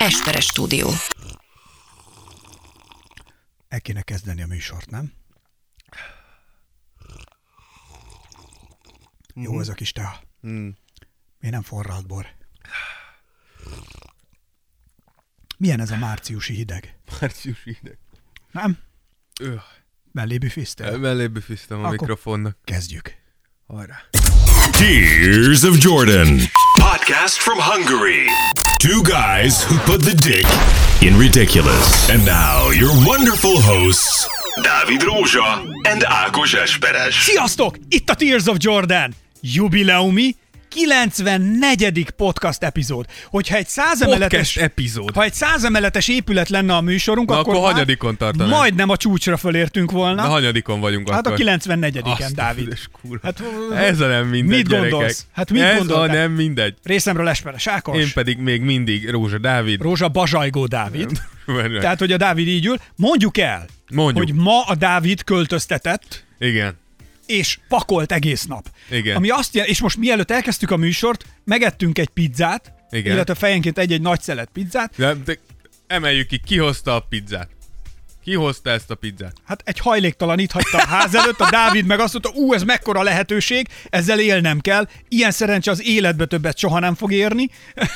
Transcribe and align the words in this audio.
Esperes 0.00 0.44
stúdió. 0.44 0.90
El 3.68 3.80
kéne 3.80 4.02
kezdeni 4.02 4.42
a 4.42 4.46
műsort, 4.46 4.90
nem? 4.90 5.12
Jó 9.34 9.60
ez 9.60 9.68
a 9.68 9.72
kis 9.74 9.92
teha. 9.92 10.20
Mm. 10.46 10.68
Miért 11.38 11.54
nem 11.54 11.62
forralt 11.62 12.06
bor? 12.06 12.26
Milyen 15.56 15.80
ez 15.80 15.90
a 15.90 15.96
márciusi 15.96 16.54
hideg? 16.54 16.96
Március 17.20 17.62
hideg. 17.64 17.98
Nem? 18.52 18.78
Öh. 19.40 19.60
Mellébi 20.12 20.48
fisztel? 20.48 20.98
Mellébe 20.98 21.40
fiztem 21.40 21.78
a 21.78 21.80
Akkor- 21.80 21.98
mikrofonnak. 21.98 22.56
Kezdjük. 22.64 23.14
Hajrá. 23.66 23.96
Tears 24.70 25.62
of 25.62 25.76
Jordan. 25.82 26.38
Podcast 26.78 27.36
from 27.36 27.58
Hungary. 27.58 28.26
Two 28.80 29.02
guys 29.02 29.62
who 29.62 29.76
put 29.84 30.00
the 30.00 30.14
dick 30.14 30.46
in 31.02 31.14
ridiculous. 31.18 32.08
And 32.08 32.24
now 32.24 32.70
your 32.70 32.88
wonderful 33.06 33.60
hosts, 33.60 34.26
Dávid 34.56 35.02
Rózsa 35.02 35.60
and 35.84 36.02
Ákos 36.02 36.54
Esperes. 36.54 37.14
Sziasztok! 37.14 37.76
Itt 37.88 38.10
a 38.10 38.14
Tears 38.14 38.46
of 38.46 38.56
Jordan! 38.56 39.14
Jubileumi 39.40 40.36
94. 40.70 42.10
podcast 42.16 42.62
epizód. 42.62 43.06
Hogyha 43.26 43.56
egy 43.56 43.66
százemeletes 43.66 44.30
Podcast 44.30 44.56
epizód. 44.58 45.14
Ha 45.14 45.22
egy 45.22 45.34
százemeletes 45.34 46.08
épület 46.08 46.48
lenne 46.48 46.74
a 46.76 46.80
műsorunk, 46.80 47.28
Na, 47.28 47.38
akkor, 47.38 47.54
akkor 47.54 47.70
hanyadikon 47.72 48.16
tartanánk? 48.16 48.50
Majdnem 48.52 48.88
a 48.88 48.96
csúcsra 48.96 49.36
fölértünk 49.36 49.90
volna. 49.90 50.22
Na, 50.22 50.28
hanyadikon 50.28 50.80
vagyunk 50.80 51.10
hát 51.10 51.18
akkor. 51.18 51.32
a 51.32 51.36
94 51.36 52.00
Azt 52.04 52.20
en 52.20 52.26
a 52.30 52.34
Dávid. 52.34 52.64
füles 52.64 52.88
kurva. 53.02 53.18
Hát, 53.26 53.42
Ez 53.74 54.00
a 54.00 54.06
nem 54.06 54.26
mindegy, 54.28 54.56
mit 54.56 54.68
gyerekek. 54.68 54.90
gondolsz? 54.90 55.26
Hát 55.32 55.50
mit 55.50 55.62
Ez 55.62 55.76
gondoltál? 55.78 56.08
a 56.08 56.12
nem 56.20 56.32
mindegy. 56.32 56.74
Részemről 56.82 57.28
Esperes 57.28 57.66
Ákos, 57.66 57.98
Én 57.98 58.10
pedig 58.14 58.38
még 58.38 58.60
mindig 58.60 59.10
Rózsa 59.10 59.38
Dávid. 59.38 59.80
Rózsa 59.80 60.08
Bazsajgó 60.08 60.66
Dávid. 60.66 61.10
Tehát, 61.80 61.98
hogy 61.98 62.12
a 62.12 62.16
Dávid 62.16 62.46
így 62.48 62.66
ül. 62.66 62.76
Mondjuk 62.96 63.38
el, 63.38 63.66
Mondjuk. 63.92 64.26
hogy 64.26 64.34
ma 64.34 64.62
a 64.66 64.74
Dávid 64.74 65.24
költöztetett, 65.24 66.24
Igen. 66.38 66.78
És 67.30 67.58
pakolt 67.68 68.12
egész 68.12 68.44
nap. 68.44 68.68
Igen. 68.90 69.16
Ami 69.16 69.28
azt 69.28 69.54
jel- 69.54 69.68
és 69.68 69.80
most 69.80 69.96
mielőtt 69.96 70.30
elkezdtük 70.30 70.70
a 70.70 70.76
műsort, 70.76 71.24
megettünk 71.44 71.98
egy 71.98 72.08
pizzát, 72.08 72.72
Igen. 72.90 73.12
illetve 73.12 73.34
fejenként 73.34 73.78
egy-egy 73.78 74.00
nagy 74.00 74.20
szelet 74.20 74.48
pizzát. 74.52 74.92
De, 74.96 75.14
de 75.14 75.38
emeljük 75.86 76.26
ki, 76.26 76.38
ki 76.46 76.58
hozta 76.58 76.94
a 76.94 77.00
pizzát? 77.00 77.48
Ki 78.24 78.34
hozta 78.34 78.70
ezt 78.70 78.90
a 78.90 78.94
pizzát? 78.94 79.32
Hát 79.44 79.62
egy 79.64 79.78
hajléktalan 79.78 80.38
itt 80.38 80.50
hagyta 80.50 80.78
a 80.78 80.86
ház 80.86 81.14
előtt, 81.14 81.40
a 81.40 81.50
Dávid 81.50 81.86
meg 81.86 82.00
azt 82.00 82.12
mondta, 82.12 82.40
ú, 82.40 82.54
ez 82.54 82.62
mekkora 82.62 83.02
lehetőség, 83.02 83.68
ezzel 83.90 84.20
élnem 84.20 84.60
kell. 84.60 84.88
Ilyen 85.08 85.30
szerencse 85.30 85.70
az 85.70 85.82
életbe 85.84 86.24
többet 86.26 86.58
soha 86.58 86.78
nem 86.78 86.94
fog 86.94 87.12
érni. 87.12 87.48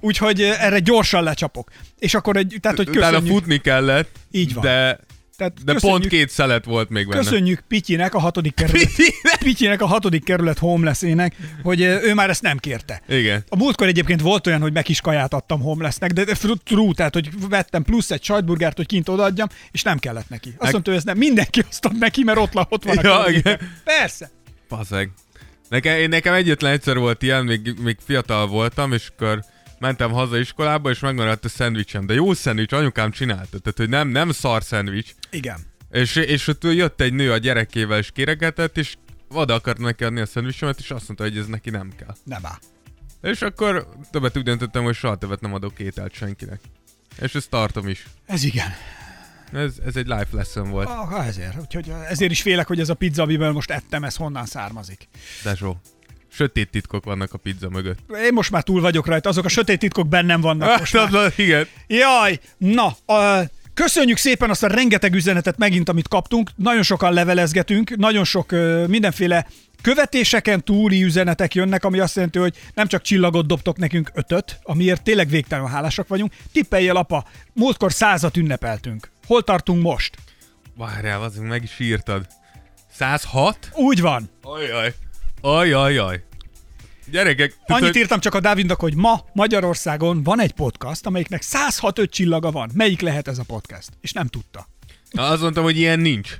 Úgyhogy 0.00 0.42
eh, 0.42 0.64
erre 0.64 0.78
gyorsan 0.78 1.22
lecsapok. 1.22 1.70
És 1.98 2.14
akkor 2.14 2.36
egy, 2.36 2.56
tehát, 2.60 2.76
hogy 2.76 2.88
Utána 2.88 3.06
köszönjük, 3.10 3.34
futni 3.34 3.58
kellett, 3.58 4.16
Így 4.30 4.54
van. 4.54 4.62
de, 4.64 4.98
tehát 5.38 5.64
de 5.64 5.74
pont 5.74 6.06
két 6.06 6.30
szelet 6.30 6.64
volt 6.64 6.88
még 6.88 7.08
benne. 7.08 7.22
Köszönjük 7.22 7.60
Pityinek, 7.68 8.14
a 8.14 8.18
hatodik 8.18 8.54
kerület, 8.54 8.86
Pityinek? 8.86 9.38
Pityinek 9.38 9.82
a 9.82 9.86
hatodik 9.86 10.24
kerület 10.24 10.58
homelessének, 10.58 11.36
hogy 11.62 11.80
ő 11.80 12.14
már 12.14 12.30
ezt 12.30 12.42
nem 12.42 12.58
kérte. 12.58 13.02
Igen. 13.08 13.44
A 13.48 13.56
múltkor 13.56 13.86
egyébként 13.86 14.20
volt 14.20 14.46
olyan, 14.46 14.60
hogy 14.60 14.72
meg 14.72 14.88
is 14.88 15.00
kaját 15.00 15.34
adtam 15.34 15.60
homelessnek, 15.60 16.12
de 16.12 16.24
true, 16.64 16.92
tehát 16.94 17.14
hogy 17.14 17.48
vettem 17.48 17.82
plusz 17.82 18.10
egy 18.10 18.24
sajtburgert, 18.24 18.76
hogy 18.76 18.86
kint 18.86 19.08
odaadjam, 19.08 19.48
és 19.70 19.82
nem 19.82 19.98
kellett 19.98 20.28
neki. 20.28 20.54
Azt 20.58 20.72
mondta, 20.72 20.90
hogy 20.90 20.98
ez 20.98 21.04
nem 21.04 21.18
mindenki 21.18 21.64
azt 21.68 21.84
ad 21.84 21.98
neki, 21.98 22.24
mert 22.24 22.38
ott, 22.38 22.54
ott 22.68 22.84
van 22.84 22.96
a 22.96 23.30
Ja. 23.44 23.58
Persze. 23.84 24.30
Faszeg. 24.68 25.10
Nekem, 25.68 25.96
én, 25.96 26.08
nekem 26.08 26.34
egyetlen 26.34 26.72
egyszer 26.72 26.96
volt 26.96 27.22
ilyen, 27.22 27.44
még, 27.44 27.74
még 27.82 27.96
fiatal 28.04 28.46
voltam, 28.46 28.92
és 28.92 29.08
akkor 29.16 29.44
mentem 29.78 30.10
haza 30.10 30.38
iskolába, 30.38 30.90
és 30.90 30.98
megmaradt 30.98 31.44
a 31.44 31.48
szendvicsem. 31.48 32.06
De 32.06 32.14
jó 32.14 32.34
szendvics, 32.34 32.72
anyukám 32.72 33.10
csinálta. 33.10 33.58
Tehát, 33.58 33.76
hogy 33.76 33.88
nem, 33.88 34.08
nem 34.08 34.30
szar 34.30 34.62
szendvics. 34.62 35.14
Igen. 35.30 35.60
És, 35.90 36.16
és 36.16 36.46
ott 36.46 36.62
jött 36.62 37.00
egy 37.00 37.12
nő 37.12 37.32
a 37.32 37.38
gyerekével, 37.38 37.98
és 37.98 38.10
kéregetett, 38.10 38.78
és 38.78 38.96
oda 39.28 39.54
akart 39.54 39.78
neki 39.78 40.04
adni 40.04 40.20
a 40.20 40.26
szendvicsemet, 40.26 40.78
és 40.78 40.90
azt 40.90 41.06
mondta, 41.06 41.24
hogy 41.24 41.38
ez 41.38 41.46
neki 41.46 41.70
nem 41.70 41.92
kell. 41.96 42.14
Nem 42.24 42.46
áll. 42.46 42.58
És 43.22 43.42
akkor 43.42 43.88
többet 44.10 44.36
úgy 44.36 44.42
döntöttem, 44.42 44.82
hogy 44.84 44.94
soha 44.94 45.16
többet 45.16 45.40
nem 45.40 45.54
adok 45.54 45.78
ételt 45.78 46.12
senkinek. 46.12 46.60
És 47.20 47.34
ezt 47.34 47.50
tartom 47.50 47.88
is. 47.88 48.06
Ez 48.26 48.44
igen. 48.44 48.72
Ez, 49.52 49.74
ez 49.86 49.96
egy 49.96 50.06
life 50.06 50.28
lesson 50.30 50.70
volt. 50.70 50.88
Ah, 50.88 51.26
ezért. 51.26 51.58
Úgyhogy 51.60 51.92
ezért 52.08 52.30
is 52.30 52.42
félek, 52.42 52.66
hogy 52.66 52.80
ez 52.80 52.88
a 52.88 52.94
pizza, 52.94 53.22
amiből 53.22 53.52
most 53.52 53.70
ettem, 53.70 54.04
ez 54.04 54.16
honnan 54.16 54.46
származik. 54.46 55.08
Dezsó. 55.42 55.80
Sötét 56.30 56.70
titkok 56.70 57.04
vannak 57.04 57.32
a 57.32 57.38
pizza 57.38 57.68
mögött. 57.68 57.98
Én 58.24 58.32
most 58.32 58.50
már 58.50 58.62
túl 58.62 58.80
vagyok 58.80 59.06
rajta, 59.06 59.28
azok 59.28 59.44
a 59.44 59.48
sötét 59.48 59.78
titkok 59.78 60.08
bennem 60.08 60.40
vannak 60.40 60.78
most 60.78 60.92
már. 60.92 61.10
Hát, 61.12 61.38
igen. 61.38 61.66
Jaj, 61.86 62.40
na, 62.56 62.86
a, 63.14 63.50
köszönjük 63.78 64.16
szépen 64.16 64.50
azt 64.50 64.62
a 64.62 64.66
rengeteg 64.66 65.14
üzenetet 65.14 65.56
megint, 65.58 65.88
amit 65.88 66.08
kaptunk. 66.08 66.50
Nagyon 66.56 66.82
sokan 66.82 67.12
levelezgetünk, 67.12 67.96
nagyon 67.96 68.24
sok 68.24 68.50
mindenféle 68.86 69.46
követéseken 69.82 70.64
túli 70.64 71.02
üzenetek 71.02 71.54
jönnek, 71.54 71.84
ami 71.84 71.98
azt 71.98 72.14
jelenti, 72.14 72.38
hogy 72.38 72.56
nem 72.74 72.86
csak 72.86 73.02
csillagot 73.02 73.46
dobtok 73.46 73.76
nekünk 73.76 74.10
ötöt, 74.14 74.58
amiért 74.62 75.02
tényleg 75.02 75.28
végtelenül 75.28 75.70
hálásak 75.70 76.08
vagyunk. 76.08 76.32
Tippeljél, 76.52 76.96
apa, 76.96 77.24
múltkor 77.52 77.92
százat 77.92 78.36
ünnepeltünk. 78.36 79.10
Hol 79.26 79.42
tartunk 79.42 79.82
most? 79.82 80.16
Várjál, 80.76 81.22
az 81.22 81.36
meg 81.36 81.62
is 81.62 81.78
írtad. 81.78 82.26
106? 82.92 83.70
Úgy 83.74 84.00
van. 84.00 84.30
Ajaj. 84.42 84.94
Ajajaj. 85.40 86.27
Gyerekek, 87.10 87.56
Annyit 87.66 87.96
írtam 87.96 88.20
csak 88.20 88.34
a 88.34 88.40
Dávidnak, 88.40 88.80
hogy 88.80 88.94
ma 88.94 89.24
Magyarországon 89.32 90.22
van 90.22 90.40
egy 90.40 90.52
podcast, 90.52 91.06
amelyiknek 91.06 91.42
165 91.42 92.10
csillaga 92.10 92.50
van. 92.50 92.70
Melyik 92.74 93.00
lehet 93.00 93.28
ez 93.28 93.38
a 93.38 93.44
podcast? 93.46 93.88
És 94.00 94.12
nem 94.12 94.26
tudta. 94.26 94.68
Na, 95.10 95.22
azt 95.22 95.42
mondtam, 95.42 95.64
hogy 95.64 95.78
ilyen 95.78 96.00
nincs. 96.00 96.30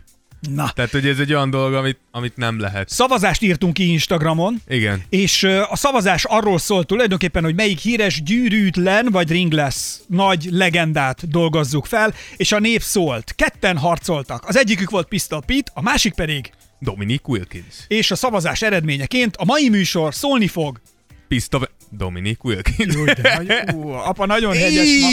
Na, 0.54 0.70
Tehát, 0.74 0.90
hogy 0.90 1.06
ez 1.06 1.18
egy 1.18 1.32
olyan 1.32 1.50
dolog, 1.50 1.74
amit, 1.74 1.98
amit 2.10 2.36
nem 2.36 2.60
lehet. 2.60 2.88
szavazást 2.88 3.42
írtunk 3.42 3.72
ki 3.74 3.90
Instagramon, 3.90 4.62
Igen. 4.68 5.02
És 5.08 5.42
a 5.42 5.76
szavazás 5.76 6.24
arról 6.24 6.58
szólt 6.58 6.86
tulajdonképpen, 6.86 7.44
hogy 7.44 7.54
melyik 7.54 7.78
híres 7.78 8.22
gyűrűtlen 8.22 9.06
vagy 9.10 9.30
ringless 9.30 9.96
nagy 10.06 10.48
legendát 10.50 11.28
dolgozzuk 11.28 11.86
fel, 11.86 12.14
és 12.36 12.52
a 12.52 12.58
nép 12.58 12.82
szólt. 12.82 13.32
Ketten 13.36 13.76
harcoltak. 13.78 14.44
Az 14.46 14.56
egyikük 14.56 14.90
volt 14.90 15.08
Pistol 15.08 15.42
Pete, 15.46 15.70
a 15.74 15.82
másik 15.82 16.14
pedig, 16.14 16.50
Dominic 16.78 17.28
Wilkins. 17.28 17.74
és 17.88 18.10
a 18.10 18.16
szavazás 18.16 18.62
eredményeként 18.62 19.36
a 19.36 19.44
mai 19.44 19.68
műsor 19.68 20.14
szólni 20.14 20.46
fog. 20.46 20.80
Pista... 21.28 21.70
Dominic 21.90 22.44
Wilkins. 22.44 22.94
Jó, 22.94 23.04
de 23.04 23.34
nagy, 23.36 23.50
ú, 23.76 23.88
apa 23.88 24.26
nagyon 24.26 24.54
hegyes 24.54 24.88
ma. 25.00 25.08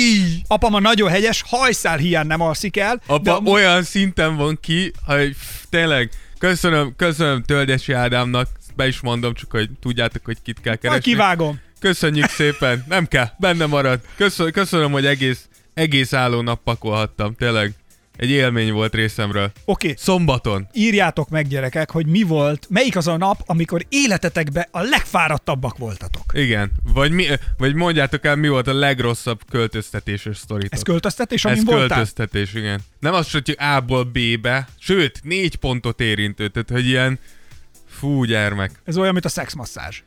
Apa 0.47 0.69
ma 0.69 0.79
nagyon 0.79 1.09
hegyes, 1.09 1.43
hajszál 1.47 1.97
hiány 1.97 2.27
nem 2.27 2.41
alszik 2.41 2.77
el. 2.77 3.01
Apa 3.05 3.39
de 3.39 3.49
olyan 3.51 3.83
szinten 3.83 4.35
van 4.35 4.57
ki, 4.61 4.91
hogy 5.05 5.29
pff, 5.29 5.63
tényleg, 5.69 6.09
köszönöm, 6.37 6.93
köszönöm 6.95 7.43
Töldesi 7.43 7.93
Ádámnak, 7.93 8.49
be 8.75 8.87
is 8.87 8.99
mondom, 8.99 9.33
csak 9.33 9.51
hogy 9.51 9.69
tudjátok, 9.81 10.25
hogy 10.25 10.37
kit 10.43 10.61
kell 10.61 10.77
Majd 10.81 10.81
keresni. 10.81 11.11
kivágom. 11.11 11.59
Köszönjük 11.79 12.29
szépen, 12.29 12.83
nem 12.87 13.05
kell, 13.07 13.29
benne 13.37 13.65
marad. 13.65 13.99
Köszönöm, 14.15 14.51
köszönöm 14.51 14.91
hogy 14.91 15.05
egész, 15.05 15.47
egész 15.73 16.13
álló 16.13 16.41
nap 16.41 16.63
pakolhattam, 16.63 17.35
tényleg. 17.35 17.73
Egy 18.17 18.29
élmény 18.29 18.71
volt 18.71 18.93
részemről. 18.93 19.43
Oké, 19.43 19.53
okay. 19.65 19.93
Szombaton. 19.97 20.67
írjátok 20.73 21.29
meg 21.29 21.47
gyerekek, 21.47 21.91
hogy 21.91 22.05
mi 22.05 22.23
volt, 22.23 22.67
melyik 22.69 22.95
az 22.95 23.07
a 23.07 23.17
nap, 23.17 23.43
amikor 23.45 23.85
életetekben 23.89 24.67
a 24.71 24.81
legfáradtabbak 24.81 25.77
voltatok. 25.77 26.23
Igen. 26.33 26.71
Vagy, 26.93 27.11
mi, 27.11 27.25
vagy 27.57 27.73
mondjátok 27.73 28.25
el, 28.25 28.35
mi 28.35 28.47
volt 28.47 28.67
a 28.67 28.73
legrosszabb 28.73 29.41
költöztetéses 29.49 30.37
sztoritok. 30.37 30.73
Ez 30.73 30.81
költöztetés, 30.81 31.45
Ez 31.45 31.51
amin 31.51 31.63
voltál? 31.65 31.87
költöztetés, 31.87 32.53
igen. 32.53 32.79
Nem 32.99 33.13
az, 33.13 33.31
hogy 33.31 33.57
A-ból 33.59 34.03
B-be, 34.03 34.67
sőt, 34.79 35.19
négy 35.23 35.55
pontot 35.55 36.01
érintő, 36.01 36.47
tehát 36.47 36.69
hogy 36.69 36.87
ilyen, 36.87 37.19
fú, 37.87 38.23
gyermek. 38.23 38.71
Ez 38.83 38.97
olyan, 38.97 39.13
mint 39.13 39.25
a 39.25 39.29
szexmasszázs. 39.29 40.01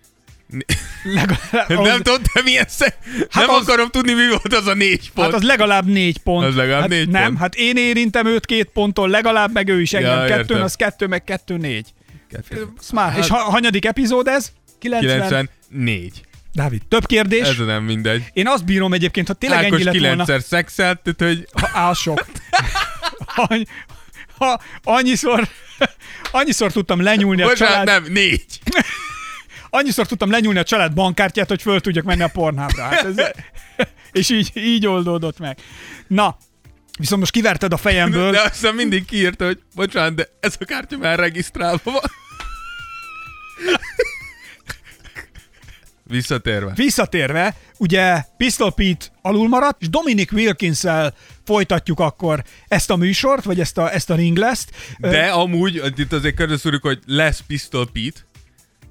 Legalább, 1.03 1.69
Nem 1.69 2.03
tudom, 2.03 2.23
te 2.33 2.43
milyen 2.43 2.65
sze... 2.69 2.99
Hát 3.31 3.47
Nem 3.47 3.55
az- 3.55 3.63
akarom 3.63 3.89
tudni, 3.89 4.13
mi 4.13 4.29
volt 4.29 4.55
az 4.55 4.67
a 4.67 4.75
négy 4.75 5.11
pont. 5.13 5.27
Hát 5.27 5.37
az 5.37 5.43
legalább 5.47 5.87
négy 5.87 6.19
pont. 6.19 6.45
Az 6.47 6.55
legalább 6.55 6.81
hát 6.81 6.89
négy 6.89 7.09
nem, 7.09 7.25
pont. 7.25 7.39
hát 7.39 7.55
én 7.55 7.77
érintem 7.77 8.27
őt 8.27 8.47
két 8.47 8.65
ponttól, 8.73 9.09
legalább 9.09 9.53
meg 9.53 9.69
ő 9.69 9.81
is 9.81 9.93
engem. 9.93 10.11
Ja, 10.19 10.21
Kettőn, 10.25 10.39
értem. 10.39 10.63
az 10.63 10.75
kettő, 10.75 11.07
meg 11.07 11.25
kettő, 11.25 11.57
négy. 11.57 11.93
Kettő. 12.31 12.67
Smart. 12.83 13.11
Hát, 13.13 13.19
és 13.19 13.29
ha, 13.29 13.37
hanyadik 13.39 13.85
epizód 13.85 14.27
ez? 14.29 14.53
90. 14.79 15.29
94. 15.71 16.23
Dávid, 16.53 16.83
több 16.89 17.07
kérdés. 17.07 17.49
Ez 17.49 17.57
nem 17.67 17.83
mindegy. 17.85 18.25
Én 18.33 18.47
azt 18.49 18.65
bírom 18.65 18.93
egyébként, 18.93 19.27
ha 19.29 19.35
tényleg 19.35 19.65
Ákos 19.65 19.75
ennyi 19.75 19.85
lett 19.85 19.93
volna. 19.95 20.09
kilencszer 20.25 20.43
szexelt, 20.49 21.01
tehát 21.01 21.35
hogy 21.35 21.49
Ha 21.61 21.79
áll 21.79 21.95
sok. 21.95 22.25
Annyi, 23.49 23.65
ha 24.39 24.61
annyiszor, 24.83 25.49
annyiszor 26.31 26.73
tudtam 26.73 27.01
lenyúlni 27.03 27.43
a 27.43 27.47
Bocsánat, 27.47 27.75
család, 27.87 28.03
nem, 28.03 28.13
négy. 28.13 28.45
annyiszor 29.71 30.07
tudtam 30.07 30.31
lenyúlni 30.31 30.59
a 30.59 30.63
család 30.63 30.95
bankkártyát, 30.95 31.49
hogy 31.49 31.63
föl 31.63 31.81
tudjak 31.81 32.05
menni 32.05 32.23
a 32.23 32.29
pornhábra. 32.29 32.83
Hát 32.83 33.05
ez, 33.05 33.17
és 34.13 34.31
így, 34.31 34.51
így 34.55 34.87
oldódott 34.87 35.39
meg. 35.39 35.59
Na, 36.07 36.37
viszont 36.99 37.21
most 37.21 37.33
kiverted 37.33 37.73
a 37.73 37.77
fejemből. 37.77 38.31
De 38.31 38.41
aztán 38.41 38.75
mindig 38.75 39.05
kiírta, 39.05 39.45
hogy 39.45 39.59
bocsánat, 39.75 40.15
de 40.15 40.29
ez 40.41 40.57
a 40.61 40.65
kártya 40.65 40.99
már 40.99 41.19
regisztrálva 41.19 41.81
van. 41.85 42.03
Visszatérve. 46.09 46.73
Visszatérve, 46.75 47.55
ugye 47.79 48.23
Pistol 48.37 48.73
Pete 48.73 49.07
alul 49.23 49.49
maradt, 49.49 49.83
és 49.83 49.89
Dominic 49.89 50.33
wilkins 50.33 50.85
folytatjuk 51.45 52.01
akkor 52.01 52.45
ezt 52.69 52.91
a 52.91 52.97
műsort, 52.97 53.45
vagy 53.45 53.61
ezt 53.61 53.79
a, 53.79 53.93
ezt 53.95 54.11
a 54.11 54.15
ringleszt. 54.15 54.71
De 54.99 55.27
amúgy, 55.27 55.83
itt 55.97 56.13
azért 56.13 56.35
körülszúrjuk, 56.35 56.83
hogy 56.83 56.99
lesz 57.07 57.43
Pistol 57.47 57.89
Pete, 57.93 58.21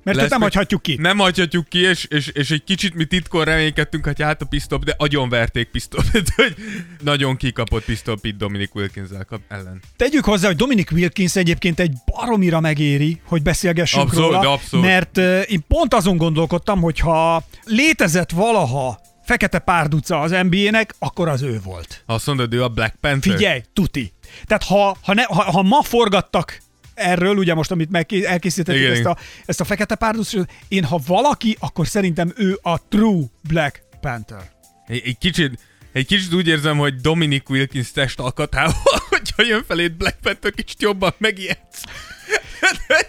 mert 0.08 0.22
lesz, 0.22 0.30
nem 0.30 0.42
hagyhatjuk 0.42 0.82
ki. 0.82 0.98
Nem 1.00 1.18
hagyhatjuk 1.18 1.68
ki, 1.68 1.80
és, 1.80 2.06
és, 2.06 2.28
és 2.28 2.52
egy 2.52 2.64
kicsit 2.64 2.94
mi 2.94 3.06
titkon 3.06 3.44
reménykedtünk, 3.44 4.06
hogy 4.06 4.22
hát 4.22 4.42
a 4.42 4.46
Pistol, 4.46 4.80
de 4.80 4.94
agyonverték 4.98 5.68
Pistol, 5.68 6.04
hogy 6.36 6.56
nagyon 7.04 7.36
kikapott 7.36 7.84
Pistol 7.84 8.20
Pete 8.20 8.36
Dominic 8.38 8.76
wilkins 8.76 9.10
ellen. 9.48 9.82
Tegyük 9.96 10.26
hozzá, 10.26 10.48
hogy 10.48 10.56
Dominic 10.56 10.92
Wilkins 10.92 11.36
egyébként 11.36 11.80
egy 11.80 11.94
baromira 12.06 12.60
megéri, 12.60 13.22
hogy 13.24 13.42
beszélgessünk 13.42 14.04
abszolút, 14.04 14.32
róla, 14.32 14.52
abszolút. 14.52 14.86
mert 14.86 15.18
uh, 15.18 15.42
én 15.48 15.64
pont 15.68 15.94
azon 15.94 16.18
gondolkodtam, 16.18 16.82
hogy 16.82 17.00
ha 17.00 17.44
létezett 17.64 18.32
valaha 18.32 19.00
fekete 19.24 19.60
párduca 19.60 20.20
az 20.20 20.32
NBA-nek, 20.32 20.96
akkor 21.00 21.28
az 21.28 21.42
ő 21.42 21.60
volt. 21.64 22.04
Azt 22.06 22.26
mondod, 22.26 22.54
ő 22.54 22.64
a 22.64 22.68
Black 22.68 22.96
Panther? 23.02 23.34
Figyelj, 23.34 23.62
tuti. 23.74 24.14
Tehát 24.46 24.64
ha, 24.64 24.98
ha, 25.02 25.14
ne, 25.14 25.24
ha, 25.24 25.52
ha 25.52 25.62
ma 25.62 25.82
forgattak 25.82 26.62
erről, 26.98 27.38
ugye 27.38 27.54
most, 27.54 27.72
amit 27.72 27.90
meg 27.90 28.14
elkészítettük 28.14 28.90
ezt 28.90 29.06
a, 29.06 29.18
ezt 29.46 29.62
a 29.62 29.64
fekete 29.64 29.96
párducot, 29.96 30.52
én 30.68 30.84
ha 30.84 31.00
valaki, 31.08 31.58
akkor 31.60 31.88
szerintem 31.88 32.34
ő 32.36 32.60
a 32.62 32.88
true 32.88 33.24
Black 33.48 33.82
Panther. 34.02 34.52
Egy, 34.88 35.02
egy 35.06 35.18
kicsit, 35.18 35.60
egy 35.92 36.06
kicsit 36.06 36.34
úgy 36.34 36.48
érzem, 36.48 36.78
hogy 36.78 36.96
Dominic 36.96 37.50
Wilkins 37.50 37.92
test 37.92 38.20
alkatával, 38.20 39.02
hogyha 39.10 39.44
jön 39.44 39.64
felét 39.68 39.98
Black 39.98 40.18
Panther, 40.22 40.52
kicsit 40.52 40.82
jobban 40.82 41.14
megijedsz. 41.18 41.84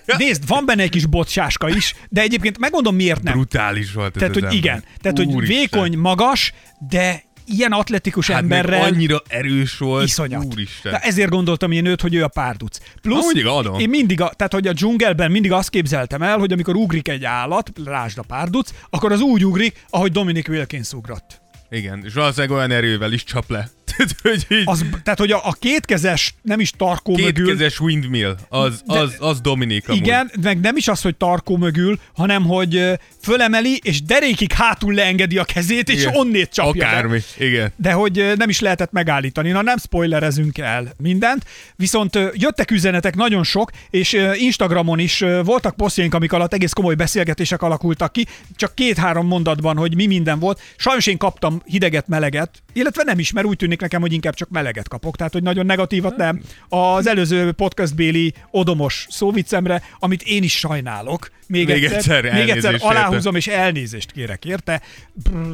Nézd, 0.19 0.47
van 0.47 0.67
benne 0.67 0.83
egy 0.83 0.91
kis 0.91 1.07
bocsáska 1.07 1.69
is, 1.69 1.95
de 2.09 2.21
egyébként 2.21 2.59
megmondom 2.59 2.95
miért 2.95 3.23
nem. 3.23 3.33
Brutális 3.33 3.93
volt 3.93 4.15
ez 4.15 4.21
Tehát, 4.21 4.35
hogy 4.35 4.55
igen. 4.55 4.85
Tehát, 5.01 5.17
hogy 5.17 5.27
Úristen. 5.27 5.59
vékony, 5.59 5.99
magas, 5.99 6.53
de 6.89 7.25
ilyen 7.49 7.73
atletikus 7.73 8.27
hát 8.27 8.43
emberrel 8.43 8.83
annyira 8.83 9.23
erős 9.29 9.79
volt. 9.79 10.05
iszonyat. 10.05 10.45
Úristen. 10.45 10.93
Na, 10.93 10.99
ezért 10.99 11.31
gondoltam 11.31 11.71
én 11.71 11.85
őt, 11.87 12.01
hogy 12.01 12.15
ő 12.15 12.25
a 12.25 12.29
párduc. 12.29 12.79
Plusz, 13.03 13.23
Amúgy 13.23 13.41
adom. 13.41 13.79
én 13.79 13.89
mindig, 13.89 14.21
a, 14.21 14.33
tehát 14.37 14.53
hogy 14.53 14.67
a 14.67 14.73
dzsungelben 14.73 15.31
mindig 15.31 15.53
azt 15.53 15.71
képzeltem 15.71 16.23
el, 16.23 16.39
hogy 16.39 16.53
amikor 16.53 16.77
ugrik 16.77 17.09
egy 17.09 17.25
állat, 17.25 17.71
lásd 17.85 18.19
a 18.19 18.23
párduc, 18.23 18.71
akkor 18.91 19.13
az 19.13 19.21
úgy 19.21 19.45
ugrik, 19.45 19.85
ahogy 19.91 20.13
Dominic 20.13 20.49
Wilkins 20.49 20.93
ugrott. 20.93 21.41
Igen, 21.71 22.03
és 22.05 22.13
valószínűleg 22.13 22.57
olyan 22.57 22.71
erővel 22.71 23.13
is 23.13 23.25
csap 23.25 23.51
le. 23.51 23.69
Tehát, 23.99 24.17
hogy 24.23 24.47
így 24.59 24.63
Az, 24.65 24.85
tehát, 25.03 25.19
hogy 25.19 25.31
a, 25.31 25.41
a 25.45 25.53
kétkezes, 25.59 26.35
nem 26.43 26.61
is 26.61 26.71
tarkó 26.71 27.17
mögül, 27.17 27.47
kétkezes 27.47 27.81
windmill, 27.81 28.37
az, 28.49 28.83
De- 28.87 28.99
az, 28.99 29.17
az 29.19 29.41
Dominik 29.41 29.89
amúgy. 29.89 30.01
Igen, 30.01 30.31
meg 30.43 30.61
nem 30.61 30.77
is 30.77 30.89
az, 30.89 31.03
hogy 31.03 31.17
tarkó 31.17 31.57
mögül, 31.57 31.99
hanem 32.15 32.45
hogy 32.45 32.99
fölemeli, 33.23 33.81
és 33.83 34.03
derékig 34.03 34.53
hátul 34.53 34.95
leengedi 34.95 35.39
a 35.39 35.45
kezét, 35.45 35.89
és 35.89 36.01
Igen. 36.01 36.17
onnét 36.17 36.51
csapja. 36.53 36.83
be. 36.85 36.89
Akármi, 36.91 37.19
igen. 37.39 37.73
De 37.77 37.93
hogy 37.93 38.33
nem 38.37 38.49
is 38.49 38.61
lehetett 38.61 38.93
megállítani. 38.93 39.51
Na 39.51 39.63
nem 39.63 39.79
spoilerezünk 39.79 40.59
el 40.59 40.93
mindent, 40.97 41.45
viszont 41.77 42.19
jöttek 42.33 42.71
üzenetek 42.71 43.15
nagyon 43.15 43.45
sok, 43.45 43.71
és 43.91 44.17
Instagramon 44.35 44.99
is 44.99 45.25
voltak 45.45 45.77
posztjaink, 45.77 46.15
amik 46.15 46.33
alatt 46.33 46.55
egész 46.55 46.73
komoly 46.73 46.95
beszélgetések 46.95 47.63
alakultak 47.63 48.13
ki, 48.13 48.27
csak 48.57 48.75
két-három 48.75 49.27
mondatban, 49.27 49.77
hogy 49.77 49.95
mi 49.95 50.07
minden 50.07 50.39
volt. 50.39 50.61
Sajnos 50.77 51.07
én 51.07 51.17
kaptam 51.19 51.63
hideget, 51.65 52.09
meleget, 52.09 52.51
illetve 52.79 53.03
nem 53.03 53.19
is, 53.19 53.33
mert 53.33 53.47
úgy 53.47 53.57
tűnik 53.57 53.81
nekem, 53.81 54.01
hogy 54.01 54.13
inkább 54.13 54.35
csak 54.35 54.49
meleget 54.49 54.89
kapok, 54.89 55.17
tehát 55.17 55.33
hogy 55.33 55.43
nagyon 55.43 55.67
negatívat 55.67 56.17
nem. 56.17 56.41
Az 56.69 57.07
előző 57.07 57.53
podcastbéli 57.53 58.35
odomos 58.51 59.07
szóviccemre, 59.11 59.83
amit 59.99 60.23
én 60.23 60.43
is 60.43 60.59
sajnálok, 60.59 61.31
még, 61.49 61.67
Még 61.67 61.85
egyszer, 61.85 62.25
egyszer 62.25 62.33
még 62.33 62.49
egyszer 62.49 62.77
aláhúzom, 62.81 63.35
és 63.35 63.47
elnézést 63.47 64.13
kérek 64.13 64.45
érte. 64.45 64.83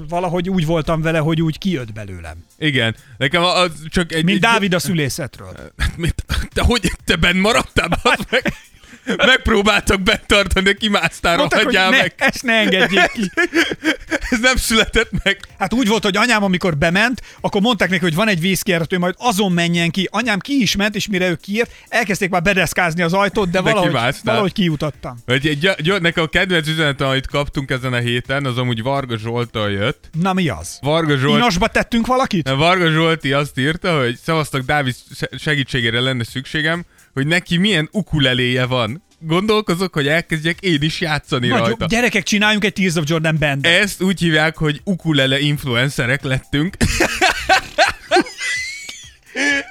Valahogy 0.08 0.50
úgy 0.50 0.66
voltam 0.66 1.02
vele, 1.02 1.18
hogy 1.18 1.42
úgy 1.42 1.58
kijött 1.58 1.92
belőlem. 1.92 2.44
Igen. 2.58 2.96
Nekem 3.16 3.42
az 3.42 3.70
csak 3.88 4.12
egy... 4.12 4.24
Mint 4.24 4.36
egy, 4.36 4.42
Dávid 4.42 4.74
a 4.74 4.78
szülészetről. 4.78 5.72
Te 6.54 6.62
hogy 6.62 6.92
te 7.04 7.16
benn 7.16 7.36
maradtál? 7.36 7.88
meg? 8.30 8.52
Megpróbáltak 9.16 10.00
betartani, 10.02 10.64
de 10.64 10.72
kimásztál, 10.72 11.36
rohadjál 11.36 11.90
ne, 11.90 11.96
meg. 11.96 12.14
ezt 12.16 12.42
ne 12.42 12.52
engedjék 12.52 13.10
ki. 13.12 13.30
Ez 14.30 14.40
nem 14.40 14.56
született 14.56 15.10
meg. 15.24 15.38
Hát 15.58 15.72
úgy 15.72 15.88
volt, 15.88 16.02
hogy 16.02 16.16
anyám, 16.16 16.42
amikor 16.44 16.76
bement, 16.76 17.22
akkor 17.40 17.60
mondták 17.60 17.88
neki, 17.90 18.02
hogy 18.02 18.14
van 18.14 18.28
egy 18.28 18.40
vízkijárat, 18.40 18.90
hogy 18.90 18.98
majd 18.98 19.14
azon 19.18 19.52
menjen 19.52 19.90
ki. 19.90 20.08
Anyám 20.12 20.38
ki 20.38 20.60
is 20.60 20.76
ment, 20.76 20.94
és 20.94 21.08
mire 21.08 21.28
ő 21.28 21.34
kiért, 21.42 21.70
elkezdték 21.88 22.30
már 22.30 22.42
bedeszkázni 22.42 23.02
az 23.02 23.12
ajtót, 23.12 23.50
de, 23.50 23.58
De 23.58 23.60
valahogy, 23.70 23.88
kimásztál. 23.88 24.20
valahogy 24.24 24.52
kiutattam. 24.52 25.18
Egy, 25.26 25.58
gy- 25.58 25.76
gy- 25.82 26.00
nekem 26.00 26.24
a 26.24 26.26
kedvenc 26.26 26.68
üzenet, 26.68 27.00
amit 27.00 27.26
kaptunk 27.26 27.70
ezen 27.70 27.92
a 27.92 27.98
héten, 27.98 28.44
az 28.44 28.58
amúgy 28.58 28.82
Varga 28.82 29.18
Zsoltól 29.18 29.70
jött. 29.70 30.08
Na 30.20 30.32
mi 30.32 30.48
az? 30.48 30.78
Varga 30.82 31.16
Zsolt... 31.16 31.36
Inosba 31.38 31.66
tettünk 31.66 32.06
valakit? 32.06 32.48
Varga 32.48 32.90
Zsolti 32.90 33.32
azt 33.32 33.58
írta, 33.58 33.98
hogy 33.98 34.18
szavaztak 34.24 34.62
Dávid 34.62 34.94
se- 35.16 35.30
segítségére 35.38 36.00
lenne 36.00 36.24
szükségem, 36.24 36.84
hogy 37.14 37.26
neki 37.26 37.56
milyen 37.56 37.88
ukuleléje 37.92 38.64
van. 38.64 39.02
Gondolkozok, 39.18 39.94
hogy 39.94 40.06
elkezdjek 40.08 40.60
én 40.60 40.82
is 40.82 41.00
játszani 41.00 41.48
Nagy, 41.48 41.58
rajta. 41.58 41.86
gyerekek, 41.86 42.22
csináljunk 42.22 42.64
egy 42.64 42.72
Tears 42.72 42.94
of 42.94 43.04
Jordan 43.06 43.36
band. 43.38 43.66
Ezt 43.66 44.02
úgy 44.02 44.20
hívják, 44.20 44.56
hogy 44.56 44.80
ukulele 44.84 45.38
influencerek 45.40 46.22
lettünk. 46.22 46.76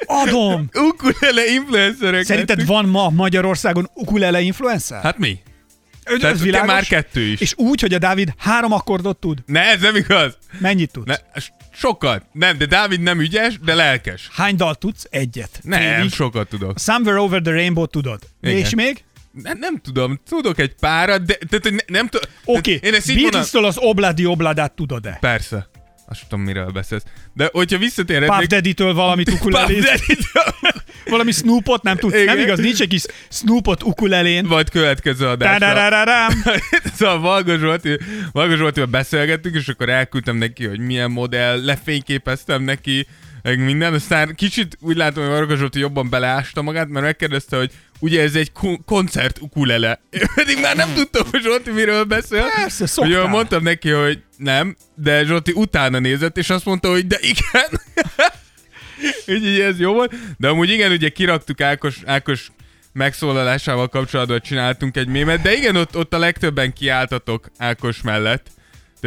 Adom! 0.05 0.69
ukulele 0.73 1.45
influencerek 1.53 2.23
Szerinted 2.23 2.57
lettünk. 2.57 2.67
van 2.77 2.85
ma 2.89 3.09
Magyarországon 3.09 3.89
ukulele 3.93 4.41
influencer? 4.41 5.01
Hát 5.01 5.17
mi? 5.17 5.39
Ö- 6.05 6.19
Tehát 6.19 6.39
világos? 6.39 6.67
már 6.67 6.83
kettő 6.85 7.21
is. 7.21 7.39
És 7.39 7.53
úgy, 7.57 7.81
hogy 7.81 7.93
a 7.93 7.97
Dávid 7.97 8.33
három 8.37 8.71
akkordot 8.71 9.19
tud? 9.19 9.39
Ne, 9.45 9.61
ez 9.61 9.81
nem 9.81 9.95
igaz. 9.95 10.37
Mennyit 10.59 10.91
tudsz? 10.91 11.05
Ne, 11.07 11.15
sokat. 11.73 12.25
Nem, 12.31 12.57
de 12.57 12.65
Dávid 12.65 13.01
nem 13.01 13.19
ügyes, 13.19 13.59
de 13.59 13.73
lelkes. 13.73 14.29
Hány 14.31 14.55
dalt 14.55 14.79
tudsz? 14.79 15.07
Egyet. 15.09 15.59
Nem, 15.63 15.95
Félig. 15.95 16.11
sokat 16.11 16.47
tudok. 16.49 16.79
Somewhere 16.79 17.19
Over 17.19 17.41
the 17.41 17.51
Rainbow 17.51 17.85
tudod. 17.85 18.19
Igen. 18.41 18.57
És 18.57 18.75
még? 18.75 19.03
Nem, 19.31 19.57
nem 19.57 19.77
tudom, 19.77 20.19
tudok 20.29 20.59
egy 20.59 20.75
párat, 20.75 21.23
de 21.25 21.33
tehát, 21.33 21.63
hogy 21.63 21.73
ne, 21.73 21.79
nem 21.87 22.07
tudom. 22.07 22.29
Oké, 22.45 22.79
mondom. 22.83 23.15
Beatles-től 23.15 23.65
az 23.65 23.77
Obladi 23.77 24.25
Obladát 24.25 24.71
tudod-e? 24.71 25.17
Persze. 25.19 25.67
Azt 26.05 26.21
tudom, 26.21 26.41
miről 26.45 26.71
beszélsz. 26.71 27.03
De 27.33 27.49
hogyha 27.51 27.77
Puff 27.77 27.85
visszatérhetnék... 27.85 28.47
Daddy-től 28.47 28.93
valamit 28.93 29.29
Puff 29.29 29.39
ukulelét, 29.39 29.87
valami 31.09 31.31
Snoopot 31.31 31.83
nem. 31.83 31.97
Igen. 32.01 32.25
Nem 32.25 32.39
igaz, 32.39 32.59
nincs 32.59 32.81
egy 32.81 32.87
kis 32.87 33.03
Snoopot 33.29 33.83
ukulelén. 33.83 34.47
Vagy 34.47 34.69
következő 34.69 35.27
adásra. 35.27 36.27
Szóval 36.97 37.19
Valga 37.19 37.57
Zsolti, 37.57 37.97
Valga 38.31 38.55
Zsoltival 38.55 38.89
beszélgettünk, 38.89 39.55
és 39.55 39.67
akkor 39.67 39.89
elküldtem 39.89 40.35
neki, 40.35 40.65
hogy 40.65 40.79
milyen 40.79 41.11
modell, 41.11 41.63
lefényképeztem 41.65 42.63
neki, 42.63 43.07
meg 43.43 43.59
minden, 43.59 43.93
aztán 43.93 44.35
kicsit 44.35 44.77
úgy 44.81 44.95
látom, 44.95 45.23
hogy 45.23 45.33
Varga 45.33 45.55
Zsolti 45.55 45.79
jobban 45.79 46.09
beleásta 46.09 46.61
magát, 46.61 46.87
mert 46.87 47.05
megkérdezte, 47.05 47.57
hogy 47.57 47.71
ugye 47.99 48.21
ez 48.21 48.35
egy 48.35 48.51
ko- 48.51 48.81
koncert 48.85 49.41
ukulele. 49.41 50.01
Én 50.09 50.27
pedig 50.35 50.59
már 50.61 50.75
nem 50.75 50.93
tudtam, 50.95 51.27
hogy 51.31 51.41
Zsolti 51.41 51.71
miről 51.71 52.03
beszél. 52.03 52.45
Persze, 52.55 52.85
szoktál. 52.85 53.19
Ugye 53.19 53.27
mondtam 53.27 53.63
neki, 53.63 53.89
hogy 53.89 54.21
nem, 54.43 54.75
de 54.95 55.23
Zsolti 55.25 55.51
utána 55.51 55.99
nézett, 55.99 56.37
és 56.37 56.49
azt 56.49 56.65
mondta, 56.65 56.89
hogy 56.89 57.07
de 57.07 57.17
igen. 57.21 57.81
Úgyhogy 59.27 59.59
ez 59.59 59.79
jó 59.79 59.93
volt. 59.93 60.13
De 60.37 60.47
amúgy 60.47 60.69
igen, 60.69 60.91
ugye 60.91 61.09
kiraktuk 61.09 61.61
Ákos, 61.61 61.99
Ákos 62.05 62.51
megszólalásával 62.93 63.87
kapcsolatban 63.87 64.41
csináltunk 64.41 64.97
egy 64.97 65.07
mémet, 65.07 65.41
de 65.41 65.53
igen, 65.53 65.75
ott, 65.75 65.97
ott 65.97 66.13
a 66.13 66.17
legtöbben 66.17 66.73
kiálltatok 66.73 67.51
Ákos 67.57 68.01
mellett. 68.01 68.47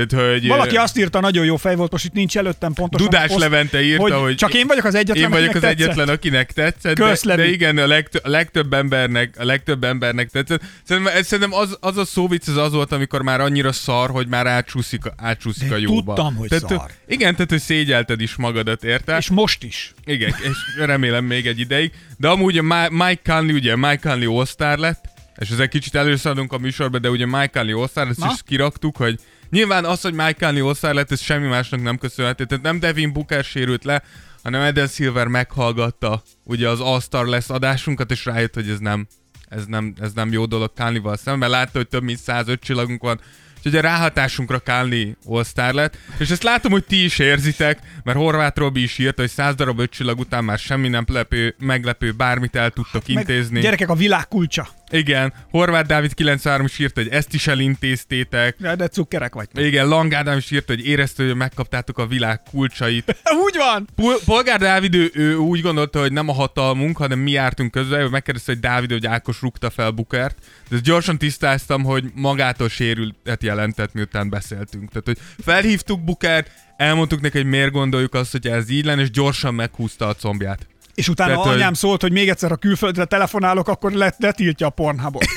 Tehát, 0.04 0.30
hogy... 0.30 0.46
Valaki 0.46 0.76
azt 0.76 0.98
írta, 0.98 1.20
nagyon 1.20 1.44
jó 1.44 1.56
fej 1.56 1.74
volt, 1.76 1.90
most 1.92 2.04
itt 2.04 2.12
nincs 2.12 2.36
előttem 2.38 2.72
pontosan. 2.72 3.06
Dudás 3.06 3.26
poszt, 3.26 3.40
Levente 3.40 3.82
írta, 3.82 4.02
hogy, 4.02 4.12
hogy 4.12 4.34
csak 4.34 4.54
én 4.54 4.66
vagyok 4.66 4.84
az 4.84 4.94
egyetlen, 4.94 5.24
én 5.24 5.30
vagyok 5.30 5.54
az 5.54 5.60
tetszett. 5.60 5.80
egyetlen, 5.80 6.08
akinek 6.08 6.52
tetszett, 6.52 6.96
de, 6.96 7.04
Kösz, 7.08 7.22
Levi. 7.22 7.42
de 7.42 7.48
igen, 7.48 7.78
a, 7.78 7.86
legtö- 7.86 8.24
a 8.24 8.28
legtöbb 8.28 8.72
embernek, 8.72 9.34
a 9.38 9.44
legtöbb 9.44 9.84
embernek 9.84 10.30
tetszett. 10.30 10.62
Szerintem, 10.84 11.12
ez, 11.16 11.26
szerintem 11.26 11.58
az, 11.58 11.76
az 11.80 11.96
a 11.96 12.04
szóvic 12.04 12.48
az 12.48 12.56
az 12.56 12.72
volt, 12.72 12.92
amikor 12.92 13.22
már 13.22 13.40
annyira 13.40 13.72
szar, 13.72 14.10
hogy 14.10 14.26
már 14.28 14.46
átsúszik, 14.46 15.04
a- 15.06 15.12
átsúszik 15.16 15.68
De 15.68 15.74
a 15.74 15.78
jóba. 15.78 16.14
tudtam, 16.14 16.34
hogy 16.34 16.48
tehát, 16.48 16.68
szar. 16.68 16.90
Igen, 17.08 17.32
tehát 17.34 17.50
hogy 17.50 17.60
szégyelted 17.60 18.20
is 18.20 18.34
magadat, 18.36 18.84
érte? 18.84 19.16
És 19.16 19.30
most 19.30 19.62
is. 19.64 19.94
Igen, 20.04 20.28
és 20.28 20.56
remélem 20.78 21.24
még 21.24 21.46
egy 21.46 21.58
ideig. 21.58 21.92
De 22.16 22.28
amúgy 22.28 22.58
a 22.58 22.62
Mi- 22.62 22.88
Mike 23.04 23.32
Conley, 23.32 23.54
ugye 23.56 23.76
Mike 23.76 24.08
Conley 24.08 24.38
all 24.38 24.76
lett, 24.76 25.04
és 25.38 25.50
ezzel 25.50 25.68
kicsit 25.68 25.94
előszadunk 25.94 26.52
a 26.52 26.58
műsorba, 26.58 26.98
de 26.98 27.10
ugye 27.10 27.26
Mike 27.26 27.50
Conley 27.52 27.80
all 27.80 27.88
ezt 28.08 28.24
is 28.32 28.40
kiraktuk, 28.46 28.96
hogy 28.96 29.18
nyilván 29.56 29.84
az, 29.84 30.00
hogy 30.00 30.12
Mike 30.12 30.46
Conley 30.46 30.72
lett, 30.80 31.12
ez 31.12 31.20
semmi 31.20 31.46
másnak 31.46 31.82
nem 31.82 31.98
köszönhető. 31.98 32.44
Tehát 32.44 32.64
nem 32.64 32.78
Devin 32.78 33.12
Booker 33.12 33.44
sérült 33.44 33.84
le, 33.84 34.02
hanem 34.42 34.60
Eden 34.60 34.86
Silver 34.86 35.26
meghallgatta 35.26 36.22
ugye 36.44 36.68
az 36.68 36.80
All-Star 36.80 37.26
lesz 37.26 37.50
adásunkat, 37.50 38.10
és 38.10 38.24
rájött, 38.24 38.54
hogy 38.54 38.68
ez 38.68 38.78
nem, 38.78 39.06
ez 39.48 39.64
nem, 39.66 39.94
ez 40.00 40.12
nem 40.12 40.32
jó 40.32 40.44
dolog 40.46 40.72
Conley-val 40.76 41.16
szemben, 41.16 41.38
mert 41.38 41.52
látta, 41.52 41.78
hogy 41.78 41.88
több 41.88 42.02
mint 42.02 42.18
105 42.18 42.60
csillagunk 42.60 43.02
van, 43.02 43.20
Úgyhogy 43.66 43.84
a 43.84 43.88
ráhatásunkra 43.88 44.58
Kálni 44.58 45.16
all 45.24 45.72
lett, 45.72 45.96
és 46.18 46.30
ezt 46.30 46.42
látom, 46.42 46.72
hogy 46.72 46.84
ti 46.84 47.04
is 47.04 47.18
érzitek, 47.18 47.78
mert 48.04 48.18
Horváth 48.18 48.58
Robi 48.58 48.82
is 48.82 48.98
írta, 48.98 49.20
hogy 49.20 49.30
100 49.30 49.54
darab 49.54 49.78
öt 49.78 49.90
csillag 49.90 50.18
után 50.18 50.44
már 50.44 50.58
semmi 50.58 50.88
nem 50.88 51.04
lepő, 51.08 51.54
meglepő, 51.58 52.12
bármit 52.12 52.56
el 52.56 52.70
tudtok 52.70 53.08
intézni. 53.08 53.54
Meg, 53.54 53.62
gyerekek, 53.62 53.88
a 53.88 53.94
világ 53.94 54.28
kulcsa. 54.28 54.68
Igen, 54.90 55.32
Horváth 55.50 55.86
Dávid 55.86 56.14
93 56.14 56.66
is 56.66 56.78
írta, 56.78 57.00
hogy 57.02 57.10
ezt 57.10 57.34
is 57.34 57.46
elintéztétek. 57.46 58.56
De, 58.58 58.74
de 58.74 58.88
cukkerek 58.88 59.34
vagytok. 59.34 59.64
Igen, 59.64 59.88
Langádám 59.88 60.36
is 60.36 60.50
írta, 60.50 60.72
hogy 60.72 60.86
érezte, 60.86 61.24
hogy 61.24 61.34
megkaptátok 61.34 61.98
a 61.98 62.06
világ 62.06 62.42
kulcsait. 62.50 63.16
Úgy 63.44 63.56
van! 63.56 63.88
Pol- 63.94 64.24
Polgár 64.24 64.58
Dávid, 64.58 64.94
ő, 64.94 65.10
ő, 65.14 65.36
úgy 65.36 65.60
gondolta, 65.60 66.00
hogy 66.00 66.12
nem 66.12 66.28
a 66.28 66.32
hatalmunk, 66.32 66.96
hanem 66.96 67.18
mi 67.18 67.30
jártunk 67.30 67.70
közben, 67.70 68.10
megkérdezte, 68.10 68.52
hogy 68.52 68.60
Dávid, 68.60 68.90
hogy 68.90 69.06
Ákos 69.06 69.40
rúgta 69.40 69.70
fel 69.70 69.90
Bukert. 69.90 70.36
De 70.68 70.74
ezt 70.74 70.84
gyorsan 70.84 71.18
tisztáztam, 71.18 71.82
hogy 71.82 72.04
magától 72.14 72.68
sérültet 72.68 73.42
jelentett, 73.42 73.92
miután 73.92 74.28
beszéltünk. 74.28 74.88
Tehát, 74.88 75.06
hogy 75.06 75.18
felhívtuk 75.44 76.04
Bukert, 76.04 76.50
elmondtuk 76.76 77.20
neki, 77.20 77.36
hogy 77.36 77.46
miért 77.46 77.70
gondoljuk 77.70 78.14
azt, 78.14 78.32
hogy 78.32 78.46
ez 78.46 78.70
így 78.70 78.84
lenne, 78.84 79.00
és 79.00 79.10
gyorsan 79.10 79.54
meghúzta 79.54 80.08
a 80.08 80.14
combját. 80.14 80.66
És 80.96 81.08
utána 81.08 81.34
Tehát, 81.34 81.46
anyám 81.46 81.74
szólt, 81.74 82.00
hogy 82.00 82.12
még 82.12 82.28
egyszer 82.28 82.52
a 82.52 82.56
külföldre 82.56 83.04
telefonálok, 83.04 83.68
akkor 83.68 83.92
let, 83.92 84.16
letiltja 84.18 84.66
a 84.66 84.70
Pornhubot. 84.70 85.24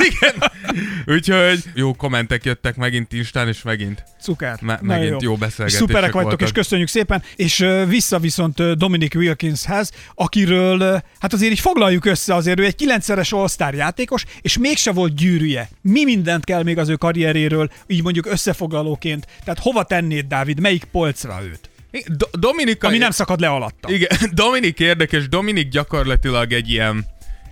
Úgyhogy 1.05 1.63
jó 1.73 1.93
kommentek 1.93 2.45
jöttek 2.45 2.75
megint 2.75 3.13
Instán, 3.13 3.47
és 3.47 3.61
megint. 3.61 4.03
Cuker. 4.21 4.57
Me- 4.61 4.81
megint 4.81 5.21
jó 5.21 5.35
beszélgetések 5.35 5.79
Szuperek 5.79 6.11
vagytok, 6.11 6.21
voltak. 6.21 6.47
és 6.47 6.51
köszönjük 6.51 6.87
szépen. 6.87 7.23
És 7.35 7.65
vissza 7.87 8.19
viszont 8.19 8.77
Dominic 8.77 9.15
Wilkinshez, 9.15 9.91
akiről, 10.15 11.03
hát 11.19 11.33
azért 11.33 11.51
így 11.51 11.59
foglaljuk 11.59 12.05
össze, 12.05 12.35
azért 12.35 12.59
ő 12.59 12.65
egy 12.65 12.75
kilencszeres 12.75 13.31
All-Star 13.31 13.73
játékos, 13.73 14.25
és 14.41 14.57
mégse 14.57 14.91
volt 14.91 15.15
gyűrűje. 15.15 15.69
Mi 15.81 16.03
mindent 16.03 16.43
kell 16.43 16.63
még 16.63 16.77
az 16.77 16.89
ő 16.89 16.95
karrieréről, 16.95 17.71
így 17.87 18.03
mondjuk 18.03 18.25
összefoglalóként. 18.25 19.27
Tehát 19.43 19.59
hova 19.59 19.83
tennéd, 19.83 20.25
Dávid, 20.25 20.59
melyik 20.59 20.83
polcra 20.83 21.39
őt? 21.43 21.68
Do- 21.91 22.39
Dominika... 22.39 22.87
Ami 22.87 22.97
nem 22.97 23.11
szakad 23.11 23.39
le 23.39 23.47
alatta. 23.47 23.91
Igen, 23.91 24.09
Dominik 24.31 24.79
érdekes, 24.79 25.29
Dominik 25.29 25.69
gyakorlatilag 25.69 26.53
egy 26.53 26.69
ilyen, 26.69 27.05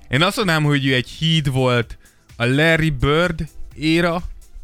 én 0.10 0.22
azt 0.22 0.36
mondanám, 0.36 0.64
hogy 0.64 0.86
ő 0.86 0.94
egy 0.94 1.10
híd 1.10 1.52
volt 1.52 1.98
a 2.36 2.46
Larry 2.46 2.90
Bird 2.90 3.48
éra, 3.76 4.16
uh, 4.16 4.22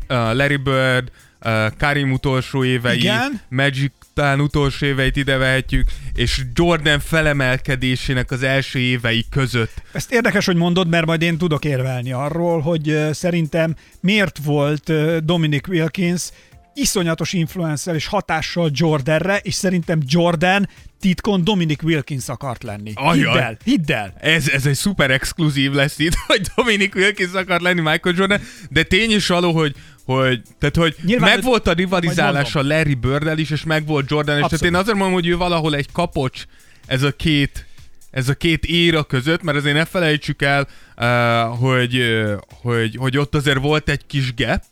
Larry 0.08 0.56
Bird, 0.56 1.12
uh, 1.46 1.68
Karim 1.78 2.12
utolsó 2.12 2.64
évei, 2.64 2.98
Igen. 2.98 3.42
Magic 3.50 3.92
talán 4.14 4.40
utolsó 4.40 4.86
éveit 4.86 5.16
ide 5.16 5.38
vehetjük, 5.38 5.88
és 6.14 6.42
Jordan 6.54 7.00
felemelkedésének 7.00 8.32
az 8.32 8.44
első 8.44 8.80
évei 8.80 9.26
között. 9.30 9.82
Ezt 9.92 10.12
érdekes, 10.12 10.46
hogy 10.46 10.56
mondod, 10.56 10.88
mert 10.88 11.06
majd 11.06 11.22
én 11.22 11.38
tudok 11.38 11.66
érvelni 11.66 12.12
arról, 12.12 12.62
hogy 12.62 12.98
szerintem 13.12 13.76
miért 14.00 14.40
volt 14.44 14.92
Dominic 15.26 15.68
Wilkins 15.68 16.30
iszonyatos 16.74 17.34
influencer 17.34 17.96
és 17.96 18.06
hatással 18.06 18.70
Jordanre, 18.74 19.38
és 19.38 19.54
szerintem 19.54 20.00
Jordan 20.06 20.70
titkon 21.00 21.44
Dominic 21.44 21.84
Wilkins 21.84 22.30
akart 22.30 22.64
lenni. 22.64 22.92
Ajaj. 22.96 23.18
Hidd 23.18 23.42
el, 23.42 23.58
hidd 23.64 23.92
el. 23.92 24.14
Ez, 24.20 24.50
ez 24.50 24.66
egy 24.66 24.76
szuper 24.76 25.12
exkluzív 25.12 25.72
lesz 25.72 26.00
itt, 26.00 26.14
hogy 26.28 26.42
Dominic 26.56 26.96
Wilkins 26.96 27.34
akar 27.34 27.62
lenni 27.62 27.82
Michael 27.82 28.16
Jordan, 28.18 28.42
de 28.70 28.84
tény 28.84 29.12
is 29.12 29.28
való, 29.28 29.52
hogy 29.52 29.76
hogy, 30.06 30.42
tehát, 30.60 30.76
hogy 30.76 30.96
Nyilván 31.04 31.30
meg 31.30 31.44
volt 31.44 31.64
a 31.64 31.66
majd 31.66 31.78
rivalizálás 31.78 32.56
a 32.56 32.58
mondom. 32.58 32.78
Larry 32.78 32.94
Bird 32.94 33.40
is, 33.40 33.50
és 33.50 33.64
meg 33.64 33.86
volt 33.86 34.10
Jordan 34.10 34.36
is. 34.40 34.46
Tehát 34.46 34.66
én 34.66 34.76
azért 34.76 34.98
mondom, 34.98 35.14
hogy 35.14 35.28
ő 35.28 35.38
valahol 35.38 35.76
egy 35.76 35.92
kapocs 35.92 36.44
ez 36.86 37.04
a 37.04 37.12
két 37.12 37.66
ez 38.12 38.30
a 38.30 38.34
két 38.34 38.66
éra 38.66 39.04
között, 39.04 39.44
mert 39.44 39.58
azért 39.58 39.76
ne 39.76 39.86
felejtsük 39.86 40.42
el, 40.42 40.68
uh, 40.98 41.58
hogy, 41.60 41.98
uh, 41.98 42.34
hogy, 42.62 42.96
hogy 42.96 43.18
ott 43.18 43.36
azért 43.36 43.60
volt 43.60 43.90
egy 43.90 44.06
kis 44.08 44.34
gap, 44.34 44.64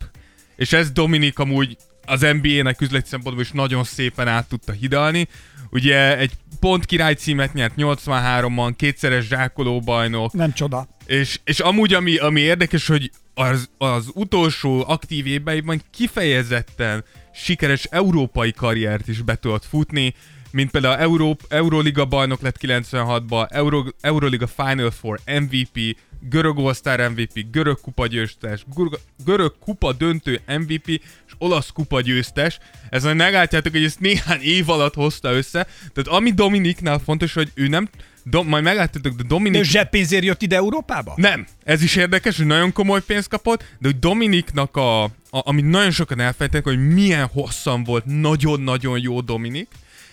és 0.55 0.73
ez 0.73 0.91
Dominik 0.91 1.39
amúgy 1.39 1.77
az 2.11 2.21
NBA-nek 2.41 2.81
üzleti 2.81 3.07
szempontból 3.07 3.43
is 3.43 3.51
nagyon 3.51 3.83
szépen 3.83 4.27
át 4.27 4.47
tudta 4.47 4.71
hidalni. 4.71 5.27
Ugye 5.69 6.17
egy 6.17 6.31
pont 6.59 6.85
király 6.85 7.13
címet 7.13 7.53
nyert 7.53 7.73
83-ban, 7.77 8.73
kétszeres 8.75 9.25
zsákoló 9.27 9.79
bajnok, 9.79 10.33
Nem 10.33 10.53
csoda. 10.53 10.87
és, 11.05 11.39
és 11.43 11.59
amúgy, 11.59 11.93
ami, 11.93 12.17
ami 12.17 12.39
érdekes, 12.39 12.87
hogy 12.87 13.11
az, 13.33 13.69
az 13.77 14.09
utolsó 14.13 14.83
aktív 14.87 15.27
éveiben 15.27 15.81
kifejezetten 15.91 17.03
sikeres 17.33 17.83
európai 17.83 18.51
karriert 18.51 19.07
is 19.07 19.21
be 19.21 19.35
tudott 19.35 19.65
futni, 19.65 20.13
mint 20.51 20.71
például 20.71 20.97
Euró, 20.97 21.37
Euroliga 21.49 22.05
bajnok 22.05 22.41
lett 22.41 22.57
96-ban, 22.61 23.47
Euro, 23.49 23.83
Euroliga 24.01 24.47
Final 24.47 24.91
Four 24.91 25.19
MVP, 25.25 25.97
görög 26.29 26.57
All-Star 26.59 27.09
MVP, 27.09 27.45
görög 27.51 27.81
kupa 27.81 28.07
győztes, 28.07 28.65
görög, 28.75 28.99
görög 29.25 29.53
kupa 29.59 29.93
döntő 29.93 30.41
MVP, 30.47 30.87
és 30.87 31.33
olasz 31.37 31.71
kupa 31.71 32.01
győztes. 32.01 32.59
Ez 32.89 33.03
majd 33.03 33.15
meglátjátok, 33.15 33.71
hogy 33.71 33.83
ezt 33.83 33.99
néhány 33.99 34.41
év 34.41 34.69
alatt 34.69 34.93
hozta 34.93 35.31
össze. 35.31 35.67
Tehát 35.93 36.19
ami 36.19 36.31
Dominiknál 36.31 36.99
fontos, 36.99 37.33
hogy 37.33 37.51
ő 37.53 37.67
nem, 37.67 37.89
do, 38.23 38.43
majd 38.43 38.63
meglátjátok, 38.63 39.13
de 39.13 39.21
De 39.21 39.27
Dominik 39.27 39.59
ő 39.59 39.63
zseppénzért 39.63 40.23
jött 40.23 40.41
ide 40.41 40.55
Európába? 40.55 41.13
nem, 41.15 41.47
ez 41.63 41.83
is 41.83 41.95
érdekes, 41.95 42.37
hogy 42.37 42.45
nagyon 42.45 42.71
komoly 42.71 43.01
pénzt 43.01 43.27
kapott, 43.27 43.63
de 43.79 43.87
hogy 43.87 43.99
Dominiknak 43.99 44.75
a, 44.75 45.03
a 45.03 45.09
amit 45.29 45.69
nagyon 45.69 45.91
sokan 45.91 46.19
elfelejtenek, 46.19 46.65
hogy 46.65 46.93
milyen 46.93 47.25
hosszan 47.25 47.83
volt 47.83 48.05
nagyon-nagyon 48.05 48.99
jó 48.99 49.21
Dominik, 49.21 49.67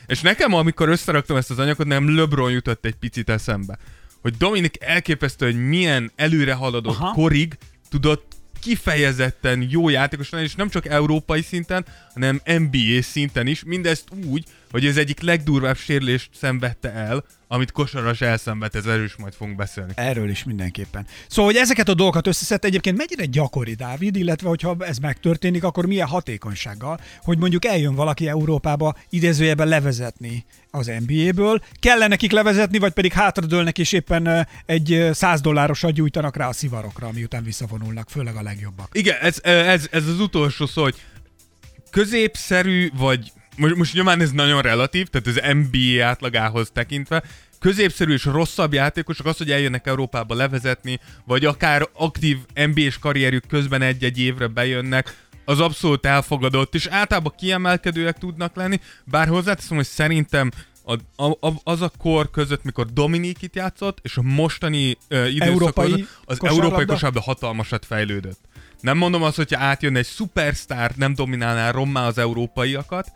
és 0.07 0.21
nekem, 0.21 0.55
amikor 0.55 0.89
összeraktam 0.89 1.37
ezt 1.37 1.51
az 1.51 1.59
anyagot, 1.59 1.87
nem 1.87 2.17
LeBron 2.17 2.51
jutott 2.51 2.85
egy 2.85 2.95
picit 2.95 3.29
eszembe. 3.29 3.79
Hogy 4.29 4.37
Dominik 4.37 4.77
elképesztő, 4.81 5.47
hogy 5.47 5.69
milyen 5.69 6.13
előre 6.17 6.55
haladott 6.55 6.97
Aha. 6.97 7.13
korig 7.13 7.59
tudott 7.89 8.37
kifejezetten 8.61 9.67
jó 9.71 9.89
játékos 9.89 10.31
lenni, 10.31 10.45
és 10.45 10.55
nem 10.55 10.69
csak 10.69 10.87
európai 10.87 11.43
szinten, 11.43 11.85
hanem 12.13 12.41
NBA 12.45 13.03
szinten 13.03 13.47
is, 13.47 13.65
mindezt 13.65 14.09
úgy, 14.27 14.45
hogy 14.71 14.87
ez 14.87 14.97
egyik 14.97 15.21
legdurvább 15.21 15.77
sérülést 15.77 16.31
szenvedte 16.35 16.93
el, 16.93 17.25
amit 17.49 17.73
kosaras 17.73 18.21
elszenvedt, 18.21 18.75
ez 18.75 18.87
erről 18.87 19.05
is 19.05 19.17
majd 19.17 19.35
fogunk 19.35 19.57
beszélni. 19.57 19.93
Erről 19.95 20.29
is 20.29 20.45
mindenképpen. 20.45 21.07
Szóval, 21.29 21.53
hogy 21.53 21.61
ezeket 21.61 21.89
a 21.89 21.95
dolgokat 21.95 22.27
összeszedte 22.27 22.67
egyébként 22.67 22.97
mennyire 22.97 23.25
gyakori, 23.25 23.75
Dávid, 23.75 24.17
illetve 24.17 24.49
hogyha 24.49 24.77
ez 24.79 24.99
megtörténik, 24.99 25.65
akkor 25.65 25.87
milyen 25.87 26.07
hatékonysággal, 26.07 27.01
hogy 27.23 27.39
mondjuk 27.39 27.65
eljön 27.65 27.95
valaki 27.95 28.29
Európába 28.29 28.97
idézőjeben 29.11 29.69
levezetni 29.69 30.45
az 30.71 30.91
NBA-ből, 31.07 31.63
kell 31.81 32.09
nekik 32.09 32.33
levezetni, 32.33 32.79
vagy 32.79 32.93
pedig 32.93 33.13
hátradőlnek 33.13 33.79
és 33.79 33.93
éppen 33.93 34.49
egy 34.67 34.93
ö, 34.93 35.13
100 35.13 35.41
dollárosat 35.41 35.93
gyújtanak 35.93 36.37
rá 36.37 36.49
a 36.49 36.53
szivarokra, 36.53 37.13
miután 37.13 37.45
visszavonulnak, 37.45 38.11
főleg 38.11 38.37
a 38.37 38.43
legjobbak. 38.43 38.89
Igen, 38.93 39.17
ez, 39.21 39.39
ez, 39.43 39.89
ez 39.91 40.07
az 40.07 40.21
utolsó 40.21 40.67
szó, 40.67 40.83
hogy 40.83 40.95
középszerű, 41.91 42.91
vagy 42.97 43.33
most, 43.59 43.75
most 43.75 43.95
nyilván 43.95 44.21
ez 44.21 44.31
nagyon 44.31 44.63
relatív, 44.63 45.07
tehát 45.07 45.27
az 45.27 45.57
NBA 45.57 46.05
átlagához 46.05 46.71
tekintve, 46.73 47.23
középszerű 47.59 48.13
és 48.13 48.25
rosszabb 48.25 48.73
játékosok 48.73 49.27
az, 49.27 49.37
hogy 49.37 49.51
eljönnek 49.51 49.87
Európába 49.87 50.35
levezetni, 50.35 51.01
vagy 51.25 51.45
akár 51.45 51.89
aktív 51.93 52.39
NBA-s 52.55 52.99
karrierjük 52.99 53.47
közben 53.49 53.83
egy-egy 53.83 54.19
évre 54.19 54.47
bejönnek, 54.47 55.27
az 55.45 55.61
abszolút 55.61 56.07
elfogadott, 56.07 56.75
és 56.75 56.87
általában 56.87 57.33
kiemelkedőek 57.37 58.19
tudnak 58.19 58.57
lenni, 58.57 58.81
bár 59.05 59.29
hozzáteszem, 59.29 59.77
hogy 59.77 59.87
szerintem 59.87 60.51
a, 61.17 61.25
a, 61.25 61.53
az 61.63 61.83
a 61.83 61.91
kor 61.99 62.31
között, 62.31 62.65
mikor 62.65 62.87
Dominik 62.93 63.43
itt 63.43 63.55
játszott, 63.55 63.99
és 64.03 64.17
a 64.17 64.23
mostani 64.23 64.97
uh, 65.11 65.35
időszak 65.35 65.49
Európai 65.49 65.91
között, 65.91 66.09
az 66.25 66.37
kosárlabda? 66.37 66.65
európai 66.65 66.85
kosárlabda 66.85 67.21
hatalmasat 67.21 67.85
fejlődött. 67.85 68.39
Nem 68.81 68.97
mondom 68.97 69.23
azt, 69.23 69.37
hogyha 69.37 69.61
átjönne 69.61 69.99
egy 69.99 70.07
szupersztár, 70.07 70.93
nem 70.97 71.15
dominálná 71.15 71.71
rommá 71.71 72.07
az 72.07 72.19
európaiakat, 72.19 73.13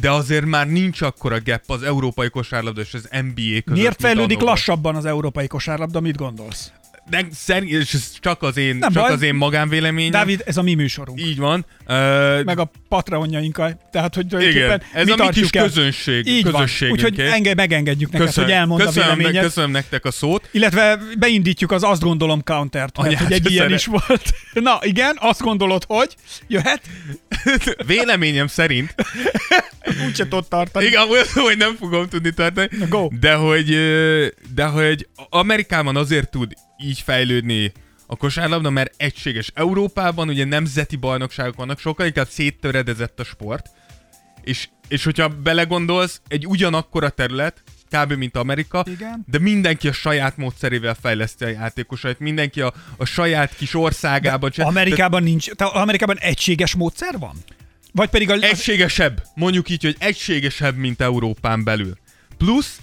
de 0.00 0.10
azért 0.10 0.44
már 0.44 0.68
nincs 0.68 1.00
akkora 1.00 1.38
gap 1.44 1.62
az 1.66 1.82
európai 1.82 2.30
kosárlabda 2.30 2.80
és 2.80 2.94
az 2.94 3.08
NBA 3.10 3.60
között. 3.64 3.78
Miért 3.80 4.00
fejlődik 4.00 4.40
lassabban 4.40 4.96
az 4.96 5.04
európai 5.04 5.46
kosárlabda, 5.46 6.00
mit 6.00 6.16
gondolsz? 6.16 6.72
De 7.10 7.26
szerint, 7.32 7.70
és 7.70 7.96
csak 8.20 8.42
az 8.42 8.56
én, 8.56 8.76
Nem 8.76 8.92
csak 8.92 9.02
baj. 9.02 9.12
az 9.12 9.22
én 9.22 9.34
magánvéleményem. 9.34 10.10
Dávid, 10.10 10.42
ez 10.46 10.56
a 10.56 10.62
mi 10.62 10.74
műsorunk. 10.74 11.20
Így 11.20 11.38
van. 11.38 11.66
Uh, 11.80 12.44
meg 12.44 12.58
a 12.58 12.70
patreonjainkkal. 12.88 13.80
Tehát, 13.92 14.14
hogy 14.14 14.42
igen, 14.42 14.82
ez 14.92 15.06
mi 15.06 15.12
a 15.12 15.16
mi 15.16 15.28
kis 15.28 15.50
el. 15.50 15.64
közönség, 15.64 16.26
Így 16.26 16.50
van. 16.50 16.68
Úgyhogy 16.90 17.20
enge, 17.20 17.54
megengedjük 17.54 18.10
neked, 18.10 18.26
köszönöm, 18.26 18.50
hogy 18.50 18.58
elmond 18.58 18.82
köszönöm, 18.82 19.08
a 19.08 19.10
ne, 19.10 19.16
véleményed. 19.16 19.44
köszönöm 19.44 19.70
nektek 19.70 20.04
a 20.04 20.10
szót. 20.10 20.48
Illetve 20.52 20.98
beindítjuk 21.18 21.72
az 21.72 21.82
azt 21.82 22.02
gondolom 22.02 22.40
countert, 22.40 22.96
mert 22.96 23.08
Anyád, 23.08 23.22
hogy 23.22 23.32
egy 23.32 23.50
ilyen 23.50 23.72
is 23.72 23.86
volt. 23.86 24.34
Na 24.52 24.78
igen, 24.82 25.16
azt 25.20 25.40
gondolod, 25.40 25.84
hogy 25.86 26.16
jöhet? 26.46 26.80
Véleményem 27.86 28.46
szerint 28.46 28.94
Úgyse 30.06 30.22
tudod 30.22 30.48
tartani. 30.48 30.84
Igen, 30.86 31.08
olyan, 31.10 31.24
hogy 31.34 31.56
nem 31.56 31.76
fogom 31.76 32.08
tudni 32.08 32.30
tartani. 32.30 32.68
Na, 32.78 32.86
go. 32.86 33.08
De 33.20 33.34
hogy, 33.34 33.76
de 34.54 34.64
hogy 34.64 35.08
Amerikában 35.28 35.96
azért 35.96 36.30
tud 36.30 36.52
így 36.82 37.00
fejlődni 37.00 37.72
a 38.06 38.16
kosárlabda, 38.16 38.70
mert 38.70 38.94
egységes. 38.96 39.50
Európában 39.54 40.28
ugye 40.28 40.44
nemzeti 40.44 40.96
bajnokságok 40.96 41.56
vannak, 41.56 41.78
sokkal 41.78 42.06
inkább 42.06 42.28
széttöredezett 42.28 43.20
a 43.20 43.24
sport. 43.24 43.66
És, 44.42 44.68
és 44.88 45.04
hogyha 45.04 45.28
belegondolsz, 45.28 46.20
egy 46.28 46.46
ugyanakkora 46.46 47.08
terület, 47.10 47.62
kb. 47.90 48.12
mint 48.12 48.36
Amerika, 48.36 48.84
Igen. 48.88 49.24
de 49.26 49.38
mindenki 49.38 49.88
a 49.88 49.92
saját 49.92 50.36
módszerével 50.36 50.96
fejleszti 51.00 51.44
a 51.44 51.48
játékosait, 51.48 52.18
mindenki 52.18 52.60
a, 52.60 52.72
a 52.96 53.04
saját 53.04 53.56
kis 53.56 53.74
országában. 53.74 54.50
csinál- 54.50 54.70
Amerikában 54.70 55.22
nincs, 55.22 55.50
te 55.50 55.64
Amerikában 55.64 56.18
egységes 56.18 56.74
módszer 56.74 57.18
van? 57.18 57.36
Vagy 57.92 58.08
pedig 58.08 58.30
a, 58.30 58.34
egységesebb, 58.34 59.22
mondjuk 59.34 59.68
így, 59.68 59.82
hogy 59.82 59.96
egységesebb, 59.98 60.76
mint 60.76 61.00
Európán 61.00 61.64
belül. 61.64 61.98
Plusz 62.38 62.80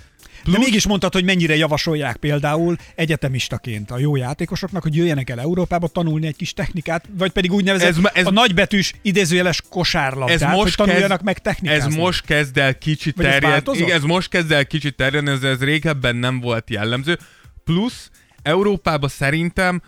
De 0.51 0.57
mégis 0.57 0.87
mondtad, 0.87 1.13
hogy 1.13 1.23
mennyire 1.23 1.55
javasolják 1.55 2.15
például 2.15 2.75
egyetemistaként 2.95 3.91
a 3.91 3.99
jó 3.99 4.15
játékosoknak, 4.15 4.83
hogy 4.83 4.95
jöjjenek 4.95 5.29
el 5.29 5.39
Európába 5.39 5.87
tanulni 5.87 6.27
egy 6.27 6.35
kis 6.35 6.53
technikát, 6.53 7.05
vagy 7.17 7.31
pedig 7.31 7.51
úgynevezett 7.51 7.89
Ez 7.89 7.97
ez- 8.13 8.25
a 8.25 8.31
nagybetűs 8.31 8.93
idézőjeles 9.01 9.61
kosárlabdát, 9.69 10.41
ez 10.41 10.55
most 10.55 10.75
hogy 10.75 10.87
tanuljanak 10.87 11.09
kezd, 11.09 11.23
meg 11.23 11.39
technikázni. 11.39 11.91
Ez 11.91 11.95
most 11.95 12.25
kezd 12.25 12.57
el 12.57 12.77
kicsit 12.77 13.19
ez 13.19 13.25
terjedni. 13.25 13.77
Igen, 13.77 13.91
ez 13.95 14.03
most 14.03 14.29
kezd 14.29 14.51
el 14.51 14.65
kicsit 14.65 14.95
terjedni, 14.95 15.29
ez, 15.29 15.43
ez 15.43 15.59
régebben 15.59 16.15
nem 16.15 16.39
volt 16.39 16.69
jellemző. 16.69 17.17
Plusz 17.63 18.09
Európában 18.41 19.09
szerintem 19.09 19.81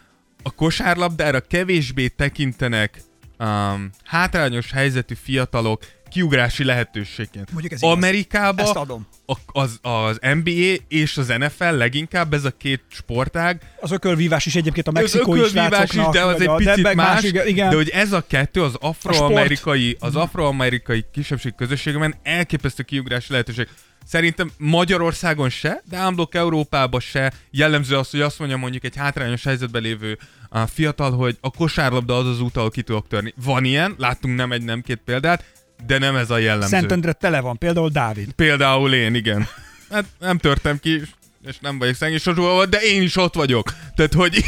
a 0.44 0.52
kosárlabdára 0.52 1.40
kevésbé 1.40 2.08
tekintenek 2.08 3.02
um, 3.40 3.90
hátrányos 4.04 4.72
helyzetű 4.72 5.16
fiatalok 5.24 5.84
kiugrási 6.12 6.64
lehetőségként. 6.64 7.52
Mondjuk 7.52 7.74
ez 7.74 7.82
igaz. 7.82 7.94
Amerikában 7.94 8.66
Ezt 8.66 8.76
adom. 8.76 9.08
a- 9.26 9.38
az, 9.46 9.80
az 9.82 10.20
NBA 10.44 10.84
és 10.88 11.18
az 11.18 11.28
NFL 11.28 11.64
leginkább 11.76 12.34
ez 12.34 12.46
a 12.46 12.52
két 12.58 12.82
sportág 12.90 13.62
Az 13.80 13.92
ökölvívás 13.92 14.46
is 14.46 14.56
egyébként 14.56 14.88
a 14.88 14.90
az 14.90 14.96
mexikói 14.96 15.40
ökölvívás 15.40 15.94
is, 15.94 16.04
de 16.12 16.24
az 16.24 16.42
egy 16.42 16.56
picit 16.56 16.82
meg 16.82 16.96
más, 16.96 17.24
igen, 17.24 17.48
igen. 17.48 17.70
de 17.70 17.76
hogy 17.76 17.90
ez 17.90 18.12
a 18.12 18.24
kettő 18.28 18.64
az 18.64 18.76
afroamerikai, 18.80 19.98
az 20.00 20.16
afroamerikai 20.16 21.06
kisebbség 21.14 21.56
közösségben 21.56 22.16
elképesztő 22.24 22.84
kiugrási 22.84 23.32
lehetőség. 23.32 23.68
Szerintem 24.06 24.52
Magyarországon 24.58 25.50
se, 25.50 25.84
de 25.90 25.98
ámblok 25.98 26.36
Európában 26.36 27.00
se 27.00 27.34
jellemző 27.52 27.98
az, 27.98 28.10
hogy 28.10 28.22
azt 28.22 28.40
mondja 28.40 28.58
mondjuk 28.58 28.84
egy 28.84 28.96
hátrányos 28.96 29.44
helyzetben 29.44 29.82
lévő 29.82 30.18
a 30.50 30.66
fiatal, 30.68 31.12
hogy 31.12 31.38
a 31.42 31.52
kosárlabda 31.52 32.18
az 32.18 32.28
az 32.28 32.42
út, 32.42 32.58
ahol 32.58 32.72
ki 32.72 32.82
tudok 32.82 33.08
törni. 33.08 33.34
Van 33.44 33.64
ilyen, 33.66 33.96
láttunk 33.98 34.36
nem 34.36 34.52
egy, 34.52 34.64
nem 34.64 34.82
két 34.82 35.02
példát, 35.06 35.46
de 35.88 35.98
nem 35.98 36.16
ez 36.16 36.30
a 36.30 36.38
jellemző. 36.38 36.68
Szentendre 36.68 37.14
tele 37.14 37.40
van, 37.40 37.58
például 37.58 37.90
Dávid. 37.90 38.32
Például 38.32 38.94
én, 38.94 39.16
igen. 39.16 39.48
Hát 39.90 40.06
nem 40.20 40.38
törtem 40.38 40.80
ki, 40.80 41.02
és- 41.48 41.58
nem 41.60 41.78
vagyok 41.80 41.96
szengés 41.96 42.24
de 42.70 42.82
én 42.82 43.02
is 43.02 43.16
ott 43.16 43.36
vagyok. 43.36 43.74
Tehát, 43.96 44.14
hogy 44.14 44.44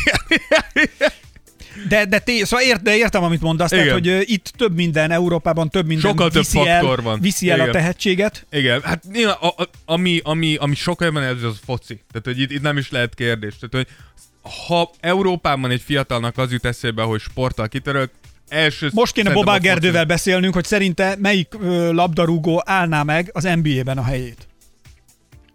De, 1.88 2.06
de, 2.06 2.20
té, 2.20 2.44
szóval 2.44 2.66
ért, 2.66 2.82
de 2.82 2.96
értem, 2.96 3.24
amit 3.24 3.42
mondasz, 3.42 3.70
tehát, 3.70 3.92
hogy 3.92 4.08
ö, 4.08 4.20
itt 4.24 4.54
több 4.58 4.76
minden, 4.76 5.12
Európában 5.12 5.70
több 5.70 5.86
minden 5.86 6.10
Sokkal 6.10 6.30
több 6.30 6.42
viszi 6.44 6.68
el, 6.68 6.80
faktor 6.80 7.04
van. 7.04 7.20
viszi 7.20 7.50
el 7.50 7.60
a 7.60 7.62
Igen. 7.62 7.74
tehetséget. 7.74 8.46
Igen, 8.52 8.82
hát 8.82 9.04
a, 9.40 9.48
a, 9.48 9.70
ami, 9.86 10.20
ami, 10.24 10.56
ami 10.56 10.76
sokkal 10.76 11.08
jobban 11.08 11.24
ez 11.24 11.44
az 11.44 11.60
foci. 11.66 11.94
Tehát, 12.12 12.26
hogy 12.26 12.40
itt, 12.40 12.52
itt 12.52 12.62
nem 12.62 12.78
is 12.78 12.92
lehet 12.92 13.14
kérdés. 13.16 13.54
Tehát, 13.60 13.86
hogy 13.88 13.96
ha 14.68 14.90
Európában 15.00 15.72
egy 15.72 15.82
fiatalnak 15.82 16.38
az 16.38 16.52
jut 16.52 16.66
eszébe, 16.66 17.02
hogy 17.04 17.20
sporttal 17.22 17.68
kitörök, 17.68 18.12
első 18.54 18.90
Most 18.94 19.14
kéne 19.14 19.34
Bobá. 19.34 19.58
Gerdővel 19.58 20.06
beszélnünk, 20.06 20.54
hogy 20.54 20.66
szerinte 20.66 21.16
melyik 21.20 21.54
labdarúgó 21.92 22.62
állná 22.66 23.04
meg 23.04 23.30
az 23.34 23.44
NBA-ben 23.44 23.98
a 23.98 24.04
helyét. 24.04 24.48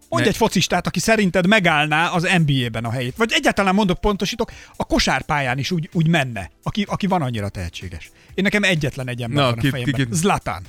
Mondj 0.09 0.27
Ne- 0.27 0.33
egy 0.33 0.39
focistát, 0.39 0.87
aki 0.87 0.99
szerinted 0.99 1.47
megállná 1.47 2.07
az 2.07 2.27
NBA-ben 2.45 2.85
a 2.85 2.91
helyét. 2.91 3.13
Vagy 3.17 3.31
egyáltalán 3.33 3.73
mondok, 3.75 3.99
pontosítok, 4.01 4.51
a 4.75 4.83
kosárpályán 4.85 5.57
is 5.57 5.71
úgy, 5.71 5.89
úgy 5.93 6.07
menne, 6.07 6.49
aki, 6.63 6.85
aki 6.87 7.07
van 7.07 7.21
annyira 7.21 7.49
tehetséges. 7.49 8.11
Én 8.33 8.43
nekem 8.43 8.63
egyetlen 8.63 9.07
egy 9.09 9.21
ember 9.21 9.43
Na, 9.43 9.49
van 9.49 9.59
ki- 9.59 9.67
a 9.67 9.69
fejemben. 9.71 9.93
ki- 9.93 10.05
ki- 10.05 10.15
Zlatan. 10.15 10.63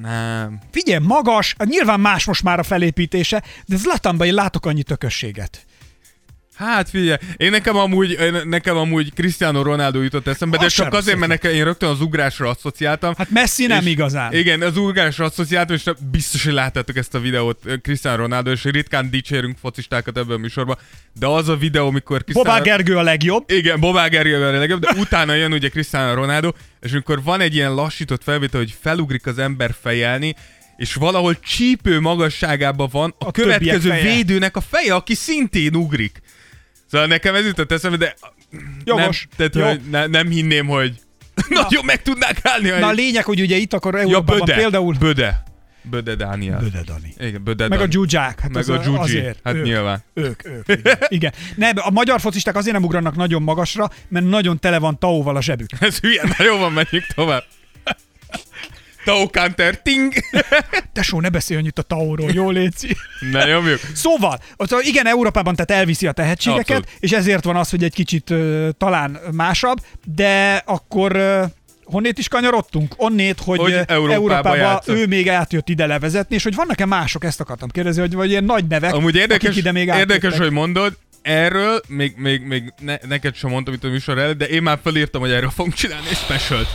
Nem. 0.00 0.58
Figyelj, 0.70 1.04
magas, 1.04 1.54
nyilván 1.64 2.00
más 2.00 2.24
most 2.24 2.42
már 2.42 2.58
a 2.58 2.62
felépítése, 2.62 3.42
de 3.66 3.76
Zlatanban 3.76 4.26
én 4.26 4.34
látok 4.34 4.66
annyi 4.66 4.82
tökösséget. 4.82 5.64
Hát 6.54 6.88
figyelj, 6.88 7.16
én 7.36 7.50
nekem 7.50 7.76
amúgy, 7.76 8.18
nekem 8.44 8.76
amúgy 8.76 9.12
Cristiano 9.14 9.62
Ronaldo 9.62 10.02
jutott 10.02 10.26
eszembe, 10.26 10.56
de 10.56 10.64
Az 10.64 10.72
csak 10.72 10.92
azért, 10.92 11.18
mert 11.18 11.30
nekem 11.30 11.52
én 11.52 11.64
rögtön 11.64 11.88
az 11.88 12.00
ugrásra 12.00 12.48
asszociáltam. 12.48 13.14
Hát 13.16 13.30
Messi 13.30 13.66
nem 13.66 13.86
igazán. 13.86 14.32
Igen, 14.32 14.62
az 14.62 14.76
ugrásra 14.76 15.24
asszociáltam, 15.24 15.76
és 15.76 15.82
biztos, 16.10 16.44
hogy 16.44 16.52
láttátok 16.52 16.96
ezt 16.96 17.14
a 17.14 17.20
videót 17.20 17.58
ö, 17.64 17.76
Cristiano 17.76 18.16
Ronaldo, 18.16 18.50
és 18.50 18.64
ritkán 18.64 19.10
dicsérünk 19.10 19.56
focistákat 19.60 20.18
ebben 20.18 20.36
a 20.36 20.38
műsorban, 20.38 20.78
de 21.18 21.26
az 21.26 21.48
a 21.48 21.56
videó, 21.56 21.86
amikor 21.86 22.22
Cristiano... 22.22 22.48
Bobá 22.48 22.62
Gergő 22.62 22.96
a 22.96 23.02
legjobb. 23.02 23.50
Igen, 23.50 23.80
Bobá 23.80 24.06
Gergely 24.08 24.42
a 24.42 24.50
legjobb, 24.58 24.80
de 24.80 24.94
utána 24.98 25.34
jön 25.34 25.52
ugye 25.52 25.68
Cristiano 25.68 26.14
Ronaldo, 26.14 26.52
és 26.80 26.92
amikor 26.92 27.22
van 27.22 27.40
egy 27.40 27.54
ilyen 27.54 27.74
lassított 27.74 28.22
felvétel, 28.22 28.60
hogy 28.60 28.74
felugrik 28.80 29.26
az 29.26 29.38
ember 29.38 29.74
fejelni, 29.82 30.34
és 30.76 30.94
valahol 30.94 31.38
csípő 31.40 32.00
magasságában 32.00 32.88
van 32.92 33.14
a, 33.18 33.26
A 33.26 33.30
következő 33.30 33.88
feje. 33.88 34.02
védőnek 34.02 34.56
a 34.56 34.60
feje, 34.60 34.94
aki 34.94 35.14
szintén 35.14 35.74
ugrik. 35.76 36.20
Szóval 36.94 37.08
nekem 37.08 37.34
ez 37.34 37.46
jutott 37.46 37.72
eszembe, 37.72 37.96
de 37.96 38.14
Jogos. 38.84 39.28
Nem, 39.36 39.50
tehát, 39.52 39.54
Jó. 39.54 39.76
hogy 39.76 39.90
ne, 39.90 40.06
nem 40.06 40.28
hinném, 40.28 40.66
hogy 40.66 40.92
nagyon 41.48 41.84
meg 41.84 42.02
tudnák 42.02 42.40
állni. 42.42 42.68
Na 42.68 42.86
a 42.86 42.92
lényeg, 42.92 43.24
hogy 43.24 43.40
ugye 43.40 43.56
itt 43.56 43.72
akkor 43.72 43.94
ja, 43.94 44.00
Európában 44.00 44.38
Böde. 44.38 44.54
például... 44.54 44.94
Böde. 44.98 45.42
Böde 45.82 46.14
Dániel. 46.14 46.58
Böde 46.58 46.82
Dani. 46.86 47.14
Igen, 47.18 47.44
Böde 47.44 47.68
Meg 47.68 47.72
a 47.72 47.80
Dani. 47.80 47.90
dzsúdzsák. 47.90 48.40
Hát 48.40 48.52
Meg 48.52 48.68
a 48.68 48.78
dzsúdzsi. 48.78 48.98
Azért. 49.18 49.38
Hát 49.44 49.54
ők, 49.54 49.64
nyilván. 49.64 50.02
Ők, 50.14 50.46
ők. 50.46 50.68
Igen. 50.68 50.98
igen. 51.08 51.32
Nem, 51.56 51.72
a 51.76 51.90
magyar 51.90 52.20
focisták 52.20 52.56
azért 52.56 52.74
nem 52.74 52.84
ugranak 52.84 53.16
nagyon 53.16 53.42
magasra, 53.42 53.90
mert 54.08 54.26
nagyon 54.26 54.58
tele 54.58 54.78
van 54.78 54.98
taóval 54.98 55.36
a 55.36 55.42
zsebük. 55.42 55.68
Ez 55.80 55.98
hülye, 55.98 56.22
na 56.38 56.44
jó 56.44 56.56
van, 56.58 56.72
menjünk 56.72 57.06
tovább. 57.14 57.44
Tau 59.04 59.30
Counter, 59.30 59.82
ting! 59.82 60.12
Tesó, 60.92 61.20
ne 61.20 61.28
beszélj 61.28 61.60
annyit 61.60 61.78
a 61.78 61.82
taóról, 61.82 62.30
jó 62.32 62.50
léci. 62.50 62.96
Ne 63.30 63.44
nyomjuk. 63.44 63.80
Szóval, 63.94 64.38
igen, 64.80 65.06
Európában 65.06 65.54
tehát 65.54 65.70
elviszi 65.82 66.06
a 66.06 66.12
tehetségeket, 66.12 66.76
Abszolút. 66.76 66.88
és 67.00 67.10
ezért 67.10 67.44
van 67.44 67.56
az, 67.56 67.70
hogy 67.70 67.84
egy 67.84 67.94
kicsit 67.94 68.30
ö, 68.30 68.68
talán 68.78 69.18
másabb, 69.32 69.78
de 70.14 70.62
akkor 70.66 71.16
ö, 71.16 71.44
honnét 71.84 72.18
is 72.18 72.28
kanyarodtunk? 72.28 72.94
Onnét, 72.96 73.40
hogy, 73.40 73.58
Hogy 73.58 73.72
Európába 73.72 74.12
Európába 74.12 74.82
ő 74.86 75.06
még 75.06 75.28
átjött 75.28 75.68
ide 75.68 75.86
levezetni, 75.86 76.34
és 76.34 76.42
hogy 76.42 76.54
vannak-e 76.54 76.86
mások, 76.86 77.24
ezt 77.24 77.40
akartam 77.40 77.68
kérdezni, 77.68 78.00
hogy 78.00 78.14
vagy 78.14 78.30
ilyen 78.30 78.44
nagy 78.44 78.66
nevek, 78.66 78.94
Amúgy 78.94 79.16
érdekes, 79.16 79.46
akik 79.48 79.58
ide 79.58 79.72
még 79.72 79.86
érdekes 79.86 80.14
átjöttek. 80.14 80.40
hogy 80.40 80.50
mondod, 80.50 80.96
erről 81.22 81.80
még, 81.88 82.14
még, 82.16 82.40
még 82.42 82.72
ne, 82.80 82.96
neked 83.08 83.34
sem 83.34 83.50
mondtam 83.50 83.74
itt 83.74 83.84
a 83.84 83.88
műsor 83.88 84.18
előtt, 84.18 84.38
de 84.38 84.46
én 84.48 84.62
már 84.62 84.78
felírtam, 84.82 85.20
hogy 85.20 85.32
erről 85.32 85.50
fogunk 85.50 85.74
csinálni 85.74 86.06
egy 86.08 86.16
specialt. 86.16 86.68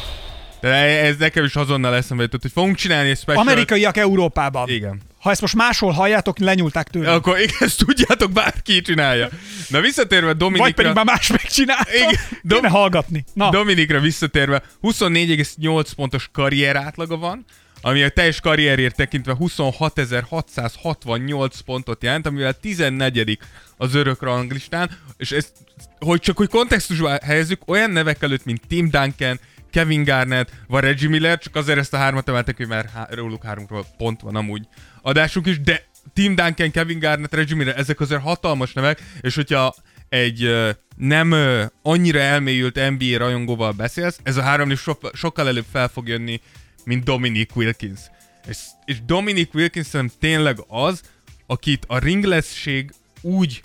De 0.61 0.67
ez 1.05 1.17
nekem 1.17 1.43
is 1.43 1.55
azonnal 1.55 1.95
eszembe 1.95 2.23
jutott, 2.23 2.41
hogy 2.41 2.51
fogunk 2.51 2.75
csinálni 2.75 3.09
egy 3.09 3.17
specialt. 3.17 3.47
Amerikaiak 3.47 3.97
Európában. 3.97 4.69
Igen. 4.69 5.01
Ha 5.19 5.31
ezt 5.31 5.41
most 5.41 5.55
máshol 5.55 5.91
halljátok, 5.91 6.39
lenyúlták 6.39 6.87
tőle. 6.87 7.11
Akkor 7.11 7.39
igen, 7.39 7.55
ezt 7.59 7.85
tudjátok, 7.85 8.31
bárki 8.31 8.81
csinálja. 8.81 9.29
Na 9.67 9.81
visszatérve 9.81 10.33
Dominikra... 10.33 10.65
Vagy 10.65 10.73
pedig 10.73 10.93
már 10.93 11.05
más 11.05 11.27
megcsinálta. 11.27 11.95
Igen, 11.95 12.09
Kéne 12.09 12.21
Dom- 12.41 12.67
hallgatni. 12.67 13.25
Na, 13.33 13.49
Dominikra 13.49 13.99
visszatérve, 13.99 14.61
24,8 14.81 15.87
pontos 15.95 16.29
karrier 16.31 16.75
átlaga 16.75 17.17
van, 17.17 17.45
ami 17.81 18.03
a 18.03 18.09
teljes 18.09 18.39
karrierért 18.39 18.95
tekintve 18.95 19.35
26.668 19.39 21.49
pontot 21.65 22.03
jelent, 22.03 22.25
amivel 22.25 22.53
14 22.53 23.37
az 23.77 23.95
örök 23.95 24.21
ranglistán, 24.21 24.89
és 25.17 25.31
ezt, 25.31 25.51
hogy 25.99 26.19
csak 26.19 26.37
hogy 26.37 26.49
kontextusba 26.49 27.17
helyezzük, 27.23 27.61
olyan 27.65 27.91
nevek 27.91 28.21
előtt, 28.21 28.45
mint 28.45 28.61
Tim 28.67 28.89
Duncan, 28.89 29.39
Kevin 29.69 30.03
Garnett, 30.03 30.51
vagy 30.67 30.83
Reggie 30.83 31.09
Miller, 31.09 31.37
csak 31.37 31.55
azért 31.55 31.77
ezt 31.77 31.93
a 31.93 31.97
hármat 31.97 32.29
emeltek, 32.29 32.57
hogy 32.57 32.67
már 32.67 32.89
há- 32.93 33.13
róluk 33.13 33.43
háromról 33.43 33.85
pont 33.97 34.21
van 34.21 34.35
amúgy 34.35 34.67
adásunk 35.01 35.47
is, 35.47 35.61
de 35.61 35.87
Tim 36.13 36.35
Duncan, 36.35 36.71
Kevin 36.71 36.99
Garnett, 36.99 37.33
Reggie 37.33 37.55
Miller, 37.55 37.77
ezek 37.77 37.99
azért 37.99 38.21
hatalmas 38.21 38.73
nevek, 38.73 39.01
és 39.21 39.35
hogyha 39.35 39.75
egy 40.09 40.55
nem 40.95 41.35
annyira 41.81 42.19
elmélyült 42.19 42.89
NBA 42.89 43.17
rajongóval 43.17 43.71
beszélsz, 43.71 44.19
ez 44.23 44.37
a 44.37 44.41
három 44.41 44.71
is 44.71 44.79
so- 44.79 45.11
sokkal 45.13 45.47
előbb 45.47 45.65
fel 45.71 45.87
fog 45.87 46.07
jönni, 46.07 46.41
mint 46.83 47.03
Dominic 47.03 47.55
Wilkins. 47.55 47.99
És, 48.47 48.57
és 48.85 49.05
Dominic 49.05 49.53
Wilkins 49.53 49.85
szerintem 49.87 50.17
tényleg 50.19 50.57
az, 50.67 51.01
akit 51.47 51.85
a 51.87 51.97
ringlesség 51.97 52.93
úgy, 53.21 53.61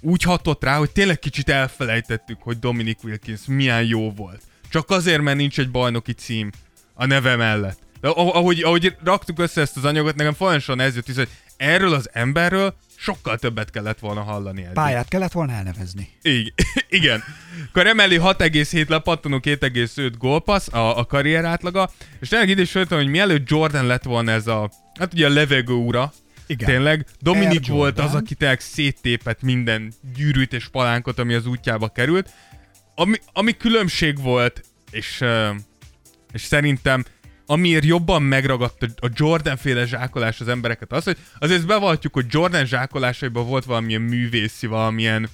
úgy 0.00 0.22
hatott 0.22 0.64
rá, 0.64 0.76
hogy 0.76 0.90
tényleg 0.90 1.18
kicsit 1.18 1.48
elfelejtettük, 1.48 2.42
hogy 2.42 2.58
Dominic 2.58 3.04
Wilkins 3.04 3.40
milyen 3.46 3.84
jó 3.84 4.12
volt. 4.12 4.42
Csak 4.70 4.90
azért, 4.90 5.22
mert 5.22 5.36
nincs 5.36 5.58
egy 5.58 5.70
bajnoki 5.70 6.12
cím 6.12 6.50
a 6.94 7.06
neve 7.06 7.36
mellett. 7.36 7.78
De 8.00 8.08
ah- 8.08 8.34
ahogy, 8.34 8.62
ahogy 8.62 8.96
raktuk 9.04 9.38
össze 9.38 9.60
ezt 9.60 9.76
az 9.76 9.84
anyagot, 9.84 10.14
nekem 10.14 10.34
folyamatosan 10.34 10.80
ez 10.80 10.94
jött 10.94 11.08
is, 11.08 11.14
hogy 11.16 11.28
erről 11.56 11.92
az 11.92 12.08
emberről 12.12 12.74
sokkal 12.96 13.38
többet 13.38 13.70
kellett 13.70 13.98
volna 13.98 14.22
hallani 14.22 14.62
eddig. 14.62 14.74
pályát 14.74 15.08
kellett 15.08 15.32
volna 15.32 15.52
elnevezni. 15.52 16.08
Igen. 16.22 16.52
Igen. 16.88 17.22
Akkor 17.68 17.86
emeli 17.86 18.16
6,7 18.18 18.88
lepattanó 18.88 19.38
2,5 19.42 20.12
gólpassz 20.18 20.72
a, 20.72 20.98
a 20.98 21.04
karrier 21.04 21.44
átlaga, 21.44 21.90
és 22.20 22.28
tényleg 22.28 22.48
ide 22.48 22.62
is 22.62 22.74
jöttem, 22.74 22.98
hogy 22.98 23.06
mielőtt 23.06 23.48
Jordan 23.48 23.86
lett 23.86 24.04
volna 24.04 24.30
ez 24.30 24.46
a, 24.46 24.70
hát 24.98 25.12
ugye 25.12 25.26
a 25.26 25.30
levegő 25.30 25.72
ura, 25.72 26.12
Igen. 26.46 26.68
Tényleg, 26.68 27.06
Dominik 27.20 27.60
Air 27.60 27.70
volt 27.70 27.98
az, 27.98 28.14
aki 28.14 28.34
tényleg 28.34 28.60
széttépett 28.60 29.42
minden 29.42 29.92
gyűrűt 30.16 30.52
és 30.52 30.68
palánkot, 30.68 31.18
ami 31.18 31.34
az 31.34 31.46
útjába 31.46 31.88
került. 31.88 32.30
Ami, 33.00 33.16
ami 33.32 33.56
különbség 33.56 34.22
volt, 34.22 34.64
és, 34.90 35.24
és 36.32 36.42
szerintem 36.42 37.04
amiért 37.46 37.84
jobban 37.84 38.22
megragadt 38.22 38.82
a 38.82 39.08
Jordan 39.14 39.56
féle 39.56 39.86
zsákolás 39.86 40.40
az 40.40 40.48
embereket, 40.48 40.92
az, 40.92 41.04
hogy 41.04 41.16
azért 41.38 41.66
bevallhatjuk, 41.66 42.14
hogy 42.14 42.26
Jordan 42.28 42.66
zsákolásaiban 42.66 43.46
volt 43.46 43.64
valamilyen 43.64 44.00
művészi, 44.00 44.66
valamilyen 44.66 45.28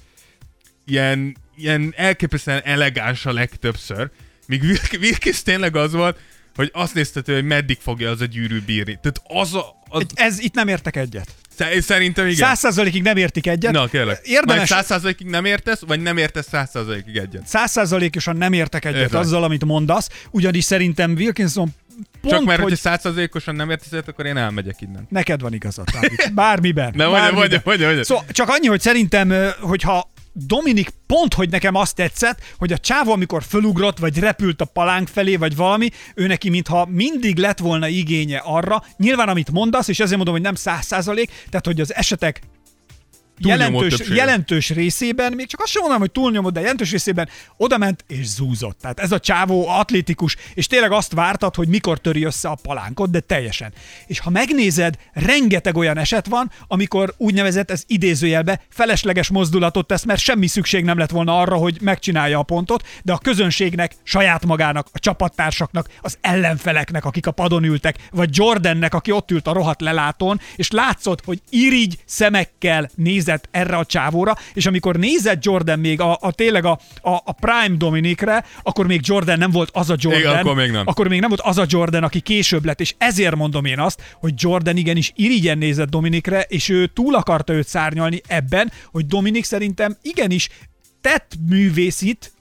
ilyen, 0.85 1.37
ilyen 1.55 1.93
elképesztően 1.95 2.61
elegáns 2.63 3.25
a 3.25 3.33
legtöbbször, 3.33 4.09
míg 4.45 4.61
Wilk- 4.61 4.97
Wilkins 5.01 5.41
tényleg 5.41 5.75
az 5.75 5.91
volt, 5.91 6.19
hogy 6.57 6.69
azt 6.73 6.93
nézted, 6.93 7.25
hogy 7.25 7.43
meddig 7.43 7.77
fogja 7.81 8.09
az 8.09 8.21
a 8.21 8.25
gyűrű 8.25 8.61
bírni. 8.65 8.99
Tehát 9.01 9.21
az 9.43 9.53
a, 9.53 9.65
az, 9.89 10.03
Ez 10.13 10.39
itt 10.39 10.53
nem 10.53 10.67
értek 10.67 10.95
egyet. 10.95 11.35
Sze- 11.57 11.81
Szerintem 11.81 12.25
igen. 12.25 12.37
Száz 12.47 12.59
százalékig 12.59 13.01
nem 13.01 13.17
értik 13.17 13.47
egyet. 13.47 13.71
Na, 13.71 13.87
kérlek. 13.87 14.19
Érdemes, 14.23 14.69
Száz 14.69 14.85
százalékig 14.85 15.27
nem 15.27 15.45
értesz, 15.45 15.79
vagy 15.87 16.01
nem 16.01 16.17
értesz 16.17 16.47
száz 16.47 16.69
százalékig 16.69 17.17
egyet? 17.17 17.47
százszázalékosan 17.47 18.37
nem 18.37 18.53
értek 18.53 18.85
egyet 18.85 18.99
Értem. 19.01 19.19
azzal, 19.19 19.43
amit 19.43 19.65
mondasz, 19.65 20.09
ugyanis 20.31 20.63
szerintem 20.63 21.11
Wilkinson 21.11 21.69
pont, 22.21 22.33
Csak 22.33 22.45
mert, 22.45 22.61
hogy 22.61 22.69
hogyha 22.69 22.89
száz 22.89 23.01
százalékosan 23.01 23.55
nem 23.55 23.69
értesz 23.69 24.03
akkor 24.07 24.25
én 24.25 24.37
elmegyek 24.37 24.81
innen. 24.81 25.05
neked 25.09 25.41
van 25.41 25.53
igazad. 25.53 25.87
Bármiben. 26.33 26.85
Mondja, 26.95 27.11
bármiben. 27.11 27.33
mondja, 27.39 27.61
mondja, 27.65 27.85
mondja. 27.85 28.03
Szóval 28.03 28.25
csak 28.31 28.49
annyi, 28.49 28.67
hogy 28.67 28.81
szerintem, 28.81 29.33
hogyha 29.59 30.11
Dominik 30.45 30.89
pont, 31.07 31.33
hogy 31.33 31.49
nekem 31.49 31.75
azt 31.75 31.95
tetszett, 31.95 32.41
hogy 32.57 32.73
a 32.73 32.77
csávó, 32.77 33.11
amikor 33.11 33.43
fölugrott, 33.43 33.97
vagy 33.97 34.19
repült 34.19 34.61
a 34.61 34.65
palánk 34.65 35.07
felé, 35.07 35.35
vagy 35.35 35.55
valami, 35.55 35.89
ő 36.15 36.27
neki 36.27 36.49
mintha 36.49 36.87
mindig 36.91 37.37
lett 37.37 37.59
volna 37.59 37.87
igénye 37.87 38.37
arra, 38.37 38.83
nyilván 38.97 39.29
amit 39.29 39.51
mondasz, 39.51 39.87
és 39.87 39.99
ezért 39.99 40.15
mondom, 40.15 40.33
hogy 40.33 40.43
nem 40.43 40.55
száz 40.55 40.85
százalék, 40.85 41.31
tehát 41.49 41.65
hogy 41.65 41.81
az 41.81 41.93
esetek 41.93 42.41
jelentős, 43.37 44.09
jelentős 44.09 44.69
részében, 44.69 45.33
még 45.33 45.47
csak 45.47 45.59
azt 45.59 45.71
sem 45.71 45.81
mondom, 45.81 45.99
hogy 45.99 46.11
túlnyomott, 46.11 46.53
de 46.53 46.59
jelentős 46.59 46.91
részében 46.91 47.29
oda 47.57 47.77
ment 47.77 48.03
és 48.07 48.25
zúzott. 48.25 48.79
Tehát 48.81 48.99
ez 48.99 49.11
a 49.11 49.19
csávó 49.19 49.67
atlétikus, 49.67 50.35
és 50.53 50.67
tényleg 50.67 50.91
azt 50.91 51.13
vártad, 51.13 51.55
hogy 51.55 51.67
mikor 51.67 51.99
töri 51.99 52.23
össze 52.23 52.49
a 52.49 52.57
palánkot, 52.61 53.09
de 53.09 53.19
teljesen. 53.19 53.73
És 54.07 54.19
ha 54.19 54.29
megnézed, 54.29 54.95
rengeteg 55.13 55.77
olyan 55.77 55.97
eset 55.97 56.27
van, 56.27 56.51
amikor 56.67 57.13
úgynevezett, 57.17 57.71
ez 57.71 57.83
idézőjelbe, 57.87 58.61
felesleges 58.69 59.29
mozdulatot 59.29 59.87
tesz, 59.87 60.03
mert 60.03 60.19
semmi 60.19 60.47
szükség 60.47 60.83
nem 60.83 60.97
lett 60.97 61.09
volna 61.09 61.39
arra, 61.39 61.55
hogy 61.55 61.77
megcsinálja 61.81 62.39
a 62.39 62.43
pontot, 62.43 62.87
de 63.03 63.13
a 63.13 63.17
közönségnek, 63.17 63.91
saját 64.03 64.45
magának, 64.45 64.87
a 64.91 64.99
csapattársaknak, 64.99 65.89
az 66.01 66.17
ellenfeleknek, 66.21 67.05
akik 67.05 67.27
a 67.27 67.31
padon 67.31 67.63
ültek, 67.63 67.95
vagy 68.11 68.29
Jordannek, 68.31 68.93
aki 68.93 69.11
ott 69.11 69.31
ült 69.31 69.47
a 69.47 69.53
rohadt 69.53 69.81
lelátón, 69.81 70.39
és 70.55 70.71
látszott, 70.71 71.25
hogy 71.25 71.41
irigy 71.49 71.99
szemekkel 72.05 72.89
nézett 73.27 73.47
erre 73.51 73.75
a 73.75 73.85
csávóra, 73.85 74.35
és 74.53 74.65
amikor 74.65 74.95
nézett 74.95 75.43
Jordan 75.43 75.79
még 75.79 76.01
a, 76.01 76.17
a 76.21 76.31
tényleg 76.31 76.65
a, 76.65 76.79
a, 77.01 77.11
a 77.11 77.31
Prime 77.31 77.77
Dominikre, 77.77 78.45
akkor 78.63 78.87
még 78.87 79.01
Jordan 79.03 79.37
nem 79.37 79.51
volt 79.51 79.69
az 79.73 79.89
a 79.89 79.95
Jordan, 79.99 80.21
Igen, 80.21 80.37
akkor 80.37 80.55
még 80.55 80.71
nem. 80.71 80.87
akkor 80.87 81.07
még 81.07 81.19
nem 81.19 81.29
volt 81.29 81.41
az 81.41 81.57
a 81.57 81.65
Jordan, 81.67 82.03
aki 82.03 82.19
később 82.19 82.65
lett, 82.65 82.79
és 82.79 82.95
ezért 82.97 83.35
mondom 83.35 83.65
én 83.65 83.79
azt, 83.79 84.01
hogy 84.19 84.33
Jordan 84.35 84.77
igenis 84.77 85.11
irigyen 85.15 85.57
nézett 85.57 85.89
Dominikre, 85.89 86.41
és 86.41 86.69
ő 86.69 86.85
túl 86.85 87.15
akarta 87.15 87.53
őt 87.53 87.67
szárnyalni 87.67 88.21
ebben, 88.27 88.71
hogy 88.91 89.05
Dominik 89.05 89.43
szerintem 89.43 89.97
igenis 90.01 90.49
tett 91.01 91.31
művészit, 91.49 92.31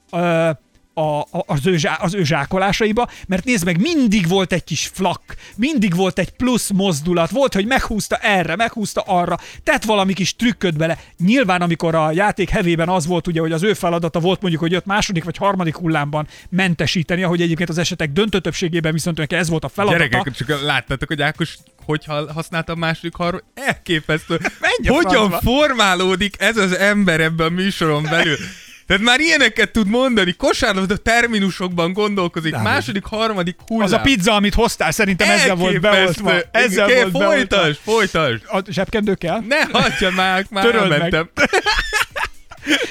a, 0.99 1.19
a, 1.21 1.27
az, 1.47 1.67
ő, 1.67 1.77
zsá- 1.77 2.03
az 2.03 2.15
ő 2.15 2.25
zsákolásaiba, 2.25 3.09
mert 3.27 3.45
nézd 3.45 3.65
meg, 3.65 3.81
mindig 3.81 4.29
volt 4.29 4.53
egy 4.53 4.65
kis 4.65 4.91
flak, 4.95 5.23
mindig 5.57 5.95
volt 5.95 6.19
egy 6.19 6.31
plusz 6.31 6.71
mozdulat, 6.71 7.31
volt, 7.31 7.55
hogy 7.55 7.67
meghúzta 7.67 8.17
erre, 8.17 8.57
meghúzta 8.57 9.01
arra, 9.01 9.39
tett 9.63 9.85
valami 9.85 10.13
kis 10.13 10.37
trükköt 10.37 10.77
bele. 10.77 10.99
Nyilván, 11.19 11.63
amikor 11.63 11.95
a 11.95 12.11
játék 12.13 12.51
hevében 12.51 12.89
az 12.89 13.07
volt, 13.07 13.27
ugye, 13.27 13.41
hogy 13.41 13.53
az 13.53 13.63
ő 13.63 13.75
feladata 13.75 14.21
volt 14.21 14.41
mondjuk, 14.41 14.63
hogy 14.63 14.73
jött 14.73 14.87
második 14.87 15.25
vagy 15.25 15.37
harmadik 15.37 15.77
hullámban 15.77 16.27
mentesíteni, 16.49 17.23
ahogy 17.23 17.41
egyébként 17.41 17.69
az 17.69 17.79
esetek 17.79 18.13
döntő 18.13 18.41
többségében 18.41 18.93
viszont 18.93 19.19
neki 19.19 19.35
ez 19.35 19.49
volt 19.49 19.65
a 19.65 19.69
feladata. 19.69 20.05
Gyerekek, 20.09 20.33
csak 20.35 20.63
láttátok, 20.63 21.09
hogy 21.09 21.23
Ákos 21.23 21.57
hogy 21.85 22.05
ha- 22.05 22.33
használta 22.33 22.73
a 22.73 22.77
második 22.77 23.15
harmad? 23.15 23.43
Elképesztő. 23.55 24.41
Menj 24.61 24.97
Hogyan 24.97 25.29
francba. 25.29 25.39
formálódik 25.51 26.35
ez 26.39 26.57
az 26.57 26.77
ember 26.77 27.21
ebben 27.21 27.47
a 27.47 27.51
műsoron 27.51 28.03
belül? 28.03 28.37
Tehát 28.87 29.03
már 29.03 29.21
ilyeneket 29.21 29.73
tud 29.73 29.89
mondani, 29.89 30.33
kosárlabda 30.33 30.97
terminusokban 30.97 31.93
gondolkozik, 31.93 32.53
Dávid. 32.53 32.67
második, 32.67 33.05
harmadik 33.05 33.57
hullám. 33.67 33.87
Az 33.87 33.93
a 33.93 34.01
pizza, 34.01 34.33
amit 34.35 34.55
hoztál, 34.55 34.91
szerintem 34.91 35.31
ezzel 35.31 35.55
volt 35.55 35.85
Elképesztő. 35.85 36.23
beoltva. 36.23 36.49
Ezzel 36.51 36.91
Igen, 36.91 37.11
volt 37.11 37.25
beoltva. 37.25 37.57
Folytasd, 37.57 37.81
folytasd. 37.83 38.43
A 38.47 38.63
zsebkendőkkel? 38.69 39.45
Ne 39.49 39.79
hagyja 39.81 40.11
már, 40.11 40.45
már 40.51 40.65
Töröld 40.65 40.89
meg. 40.89 41.15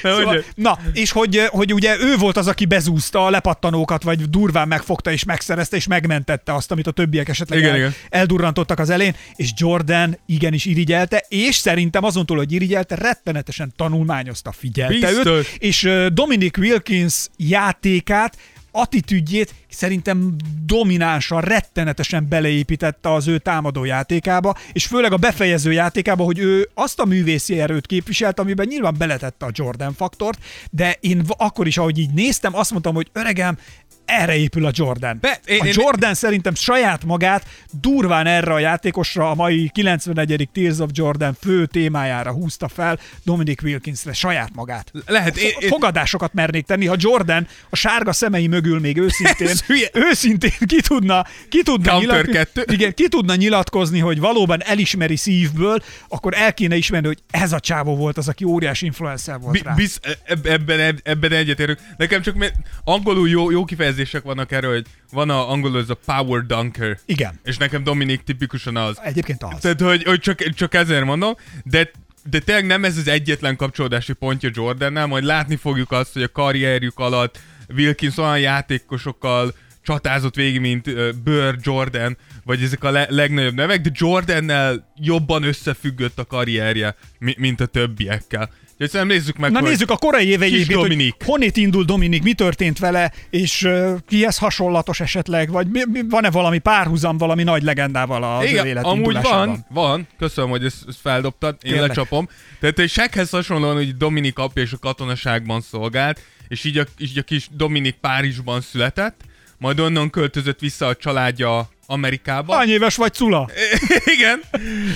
Na, 0.01 0.15
Szóval, 0.15 0.43
na, 0.55 0.79
és 0.93 1.11
hogy, 1.11 1.41
hogy 1.47 1.73
ugye 1.73 1.97
ő 1.99 2.15
volt 2.15 2.37
az, 2.37 2.47
aki 2.47 2.65
bezúzta 2.65 3.25
a 3.25 3.29
lepattanókat, 3.29 4.03
vagy 4.03 4.29
durván 4.29 4.67
megfogta 4.67 5.11
és 5.11 5.23
megszerezte, 5.23 5.75
és 5.75 5.87
megmentette 5.87 6.53
azt, 6.53 6.71
amit 6.71 6.87
a 6.87 6.91
többiek 6.91 7.29
esetleg 7.29 7.59
Igen, 7.59 7.71
el, 7.71 7.77
igen. 7.77 7.93
eldurrantottak 8.09 8.79
az 8.79 8.89
elén, 8.89 9.15
és 9.35 9.49
Jordan 9.57 10.17
igenis 10.25 10.65
irigyelte, 10.65 11.25
és 11.27 11.55
szerintem 11.55 12.03
azon 12.03 12.25
túl, 12.25 12.37
hogy 12.37 12.51
irigyelte, 12.51 12.95
rettenetesen 12.95 13.73
tanulmányozta, 13.75 14.51
figyelte 14.51 15.07
Biztos. 15.07 15.25
őt, 15.25 15.55
és 15.57 15.83
ö, 15.83 16.07
Dominic 16.09 16.57
Wilkins 16.57 17.27
játékát, 17.37 18.37
attitűdjét 18.71 19.53
szerintem 19.75 20.35
dominánsan, 20.65 21.41
rettenetesen 21.41 22.27
beleépítette 22.29 23.13
az 23.13 23.27
ő 23.27 23.37
támadó 23.37 23.83
játékába, 23.83 24.55
és 24.73 24.85
főleg 24.85 25.11
a 25.11 25.17
befejező 25.17 25.71
játékába, 25.71 26.23
hogy 26.23 26.39
ő 26.39 26.69
azt 26.73 26.99
a 26.99 27.05
művészi 27.05 27.59
erőt 27.59 27.85
képviselt, 27.85 28.39
amiben 28.39 28.67
nyilván 28.69 28.95
beletette 28.97 29.45
a 29.45 29.49
Jordan 29.53 29.93
faktort, 29.93 30.39
de 30.71 30.97
én 30.99 31.23
akkor 31.37 31.67
is, 31.67 31.77
ahogy 31.77 31.97
így 31.97 32.13
néztem, 32.13 32.55
azt 32.55 32.71
mondtam, 32.71 32.93
hogy 32.95 33.09
öregem, 33.13 33.57
erre 34.05 34.35
épül 34.35 34.65
a 34.65 34.71
Jordan. 34.73 35.17
Be- 35.21 35.39
én- 35.45 35.61
a 35.61 35.65
én- 35.65 35.73
Jordan 35.75 36.13
szerintem 36.13 36.55
saját 36.55 37.05
magát 37.05 37.45
durván 37.81 38.25
erre 38.27 38.53
a 38.53 38.59
játékosra 38.59 39.29
a 39.29 39.35
mai 39.35 39.69
91. 39.73 40.49
Tears 40.53 40.79
of 40.79 40.89
Jordan 40.93 41.37
fő 41.41 41.65
témájára 41.65 42.31
húzta 42.31 42.67
fel 42.67 42.99
Dominic 43.23 43.63
Wilkinsre 43.63 44.13
saját 44.13 44.49
magát. 44.55 44.91
Lehet, 45.05 45.37
én, 45.37 45.51
én, 45.59 45.69
Fogadásokat 45.69 46.33
mernék 46.33 46.65
tenni, 46.65 46.85
ha 46.85 46.95
Jordan 46.97 47.47
a 47.69 47.75
sárga 47.75 48.13
szemei 48.13 48.47
mögül 48.47 48.79
még 48.79 48.97
őszintén, 48.97 49.47
hülye. 49.67 49.89
őszintén 49.93 50.51
ki 50.65 50.81
tudna, 50.81 51.25
ki 51.49 51.63
tudna, 51.63 52.21
kettő. 52.21 52.63
igen, 52.71 52.93
ki 52.93 53.07
tudna 53.07 53.35
nyilatkozni, 53.35 53.99
hogy 53.99 54.19
valóban 54.19 54.63
elismeri 54.63 55.15
szívből, 55.15 55.83
akkor 56.07 56.33
el 56.35 56.53
kéne 56.53 56.75
ismerni, 56.75 57.07
hogy 57.07 57.19
ez 57.31 57.53
a 57.53 57.59
csávó 57.59 57.95
volt 57.95 58.17
az, 58.17 58.27
aki 58.27 58.43
óriási 58.43 58.85
influencer 58.85 59.39
volt 59.39 59.61
rá. 59.61 59.73
biz, 59.73 59.99
eb- 60.23 60.47
ebben, 60.47 60.99
ebben 61.03 61.31
egyetérünk. 61.31 61.79
Nekem 61.97 62.21
csak 62.21 62.35
mert 62.35 62.55
angolul 62.83 63.29
jó, 63.29 63.51
jó 63.51 63.65
kifejezések 63.65 64.23
vannak 64.23 64.51
erről, 64.51 64.73
hogy 64.73 64.85
van 65.11 65.29
a 65.29 65.51
angolul 65.51 65.79
ez 65.79 65.89
a 65.89 65.97
power 66.05 66.45
dunker. 66.45 66.99
Igen. 67.05 67.39
És 67.43 67.57
nekem 67.57 67.83
Dominik 67.83 68.23
tipikusan 68.23 68.77
az. 68.77 68.99
Egyébként 69.03 69.43
az. 69.43 69.59
Tehát, 69.59 69.81
hogy, 69.81 70.03
hogy 70.03 70.19
csak, 70.19 70.53
csak 70.53 70.73
ezért 70.73 71.05
mondom, 71.05 71.35
de 71.63 71.91
de 72.29 72.39
tényleg 72.39 72.65
nem 72.65 72.83
ez 72.83 72.97
az 72.97 73.07
egyetlen 73.07 73.55
kapcsolódási 73.55 74.13
pontja 74.13 74.49
Jordannel, 74.53 75.05
majd 75.05 75.23
látni 75.23 75.55
fogjuk 75.55 75.91
azt, 75.91 76.13
hogy 76.13 76.23
a 76.23 76.31
karrierjük 76.31 76.99
alatt 76.99 77.39
Wilkins 77.75 78.17
olyan 78.17 78.39
játékosokkal 78.39 79.53
csatázott 79.83 80.35
végig, 80.35 80.59
mint 80.59 80.89
Burr, 81.23 81.55
Jordan, 81.61 82.17
vagy 82.43 82.61
ezek 82.63 82.83
a 82.83 82.91
le- 82.91 83.07
legnagyobb 83.09 83.53
nevek, 83.53 83.81
de 83.81 83.89
Jordannel 83.93 84.91
jobban 84.95 85.43
összefüggött 85.43 86.19
a 86.19 86.25
karrierje, 86.25 86.95
mi- 87.19 87.35
mint 87.37 87.61
a 87.61 87.65
többiekkel. 87.65 88.49
Úgyhogy 88.77 88.89
szerintem 88.89 89.17
nézzük 89.17 89.37
meg, 89.37 89.51
Na 89.51 89.59
hogy 89.59 89.69
nézzük 89.69 89.89
a 89.89 89.97
korai 89.97 90.27
évei 90.27 90.49
Kis 90.49 90.67
egyébként, 90.67 90.81
hogy 91.01 91.13
honnét 91.25 91.57
indul 91.57 91.83
Dominik, 91.83 92.23
mi 92.23 92.33
történt 92.33 92.79
vele, 92.79 93.11
és 93.29 93.63
uh, 93.63 93.97
kihez 94.07 94.37
hasonlatos 94.37 94.99
esetleg, 94.99 95.51
vagy 95.51 95.67
mi, 95.67 95.79
mi, 95.91 96.01
van-e 96.09 96.31
valami 96.31 96.57
párhuzam 96.57 97.17
valami 97.17 97.43
nagy 97.43 97.63
legendával 97.63 98.43
ő 98.43 98.47
Igen, 98.47 98.65
élet 98.65 98.83
amúgy 98.83 99.21
van, 99.21 99.65
van, 99.69 100.07
köszönöm, 100.17 100.49
hogy 100.49 100.65
ezt, 100.65 100.83
ezt 100.87 100.99
feldobtad, 101.01 101.57
én 101.61 101.71
Kérlek. 101.71 101.87
lecsapom. 101.87 102.29
Tehát 102.59 102.79
egy 102.79 102.89
Sekhez 102.89 103.29
hasonlóan, 103.29 103.75
hogy 103.75 103.97
Dominik 103.97 104.37
apja 104.37 104.63
és 104.63 104.71
a 104.71 104.77
katonaságban 104.77 105.61
szolgált, 105.61 106.21
és 106.47 106.63
így 106.63 106.77
a, 106.77 106.83
így 106.97 107.17
a 107.17 107.21
kis 107.23 107.47
Dominik 107.51 107.95
Párizsban 107.95 108.61
született, 108.61 109.21
majd 109.57 109.79
onnan 109.79 110.09
költözött 110.09 110.59
vissza 110.59 110.87
a 110.87 110.95
családja 110.95 111.69
Amerikába. 111.85 112.57
Annyi 112.57 112.71
éves 112.71 112.95
vagy, 112.95 113.13
Cula? 113.13 113.49
Igen. 114.15 114.41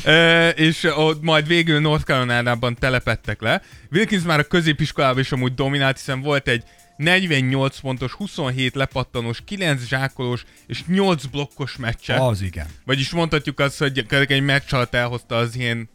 E, 0.03 0.49
és 0.49 0.83
ott 0.83 1.21
majd 1.21 1.47
végül 1.47 1.79
North 1.79 2.03
Carolina-ban 2.05 2.75
telepettek 2.75 3.41
le. 3.41 3.61
Wilkins 3.91 4.23
már 4.23 4.39
a 4.39 4.43
középiskolában 4.43 5.19
is 5.19 5.31
amúgy 5.31 5.53
dominált, 5.53 5.97
hiszen 5.97 6.21
volt 6.21 6.47
egy 6.47 6.63
48 6.97 7.79
pontos, 7.79 8.11
27 8.11 8.75
lepattanós, 8.75 9.41
9 9.45 9.87
zsákolós 9.87 10.43
és 10.67 10.83
8 10.87 11.25
blokkos 11.25 11.75
meccse. 11.77 12.25
Az 12.25 12.41
igen. 12.41 12.67
Vagyis 12.85 13.09
mondhatjuk 13.09 13.59
azt, 13.59 13.77
hogy 13.77 14.05
egy 14.09 14.41
meccs 14.41 14.73
alatt 14.73 14.93
elhozta 14.93 15.35
az 15.35 15.55
ilyen 15.55 15.89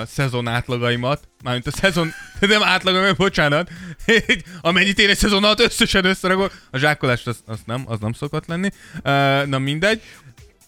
uh, 0.00 0.06
szezon 0.06 0.48
átlagaimat. 0.48 1.28
Mármint 1.42 1.66
a 1.66 1.70
szezon, 1.70 2.12
nem 2.40 2.62
átlagaimat, 2.62 3.16
bocsánat. 3.16 3.70
Amennyit 4.60 4.98
én 4.98 5.08
egy 5.08 5.16
szezon 5.18 5.44
alatt 5.44 5.60
összesen 5.60 6.04
összeragol. 6.04 6.50
A 6.70 6.78
zsákolást 6.78 7.26
azt, 7.26 7.40
azt 7.46 7.66
nem, 7.66 7.82
az 7.86 7.98
nem 8.00 8.12
szokott 8.12 8.46
lenni. 8.46 8.68
Uh, 8.94 9.46
na 9.46 9.58
mindegy. 9.58 10.02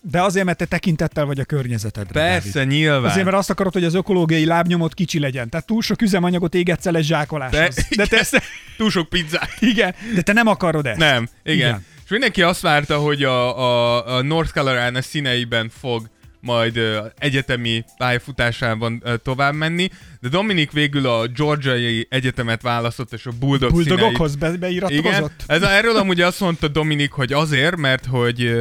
De 0.05 0.23
azért, 0.23 0.45
mert 0.45 0.59
te 0.59 0.65
tekintettel 0.65 1.25
vagy 1.25 1.41
a 1.41 1.45
környezetedre. 1.45 2.21
Persze, 2.21 2.51
Dávid. 2.53 2.69
nyilván. 2.69 3.11
Azért, 3.11 3.25
mert 3.25 3.37
azt 3.37 3.51
akarod, 3.51 3.73
hogy 3.73 3.85
az 3.85 3.95
ökológiai 3.95 4.45
lábnyomot 4.45 4.95
kicsi 4.95 5.19
legyen. 5.19 5.49
Tehát 5.49 5.67
túl 5.67 5.83
sok 5.83 6.03
üzemanyagot 6.03 6.55
égetsz 6.55 6.87
el 6.87 6.97
egy 6.97 7.05
zsákoláshoz. 7.05 7.75
De- 7.75 7.85
De 7.97 8.07
te 8.07 8.19
ezt, 8.19 8.43
Túl 8.77 8.91
sok 8.91 9.09
pizzát. 9.09 9.51
igen, 9.61 9.95
de 10.15 10.23
te 10.23 10.33
nem 10.33 10.47
akarod 10.47 10.87
ezt. 10.87 10.99
Nem, 10.99 11.29
igen. 11.43 11.57
Igen. 11.57 11.69
igen. 11.69 11.85
És 12.05 12.11
mindenki 12.11 12.43
azt 12.43 12.61
várta, 12.61 12.99
hogy 12.99 13.23
a, 13.25 13.59
a, 13.59 14.07
a 14.17 14.23
North 14.23 14.53
Carolina 14.53 15.03
színeiben 15.03 15.71
fog 15.81 16.09
majd 16.43 16.81
egyetemi 17.19 17.85
pályafutásában 17.97 19.03
tovább 19.23 19.55
menni, 19.55 19.91
de 20.21 20.29
Dominik 20.29 20.73
végül 20.73 21.07
a 21.07 21.27
Georgiai 21.27 22.07
Egyetemet 22.11 22.63
választott, 22.63 23.13
és 23.13 23.27
a 23.27 23.31
Bulldog 23.39 23.71
színeit 23.71 23.89
Bulldogokhoz 23.89 24.35
Igen, 24.35 24.59
beiratkozott? 24.59 25.45
ez, 25.47 25.63
erről 25.63 25.97
amúgy 25.97 26.21
azt 26.21 26.41
mondta 26.41 26.69
Dominik, 26.69 27.11
hogy 27.11 27.33
azért, 27.33 27.77
mert 27.77 28.07
hogy 28.07 28.53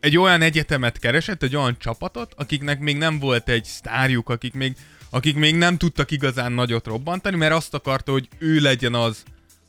egy 0.00 0.18
olyan 0.18 0.42
egyetemet 0.42 0.98
keresett, 0.98 1.42
egy 1.42 1.56
olyan 1.56 1.76
csapatot, 1.78 2.32
akiknek 2.36 2.80
még 2.80 2.96
nem 2.96 3.18
volt 3.18 3.48
egy 3.48 3.64
sztárjuk, 3.64 4.28
akik 4.28 4.54
még, 4.54 4.72
akik 5.10 5.36
még 5.36 5.54
nem 5.54 5.76
tudtak 5.76 6.10
igazán 6.10 6.52
nagyot 6.52 6.86
robbantani, 6.86 7.36
mert 7.36 7.52
azt 7.52 7.74
akarta, 7.74 8.12
hogy 8.12 8.28
ő 8.38 8.60
legyen 8.60 8.94
az, 8.94 9.22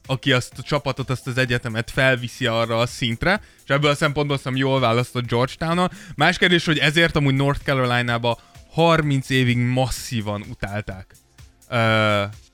aki 0.10 0.32
azt 0.32 0.54
a 0.58 0.62
csapatot, 0.62 1.10
azt 1.10 1.28
az 1.28 1.38
egyetemet 1.38 1.91
felviszi 1.91 2.45
arra 2.45 2.78
a 2.78 2.86
szintre, 2.86 3.41
és 3.63 3.69
ebből 3.69 3.89
a 3.89 3.95
szempontból 3.95 4.36
hiszem 4.36 4.56
jól 4.56 4.80
választott 4.80 5.28
Georgetown-on. 5.28 5.89
Más 6.15 6.38
kérdés, 6.38 6.65
hogy 6.65 6.78
ezért 6.78 7.15
amúgy 7.15 7.36
North 7.36 7.63
Carolina-ba 7.63 8.39
30 8.72 9.30
évig 9.30 9.58
masszívan 9.58 10.45
utálták 10.50 11.15
uh, 11.69 11.78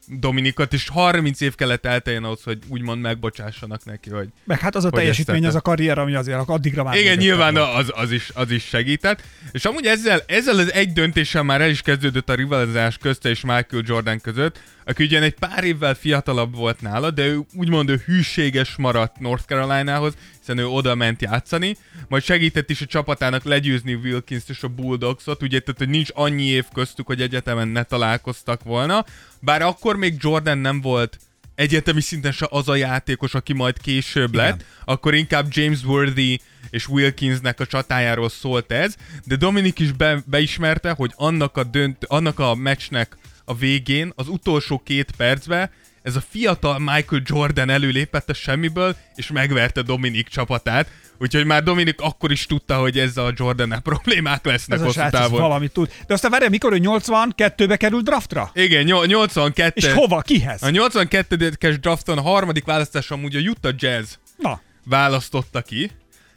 Dominikot, 0.08 0.74
és 0.74 0.90
30 0.90 1.42
év 1.42 1.56
kellett 1.56 1.86
elteljen 1.86 2.24
ahhoz, 2.24 2.44
hogy 2.44 2.60
úgymond 2.68 3.02
megbocsássanak 3.02 3.86
neki, 3.86 4.10
hogy... 4.10 4.28
Meg 4.44 4.60
hát 4.60 4.76
az 4.76 4.86
a 4.86 4.90
teljesítmény, 4.90 5.46
az 5.46 5.56
a 5.56 5.62
karrier, 5.62 5.98
ami 5.98 6.14
azért 6.14 6.50
addigra 6.50 6.84
már... 6.84 6.96
Igen, 6.96 7.18
nyilván 7.18 7.56
az, 7.56 7.92
az, 7.96 8.12
is, 8.12 8.32
az 8.34 8.52
is 8.52 8.64
segített. 8.64 9.22
És 9.52 9.66
amúgy 9.66 9.86
ezzel, 9.86 10.22
ezzel 10.28 10.58
az 10.58 10.74
egy 10.74 10.94
döntéssel 10.94 11.44
már 11.44 11.62
el 11.62 11.70
is 11.70 11.82
kezdődött 11.82 12.30
a 12.30 12.36
rivalizás 12.36 12.98
közte 12.98 13.30
és 13.30 13.42
Michael 13.42 13.84
Jordan 13.86 14.22
között, 14.22 14.60
aki 14.86 15.04
ugyan 15.04 15.24
egy 15.24 15.34
pár 15.34 15.64
évvel 15.64 15.94
fiatalabb 15.94 16.56
volt 16.56 16.82
nála, 16.82 17.12
de 17.12 17.26
ő 17.26 17.40
úgymond 17.54 17.90
ő 17.90 18.02
hűséges 18.06 18.76
maradt 18.76 19.20
North 19.20 19.46
Carolinahoz, 19.46 20.14
hiszen 20.46 20.64
ő 20.64 20.68
oda 20.68 20.96
ment 20.96 21.22
játszani, 21.22 21.78
majd 22.08 22.24
segített 22.24 22.70
is 22.70 22.82
a 22.82 22.86
csapatának 22.86 23.44
legyőzni 23.44 23.94
wilkins 23.94 24.44
és 24.48 24.64
a 24.64 24.68
Bulldogsot, 24.68 25.42
ugye, 25.42 25.60
tehát 25.60 25.78
hogy 25.80 25.90
nincs 25.90 26.10
annyi 26.14 26.44
év 26.44 26.66
köztük, 26.74 27.06
hogy 27.06 27.22
egyetemen 27.22 27.68
ne 27.68 27.84
találkoztak 27.84 28.64
volna, 28.64 29.06
bár 29.40 29.62
akkor 29.62 29.96
még 29.96 30.16
Jordan 30.20 30.58
nem 30.58 30.82
volt 30.82 31.20
egyetemi 31.56 32.02
szinten 32.02 32.32
se 32.32 32.48
az 32.50 32.70
a 32.70 32.76
játékos, 32.76 33.34
aki 33.34 33.54
majd 33.54 33.82
később 33.82 34.34
Igen. 34.34 34.46
lett, 34.46 34.66
akkor 34.86 35.14
inkább 35.14 35.48
James 35.50 35.84
Worthy 35.84 36.40
és 36.70 36.88
Wilkinsnek 36.88 37.60
a 37.60 37.66
csatájáról 37.66 38.30
szólt 38.30 38.72
ez, 38.72 38.96
de 39.24 39.36
Dominik 39.36 39.80
is 39.80 39.92
be, 39.92 40.24
beismerte, 40.26 40.92
hogy 40.92 41.12
annak 41.16 41.58
a, 41.58 41.64
dönt, 41.64 42.06
annak 42.06 42.40
a 42.40 42.56
meccsnek 42.56 43.18
a 43.46 43.56
végén, 43.56 44.12
az 44.16 44.28
utolsó 44.28 44.82
két 44.86 45.12
percben 45.18 45.70
ez 46.06 46.16
a 46.16 46.24
fiatal 46.30 46.80
Michael 46.80 47.22
Jordan 47.26 47.70
előlépett 47.70 48.30
a 48.30 48.34
semmiből, 48.34 48.96
és 49.16 49.28
megverte 49.32 49.82
Dominik 49.82 50.28
csapatát, 50.28 50.88
úgyhogy 51.20 51.46
már 51.46 51.64
Dominik 51.64 52.02
akkor 52.02 52.32
is 52.32 52.46
tudta, 52.46 52.78
hogy 52.78 53.00
ezzel 53.00 53.26
a 53.26 53.32
jordan 53.36 53.80
problémák 53.84 54.46
lesznek 54.46 54.78
Ez 54.78 54.84
a 54.84 54.86
hosszú 54.88 55.00
ez 55.00 55.12
távon. 55.12 55.40
valamit 55.42 55.72
tud. 55.72 55.92
De 56.08 56.14
aztán 56.14 56.32
várjál, 56.32 56.50
mikor 56.50 56.74
ő 56.74 56.78
82-be 56.82 57.78
került 57.78 58.04
draftra? 58.04 58.52
Igen, 58.54 58.84
nyol- 58.84 59.08
82 59.08 59.72
És 59.88 59.94
hova? 59.94 60.22
Kihez? 60.22 60.64
A 60.64 60.68
82-es 60.68 61.78
drafton 61.82 62.18
a 62.18 62.22
harmadik 62.22 62.66
választás 62.66 63.12
amúgy 63.12 63.36
a 63.36 63.40
Utah 63.40 63.74
Jazz 63.78 64.14
Na, 64.38 64.62
választotta 64.84 65.62
ki. 65.62 65.92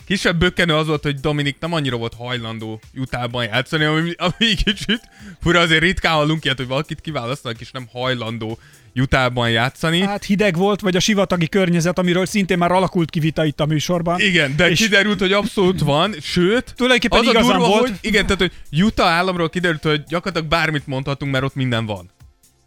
Kisebb 0.07 0.38
bökkenő 0.38 0.74
az 0.74 0.87
volt, 0.87 1.02
hogy 1.02 1.20
Dominik 1.20 1.57
nem 1.61 1.72
annyira 1.72 1.96
volt 1.96 2.14
hajlandó 2.14 2.81
Utahban 2.94 3.44
játszani, 3.44 3.85
ami, 3.85 4.12
ami 4.16 4.54
kicsit 4.64 5.00
fura, 5.42 5.61
azért 5.61 5.81
ritkán 5.83 6.12
hallunk 6.12 6.44
ilyet, 6.44 6.57
hogy 6.57 6.66
valakit 6.66 7.00
kiválasztanak, 7.00 7.61
és 7.61 7.70
nem 7.70 7.88
hajlandó 7.92 8.59
Utahban 8.94 9.51
játszani. 9.51 10.01
hát 10.01 10.24
hideg 10.24 10.57
volt, 10.57 10.81
vagy 10.81 10.96
a 10.96 11.01
sivatagi 11.01 11.48
környezet, 11.48 11.98
amiről 11.98 12.27
szintén 12.27 12.59
már 12.59 12.72
alakult 12.72 13.11
ki 13.11 13.20
vita 13.20 13.44
itt 13.44 13.61
a 13.61 13.66
műsorban. 13.66 14.20
Igen, 14.20 14.57
de 14.57 14.70
És- 14.70 14.79
kiderült, 14.81 15.18
hogy 15.18 15.33
abszolút 15.33 15.81
van, 15.81 16.14
sőt, 16.20 16.72
Tulajdonképpen 16.77 17.18
az 17.18 17.27
a 17.27 17.40
durva, 17.40 17.68
volt. 17.68 17.81
hogy 17.88 17.98
igen, 18.01 18.27
tehát, 18.27 18.40
hogy 18.40 18.83
Utah 18.83 19.07
államról 19.11 19.48
kiderült, 19.48 19.83
hogy 19.83 20.03
gyakorlatilag 20.09 20.48
bármit 20.48 20.87
mondhatunk, 20.87 21.33
mert 21.33 21.44
ott 21.44 21.55
minden 21.55 21.87
van. 21.87 22.11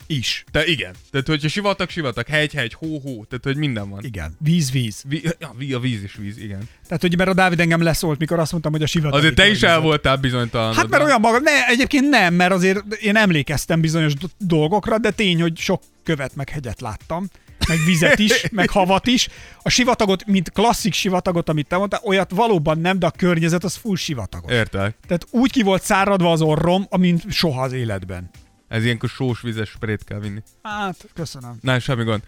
Is. 0.08 0.44
De 0.52 0.66
igen. 0.66 0.94
Tehát, 1.12 1.28
hogyha 1.28 1.48
sivatag, 1.48 1.90
sivatag, 1.90 2.28
hegy, 2.28 2.54
hegy, 2.54 2.74
hó, 2.74 3.00
hó, 3.00 3.26
tehát, 3.30 3.44
hogy 3.44 3.56
minden 3.56 3.90
van. 3.90 4.04
Igen. 4.04 4.36
Víz, 4.40 4.72
víz. 4.72 5.04
Vi, 5.08 5.22
ja, 5.40 5.78
a 5.78 5.80
víz 5.80 6.04
is 6.04 6.16
víz, 6.16 6.38
igen. 6.38 6.60
Tehát, 6.88 7.02
hogy 7.02 7.18
mert 7.18 7.30
a 7.30 7.34
Dávid 7.34 7.60
engem 7.60 7.82
leszólt, 7.82 8.20
mikor 8.20 8.40
azt 8.40 8.52
mondtam, 8.52 8.72
hogy 8.72 8.82
a 8.82 8.86
sivatagi 8.86 9.18
Azért 9.18 9.36
te 9.36 9.50
is 9.50 9.62
el 9.62 9.80
voltál 9.80 10.16
bizonytalan. 10.18 10.74
Hát 10.74 10.90
mert 10.90 11.04
olyan 11.04 11.20
maga, 11.20 11.40
ne, 11.40 11.68
egyébként 11.68 12.10
nem, 12.10 12.34
mert 12.34 12.52
azért 12.52 12.94
én 12.94 13.16
emlékeztem 13.16 13.82
bizonyos 13.82 14.14
do- 14.14 14.32
dolgokra, 14.38 14.98
de 14.98 15.12
tény, 15.12 15.42
hogy 15.42 15.58
sok 15.58 15.82
követ 16.04 16.36
meg 16.36 16.50
hegyet 16.50 16.82
láttam, 16.82 17.28
meg 17.68 17.78
vizet 17.86 18.20
is, 18.20 18.46
meg 18.52 18.70
havat 18.70 19.08
is. 19.08 19.28
A 19.62 19.70
sivatagot, 19.70 20.26
mint 20.26 20.52
klasszik 20.52 20.94
sivatagot, 20.94 21.50
amit 21.50 21.68
te 21.68 21.78
mondtál, 21.78 22.02
olyat 22.04 22.32
valóban 22.32 22.80
nem, 22.80 23.00
de 23.00 23.06
a 23.06 23.12
környezet 23.12 23.64
az 23.64 23.76
full 23.76 23.96
sivatagos. 23.96 24.52
Értek. 24.52 24.96
Tehát 25.08 25.28
úgy 25.30 25.52
ki 25.52 25.62
volt 25.62 25.84
száradva 25.84 26.32
az 26.32 26.42
orrom, 26.42 26.86
amint 26.90 27.32
soha 27.32 27.62
az 27.62 27.74
életben. 27.74 28.30
Ez 28.68 28.84
ilyenkor 28.84 29.10
sós 29.10 29.42
vizes 29.42 29.70
sprét 29.70 30.04
kell 30.04 30.20
vinni. 30.20 30.40
Hát, 30.64 30.96
köszönöm. 31.14 31.58
Na, 31.62 31.80
semmi 31.80 32.04
gond. 32.04 32.22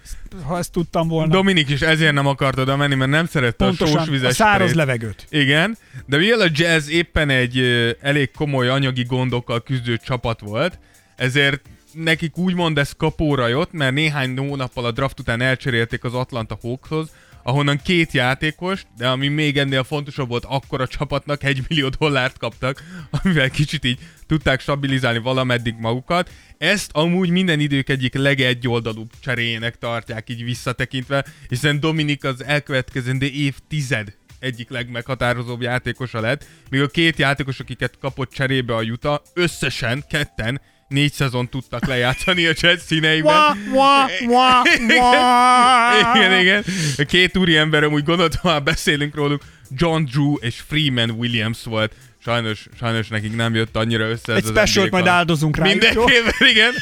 Ha 0.43 0.57
ezt 0.57 0.71
tudtam 0.71 1.07
volna. 1.07 1.31
Dominik 1.33 1.69
is 1.69 1.81
ezért 1.81 2.13
nem 2.13 2.27
akart 2.27 2.57
oda 2.59 2.75
menni, 2.75 2.95
mert 2.95 3.12
nem 3.12 3.25
szerette 3.25 3.65
a 3.65 3.73
sós 3.73 4.07
vizes 4.07 4.29
a 4.29 4.33
száraz 4.33 4.69
sprét. 4.69 4.75
levegőt. 4.75 5.27
Igen, 5.29 5.77
de 6.05 6.17
mivel 6.17 6.39
a 6.39 6.47
Jazz 6.53 6.89
éppen 6.89 7.29
egy 7.29 7.59
elég 8.01 8.31
komoly 8.31 8.69
anyagi 8.69 9.03
gondokkal 9.03 9.63
küzdő 9.63 9.97
csapat 9.97 10.39
volt, 10.39 10.79
ezért 11.15 11.62
nekik 11.93 12.38
úgymond 12.38 12.77
ez 12.77 12.91
kapóra 12.97 13.47
jött, 13.47 13.71
mert 13.71 13.93
néhány 13.93 14.38
hónappal 14.38 14.86
a 14.86 14.91
draft 14.91 15.19
után 15.19 15.41
elcserélték 15.41 16.03
az 16.03 16.13
Atlanta 16.13 16.58
Hawkshoz, 16.62 17.10
ahonnan 17.43 17.79
két 17.84 18.12
játékos, 18.12 18.86
de 18.97 19.08
ami 19.08 19.27
még 19.27 19.58
ennél 19.58 19.84
fontosabb 19.84 20.27
volt, 20.27 20.45
akkor 20.45 20.82
a 20.82 20.88
csapatnak 20.88 21.43
egy 21.43 21.63
millió 21.67 21.88
dollárt 21.88 22.38
kaptak, 22.38 22.84
amivel 23.23 23.49
kicsit 23.49 23.86
így 23.86 23.99
tudták 24.27 24.60
stabilizálni 24.60 25.19
valameddig 25.19 25.75
magukat. 25.79 26.29
Ezt 26.58 26.89
amúgy 26.93 27.29
minden 27.29 27.60
idők 27.60 27.89
egyik 27.89 28.13
legegyoldalúbb 28.13 29.12
cseréjének 29.19 29.77
tartják 29.77 30.29
így 30.29 30.43
visszatekintve, 30.43 31.25
hiszen 31.49 31.79
Dominik 31.79 32.23
az 32.23 32.43
elkövetkezendő 32.43 33.25
évtized 33.25 34.15
egyik 34.39 34.69
legmeghatározóbb 34.69 35.62
játékosa 35.62 36.19
lett, 36.19 36.45
míg 36.69 36.82
a 36.82 36.88
két 36.88 37.17
játékos, 37.17 37.60
akiket 37.60 37.97
kapott 37.99 38.32
cserébe 38.32 38.75
a 38.75 38.82
Utah, 38.82 39.19
összesen 39.34 40.03
ketten 40.10 40.62
négy 40.93 41.12
szezon 41.13 41.49
tudtak 41.49 41.86
lejátszani 41.86 42.45
a 42.45 42.51
Jazz 42.60 42.82
színeiben. 42.86 43.36
Wah, 43.36 43.56
wah, 43.73 44.10
wah, 44.27 44.63
wah. 44.99 46.15
igen, 46.15 46.39
igen. 46.39 46.63
A 46.97 47.03
két 47.03 47.38
úri 47.38 47.58
ember, 47.58 47.84
amúgy 47.84 48.03
gondoltam, 48.03 48.39
már 48.43 48.63
beszélünk 48.63 49.15
róluk, 49.15 49.41
John 49.77 50.03
Drew 50.12 50.36
és 50.36 50.56
Freeman 50.67 51.10
Williams 51.10 51.60
volt. 51.63 51.91
Sajnos, 52.25 52.65
sajnos 52.79 53.08
nekik 53.08 53.36
nem 53.36 53.56
jött 53.56 53.75
annyira 53.75 54.03
össze 54.10 54.34
ez 54.34 54.45
Egy 54.45 54.71
NBA 54.75 54.88
majd 54.91 55.08
áldozunk 55.08 55.58
rá. 55.58 55.63
Mindenképpen, 55.63 56.47
igen. 56.49 56.73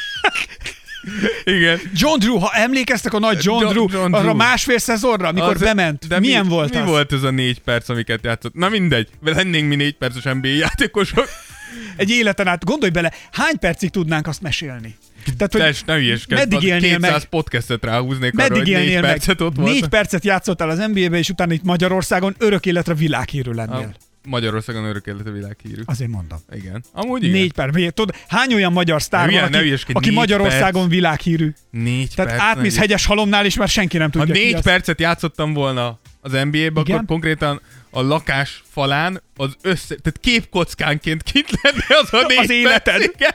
igen. 1.58 1.80
John 1.94 2.20
Drew, 2.20 2.38
ha 2.38 2.52
emlékeztek 2.54 3.14
a 3.14 3.20
nagy 3.20 3.44
John, 3.44 3.62
John- 3.62 3.74
Drew, 3.74 3.88
John 3.92 4.14
arra 4.14 4.24
Drew. 4.24 4.36
másfél 4.36 4.78
szezonra, 4.78 5.28
amikor 5.28 5.54
Az- 5.54 5.62
bement, 5.62 6.08
de 6.08 6.20
milyen 6.20 6.44
mi, 6.46 6.50
volt 6.52 6.74
mi 6.74 6.80
az? 6.80 6.86
volt 6.88 7.14
ez 7.14 7.24
a 7.24 7.30
négy 7.32 7.60
perc, 7.60 7.90
amiket 7.90 8.24
játszott? 8.24 8.54
Na 8.54 8.70
mindegy, 8.70 9.08
lennénk 9.24 9.68
mi 9.68 9.76
négy 9.76 9.94
perces 9.94 10.24
NBA 10.24 10.48
játékosok. 10.48 11.28
Egy 11.96 12.10
életen 12.10 12.48
át, 12.48 12.66
gondolj 12.66 12.92
bele, 12.92 13.12
hány 13.32 13.60
percig 13.60 13.90
tudnánk 13.90 14.28
azt 14.28 14.42
mesélni? 14.42 14.96
Tehát, 15.38 15.52
hogy 15.52 15.62
Tess, 15.62 15.82
ne 15.86 15.96
hülyeskedj, 15.96 16.40
meddig 16.40 16.64
élnél 16.64 16.96
200 16.98 17.12
meg? 17.12 17.24
podcastet 17.24 17.84
ráhúznék 17.84 18.40
arra, 18.40 18.48
meddig 18.50 18.76
hogy 18.76 18.84
négy 18.86 18.94
meg? 18.94 19.02
percet 19.02 19.42
ott 19.42 19.56
volt. 19.56 19.70
Négy 19.72 19.88
percet 19.88 20.24
játszottál 20.26 20.70
az 20.70 20.78
NBA-be, 20.78 21.18
és 21.18 21.30
utána 21.30 21.54
itt 21.54 21.64
Magyarországon 21.64 22.36
örök 22.38 22.66
életre 22.66 22.94
világhírű 22.94 23.52
lennél. 23.52 23.96
Magyarországon 24.28 24.86
örök 24.86 25.06
élet 25.06 25.28
a 25.28 25.32
világhírű. 25.32 25.82
Azért 25.86 26.10
mondom. 26.10 26.38
Igen. 26.54 26.84
Amúgy 26.92 27.24
igen. 27.24 27.36
Négy 27.36 27.54
perc. 27.54 27.94
Tudod, 27.94 28.16
hány 28.28 28.54
olyan 28.54 28.72
magyar 28.72 29.02
sztár 29.02 29.20
van, 29.20 29.30
hülye- 29.30 29.50
ne 29.50 29.58
aki, 29.58 29.92
aki 29.94 30.08
négy 30.08 30.18
Magyarországon 30.18 30.82
perc. 30.82 30.94
világhírű? 30.94 31.54
Négy 31.70 32.12
Tehát 32.16 32.32
perc. 32.32 32.44
átmész 32.44 32.74
ne- 32.74 32.80
hegyes 32.80 33.06
halomnál 33.06 33.46
is, 33.46 33.58
mert 33.58 33.72
senki 33.72 33.98
nem 33.98 34.10
Ha 34.14 34.20
tudja. 34.20 34.34
ki 34.34 34.40
négy 34.44 34.62
percet 34.62 35.00
játszottam 35.00 35.54
volna 35.54 36.00
az 36.22 36.32
NBA-be, 36.32 36.80
akkor 36.80 37.06
konkrétan 37.06 37.62
a 37.92 38.02
lakás 38.02 38.64
falán 38.72 39.24
az 39.36 39.56
össze... 39.62 39.96
Tehát 39.96 40.20
képkockánként 40.20 41.24
kint 41.24 41.50
lenne 41.62 41.86
az 42.02 42.14
a 42.14 42.26
négy 42.28 42.38
Az 42.38 42.50
életed. 42.50 43.02
Igen. 43.02 43.32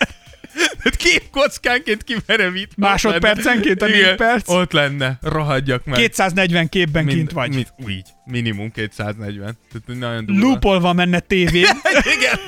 Tehát 0.56 0.96
képkockánként 1.06 2.02
kimerevít. 2.04 2.70
Másodpercenként 2.76 3.82
a 3.82 3.86
négy 3.86 4.14
perc? 4.14 4.48
Ott 4.48 4.72
lenne. 4.72 5.18
Rohadjak 5.22 5.84
meg. 5.84 5.96
240 5.98 6.68
képben 6.68 7.04
Mind- 7.04 7.16
kint 7.16 7.32
vagy. 7.32 7.48
Mind, 7.54 7.66
úgy. 7.84 8.02
Minimum 8.24 8.72
240. 8.72 9.58
Tehát 9.72 10.00
nagyon 10.00 10.26
durva. 10.26 10.40
Lúpolva 10.46 10.92
menne 10.92 11.20
tévén. 11.20 11.66
Igen. 12.16 12.38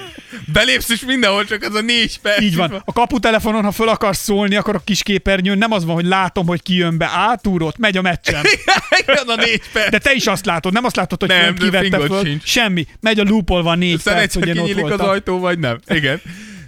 Belépsz 0.53 0.89
is 0.89 1.05
mindenhol, 1.05 1.45
csak 1.45 1.63
az 1.63 1.75
a 1.75 1.81
négy 1.81 2.21
perc. 2.21 2.41
Így 2.41 2.57
van. 2.57 2.83
A 2.85 2.93
kaputelefonon, 2.93 3.65
ha 3.65 3.71
föl 3.73 3.89
akarsz 3.89 4.23
szólni, 4.23 4.55
akkor 4.57 4.75
a 4.75 4.81
kis 4.85 5.03
képernyőn 5.03 5.59
nem 5.59 5.73
az 5.73 5.85
van, 5.85 5.95
hogy 5.95 6.05
látom, 6.05 6.47
hogy 6.47 6.63
ki 6.63 6.75
jön 6.75 6.99
be, 6.99 7.11
átúrott, 7.13 7.79
megy 7.79 7.97
a 7.97 8.03
meccsen. 8.03 8.45
Igen, 9.01 9.29
a 9.29 9.35
négy 9.37 9.63
perc. 9.73 9.91
De 9.91 9.99
te 9.99 10.13
is 10.13 10.27
azt 10.27 10.47
látod, 10.47 10.73
nem 10.73 10.85
azt 10.85 10.97
látod, 10.97 11.21
hogy 11.21 11.29
Nem, 11.29 11.55
kivette 11.55 11.99
föl. 11.99 12.25
sincs. 12.25 12.45
Semmi. 12.45 12.87
Megy 13.01 13.19
a 13.21 13.23
lúpolva 13.23 13.75
négy 13.75 13.95
Aztán 13.95 14.15
perc, 14.15 14.35
hogy 14.35 14.47
én 14.47 14.59
ott 14.59 14.65
kinyílik 14.65 14.83
az 14.85 14.89
voltam. 14.89 15.09
ajtó, 15.09 15.39
vagy 15.39 15.59
nem. 15.59 15.79
Igen. 15.89 16.21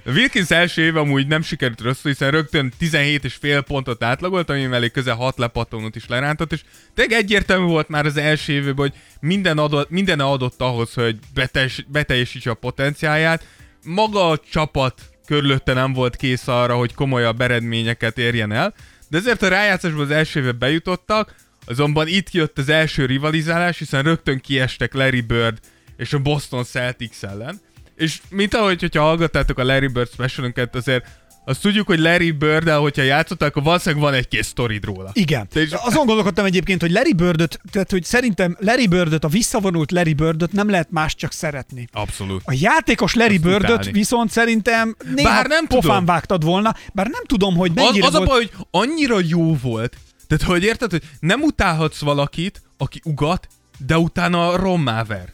Wilkins 0.06 0.50
első 0.50 0.82
év 0.82 0.96
amúgy 0.96 1.26
nem 1.26 1.42
sikerült 1.42 1.80
rosszul, 1.80 2.10
hiszen 2.10 2.30
rögtön 2.30 2.72
17 2.78 3.24
és 3.24 3.34
fél 3.34 3.60
pontot 3.60 4.02
átlagolt, 4.02 4.50
ami 4.50 4.64
mellé 4.64 4.88
közel 4.88 5.14
6 5.14 5.38
lepattonot 5.38 5.96
is 5.96 6.08
lerántott, 6.08 6.52
és 6.52 6.60
tényleg 6.94 7.18
egyértelmű 7.18 7.66
volt 7.66 7.88
már 7.88 8.06
az 8.06 8.16
első 8.16 8.52
évben, 8.52 8.74
hogy 8.74 8.92
minden 9.20 9.58
adott, 9.58 9.90
minden 9.90 10.20
adott 10.20 10.60
ahhoz, 10.60 10.94
hogy 10.94 11.18
beteljes, 11.34 11.84
beteljesítse 11.88 12.50
a 12.50 12.54
potenciáját. 12.54 13.46
Maga 13.84 14.28
a 14.28 14.40
csapat 14.50 15.00
körülötte 15.26 15.72
nem 15.72 15.92
volt 15.92 16.16
kész 16.16 16.48
arra, 16.48 16.76
hogy 16.76 16.94
komolyabb 16.94 17.40
eredményeket 17.40 18.18
érjen 18.18 18.52
el, 18.52 18.74
de 19.08 19.18
ezért 19.18 19.42
a 19.42 19.48
rájátszásban 19.48 20.00
az 20.00 20.10
első 20.10 20.40
évben 20.40 20.58
bejutottak, 20.58 21.34
azonban 21.66 22.08
itt 22.08 22.30
jött 22.30 22.58
az 22.58 22.68
első 22.68 23.06
rivalizálás, 23.06 23.78
hiszen 23.78 24.02
rögtön 24.02 24.40
kiestek 24.40 24.94
Larry 24.94 25.20
Bird 25.20 25.58
és 25.96 26.12
a 26.12 26.18
Boston 26.18 26.64
Celtics 26.64 27.22
ellen. 27.22 27.60
És 28.00 28.20
mint 28.28 28.54
ahogy, 28.54 28.80
hogyha 28.80 29.02
hallgattátok 29.02 29.58
a 29.58 29.64
Larry 29.64 29.86
Bird 29.86 30.08
special 30.12 30.52
azért 30.72 31.04
azt 31.44 31.60
tudjuk, 31.60 31.86
hogy 31.86 31.98
Larry 31.98 32.30
bird 32.30 32.68
hogyha 32.70 33.02
játszott, 33.02 33.42
akkor 33.42 33.62
valószínűleg 33.62 34.04
van 34.04 34.14
egy-két 34.14 34.44
sztorid 34.44 34.84
róla. 34.84 35.10
Igen. 35.12 35.48
Te 35.48 35.62
is... 35.62 35.72
Azon 35.72 36.06
gondolkodtam 36.06 36.44
egyébként, 36.44 36.80
hogy 36.80 36.90
Larry 36.90 37.12
bird 37.12 37.58
tehát 37.72 37.90
hogy 37.90 38.04
szerintem 38.04 38.56
Larry 38.60 38.86
bird 38.86 39.24
a 39.24 39.28
visszavonult 39.28 39.92
Larry 39.92 40.12
bird 40.12 40.52
nem 40.52 40.70
lehet 40.70 40.90
más 40.90 41.14
csak 41.14 41.32
szeretni. 41.32 41.88
Abszolút. 41.92 42.42
A 42.44 42.52
játékos 42.60 43.14
Larry 43.14 43.38
bird 43.38 43.92
viszont 43.92 44.30
szerintem 44.30 44.96
néha 45.14 45.28
bár 45.28 45.46
nem 45.46 45.66
pofán 45.66 45.82
tudom. 45.82 46.04
vágtad 46.04 46.44
volna, 46.44 46.74
bár 46.92 47.06
nem 47.06 47.22
tudom, 47.26 47.56
hogy 47.56 47.72
mennyire 47.74 48.06
az, 48.06 48.14
az 48.14 48.18
volt... 48.18 48.28
a 48.28 48.32
baj, 48.32 48.50
hogy 48.52 48.66
annyira 48.70 49.18
jó 49.22 49.56
volt, 49.56 49.96
tehát 50.26 50.44
hogy 50.44 50.62
érted, 50.62 50.90
hogy 50.90 51.02
nem 51.20 51.42
utálhatsz 51.42 52.00
valakit, 52.00 52.62
aki 52.76 53.00
ugat, 53.04 53.48
de 53.86 53.98
utána 53.98 54.56
rommá 54.56 55.04
ver. 55.04 55.32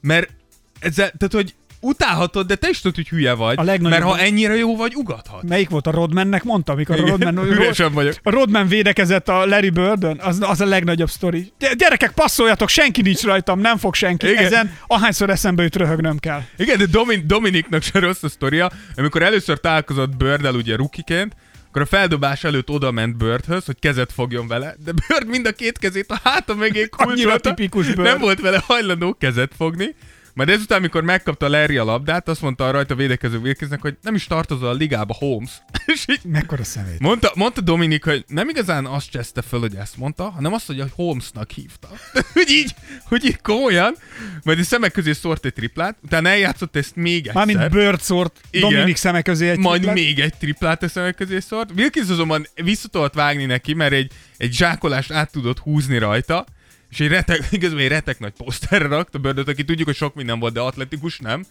Mert 0.00 0.30
ezzel, 0.78 1.10
tehát 1.18 1.34
hogy 1.34 1.54
utálhatod, 1.80 2.46
de 2.46 2.54
te 2.54 2.68
is 2.68 2.80
tudod, 2.80 2.96
hogy 2.96 3.08
hülye 3.08 3.32
vagy. 3.32 3.58
A 3.58 3.78
mert 3.80 4.02
ha 4.02 4.18
ennyire 4.18 4.56
jó 4.56 4.76
vagy, 4.76 4.94
ugathat. 4.94 5.42
Melyik 5.42 5.68
volt 5.68 5.86
a 5.86 5.90
Rodmannek, 5.90 6.44
mondta, 6.44 6.72
amikor 6.72 6.96
Igen, 6.96 7.06
a 7.06 7.10
Rodman... 7.10 7.46
Üresen 7.46 7.92
vagyok. 7.92 8.14
A 8.22 8.30
Rodman 8.30 8.68
védekezett 8.68 9.28
a 9.28 9.46
Larry 9.46 9.70
Birdön, 9.70 10.20
az, 10.22 10.38
az 10.40 10.60
a 10.60 10.64
legnagyobb 10.66 11.10
sztori. 11.10 11.52
Gyerekek, 11.76 12.10
passzoljatok, 12.10 12.68
senki 12.68 13.02
nincs 13.02 13.22
rajtam, 13.22 13.60
nem 13.60 13.76
fog 13.76 13.94
senki. 13.94 14.28
Igen. 14.28 14.44
Ezen 14.44 14.76
ahányszor 14.86 15.30
eszembe 15.30 15.62
jut, 15.62 15.76
röhögnöm 15.76 16.18
kell. 16.18 16.40
Igen, 16.56 16.78
de 16.78 16.86
Domin- 16.86 17.26
Dominiknak 17.26 17.82
se 17.82 17.98
rossz 17.98 18.22
a 18.22 18.28
sztoria. 18.28 18.70
Amikor 18.96 19.22
először 19.22 19.60
találkozott 19.60 20.16
Birddel 20.16 20.54
ugye 20.54 20.76
rukiként, 20.76 21.36
akkor 21.68 21.82
a 21.82 21.86
feldobás 21.86 22.44
előtt 22.44 22.70
oda 22.70 22.90
ment 22.90 23.16
Birdhöz, 23.16 23.64
hogy 23.64 23.78
kezet 23.78 24.12
fogjon 24.12 24.48
vele, 24.48 24.74
de 24.84 24.92
Bird 24.92 25.28
mind 25.28 25.46
a 25.46 25.52
két 25.52 25.78
kezét 25.78 26.10
a 26.10 26.20
háta 26.22 26.54
mögé 26.54 26.86
kulcsolta. 26.88 27.54
tipikus 27.54 27.86
Bird. 27.86 28.00
Nem 28.00 28.18
volt 28.18 28.40
vele 28.40 28.62
hajlandó 28.66 29.14
kezet 29.14 29.52
fogni, 29.56 29.94
majd 30.38 30.50
ezután, 30.50 30.78
amikor 30.78 31.02
megkapta 31.02 31.48
Larry 31.48 31.76
a 31.76 31.84
labdát, 31.84 32.28
azt 32.28 32.42
mondta 32.42 32.66
a 32.66 32.70
rajta 32.70 32.94
védekező 32.94 33.38
Wilkinsnek, 33.38 33.80
hogy 33.80 33.96
nem 34.02 34.14
is 34.14 34.26
tartozol 34.26 34.68
a 34.68 34.72
ligába, 34.72 35.14
Holmes. 35.18 35.50
és 35.94 36.04
így 36.08 36.20
Mekkora 36.24 36.64
szemét. 36.64 36.98
Mondta, 36.98 37.32
mondta 37.34 37.60
Dominik, 37.60 38.04
hogy 38.04 38.24
nem 38.26 38.48
igazán 38.48 38.86
azt 38.86 39.10
cseszte 39.10 39.42
föl, 39.42 39.60
hogy 39.60 39.74
ezt 39.74 39.96
mondta, 39.96 40.30
hanem 40.30 40.52
azt, 40.52 40.66
hogy 40.66 40.80
a 40.80 40.86
Holmesnak 40.94 41.50
hívta. 41.50 41.88
hogy 42.34 42.50
így, 42.50 42.74
hogy 43.04 43.24
így 43.24 43.40
komolyan. 43.40 43.94
Majd 44.42 44.58
a 44.58 44.62
szemek 44.62 44.92
közé 44.92 45.12
szórt 45.12 45.44
egy 45.44 45.52
triplát, 45.52 45.96
utána 46.02 46.28
eljátszott 46.28 46.76
ezt 46.76 46.96
még 46.96 47.18
egyszer. 47.18 47.34
Mármint 47.34 47.70
Bird 47.70 48.00
szórt 48.00 48.40
Igen. 48.50 48.70
Dominik 48.70 48.96
szemek 48.96 49.24
közé 49.24 49.48
egy 49.48 49.58
Majd 49.58 49.80
triplát. 49.80 50.04
még 50.04 50.18
egy 50.18 50.34
triplát 50.38 50.82
a 50.82 50.88
szemek 50.88 51.14
közé 51.14 51.38
szórt. 51.40 51.70
Wilkins 51.76 52.08
azonban 52.08 52.46
visszatolt 52.54 53.14
vágni 53.14 53.44
neki, 53.44 53.74
mert 53.74 53.92
egy, 53.92 54.12
egy 54.36 54.52
zsákolást 54.52 55.10
át 55.10 55.32
tudott 55.32 55.58
húzni 55.58 55.98
rajta, 55.98 56.46
és 56.90 57.00
egy 57.00 57.08
retek, 57.08 57.40
igazán 57.50 57.78
egy 57.78 57.88
retek 57.88 58.18
nagy 58.18 58.32
poszterre 58.32 58.86
rakt 58.86 59.14
a 59.14 59.18
Birdot, 59.18 59.48
aki 59.48 59.64
tudjuk, 59.64 59.86
hogy 59.86 59.96
sok 59.96 60.14
minden 60.14 60.38
volt, 60.38 60.52
de 60.52 60.60
atletikus 60.60 61.18
nem. 61.18 61.44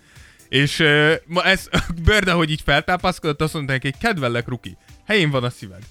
És 0.49 0.79
uh, 0.79 1.13
ma 1.25 1.43
ez, 1.43 1.69
Bird, 2.05 2.29
hogy 2.29 2.51
így 2.51 2.61
feltápaszkodott, 2.65 3.41
azt 3.41 3.53
mondta 3.53 3.71
neki, 3.71 3.93
kedvellek, 3.99 4.47
Ruki, 4.47 4.77
helyén 5.05 5.29
van 5.29 5.43
a 5.43 5.49
szíved. 5.49 5.81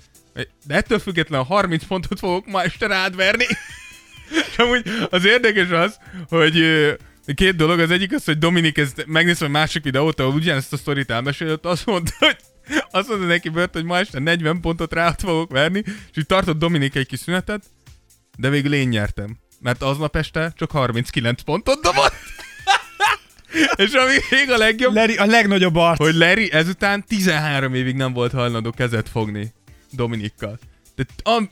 De 0.67 0.75
ettől 0.75 0.99
függetlenül 0.99 1.47
30 1.47 1.85
pontot 1.85 2.19
fogok 2.19 2.47
ma 2.47 2.63
este 2.63 2.87
rád 2.87 3.17
verni. 3.17 3.45
és 4.51 4.57
amúgy 4.57 4.83
az 5.11 5.25
érdekes 5.25 5.71
az, 5.71 5.99
hogy 6.29 6.65
két 7.35 7.57
dolog, 7.57 7.79
az 7.79 7.91
egyik 7.91 8.15
az, 8.15 8.25
hogy 8.25 8.39
Dominik 8.39 8.79
ezt 8.79 9.05
megnézve 9.07 9.47
a 9.47 9.49
másik 9.49 9.83
videót, 9.83 10.21
ahol 10.21 10.35
ugyanezt 10.35 10.73
a 10.73 10.77
sztorit 10.77 11.11
elmesélt, 11.11 11.67
azt 11.67 11.87
mondta, 11.87 12.13
hogy 12.19 12.37
azt 12.91 13.09
mondta 13.09 13.27
neki 13.27 13.49
Bird, 13.49 13.73
hogy 13.73 13.85
ma 13.85 13.99
este 13.99 14.19
40 14.19 14.61
pontot 14.61 14.93
rá 14.93 15.15
fogok 15.19 15.51
verni, 15.51 15.83
és 15.87 16.17
így 16.17 16.27
tartott 16.27 16.59
Dominik 16.59 16.95
egy 16.95 17.07
kis 17.07 17.19
szünetet, 17.19 17.63
de 18.37 18.49
végül 18.49 18.75
én 18.75 18.89
nyertem. 18.89 19.39
Mert 19.61 19.83
aznap 19.83 20.17
este 20.17 20.53
csak 20.57 20.71
39 20.71 21.43
pontot 21.43 21.83
dobott. 21.83 22.13
És 23.87 23.93
ami 23.93 24.15
még 24.31 24.51
a 24.51 24.57
legjobb... 24.57 24.95
Larry, 24.95 25.17
a 25.17 25.27
legnagyobb 25.27 25.77
arc. 25.77 25.99
Hogy 25.99 26.15
Larry 26.15 26.53
ezután 26.53 27.05
13 27.05 27.75
évig 27.75 27.95
nem 27.95 28.13
volt 28.13 28.33
hajlandó 28.33 28.71
kezet 28.71 29.09
fogni 29.09 29.53
Dominikkal. 29.91 30.59
De 30.95 31.05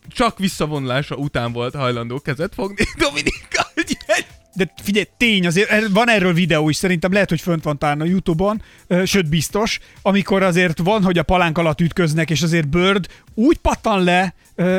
csak 0.08 0.38
visszavonulása 0.38 1.14
után 1.14 1.52
volt 1.52 1.74
hajlandó 1.74 2.20
kezet 2.20 2.54
fogni 2.54 2.84
Dominikkal. 3.06 3.64
De 4.54 4.72
figyelj, 4.82 5.06
tény, 5.16 5.46
azért 5.46 5.88
van 5.88 6.08
erről 6.08 6.32
videó 6.32 6.68
is, 6.68 6.76
szerintem 6.76 7.12
lehet, 7.12 7.28
hogy 7.28 7.40
fönt 7.40 7.64
van 7.64 7.78
talán 7.78 8.00
a 8.00 8.04
Youtube-on, 8.04 8.62
sőt 9.04 9.28
biztos, 9.28 9.78
amikor 10.02 10.42
azért 10.42 10.78
van, 10.78 11.02
hogy 11.02 11.18
a 11.18 11.22
palánk 11.22 11.58
alatt 11.58 11.80
ütköznek, 11.80 12.30
és 12.30 12.42
azért 12.42 12.68
Bird 12.68 13.06
úgy 13.34 13.56
pattan 13.56 14.04
le, 14.04 14.34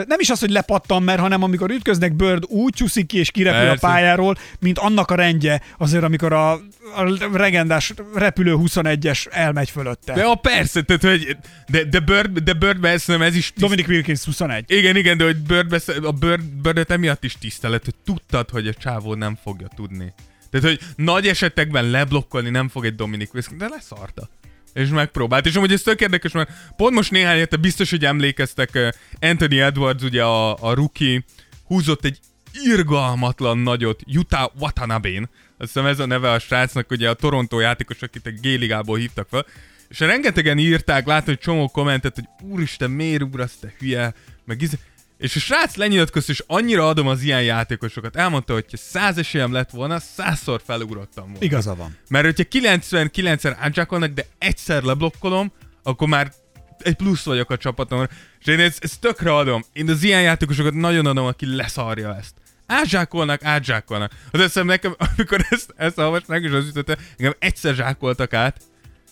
nem 0.07 0.19
is 0.19 0.29
az, 0.29 0.39
hogy 0.39 0.49
lepattan, 0.49 1.03
mert 1.03 1.19
hanem 1.19 1.43
amikor 1.43 1.69
ütköznek 1.69 2.13
Bird 2.13 2.43
úgy 2.47 2.73
csúszik 2.73 3.05
ki 3.05 3.17
és 3.17 3.31
kirepül 3.31 3.67
Persze. 3.67 3.87
a 3.87 3.89
pályáról, 3.89 4.37
mint 4.59 4.79
annak 4.79 5.11
a 5.11 5.15
rendje, 5.15 5.61
azért 5.77 6.03
amikor 6.03 6.33
a, 6.33 6.51
a 6.95 7.27
regendás 7.33 7.93
repülő 8.13 8.55
21-es 8.57 9.27
elmegy 9.31 9.69
fölötte. 9.69 10.13
De 10.13 10.23
a 10.23 10.35
persze, 10.35 10.81
tehát, 10.81 11.01
hogy 11.01 11.37
de, 11.67 11.83
de 11.83 11.99
Bird, 11.99 12.39
de 12.39 12.53
Bird 12.53 12.85
ez, 12.85 13.09
ez 13.09 13.35
is... 13.35 13.47
Tiszt... 13.47 13.59
Dominic 13.59 13.87
Wilkins 13.87 14.23
21. 14.23 14.63
Igen, 14.67 14.95
igen, 14.95 15.17
de 15.17 15.23
hogy 15.23 15.37
Bird, 15.37 15.83
a 16.03 16.11
Bird, 16.11 16.43
Bird 16.43 16.91
emiatt 16.91 17.23
is 17.23 17.37
tisztelet, 17.37 17.83
hogy 17.83 17.95
tudtad, 18.05 18.49
hogy 18.49 18.67
a 18.67 18.73
csávó 18.73 19.13
nem 19.13 19.37
fogja 19.43 19.67
tudni. 19.75 20.13
Tehát, 20.51 20.65
hogy 20.65 20.79
nagy 20.95 21.27
esetekben 21.27 21.89
leblokkolni 21.89 22.49
nem 22.49 22.69
fog 22.69 22.85
egy 22.85 22.95
Dominic 22.95 23.33
Wilkins, 23.33 23.57
de 23.59 23.67
leszarta 23.67 24.29
és 24.75 24.89
megpróbált. 24.89 25.45
És 25.45 25.55
amúgy 25.55 25.71
ez 25.71 25.81
tök 25.81 26.01
érdekes, 26.01 26.31
mert 26.31 26.49
pont 26.75 26.93
most 26.93 27.11
néhány 27.11 27.39
hete 27.39 27.55
biztos, 27.55 27.89
hogy 27.89 28.05
emlékeztek, 28.05 28.95
Anthony 29.19 29.57
Edwards, 29.57 30.03
ugye 30.03 30.23
a, 30.23 30.63
a 30.63 30.73
rookie, 30.73 31.23
húzott 31.63 32.05
egy 32.05 32.19
irgalmatlan 32.63 33.57
nagyot 33.57 34.01
Utah 34.15 34.51
Watanabe-n. 34.59 35.29
Azt 35.57 35.73
hiszem 35.73 35.85
ez 35.85 35.99
a 35.99 36.05
neve 36.05 36.31
a 36.31 36.39
srácnak, 36.39 36.91
ugye 36.91 37.09
a 37.09 37.13
Toronto 37.13 37.59
játékos, 37.59 38.01
akit 38.01 38.25
a 38.25 38.31
G-ligából 38.41 38.97
hívtak 38.97 39.27
fel. 39.29 39.45
És 39.87 39.99
rengetegen 39.99 40.57
írták, 40.57 41.05
látom, 41.05 41.25
hogy 41.25 41.37
csomó 41.37 41.67
kommentet, 41.67 42.15
hogy 42.15 42.49
úristen, 42.49 42.91
miért 42.91 43.21
ugrasz, 43.21 43.57
te 43.59 43.73
hülye, 43.79 44.13
meg 44.45 44.61
izé. 44.61 44.75
És 45.17 45.35
a 45.35 45.39
srác 45.39 45.75
lenyilatkozott, 45.75 46.29
és 46.29 46.43
annyira 46.47 46.87
adom 46.87 47.07
az 47.07 47.21
ilyen 47.21 47.43
játékosokat. 47.43 48.15
Elmondta, 48.15 48.53
hogy 48.53 48.65
ha 48.71 48.77
száz 48.77 49.17
esélyem 49.17 49.51
lett 49.51 49.69
volna, 49.69 49.99
százszor 49.99 50.61
felugrottam 50.65 51.23
volna. 51.23 51.45
Igaza 51.45 51.75
van. 51.75 51.97
Mert 52.09 52.25
hogyha 52.25 52.43
99-szer 52.51 53.55
átsákolnak, 53.59 54.13
de 54.13 54.25
egyszer 54.37 54.83
leblokkolom, 54.83 55.51
akkor 55.83 56.07
már 56.07 56.31
egy 56.79 56.95
plusz 56.95 57.23
vagyok 57.23 57.49
a 57.49 57.57
csapatomra. 57.57 58.09
És 58.39 58.45
én 58.45 58.59
ezt, 58.59 58.83
ezt 58.83 58.99
tökre 58.99 59.35
adom. 59.35 59.63
Én 59.73 59.89
az 59.89 60.03
ilyen 60.03 60.21
játékosokat 60.21 60.73
nagyon 60.73 61.05
adom, 61.05 61.25
aki 61.25 61.55
leszarja 61.55 62.15
ezt. 62.15 62.33
Átzsákolnak, 62.67 63.43
átzsákolnak. 63.43 64.11
Az 64.31 64.39
eszem 64.39 64.65
nekem, 64.65 64.95
amikor 65.15 65.45
ezt, 65.49 65.73
ezt 65.77 65.97
olvasnak, 65.97 66.43
és 66.43 66.51
az 66.51 66.67
ütötte, 66.67 66.97
engem 67.17 67.35
egyszer 67.39 67.75
zsákoltak 67.75 68.33
át, 68.33 68.61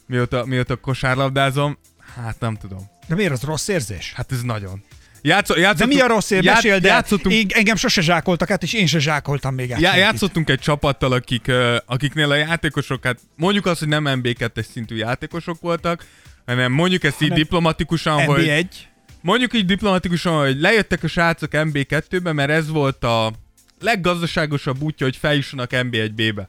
mióta, 0.07 0.45
mióta 0.45 0.75
kosárlabdázom, 0.75 1.77
hát 2.15 2.39
nem 2.39 2.55
tudom. 2.55 2.89
De 3.07 3.15
miért 3.15 3.31
az 3.31 3.41
rossz 3.41 3.67
érzés? 3.67 4.13
Hát 4.13 4.31
ez 4.31 4.41
nagyon. 4.41 4.83
Játszó, 5.25 5.55
játszottunk, 5.57 5.89
de 5.89 5.95
mi 5.95 6.01
a 6.01 6.07
rossz 6.07 6.29
ér? 6.29 6.43
Ját, 6.43 6.55
Mesél, 6.55 6.79
de 6.79 6.87
játszottunk, 6.87 7.35
én, 7.35 7.47
engem 7.49 7.75
sose 7.75 8.01
zsákoltak 8.01 8.51
át, 8.51 8.63
és 8.63 8.73
én 8.73 8.87
se 8.87 8.99
zsákoltam 8.99 9.53
még 9.53 9.71
át. 9.71 9.81
Já, 9.81 9.95
játszottunk 9.95 10.49
egy 10.49 10.59
csapattal, 10.59 11.11
akik, 11.11 11.51
akiknél 11.85 12.31
a 12.31 12.35
játékosok, 12.35 13.03
hát 13.03 13.19
mondjuk 13.35 13.65
azt, 13.65 13.79
hogy 13.79 13.87
nem 13.87 14.05
MB2-es 14.07 14.65
szintű 14.71 14.95
játékosok 14.95 15.61
voltak, 15.61 16.05
hanem 16.45 16.71
mondjuk 16.71 17.03
ezt 17.03 17.21
így 17.21 17.27
hanem 17.27 17.43
diplomatikusan, 17.43 18.21
MB1. 18.21 18.25
hogy... 18.25 18.87
Mondjuk 19.21 19.53
így 19.53 19.65
diplomatikusan, 19.65 20.39
hogy 20.39 20.59
lejöttek 20.59 21.03
a 21.03 21.07
srácok 21.07 21.49
MB2-be, 21.53 22.33
mert 22.33 22.49
ez 22.49 22.69
volt 22.69 23.03
a 23.03 23.33
leggazdaságosabb 23.79 24.81
útja, 24.81 25.05
hogy 25.05 25.15
feljussanak 25.15 25.69
MB1-be. 25.73 26.47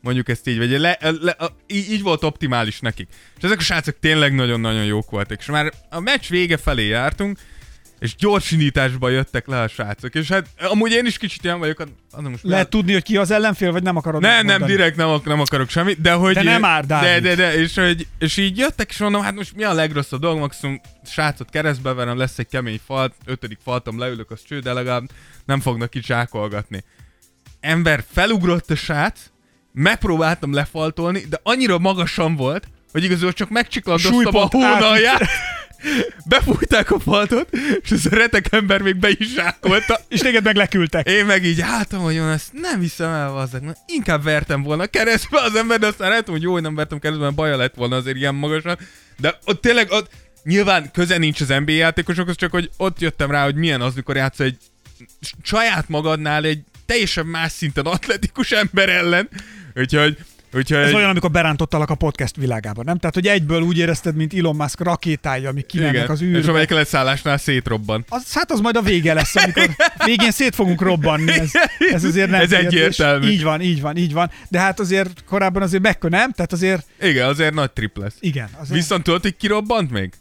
Mondjuk 0.00 0.28
ezt 0.28 0.48
így, 0.48 0.58
vagy 0.58 0.70
le, 0.70 0.98
le, 1.00 1.30
a, 1.30 1.56
így, 1.66 1.90
így 1.90 2.02
volt 2.02 2.24
optimális 2.24 2.80
nekik. 2.80 3.08
És 3.36 3.42
ezek 3.42 3.58
a 3.58 3.62
srácok 3.62 3.96
tényleg 4.00 4.34
nagyon-nagyon 4.34 4.84
jók 4.84 5.10
voltak. 5.10 5.38
És 5.40 5.46
már 5.46 5.72
a 5.90 6.00
meccs 6.00 6.28
vége 6.28 6.56
felé 6.56 6.86
jártunk, 6.86 7.38
és 8.00 8.16
gyorsindításba 8.16 9.08
jöttek 9.08 9.46
le 9.46 9.60
a 9.60 9.68
srácok. 9.68 10.14
És 10.14 10.28
hát 10.28 10.46
amúgy 10.58 10.92
én 10.92 11.06
is 11.06 11.18
kicsit 11.18 11.44
ilyen 11.44 11.58
vagyok, 11.58 11.80
az 12.10 12.22
most 12.22 12.42
Lehet 12.42 12.62
már... 12.62 12.66
tudni, 12.66 12.92
hogy 12.92 13.02
ki 13.02 13.16
az 13.16 13.30
ellenfél, 13.30 13.72
vagy 13.72 13.82
nem 13.82 13.96
akarod 13.96 14.20
Nem, 14.20 14.46
nem, 14.46 14.64
direkt 14.64 14.96
nem, 14.96 15.20
nem 15.24 15.40
akarok 15.40 15.68
semmit, 15.70 16.00
de 16.00 16.12
hogy... 16.12 16.34
De 16.34 16.42
nem 16.42 16.64
ár, 16.64 16.86
De, 16.86 17.20
de, 17.20 17.34
de, 17.34 17.54
és, 17.54 17.74
hogy, 17.74 18.06
és 18.18 18.36
így 18.36 18.58
jöttek, 18.58 18.90
és 18.90 18.98
mondom, 18.98 19.22
hát 19.22 19.34
most 19.34 19.56
mi 19.56 19.64
a 19.64 19.72
legrosszabb 19.72 20.20
dolog, 20.20 20.38
maximum 20.38 20.80
srácot 21.04 21.50
keresztbe 21.50 21.92
verem, 21.92 22.16
lesz 22.16 22.38
egy 22.38 22.48
kemény 22.48 22.80
fal, 22.86 23.14
ötödik 23.24 23.58
faltom 23.64 23.98
leülök, 23.98 24.30
az 24.30 24.40
cső, 24.46 24.58
de 24.58 24.72
legalább 24.72 25.04
nem 25.44 25.60
fognak 25.60 25.94
itt 25.94 26.04
zsákolgatni. 26.04 26.84
Ember 27.60 28.04
felugrott 28.12 28.70
a 28.70 28.76
srác, 28.76 29.20
megpróbáltam 29.72 30.52
lefaltolni, 30.52 31.20
de 31.28 31.40
annyira 31.42 31.78
magasan 31.78 32.36
volt, 32.36 32.68
hogy 32.92 33.04
igazából 33.04 33.32
csak 33.32 33.50
megcsiklandoztam 33.50 34.36
a 34.36 34.48
hónalját. 34.50 35.22
Befújták 36.26 36.90
a 36.90 36.98
faltot, 36.98 37.48
és 37.82 37.90
ez 37.90 38.06
a 38.06 38.14
retek 38.14 38.52
ember 38.52 38.82
még 38.82 38.96
be 38.96 39.08
is 39.10 39.32
zsákolta. 39.34 40.00
és 40.08 40.20
téged 40.20 40.44
meg 40.44 40.56
leküldtek. 40.56 41.08
Én 41.08 41.26
meg 41.26 41.44
így 41.44 41.60
álltam, 41.60 42.00
hogy 42.00 42.16
ezt 42.16 42.52
nem 42.52 42.80
hiszem 42.80 43.10
el, 43.10 43.36
azzak. 43.36 43.62
Inkább 43.86 44.22
vertem 44.22 44.62
volna 44.62 44.86
keresztbe 44.86 45.40
az 45.40 45.54
ember, 45.54 45.78
de 45.78 45.86
aztán 45.86 46.08
rájöttem, 46.08 46.32
hogy 46.32 46.42
jó, 46.42 46.52
hogy 46.52 46.62
nem 46.62 46.74
vertem 46.74 46.98
keresztbe, 46.98 47.24
mert 47.24 47.36
baja 47.36 47.56
lett 47.56 47.74
volna 47.74 47.96
azért 47.96 48.16
ilyen 48.16 48.34
magasan. 48.34 48.78
De 49.18 49.38
ott 49.44 49.60
tényleg, 49.60 49.90
ott 49.90 50.10
nyilván 50.42 50.90
köze 50.92 51.18
nincs 51.18 51.40
az 51.40 51.48
NBA 51.48 51.72
játékosokhoz, 51.72 52.36
csak 52.36 52.50
hogy 52.50 52.70
ott 52.76 53.00
jöttem 53.00 53.30
rá, 53.30 53.44
hogy 53.44 53.54
milyen 53.54 53.80
az, 53.80 53.94
mikor 53.94 54.16
játsz 54.16 54.40
egy 54.40 54.56
saját 55.42 55.88
magadnál 55.88 56.44
egy 56.44 56.60
teljesen 56.86 57.26
más 57.26 57.52
szinten 57.52 57.86
atletikus 57.86 58.50
ember 58.50 58.88
ellen, 58.88 59.28
úgyhogy 59.74 60.18
Úgyhogy... 60.52 60.76
Ez 60.76 60.92
olyan, 60.92 61.10
amikor 61.10 61.30
berántottalak 61.30 61.90
a 61.90 61.94
podcast 61.94 62.36
világába, 62.36 62.82
nem? 62.82 62.98
Tehát, 62.98 63.14
hogy 63.14 63.26
egyből 63.26 63.62
úgy 63.62 63.78
érezted, 63.78 64.16
mint 64.16 64.34
Elon 64.34 64.56
Musk 64.56 64.80
rakétája, 64.80 65.48
ami 65.48 65.62
kimennek 65.62 66.10
az 66.10 66.22
űrbe. 66.22 66.38
És 66.38 66.46
amelyik 66.46 66.70
leszállásnál 66.70 67.38
szétrobban. 67.38 68.04
Az, 68.08 68.32
hát 68.32 68.50
az 68.50 68.60
majd 68.60 68.76
a 68.76 68.82
vége 68.82 69.14
lesz, 69.14 69.36
amikor 69.36 69.70
végén 70.04 70.30
szét 70.30 70.54
fogunk 70.54 70.82
robbanni. 70.82 71.32
Ez, 71.32 71.50
ez 71.92 72.04
azért 72.04 72.30
nem 72.30 72.40
Ez 72.40 72.52
egyértelmű. 72.52 73.28
Így 73.28 73.42
van, 73.42 73.60
így 73.60 73.80
van, 73.80 73.96
így 73.96 74.12
van. 74.12 74.30
De 74.48 74.58
hát 74.58 74.80
azért 74.80 75.24
korábban 75.24 75.62
azért 75.62 75.82
meg, 75.82 75.96
nem? 76.00 76.32
Tehát 76.32 76.52
azért... 76.52 76.86
Igen, 77.00 77.28
azért 77.28 77.54
nagy 77.54 77.70
trip 77.70 77.98
lesz. 77.98 78.14
Igen. 78.20 78.48
Azért... 78.60 78.74
Viszont 78.74 79.02
tudod, 79.02 79.22
hogy 79.22 79.36
kirobbant 79.36 79.90
még? 79.90 80.12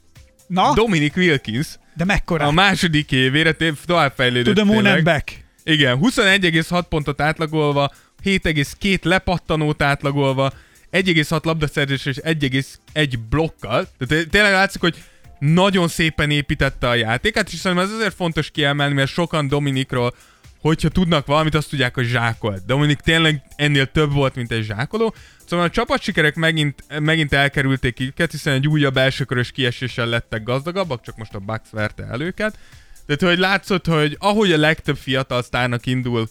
Na? 0.48 0.74
Dominic 0.74 1.16
Wilkins. 1.16 1.68
De 1.96 2.06
mekkora? 2.06 2.46
A 2.46 2.52
második 2.52 3.12
évére 3.12 3.56
tovább 3.86 4.14
fejlődött. 4.16 4.56
To 4.56 4.64
the 4.64 4.74
moon 4.74 4.86
and 4.86 5.04
back. 5.04 5.44
Igen, 5.64 6.00
21,6 6.02 6.84
pontot 6.90 7.22
átlagolva, 7.22 7.92
7,2 8.24 9.04
lepattanót 9.04 9.82
átlagolva, 9.82 10.54
1,6 10.92 11.44
labdaszerzés 11.44 12.06
és 12.06 12.18
1,1 12.24 13.18
blokkal. 13.30 13.88
Tehát 13.98 14.30
tényleg 14.30 14.52
látszik, 14.52 14.82
hogy 14.82 15.04
nagyon 15.40 15.88
szépen 15.88 16.32
építette 16.32 16.88
a 16.88 16.96
játékát, 16.96 17.52
és 17.52 17.60
szerintem 17.60 17.88
ez 17.88 17.94
azért 17.94 18.14
fontos 18.14 18.52
kiemelni, 18.52 18.94
mert 18.94 19.12
sokan 19.12 19.48
Dominikról, 19.48 20.14
hogyha 20.62 20.90
tudnak 20.90 21.26
valamit, 21.26 21.56
azt 21.56 21.70
tudják, 21.70 21.94
hogy 21.96 22.06
zsákolt. 22.06 22.66
Dominik 22.66 23.00
tényleg 23.00 23.42
ennél 23.56 23.86
több 23.86 24.12
volt, 24.12 24.36
mint 24.36 24.52
egy 24.52 24.64
zsákoló. 24.64 25.14
Szóval 25.46 25.66
a 25.66 25.70
csapatsikerek 25.70 26.36
megint, 26.36 27.00
megint 27.00 27.34
elkerülték 27.34 28.00
őket, 28.00 28.32
hiszen 28.32 28.54
egy 28.54 28.68
újabb 28.68 28.98
elsőkörös 28.98 29.52
kieséssel 29.52 30.08
lettek 30.08 30.44
gazdagabbak, 30.44 31.02
csak 31.02 31.18
most 31.18 31.34
a 31.34 31.40
Bucks 31.40 31.70
verte 31.72 32.04
el 32.04 32.22
őket. 32.22 32.58
Tehát, 33.06 33.36
hogy 33.36 33.44
látszott, 33.46 33.86
hogy 33.86 34.16
ahogy 34.20 34.52
a 34.52 34.58
legtöbb 34.58 34.98
fiatal 34.98 35.44
sztárnak 35.44 35.86
indul 35.86 36.30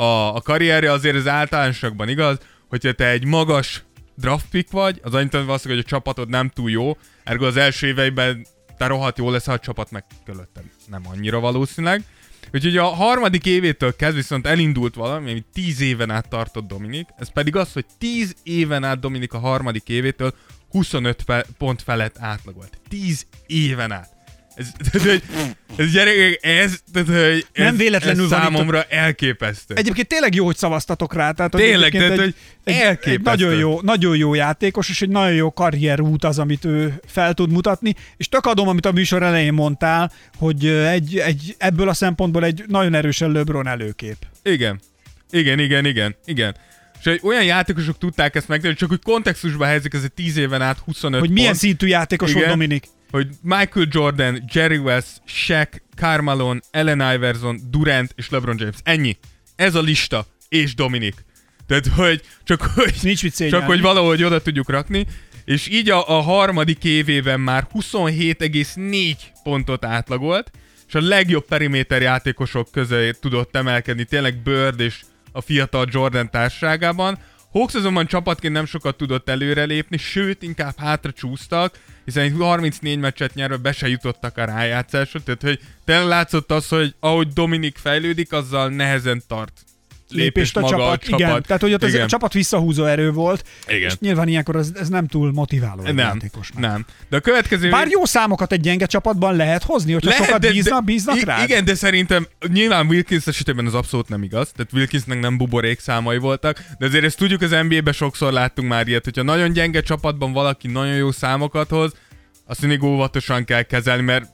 a, 0.00 0.34
a 0.34 0.40
karrierje 0.40 0.92
azért 0.92 1.16
az 1.16 1.28
általánosakban 1.28 2.08
igaz, 2.08 2.38
hogyha 2.68 2.92
te 2.92 3.08
egy 3.08 3.24
magas 3.24 3.84
draft 4.16 4.46
pick 4.50 4.70
vagy, 4.70 5.00
az 5.02 5.14
annyit 5.14 5.32
valószínűleg, 5.32 5.64
hogy 5.64 5.78
a 5.78 5.96
csapatod 5.96 6.28
nem 6.28 6.48
túl 6.48 6.70
jó, 6.70 6.96
ergo 7.24 7.46
az 7.46 7.56
első 7.56 7.86
éveiben 7.86 8.46
te 8.78 8.86
rohadt 8.86 9.18
jó 9.18 9.30
lesz, 9.30 9.46
ha 9.46 9.52
a 9.52 9.58
csapat 9.58 9.90
meg 9.90 10.04
körülötted 10.24 10.62
nem 10.86 11.02
annyira 11.04 11.40
valószínűleg. 11.40 12.04
Úgyhogy 12.52 12.76
a 12.76 12.84
harmadik 12.84 13.46
évétől 13.46 13.96
kezdve 13.96 14.18
viszont 14.18 14.46
elindult 14.46 14.94
valami, 14.94 15.30
ami 15.30 15.44
10 15.52 15.80
éven 15.80 16.10
át 16.10 16.28
tartott 16.28 16.66
Dominik, 16.66 17.08
ez 17.18 17.32
pedig 17.32 17.56
az, 17.56 17.72
hogy 17.72 17.84
10 17.98 18.34
éven 18.42 18.84
át 18.84 19.00
Dominik 19.00 19.32
a 19.32 19.38
harmadik 19.38 19.88
évétől 19.88 20.34
25 20.70 21.22
pe- 21.22 21.46
pont 21.58 21.82
felett 21.82 22.18
átlagolt. 22.18 22.80
10 22.88 23.26
éven 23.46 23.92
át. 23.92 24.19
Ez, 24.60 24.72
tehát, 24.90 25.08
hogy, 25.08 25.22
ez 25.76 25.90
gyerek, 25.92 26.38
ez, 26.42 26.80
tehát, 26.92 27.08
hogy 27.08 27.46
ez, 27.52 27.64
nem 27.64 27.76
véletlenül 27.76 28.24
ez 28.24 28.30
van 28.30 28.40
számomra 28.40 28.78
itt 28.78 28.90
a... 28.90 28.94
elképesztő. 28.94 29.74
Egyébként 29.74 30.08
tényleg 30.08 30.34
jó, 30.34 30.44
hogy 30.44 30.56
szavaztatok 30.56 31.14
rá. 31.14 31.30
Tehát, 31.30 31.52
tényleg, 31.52 31.92
tehát, 31.92 32.10
egy, 32.10 32.18
hogy 32.18 32.34
elképesztő. 32.72 33.12
Egy 33.12 33.22
nagyon, 33.22 33.54
jó, 33.54 33.80
nagyon 33.80 34.16
jó 34.16 34.34
játékos, 34.34 34.88
és 34.88 35.02
egy 35.02 35.08
nagyon 35.08 35.34
jó 35.34 35.52
karrierút 35.52 36.24
az, 36.24 36.38
amit 36.38 36.64
ő 36.64 37.00
fel 37.06 37.34
tud 37.34 37.50
mutatni, 37.50 37.94
és 38.16 38.28
tök 38.28 38.46
adom, 38.46 38.68
amit 38.68 38.86
a 38.86 38.92
műsor 38.92 39.22
elején 39.22 39.52
mondtál, 39.52 40.12
hogy 40.36 40.66
egy, 40.66 41.18
egy, 41.18 41.54
ebből 41.58 41.88
a 41.88 41.94
szempontból 41.94 42.44
egy 42.44 42.64
nagyon 42.66 42.94
erősen 42.94 43.32
LeBron 43.32 43.66
előkép. 43.66 44.16
Igen. 44.42 44.80
Igen, 45.30 45.58
igen, 45.58 45.84
igen, 45.84 46.16
igen. 46.24 46.56
És 46.98 47.06
hogy 47.06 47.20
olyan 47.22 47.44
játékosok 47.44 47.98
tudták 47.98 48.34
ezt 48.34 48.48
megtenni, 48.48 48.74
csak 48.74 48.88
hogy 48.88 49.02
kontextusba 49.02 49.64
helyezik 49.64 49.94
ez 49.94 50.02
egy 50.02 50.12
10 50.12 50.36
éven 50.36 50.62
át 50.62 50.78
25 50.78 51.20
Hogy 51.20 51.30
milyen 51.30 51.54
szintű 51.54 51.86
játékos 51.86 52.32
volt 52.32 52.46
Dominik 52.46 52.84
hogy 53.10 53.28
Michael 53.42 53.86
Jordan, 53.90 54.44
Jerry 54.52 54.76
West, 54.76 55.20
Shaq, 55.24 55.80
Carmelo, 55.96 56.54
Allen 56.72 57.14
Iverson, 57.14 57.60
Durant 57.70 58.12
és 58.16 58.30
LeBron 58.30 58.56
James. 58.58 58.76
Ennyi. 58.82 59.16
Ez 59.56 59.74
a 59.74 59.80
lista. 59.80 60.26
És 60.48 60.74
Dominik. 60.74 61.24
Tehát, 61.66 61.86
hogy 61.86 62.22
csak 62.44 62.62
hogy, 62.74 62.94
Nincs 63.02 63.22
mit 63.22 63.48
csak 63.48 63.62
hogy 63.62 63.80
valahogy 63.80 64.22
oda 64.22 64.42
tudjuk 64.42 64.70
rakni. 64.70 65.06
És 65.44 65.68
így 65.68 65.90
a, 65.90 66.18
a 66.18 66.20
harmadik 66.20 66.84
évében 66.84 67.40
már 67.40 67.66
27,4 67.74 69.16
pontot 69.42 69.84
átlagolt, 69.84 70.50
és 70.86 70.94
a 70.94 71.00
legjobb 71.00 71.44
periméter 71.44 72.02
játékosok 72.02 72.68
közé 72.72 73.10
tudott 73.10 73.56
emelkedni, 73.56 74.04
tényleg 74.04 74.42
Bird 74.42 74.80
és 74.80 75.00
a 75.32 75.40
fiatal 75.40 75.86
Jordan 75.90 76.30
társaságában. 76.30 77.18
Hawks 77.52 77.74
azonban 77.74 78.06
csapatként 78.06 78.54
nem 78.54 78.66
sokat 78.66 78.96
tudott 78.96 79.28
előrelépni, 79.28 79.96
sőt, 79.96 80.42
inkább 80.42 80.74
hátra 80.76 81.12
csúsztak, 81.12 81.78
hiszen 82.04 82.36
34 82.36 82.98
meccset 82.98 83.34
nyerve 83.34 83.56
be 83.56 83.72
se 83.72 83.88
jutottak 83.88 84.36
a 84.36 84.44
rájátszásra, 84.44 85.22
tehát 85.22 85.42
hogy 85.42 85.60
tényleg 85.84 86.06
látszott 86.06 86.50
az, 86.50 86.68
hogy 86.68 86.94
ahogy 87.00 87.28
Dominik 87.28 87.76
fejlődik, 87.76 88.32
azzal 88.32 88.68
nehezen 88.68 89.22
tart 89.28 89.64
lépést 90.10 90.56
a, 90.56 90.60
csapat, 90.60 90.80
a 90.80 90.98
csapat. 90.98 91.20
Igen, 91.20 91.42
tehát 91.42 91.62
hogy 91.62 91.72
ott 91.72 91.82
igen. 91.82 91.96
Ez 91.96 92.04
a 92.04 92.06
csapat 92.06 92.32
visszahúzó 92.32 92.84
erő 92.84 93.12
volt, 93.12 93.44
igen. 93.68 93.80
és 93.80 93.98
nyilván 93.98 94.28
ilyenkor 94.28 94.56
ez, 94.56 94.70
ez 94.74 94.88
nem 94.88 95.06
túl 95.06 95.32
motiváló 95.32 95.82
nem, 95.82 95.98
játékosnak. 95.98 96.60
Nem, 96.60 96.84
de 97.08 97.16
a 97.16 97.20
következő... 97.20 97.70
Bár 97.70 97.88
jó 97.88 98.04
számokat 98.04 98.52
egy 98.52 98.60
gyenge 98.60 98.86
csapatban 98.86 99.36
lehet 99.36 99.62
hozni, 99.62 99.92
hogyha 99.92 100.08
lehet, 100.08 100.24
sokat 100.24 100.40
de, 100.40 100.50
bíznak, 100.50 100.84
bíznak 100.84 101.16
de, 101.16 101.24
rá. 101.24 101.42
Igen, 101.42 101.64
de 101.64 101.74
szerintem 101.74 102.26
nyilván 102.52 102.86
Wilkins 102.86 103.26
esetében 103.26 103.66
az 103.66 103.74
abszolút 103.74 104.08
nem 104.08 104.22
igaz, 104.22 104.52
tehát 104.56 104.72
Wilkinsnek 104.72 105.20
nem 105.20 105.36
buborék 105.36 105.80
számai 105.80 106.18
voltak, 106.18 106.64
de 106.78 106.86
azért 106.86 107.04
ezt 107.04 107.16
tudjuk 107.16 107.42
az 107.42 107.50
NBA-ben 107.68 107.92
sokszor 107.92 108.32
láttunk 108.32 108.68
már 108.68 108.88
ilyet, 108.88 109.04
hogyha 109.04 109.22
nagyon 109.22 109.52
gyenge 109.52 109.80
csapatban 109.80 110.32
valaki 110.32 110.68
nagyon 110.68 110.94
jó 110.94 111.10
számokat 111.10 111.68
hoz, 111.68 111.92
azt 112.46 112.60
mindig 112.60 112.82
óvatosan 112.82 113.44
kell 113.44 113.62
kezelni, 113.62 114.02
mert 114.02 114.26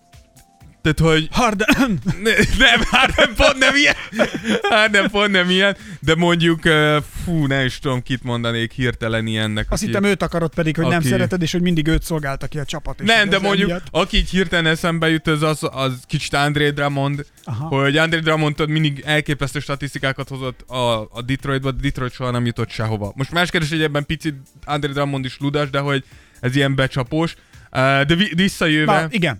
tehát, 0.92 1.12
hogy... 1.12 1.28
Harden! 1.30 1.98
Ne, 2.22 2.32
nem, 2.58 2.80
Harden 2.90 3.34
pont 3.34 3.58
nem 3.58 3.76
ilyen. 3.76 3.94
Harden 4.62 5.10
pont 5.10 5.30
nem 5.30 5.50
ilyen, 5.50 5.76
de 6.00 6.14
mondjuk, 6.14 6.60
fú, 7.24 7.46
nem 7.46 7.64
is 7.64 7.78
tudom, 7.78 8.02
kit 8.02 8.22
mondanék 8.22 8.72
hirtelen 8.72 9.26
ilyennek. 9.26 9.66
Azt 9.70 9.82
aki, 9.82 9.90
hittem 9.90 10.10
őt 10.10 10.22
akarod 10.22 10.54
pedig, 10.54 10.76
hogy 10.76 10.84
aki... 10.84 10.94
nem 10.94 11.02
szereted, 11.02 11.42
és 11.42 11.52
hogy 11.52 11.60
mindig 11.60 11.86
őt 11.86 12.02
szolgálta 12.02 12.46
ki 12.46 12.58
a 12.58 12.64
csapat. 12.64 13.00
És 13.00 13.06
nem, 13.06 13.28
de 13.28 13.38
mondjuk, 13.38 13.68
miatt... 13.68 13.86
aki 13.90 14.16
így 14.16 14.30
hirtelen 14.30 14.66
eszembe 14.66 15.08
jut, 15.08 15.26
az, 15.26 15.42
az, 15.42 15.68
az 15.72 15.92
kicsit 16.06 16.34
André 16.34 16.70
Drummond, 16.70 17.26
Aha. 17.44 17.66
hogy 17.66 17.96
André 17.96 18.18
Drummond 18.18 18.68
mindig 18.68 19.02
elképesztő 19.06 19.58
statisztikákat 19.58 20.28
hozott 20.28 20.70
a, 20.70 21.00
a 21.00 21.22
Detroitba, 21.26 21.70
de 21.70 21.80
Detroit 21.80 22.12
soha 22.12 22.30
nem 22.30 22.46
jutott 22.46 22.70
sehova. 22.70 23.12
Most 23.14 23.30
más 23.30 23.50
kérdés, 23.50 23.70
hogy 23.70 23.82
ebben 23.82 24.06
picit 24.06 24.34
André 24.64 24.92
Drummond 24.92 25.24
is 25.24 25.36
ludas, 25.38 25.70
de 25.70 25.78
hogy 25.78 26.04
ez 26.40 26.56
ilyen 26.56 26.74
becsapós. 26.74 27.34
De 27.70 28.14
visszajöve... 28.34 29.00
Na, 29.00 29.06
igen. 29.10 29.38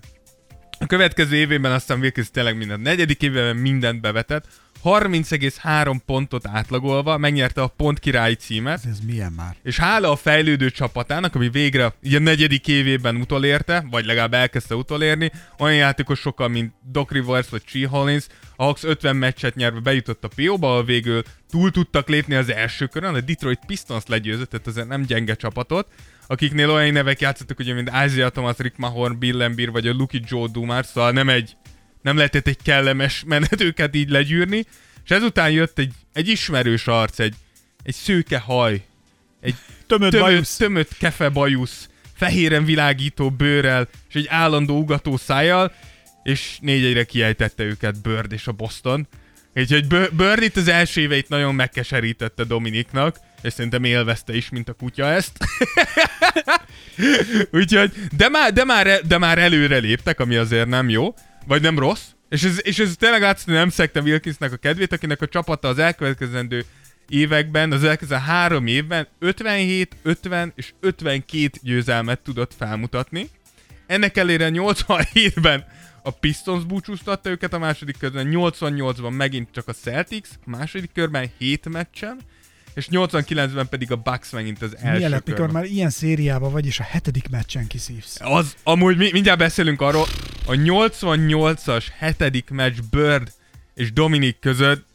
A 0.79 0.85
következő 0.85 1.35
évében 1.35 1.71
aztán 1.71 1.99
Wilkins 1.99 2.31
tényleg 2.31 2.57
mindent. 2.57 2.83
Negyedik 2.83 3.21
évben 3.21 3.55
mindent 3.55 4.01
bevetett. 4.01 4.45
30,3 4.83 5.97
pontot 6.05 6.47
átlagolva 6.47 7.17
megnyerte 7.17 7.61
a 7.61 7.67
pont 7.67 7.99
királyi 7.99 8.35
címet. 8.35 8.85
Ez 8.85 8.99
milyen 9.05 9.31
már? 9.31 9.55
És 9.63 9.77
hála 9.77 10.11
a 10.11 10.15
fejlődő 10.15 10.69
csapatának, 10.69 11.35
ami 11.35 11.49
végre 11.49 11.93
ugye 12.03 12.19
negyedik 12.19 12.67
évében 12.67 13.15
utolérte, 13.15 13.85
vagy 13.89 14.05
legalább 14.05 14.33
elkezdte 14.33 14.75
utolérni, 14.75 15.31
olyan 15.59 15.75
játékosokkal, 15.75 16.47
mint 16.47 16.73
Doc 16.91 17.11
Rivers 17.11 17.49
vagy 17.49 17.63
Chi 17.63 17.83
Hollins, 17.83 18.25
a 18.55 18.63
Hawks 18.63 18.83
50 18.83 19.15
meccset 19.15 19.55
nyerve 19.55 19.79
bejutott 19.79 20.23
a 20.23 20.29
PO-ba, 20.35 20.69
ahol 20.69 20.83
végül 20.83 21.23
túl 21.49 21.71
tudtak 21.71 22.07
lépni 22.07 22.35
az 22.35 22.51
első 22.51 22.85
körön, 22.85 23.15
a 23.15 23.21
Detroit 23.21 23.59
Pistons 23.67 24.03
legyőzött, 24.07 24.49
tehát 24.49 24.67
azért 24.67 24.87
nem 24.87 25.01
gyenge 25.01 25.35
csapatot 25.35 25.87
akiknél 26.27 26.69
olyan 26.69 26.93
nevek 26.93 27.19
játszottak, 27.19 27.59
ugye, 27.59 27.73
mint 27.73 27.91
Isaiah 28.05 28.31
Thomas, 28.31 28.57
Rick 28.57 28.77
Mahorn, 28.77 29.19
Bill 29.19 29.37
Lambir, 29.37 29.71
vagy 29.71 29.87
a 29.87 29.93
Lucky 29.93 30.21
Joe 30.27 30.47
Dumar, 30.51 30.85
szóval 30.85 31.11
nem 31.11 31.29
egy, 31.29 31.57
nem 32.01 32.15
lehetett 32.15 32.47
egy 32.47 32.61
kellemes 32.63 33.23
menet 33.27 33.61
őket 33.61 33.95
így 33.95 34.09
legyűrni, 34.09 34.65
és 35.03 35.09
ezután 35.09 35.51
jött 35.51 35.79
egy, 35.79 35.93
egy 36.13 36.27
ismerős 36.27 36.87
arc, 36.87 37.19
egy, 37.19 37.35
egy 37.83 37.95
szőke 37.95 38.39
haj, 38.39 38.81
egy 39.41 39.55
tömött, 39.87 40.11
tömött, 40.11 40.27
bajusz. 40.27 40.55
tömött 40.55 40.97
kefe 40.97 41.29
bajusz, 41.29 41.89
fehéren 42.13 42.65
világító 42.65 43.29
bőrrel, 43.29 43.87
és 44.09 44.15
egy 44.15 44.27
állandó 44.29 44.79
ugató 44.79 45.17
szájjal, 45.17 45.71
és 46.23 46.57
négy 46.61 46.85
egyre 46.85 47.03
kiejtette 47.03 47.63
őket 47.63 48.01
Bird 48.01 48.31
és 48.31 48.47
a 48.47 48.51
Boston. 48.51 49.07
Úgyhogy 49.55 49.87
Bird 49.87 50.41
itt 50.41 50.55
az 50.55 50.67
első 50.67 51.01
éveit 51.01 51.29
nagyon 51.29 51.55
megkeserítette 51.55 52.43
Dominiknak, 52.43 53.17
és 53.41 53.53
szerintem 53.53 53.83
élvezte 53.83 54.35
is, 54.35 54.49
mint 54.49 54.69
a 54.69 54.73
kutya 54.73 55.05
ezt. 55.05 55.37
Úgyhogy, 57.51 57.91
de 58.17 58.29
már, 58.29 58.53
de, 58.53 58.63
már, 58.63 59.01
de 59.01 59.17
már 59.17 59.37
előre 59.37 59.77
léptek, 59.77 60.19
ami 60.19 60.35
azért 60.35 60.67
nem 60.67 60.89
jó, 60.89 61.13
vagy 61.47 61.61
nem 61.61 61.79
rossz. 61.79 62.03
És 62.29 62.43
ez, 62.43 62.59
és 62.61 62.79
ez 62.79 62.95
tényleg 62.99 63.21
látszik, 63.21 63.47
nem 63.47 63.69
szekte 63.69 64.01
Wilkinsnek 64.01 64.51
a 64.51 64.57
kedvét, 64.57 64.91
akinek 64.91 65.21
a 65.21 65.27
csapata 65.27 65.67
az 65.67 65.79
elkövetkezendő 65.79 66.65
években, 67.09 67.71
az 67.71 67.83
elkezdő 67.83 68.15
három 68.15 68.67
évben 68.67 69.07
57, 69.19 69.95
50 70.03 70.53
és 70.55 70.73
52 70.79 71.49
győzelmet 71.61 72.19
tudott 72.19 72.53
felmutatni. 72.57 73.29
Ennek 73.87 74.17
elére 74.17 74.49
87-ben 74.53 75.65
a 76.03 76.11
Pistons 76.11 76.63
búcsúztatta 76.63 77.29
őket 77.29 77.53
a 77.53 77.59
második 77.59 77.97
körben, 77.97 78.27
88-ban 78.31 79.15
megint 79.15 79.47
csak 79.51 79.67
a 79.67 79.73
Celtics, 79.73 80.27
a 80.45 80.49
második 80.49 80.91
körben 80.93 81.31
7 81.37 81.69
meccsen, 81.69 82.19
és 82.77 82.87
89-ben 82.91 83.69
pedig 83.69 83.91
a 83.91 83.95
Bucks 83.95 84.31
megint 84.31 84.61
az 84.61 84.77
első 84.77 84.95
Milyen 84.95 85.09
lett, 85.09 85.27
mikor 85.27 85.51
már 85.51 85.63
ilyen 85.63 85.89
szériában 85.89 86.51
vagy, 86.51 86.65
és 86.65 86.79
a 86.79 86.83
hetedik 86.83 87.29
meccsen 87.29 87.67
kiszívsz. 87.67 88.17
Az, 88.21 88.55
amúgy 88.63 88.97
mi, 88.97 89.09
mindjárt 89.11 89.39
beszélünk 89.39 89.81
arról, 89.81 90.05
a 90.45 90.51
88-as 90.51 91.85
hetedik 91.97 92.49
meccs 92.49 92.77
Bird 92.89 93.31
és 93.73 93.93
Dominik 93.93 94.39
között, 94.39 94.85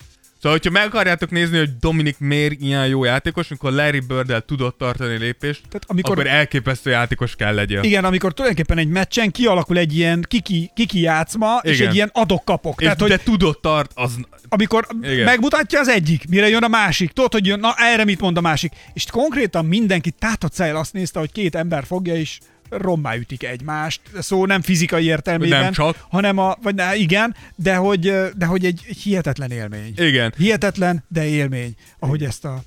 Szóval, 0.43 0.59
hogyha 0.59 0.79
meg 0.79 0.87
akarjátok 0.87 1.31
nézni, 1.31 1.59
hogy 1.59 1.77
Dominik 1.81 2.19
miért 2.19 2.61
ilyen 2.61 2.87
jó 2.87 3.05
játékos, 3.05 3.49
amikor 3.51 3.73
Larry 3.73 4.01
bird 4.01 4.45
tudott 4.47 4.79
tartani 4.79 5.17
lépést, 5.17 5.61
Tehát 5.69 5.85
amikor- 5.87 6.19
akkor 6.19 6.31
elképesztő 6.31 6.91
játékos 6.91 7.37
kell 7.37 7.55
legyen. 7.55 7.85
Igen, 7.85 8.05
amikor 8.05 8.33
tulajdonképpen 8.35 8.79
egy 8.79 8.89
meccsen 8.89 9.31
kialakul 9.31 9.79
egy 9.79 9.97
ilyen 9.97 10.25
kiki, 10.29 10.71
kiki 10.75 11.01
játszma, 11.01 11.61
és 11.63 11.77
Igen. 11.77 11.89
egy 11.89 11.95
ilyen 11.95 12.11
adok-kapok. 12.13 12.75
És 12.81 12.83
Tehát, 12.83 13.01
hogy 13.01 13.09
de 13.11 13.17
tudott 13.17 13.61
tart, 13.63 13.91
az... 13.95 14.15
amikor 14.49 14.87
Igen. 15.03 15.25
megmutatja 15.25 15.81
az 15.81 15.89
egyik, 15.89 16.29
mire 16.29 16.49
jön 16.49 16.63
a 16.63 16.69
másik, 16.69 17.11
tudod, 17.13 17.33
hogy 17.33 17.47
jön, 17.47 17.61
na 17.61 17.75
erre 17.77 18.05
mit 18.05 18.21
mond 18.21 18.37
a 18.37 18.41
másik. 18.41 18.73
És 18.93 19.05
konkrétan 19.11 19.65
mindenki 19.65 20.11
tátott 20.11 20.53
szájjal 20.53 20.77
azt 20.77 20.93
nézte, 20.93 21.19
hogy 21.19 21.33
két 21.33 21.55
ember 21.55 21.85
fogja, 21.85 22.15
és 22.15 22.39
rommá 22.79 23.17
ütik 23.17 23.43
egymást. 23.43 24.01
Szó 24.19 24.47
nem 24.47 24.63
fizikai 24.63 25.05
értelmében, 25.05 25.63
Nem 25.63 25.73
csak. 25.73 26.07
hanem 26.11 26.39
a, 26.39 26.57
vagy 26.63 26.75
ne, 26.75 26.97
igen, 26.97 27.35
de 27.55 27.77
hogy, 27.77 28.01
de 28.37 28.47
hogy 28.47 28.65
egy, 28.65 28.81
hihetetlen 29.03 29.51
élmény. 29.51 29.93
Igen. 29.97 30.33
Hihetetlen, 30.37 31.05
de 31.09 31.25
élmény. 31.27 31.75
Ahogy 31.99 32.25
ezt 32.25 32.45
a... 32.45 32.63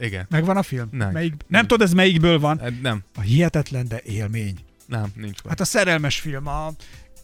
Igen. 0.00 0.26
Megvan 0.30 0.56
a 0.56 0.62
film? 0.62 0.88
Nem. 0.90 1.10
Melyik, 1.10 1.34
nem 1.48 1.66
tudod, 1.66 1.86
ez 1.86 1.92
melyikből 1.92 2.38
van? 2.38 2.58
Hát 2.58 2.80
Nem, 2.82 3.02
A 3.14 3.20
hihetetlen, 3.20 3.88
de 3.88 4.00
élmény. 4.04 4.58
nem, 4.86 5.06
nincs 5.14 5.40
van. 5.40 5.50
Hát 5.50 5.60
a 5.60 5.64
szerelmes 5.64 6.20
film, 6.20 6.46
a 6.46 6.72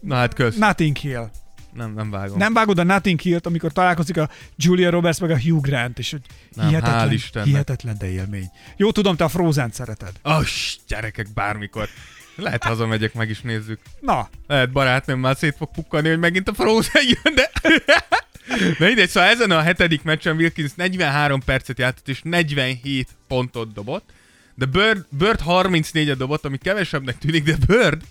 Na 0.01 0.15
hát 0.15 0.35
kösz. 0.35 0.57
Nothing 0.57 0.97
Hill. 0.97 1.31
Nem, 1.73 1.93
nem 1.93 2.11
vágom. 2.11 2.39
Nem 2.39 2.53
vágod 2.53 2.79
a 2.79 2.83
Nothing 2.83 3.21
Hill-t, 3.21 3.47
amikor 3.47 3.73
találkozik 3.73 4.17
a 4.17 4.29
Julia 4.57 4.91
Roberts 4.91 5.21
meg 5.21 5.31
a 5.31 5.41
Hugh 5.41 5.61
Grant, 5.63 5.99
és 5.99 6.11
hogy 6.11 6.21
Nem, 6.55 6.69
hihetetlen, 6.69 7.45
hihetetlen, 7.45 7.97
de 7.99 8.11
élmény. 8.11 8.51
Jó, 8.77 8.91
tudom, 8.93 9.17
te 9.17 9.25
a 9.25 9.29
Frozen 9.29 9.71
szereted. 9.73 10.13
Oh, 10.23 10.45
gyerekek, 10.89 11.27
bármikor. 11.35 11.89
Lehet 12.43 12.65
hazamegyek, 12.65 13.15
meg 13.15 13.31
is 13.31 13.41
nézzük. 13.41 13.81
Na, 14.01 14.29
Lehet 14.47 14.73
barátnőm 14.73 15.19
már 15.19 15.37
szét 15.37 15.57
fog 15.57 15.71
pukkani, 15.71 16.09
hogy 16.09 16.19
megint 16.19 16.49
a 16.49 16.55
Frozen 16.55 17.03
jön, 17.03 17.35
de... 17.35 17.51
Na 18.79 18.87
mindegy, 18.87 19.09
szóval 19.09 19.29
ezen 19.29 19.51
a 19.51 19.61
hetedik 19.61 20.03
meccsen 20.03 20.37
Wilkins 20.37 20.73
43 20.75 21.41
percet 21.45 21.79
játszott, 21.79 22.09
és 22.09 22.21
47 22.23 23.09
pontot 23.29 23.73
dobott. 23.73 24.11
De 24.55 24.65
Bird, 24.67 25.07
Bird 25.09 25.41
34 25.41 26.17
dobott, 26.17 26.45
ami 26.45 26.57
kevesebbnek 26.57 27.19
tűnik, 27.19 27.45
de 27.45 27.57
Bird 27.67 28.03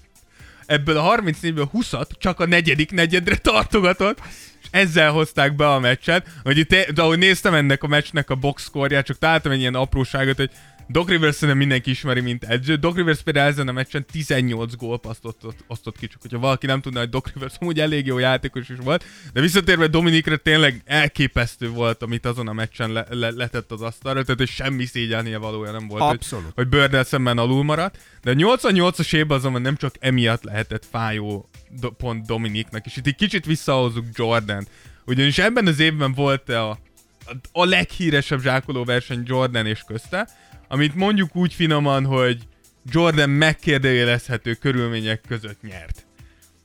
ebből 0.65 0.97
a 0.97 1.15
34-ből 1.15 1.67
20-at 1.73 2.07
csak 2.17 2.39
a 2.39 2.45
negyedik 2.45 2.91
negyedre 2.91 3.37
tartogatott, 3.37 4.19
és 4.61 4.67
ezzel 4.71 5.11
hozták 5.11 5.55
be 5.55 5.69
a 5.69 5.79
meccset. 5.79 6.27
Hogy 6.43 6.57
itt, 6.57 6.75
de 6.75 7.01
ahogy 7.01 7.17
néztem 7.17 7.53
ennek 7.53 7.83
a 7.83 7.87
meccsnek 7.87 8.29
a 8.29 8.35
boxscore 8.35 9.01
csak 9.01 9.17
találtam 9.17 9.51
egy 9.51 9.59
ilyen 9.59 9.75
apróságot, 9.75 10.35
hogy 10.35 10.51
Doc 10.89 11.07
Rivers 11.07 11.33
szerintem 11.35 11.57
mindenki 11.57 11.89
ismeri, 11.89 12.19
mint 12.19 12.43
edző. 12.43 12.75
Doc 12.75 12.95
Rivers 12.95 13.21
például 13.21 13.47
ezen 13.47 13.67
a 13.67 13.71
meccsen 13.71 14.05
18 14.05 14.75
gólpaszt 14.75 15.25
osztott, 15.25 15.63
osztott 15.67 15.97
ki, 15.97 16.07
csak 16.07 16.21
hogyha 16.21 16.39
valaki 16.39 16.65
nem 16.65 16.81
tudna, 16.81 16.99
hogy 16.99 17.09
Doc 17.09 17.33
Rivers 17.33 17.53
amúgy 17.59 17.79
elég 17.79 18.05
jó 18.05 18.17
játékos 18.17 18.69
is 18.69 18.77
volt. 18.83 19.05
De 19.33 19.41
visszatérve 19.41 19.87
Dominikre 19.87 20.37
tényleg 20.37 20.81
elképesztő 20.85 21.69
volt, 21.69 22.01
amit 22.01 22.25
azon 22.25 22.47
a 22.47 22.53
meccsen 22.53 22.91
le, 22.91 23.05
le, 23.09 23.31
letett 23.31 23.71
az 23.71 23.81
asztalra, 23.81 24.21
tehát 24.21 24.39
hogy 24.39 24.49
semmi 24.49 24.85
szégyelnie 24.85 25.37
valója 25.37 25.71
nem 25.71 25.87
volt, 25.87 26.01
Abszolút. 26.01 26.45
hogy, 26.45 26.53
hogy 26.55 26.67
Birdel 26.67 27.03
szemben 27.03 27.37
alul 27.37 27.63
maradt. 27.63 27.97
De 28.23 28.31
a 28.31 28.33
88-as 28.33 29.15
évben 29.15 29.37
azonban 29.37 29.61
nem 29.61 29.75
csak 29.75 29.95
emiatt 29.99 30.43
lehetett 30.43 30.85
fájó 30.91 31.49
do, 31.79 31.89
pont 31.89 32.25
Dominiknak, 32.25 32.85
és 32.85 32.97
itt 32.97 33.07
egy 33.07 33.15
kicsit 33.15 33.45
visszahozzuk 33.45 34.05
Jordan. 34.13 34.67
Ugyanis 35.05 35.37
ebben 35.37 35.67
az 35.67 35.79
évben 35.79 36.13
volt 36.13 36.49
a, 36.49 36.69
a, 36.69 36.79
a 37.51 37.65
leghíresebb 37.65 38.41
zsákoló 38.41 38.83
verseny 38.83 39.23
Jordan 39.25 39.65
és 39.65 39.83
közte, 39.87 40.27
amit 40.67 40.95
mondjuk 40.95 41.35
úgy 41.35 41.53
finoman, 41.53 42.05
hogy 42.05 42.37
Jordan 42.91 43.29
megkérdőjelezhető 43.29 44.53
körülmények 44.53 45.21
között 45.27 45.61
nyert. 45.61 46.05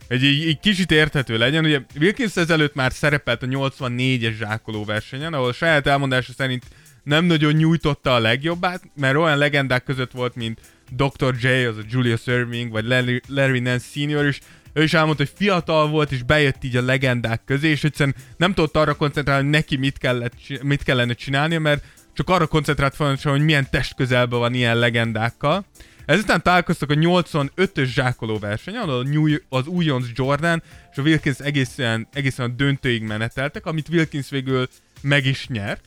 Egy, 0.09 0.25
egy, 0.25 0.47
egy 0.47 0.61
kicsit 0.61 0.91
érthető 0.91 1.39
legyen, 1.39 1.65
ugye 1.65 1.81
Wilkins 2.01 2.37
ezelőtt 2.37 2.75
már 2.75 2.93
szerepelt 2.93 3.43
a 3.43 3.47
84-es 3.47 4.37
zsákoló 4.37 4.85
versenyen, 4.85 5.33
ahol 5.33 5.53
saját 5.53 5.87
elmondása 5.87 6.33
szerint 6.33 6.65
nem 7.03 7.25
nagyon 7.25 7.53
nyújtotta 7.53 8.15
a 8.15 8.19
legjobbát, 8.19 8.83
mert 8.97 9.17
olyan 9.17 9.39
legendák 9.39 9.85
között 9.85 10.11
volt, 10.11 10.35
mint 10.35 10.61
Dr. 10.97 11.35
J, 11.41 11.47
az 11.65 11.77
a 11.77 11.83
Julius 11.91 12.27
Irving, 12.27 12.71
vagy 12.71 12.85
Larry, 12.85 13.21
Larry 13.29 13.59
Nance 13.59 13.87
Senior, 13.93 14.25
és 14.25 14.39
ő 14.73 14.83
is 14.83 14.95
elmondta, 14.95 15.23
hogy 15.23 15.33
fiatal 15.37 15.89
volt, 15.89 16.13
és 16.13 16.23
bejött 16.23 16.65
így 16.65 16.77
a 16.77 16.83
legendák 16.83 17.45
közé, 17.45 17.69
és 17.69 17.85
egyszerűen 17.85 18.17
nem 18.37 18.55
tudott 18.55 18.77
arra 18.77 18.95
koncentrálni, 18.95 19.43
hogy 19.43 19.53
neki 19.53 19.77
mit, 19.77 19.99
kellett, 19.99 20.35
mit 20.63 20.83
kellene 20.83 21.13
csinálnia, 21.13 21.61
mert 21.61 21.85
csak 22.15 22.31
arra 22.31 22.47
koncentrált 22.47 22.95
folyamatosan, 22.95 23.33
hogy 23.33 23.45
milyen 23.45 23.71
testközelben 23.71 24.39
van 24.39 24.55
ilyen 24.55 24.79
legendákkal. 24.79 25.65
Ezután 26.07 26.43
találkoztak 26.43 26.91
a 26.91 26.95
85-ös 26.95 27.87
zsákoló 27.87 28.39
verseny, 28.39 28.77
ahol 28.77 29.07
az 29.49 29.67
újonc 29.67 30.07
Jordan 30.15 30.63
és 30.91 30.99
a 30.99 31.03
Wilkins 31.03 31.39
egészen, 31.39 32.09
egészen 32.13 32.51
a 32.51 32.55
döntőig 32.55 33.03
meneteltek, 33.03 33.67
amit 33.67 33.89
Wilkins 33.89 34.31
végül 34.31 34.69
meg 35.01 35.27
is 35.27 35.49
nyert. 35.49 35.85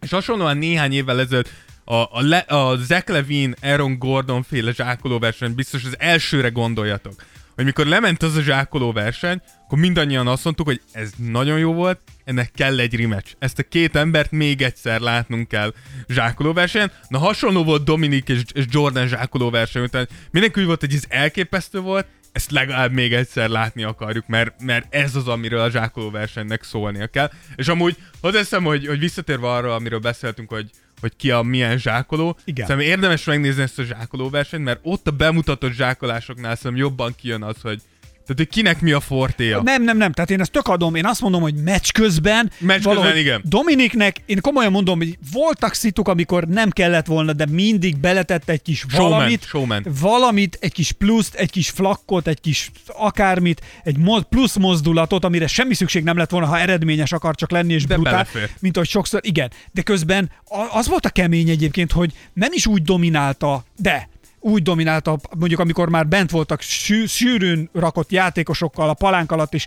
És 0.00 0.10
hasonlóan 0.10 0.56
néhány 0.56 0.92
évvel 0.92 1.20
ezelőtt 1.20 1.50
a, 1.84 1.94
a, 1.94 2.20
Le, 2.20 2.38
a 2.38 2.76
Zach 2.76 3.10
Levine, 3.10 3.54
Aaron 3.62 3.98
Gordon 3.98 4.42
féle 4.42 4.72
zsákoló 4.72 5.18
verseny, 5.18 5.54
biztos 5.54 5.84
az 5.84 5.96
elsőre 5.98 6.48
gondoljatok. 6.48 7.24
Hogy 7.56 7.64
mikor 7.64 7.86
lement 7.86 8.22
az 8.22 8.36
a 8.36 8.42
zsákoló 8.42 8.92
verseny, 8.92 9.40
akkor 9.64 9.78
mindannyian 9.78 10.26
azt 10.26 10.44
mondtuk, 10.44 10.66
hogy 10.66 10.80
ez 10.92 11.10
nagyon 11.16 11.58
jó 11.58 11.72
volt, 11.72 12.00
ennek 12.24 12.50
kell 12.54 12.78
egy 12.78 13.00
rematch. 13.00 13.34
Ezt 13.38 13.58
a 13.58 13.62
két 13.62 13.96
embert 13.96 14.30
még 14.30 14.62
egyszer 14.62 15.00
látnunk 15.00 15.48
kell 15.48 15.74
zsákoló 16.08 16.52
versenyen. 16.52 16.92
Na 17.08 17.18
hasonló 17.18 17.64
volt 17.64 17.84
Dominik 17.84 18.28
és, 18.28 18.42
és 18.52 18.64
Jordan 18.68 19.06
zsákoló 19.06 19.50
verseny 19.50 19.82
után. 19.82 20.08
Mindenki 20.30 20.60
úgy 20.60 20.66
volt, 20.66 20.80
hogy 20.80 20.94
ez 20.94 21.04
elképesztő 21.08 21.80
volt, 21.80 22.06
ezt 22.32 22.50
legalább 22.50 22.92
még 22.92 23.12
egyszer 23.12 23.48
látni 23.48 23.82
akarjuk, 23.82 24.26
mert, 24.26 24.62
mert 24.62 24.94
ez 24.94 25.14
az, 25.14 25.28
amiről 25.28 25.60
a 25.60 25.70
zsákoló 25.70 26.10
versenynek 26.10 26.62
szólnia 26.62 27.06
kell. 27.06 27.30
És 27.54 27.68
amúgy 27.68 27.96
hozzáteszem, 28.20 28.64
hogy, 28.64 28.86
hogy 28.86 28.98
visszatérve 28.98 29.48
arra, 29.48 29.74
amiről 29.74 29.98
beszéltünk, 29.98 30.48
hogy, 30.48 30.70
hogy 31.06 31.16
ki 31.16 31.30
a 31.30 31.42
milyen 31.42 31.78
zsákoló, 31.78 32.38
Igen. 32.44 32.66
szerintem 32.66 32.92
érdemes 32.92 33.24
megnézni 33.24 33.62
ezt 33.62 33.78
a 33.78 33.82
zsákoló 33.82 34.30
versenyt, 34.30 34.64
mert 34.64 34.80
ott 34.82 35.06
a 35.06 35.10
bemutatott 35.10 35.72
zsákolásoknál 35.72 36.56
szerintem 36.56 36.86
jobban 36.86 37.14
kijön 37.14 37.42
az, 37.42 37.60
hogy 37.62 37.80
tehát, 38.26 38.36
hogy 38.36 38.48
kinek 38.48 38.80
mi 38.80 38.92
a 38.92 39.00
fortéja. 39.00 39.62
Nem, 39.62 39.82
nem, 39.82 39.96
nem, 39.96 40.12
tehát 40.12 40.30
én 40.30 40.40
ezt 40.40 40.50
tök 40.50 40.68
adom, 40.68 40.94
én 40.94 41.06
azt 41.06 41.20
mondom, 41.20 41.40
hogy 41.40 41.54
meccs 41.54 41.90
közben, 41.90 42.50
Meccs 42.58 42.82
közben, 42.82 43.16
igen. 43.16 43.42
Dominiknek, 43.44 44.22
én 44.26 44.40
komolyan 44.40 44.72
mondom, 44.72 44.98
hogy 44.98 45.18
voltak 45.32 45.74
szituk, 45.74 46.08
amikor 46.08 46.44
nem 46.44 46.70
kellett 46.70 47.06
volna, 47.06 47.32
de 47.32 47.46
mindig 47.50 47.96
beletett 47.98 48.48
egy 48.48 48.62
kis 48.62 48.84
Showman, 48.88 49.10
valamit, 49.10 49.44
showman. 49.44 49.86
valamit, 50.00 50.58
egy 50.60 50.72
kis 50.72 50.92
pluszt, 50.92 51.34
egy 51.34 51.50
kis 51.50 51.70
flakkot, 51.70 52.26
egy 52.26 52.40
kis 52.40 52.70
akármit, 52.86 53.60
egy 53.84 53.96
plusz 54.28 54.56
mozdulatot, 54.56 55.24
amire 55.24 55.46
semmi 55.46 55.74
szükség 55.74 56.02
nem 56.04 56.16
lett 56.16 56.30
volna, 56.30 56.46
ha 56.46 56.58
eredményes 56.58 57.12
akar 57.12 57.34
csak 57.34 57.50
lenni 57.50 57.72
és 57.72 57.84
De 57.84 57.94
brutál, 57.94 58.12
belefér. 58.12 58.50
mint 58.60 58.76
ahogy 58.76 58.88
sokszor, 58.88 59.20
igen. 59.22 59.50
De 59.72 59.82
közben 59.82 60.30
az 60.72 60.88
volt 60.88 61.06
a 61.06 61.10
kemény 61.10 61.48
egyébként, 61.48 61.92
hogy 61.92 62.12
nem 62.32 62.50
is 62.52 62.66
úgy 62.66 62.82
dominálta, 62.82 63.64
de 63.76 64.08
úgy 64.46 64.62
dominálta, 64.62 65.18
mondjuk 65.38 65.60
amikor 65.60 65.88
már 65.88 66.06
bent 66.06 66.30
voltak 66.30 66.60
sű, 66.60 67.06
sűrűn 67.06 67.68
rakott 67.72 68.10
játékosokkal 68.10 68.88
a 68.88 68.94
palánk 68.94 69.32
alatt, 69.32 69.54
és 69.54 69.66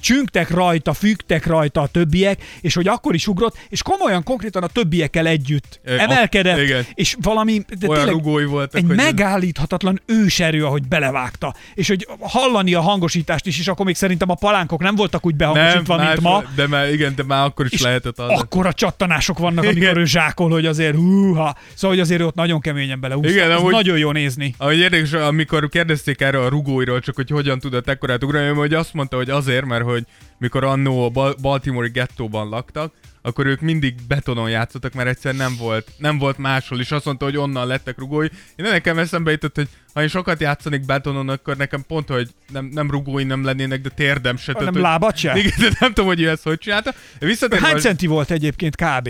csüngtek 0.00 0.50
rajta, 0.50 0.92
fügtek 0.92 1.46
rajta 1.46 1.80
a 1.80 1.86
többiek, 1.86 2.42
és 2.60 2.74
hogy 2.74 2.88
akkor 2.88 3.14
is 3.14 3.26
ugrott, 3.26 3.56
és 3.68 3.82
komolyan, 3.82 4.22
konkrétan 4.22 4.62
a 4.62 4.66
többiekkel 4.66 5.26
együtt 5.26 5.80
Ö, 5.84 5.96
a- 5.96 6.00
emelkedett, 6.00 6.58
igen. 6.58 6.86
és 6.94 7.16
valami, 7.22 7.62
de 7.78 7.88
Olyan 7.88 8.04
tényleg 8.04 8.22
rugói 8.24 8.44
voltak, 8.44 8.80
egy 8.80 8.86
hogy 8.86 8.98
ez- 8.98 9.04
megállíthatatlan 9.04 10.00
őserő, 10.06 10.64
ahogy 10.64 10.88
belevágta, 10.88 11.54
és 11.74 11.88
hogy 11.88 12.06
hallani 12.20 12.74
a 12.74 12.80
hangosítást 12.80 13.46
is, 13.46 13.58
és 13.58 13.68
akkor 13.68 13.86
még 13.86 13.94
szerintem 13.94 14.30
a 14.30 14.34
palánkok 14.34 14.80
nem 14.80 14.94
voltak 14.94 15.26
úgy 15.26 15.34
behangosítva, 15.36 15.96
nem, 15.96 16.06
mint 16.06 16.20
ma, 16.20 16.42
De 16.56 16.66
már, 16.66 16.92
igen, 16.92 17.12
de 17.16 17.22
már 17.22 17.44
akkor 17.44 17.66
is 17.66 17.72
és 17.72 17.82
lehetett 17.82 18.18
az. 18.18 18.40
akkora 18.40 18.72
csattanások 18.72 19.38
vannak, 19.38 19.64
amikor 19.64 19.82
Igen. 19.82 19.96
ő 19.98 20.04
zsákol, 20.04 20.50
hogy 20.50 20.66
azért 20.66 20.94
húha. 20.94 21.56
Szóval, 21.74 21.96
hogy 21.96 22.00
azért 22.04 22.22
ott 22.22 22.34
nagyon 22.34 22.60
keményen 22.60 23.00
beleúszta. 23.00 23.30
Igen, 23.30 23.50
Ez 23.50 23.58
amúgy- 23.58 23.72
nagyon 23.72 23.98
jó 23.98 24.12
nézni. 24.12 24.54
Ahogy 24.58 24.78
érdekes, 24.78 25.12
amikor 25.12 25.68
kérdezték 25.68 26.20
erről 26.20 26.44
a 26.44 26.48
rugóiról, 26.48 27.00
csak 27.00 27.14
hogy 27.14 27.30
hogyan 27.30 27.58
tudott 27.58 27.88
ekkorát 27.88 28.24
ugrani, 28.24 28.48
hogy 28.54 28.74
azt 28.74 28.92
mondta, 28.94 29.16
hogy 29.16 29.30
azért, 29.30 29.64
mert 29.64 29.77
hogy 29.82 30.04
mikor 30.38 30.64
annó 30.64 31.04
a 31.04 31.08
Bal- 31.08 31.40
Baltimore-i 31.40 31.90
gettóban 31.90 32.48
laktak, 32.48 32.92
akkor 33.22 33.46
ők 33.46 33.60
mindig 33.60 33.94
betonon 34.08 34.50
játszottak, 34.50 34.92
mert 34.92 35.08
egyszer 35.08 35.34
nem 35.34 35.56
volt, 35.58 35.90
nem 35.98 36.18
volt 36.18 36.38
máshol, 36.38 36.80
és 36.80 36.90
azt 36.90 37.04
mondta, 37.04 37.24
hogy 37.24 37.36
onnan 37.36 37.66
lettek 37.66 37.98
rugói. 37.98 38.26
Én 38.56 38.66
nekem 38.70 38.98
eszembe 38.98 39.30
jutott, 39.30 39.54
hogy 39.56 39.68
ha 39.94 40.02
én 40.02 40.08
sokat 40.08 40.40
játszanék 40.40 40.86
betonon, 40.86 41.28
akkor 41.28 41.56
nekem 41.56 41.84
pont, 41.86 42.08
hogy 42.08 42.28
nem, 42.52 42.64
nem 42.64 42.90
rugói 42.90 43.24
nem 43.24 43.44
lennének, 43.44 43.80
de 43.80 43.88
térdem 43.88 44.36
se. 44.36 44.52
Nem 44.52 44.60
tehát, 44.60 44.74
hogy- 44.74 44.82
lábad 44.82 45.16
se? 45.16 45.38
Igen, 45.38 45.52
de 45.60 45.76
nem 45.80 45.88
tudom, 45.92 46.06
hogy 46.06 46.20
ő 46.20 46.28
ezt 46.28 46.42
hogy 46.42 46.58
csinálta. 46.58 46.94
Visszatérve, 47.18 47.66
Hány 47.66 47.78
centi 47.80 48.06
volt 48.06 48.30
egyébként 48.30 48.76
kb? 48.76 49.08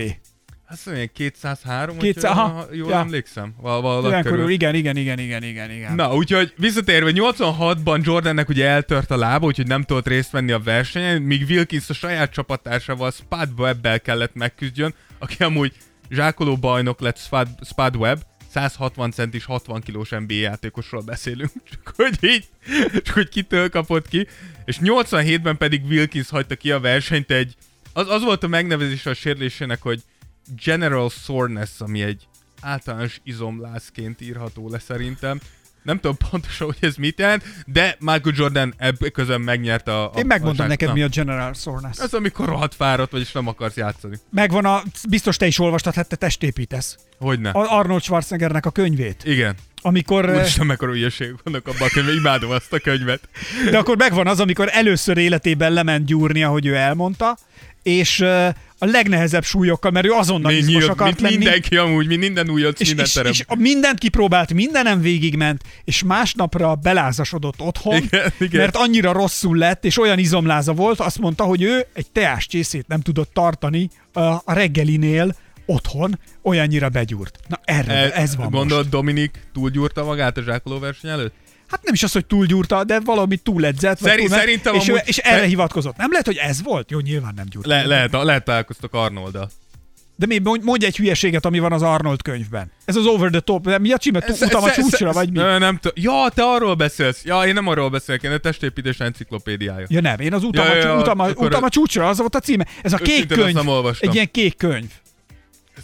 Azt 0.71 0.85
mondja, 0.85 1.05
203, 1.13 1.97
200, 1.97 2.23
hogyha 2.23 2.41
aha, 2.41 2.67
jól 2.71 2.89
ja. 2.89 2.97
emlékszem. 2.97 3.53
Val- 3.61 3.81
valahol 3.81 4.21
körül. 4.21 4.49
igen, 4.49 4.75
igen, 4.75 4.97
igen, 4.97 5.19
igen, 5.19 5.43
igen, 5.43 5.71
igen. 5.71 5.95
Na, 5.95 6.15
úgyhogy 6.15 6.53
visszatérve, 6.57 7.11
86-ban 7.13 8.03
Jordannek 8.03 8.49
ugye 8.49 8.67
eltört 8.67 9.11
a 9.11 9.17
lába, 9.17 9.45
úgyhogy 9.45 9.67
nem 9.67 9.83
tudott 9.83 10.07
részt 10.07 10.31
venni 10.31 10.51
a 10.51 10.59
versenyen, 10.59 11.21
míg 11.21 11.45
Wilkins 11.49 11.89
a 11.89 11.93
saját 11.93 12.31
csapattársával 12.31 13.11
Spud 13.11 13.49
Webb-bel 13.57 14.01
kellett 14.01 14.33
megküzdjön, 14.33 14.93
aki 15.19 15.43
amúgy 15.43 15.73
zsákoló 16.09 16.57
bajnok 16.57 16.99
lett 16.99 17.17
Spud, 17.17 17.47
Spud 17.65 17.95
Webb, 17.95 18.25
160 18.51 19.11
centis, 19.11 19.45
60 19.45 19.81
kilós 19.81 20.09
NBA 20.09 20.33
játékosról 20.33 21.01
beszélünk, 21.01 21.51
csak 21.71 21.93
hogy 21.95 22.17
így, 22.21 22.47
csak 23.03 23.15
hogy 23.15 23.29
kitől 23.29 23.69
kapott 23.69 24.07
ki, 24.07 24.27
és 24.65 24.77
87-ben 24.81 25.57
pedig 25.57 25.83
Wilkins 25.85 26.29
hagyta 26.29 26.55
ki 26.55 26.71
a 26.71 26.79
versenyt 26.79 27.31
egy 27.31 27.55
az, 27.93 28.09
az 28.09 28.23
volt 28.23 28.43
a 28.43 28.47
megnevezés 28.47 29.05
a 29.05 29.13
sérülésének, 29.13 29.81
hogy 29.81 30.01
General 30.63 31.09
Soreness, 31.09 31.69
ami 31.79 32.01
egy 32.01 32.27
általános 32.61 33.19
izomlászként 33.23 34.21
írható 34.21 34.69
le 34.69 34.79
szerintem. 34.79 35.39
Nem 35.83 35.99
tudom 35.99 36.17
pontosan, 36.29 36.67
hogy 36.67 36.89
ez 36.89 36.95
mit 36.95 37.19
jelent, 37.19 37.43
de 37.65 37.95
Michael 37.99 38.35
Jordan 38.35 38.73
ebből 38.77 39.11
közben 39.11 39.41
megnyerte 39.41 39.91
a... 39.91 40.03
a 40.13 40.17
Én 40.17 40.25
megmondom 40.25 40.65
a 40.65 40.69
neked, 40.69 40.87
Na. 40.87 40.93
mi 40.93 41.01
a 41.01 41.07
General 41.07 41.53
Soreness. 41.53 41.99
Ez 41.99 42.13
amikor 42.13 42.45
rohadt 42.47 42.75
fáradt 42.75 43.11
vagy, 43.11 43.21
és 43.21 43.31
nem 43.31 43.47
akarsz 43.47 43.75
játszani. 43.75 44.15
Megvan 44.31 44.65
a, 44.65 44.81
biztos 45.09 45.37
te 45.37 45.45
is 45.45 45.59
olvastad, 45.59 45.93
hát 45.93 46.07
te 46.07 46.15
testépítesz. 46.15 46.97
Hogyne. 47.19 47.49
A 47.49 47.77
Arnold 47.77 48.01
Schwarzeneggernek 48.01 48.65
a 48.65 48.69
könyvét. 48.71 49.23
Igen. 49.23 49.55
Amikor, 49.81 50.29
eh, 50.29 50.35
Úristen, 50.35 50.65
mekkora 50.65 50.91
hülyeségek 50.91 51.35
vannak 51.43 51.67
abban 51.67 51.87
a 51.87 51.89
könyvben, 51.93 52.15
imádom 52.15 52.51
azt 52.51 52.73
a 52.73 52.79
könyvet. 52.79 53.29
de 53.71 53.77
akkor 53.77 53.97
megvan 53.97 54.27
az, 54.27 54.39
amikor 54.39 54.69
először 54.71 55.17
életében 55.17 55.73
lement 55.73 56.05
gyúrni, 56.05 56.43
ahogy 56.43 56.65
ő 56.65 56.75
elmondta, 56.75 57.37
és 57.83 58.19
a 58.81 58.85
legnehezebb 58.85 59.43
súlyokkal, 59.43 59.91
mert 59.91 60.05
ő 60.05 60.11
azonnal 60.11 60.51
Mint, 60.51 60.67
izmos 60.67 60.83
akart 60.83 61.03
mint 61.03 61.21
lenni. 61.21 61.35
mindenki 61.37 61.77
amúgy, 61.77 62.07
mint 62.07 62.19
minden 62.19 62.49
újonc, 62.49 62.79
és, 62.79 62.87
minden 62.87 63.05
és, 63.05 63.13
terem. 63.13 63.31
és 63.31 63.45
mindent 63.57 63.99
kipróbált, 63.99 64.53
mindenem 64.53 65.01
végigment, 65.01 65.63
és 65.83 66.03
másnapra 66.03 66.75
belázasodott 66.75 67.61
otthon, 67.61 67.95
Igen, 67.95 68.33
igen. 68.39 68.61
mert 68.61 68.75
annyira 68.75 69.11
rosszul 69.11 69.57
lett, 69.57 69.85
és 69.85 69.99
olyan 69.99 70.19
izomláza 70.19 70.73
volt, 70.73 70.99
azt 70.99 71.19
mondta, 71.19 71.43
hogy 71.43 71.61
ő 71.61 71.85
egy 71.93 72.11
teás 72.11 72.47
csészét 72.47 72.87
nem 72.87 73.01
tudott 73.01 73.33
tartani 73.33 73.89
a, 74.13 74.53
reggelinél 74.53 75.35
otthon, 75.65 76.19
olyannyira 76.43 76.89
begyúrt. 76.89 77.39
Na 77.47 77.59
erre, 77.63 77.93
ez, 77.93 78.11
ez 78.11 78.35
van 78.35 78.49
Gondolod, 78.49 78.83
most. 78.83 78.95
Dominik 78.95 79.39
túlgyúrta 79.53 80.03
magát 80.03 80.37
a 80.37 80.41
zsákoló 80.41 80.79
verseny 80.79 81.09
előtt? 81.11 81.33
Hát 81.69 81.83
nem 81.83 81.93
is 81.93 82.03
az, 82.03 82.11
hogy 82.11 82.25
túlgyúrta, 82.25 82.83
de 82.83 82.99
valami 82.99 83.37
túledzett. 83.37 83.97
Szerint- 83.99 84.27
túl, 84.29 84.37
szerintem 84.37 84.73
és, 84.75 84.87
amúgy- 84.89 85.01
és 85.05 85.17
erre 85.17 85.45
hivatkozott. 85.45 85.97
Nem 85.97 86.11
lehet, 86.11 86.25
hogy 86.25 86.37
ez 86.37 86.63
volt? 86.63 86.91
Jó, 86.91 86.99
nyilván 86.99 87.33
nem 87.35 87.45
gyúrt. 87.49 87.65
Le, 87.65 87.85
lehet, 87.85 88.11
lehet 88.11 88.43
találkoztok 88.43 88.93
Arnolddal. 88.93 89.49
De 90.15 90.25
még 90.25 90.41
mondj, 90.41 90.85
egy 90.85 90.95
hülyeséget, 90.95 91.45
ami 91.45 91.59
van 91.59 91.71
az 91.71 91.81
Arnold 91.81 92.21
könyvben. 92.21 92.71
Ez 92.85 92.95
az 92.95 93.05
over 93.05 93.29
the 93.29 93.39
top. 93.39 93.77
Mi 93.79 93.91
a? 93.91 93.97
Ez- 94.19 94.41
Utam 94.41 94.63
a 94.63 94.71
csúcsra, 94.71 95.11
vagy 95.11 95.31
mi? 95.31 95.37
Nem, 95.37 95.59
nem 95.59 95.79
ja, 95.93 96.29
te 96.33 96.43
arról 96.43 96.75
beszélsz. 96.75 97.23
Ja, 97.25 97.45
én 97.45 97.53
nem 97.53 97.67
arról 97.67 97.89
beszélek, 97.89 98.23
én 98.23 98.31
a 98.31 98.37
testépítés 98.37 98.99
enciklopédiája. 98.99 99.85
Ja 99.89 100.01
nem, 100.01 100.19
én 100.19 100.33
az 100.33 100.43
utam, 100.43 100.65
Ja, 100.65 100.75
ja, 100.75 100.87
ja, 100.87 100.97
utam, 100.97 101.19
a, 101.19 101.29
utam 101.29 101.63
a 101.63 101.69
csúcsra, 101.69 102.07
az 102.07 102.17
volt 102.17 102.35
a 102.35 102.39
címe. 102.39 102.67
Ez 102.81 102.93
a 102.93 102.97
kék 102.97 103.27
könyv. 103.27 103.53
nem 103.53 103.67
olvastam. 103.67 104.09
Egy 104.09 104.15
ilyen 104.15 104.31
kék 104.31 104.57
könyv. 104.57 104.89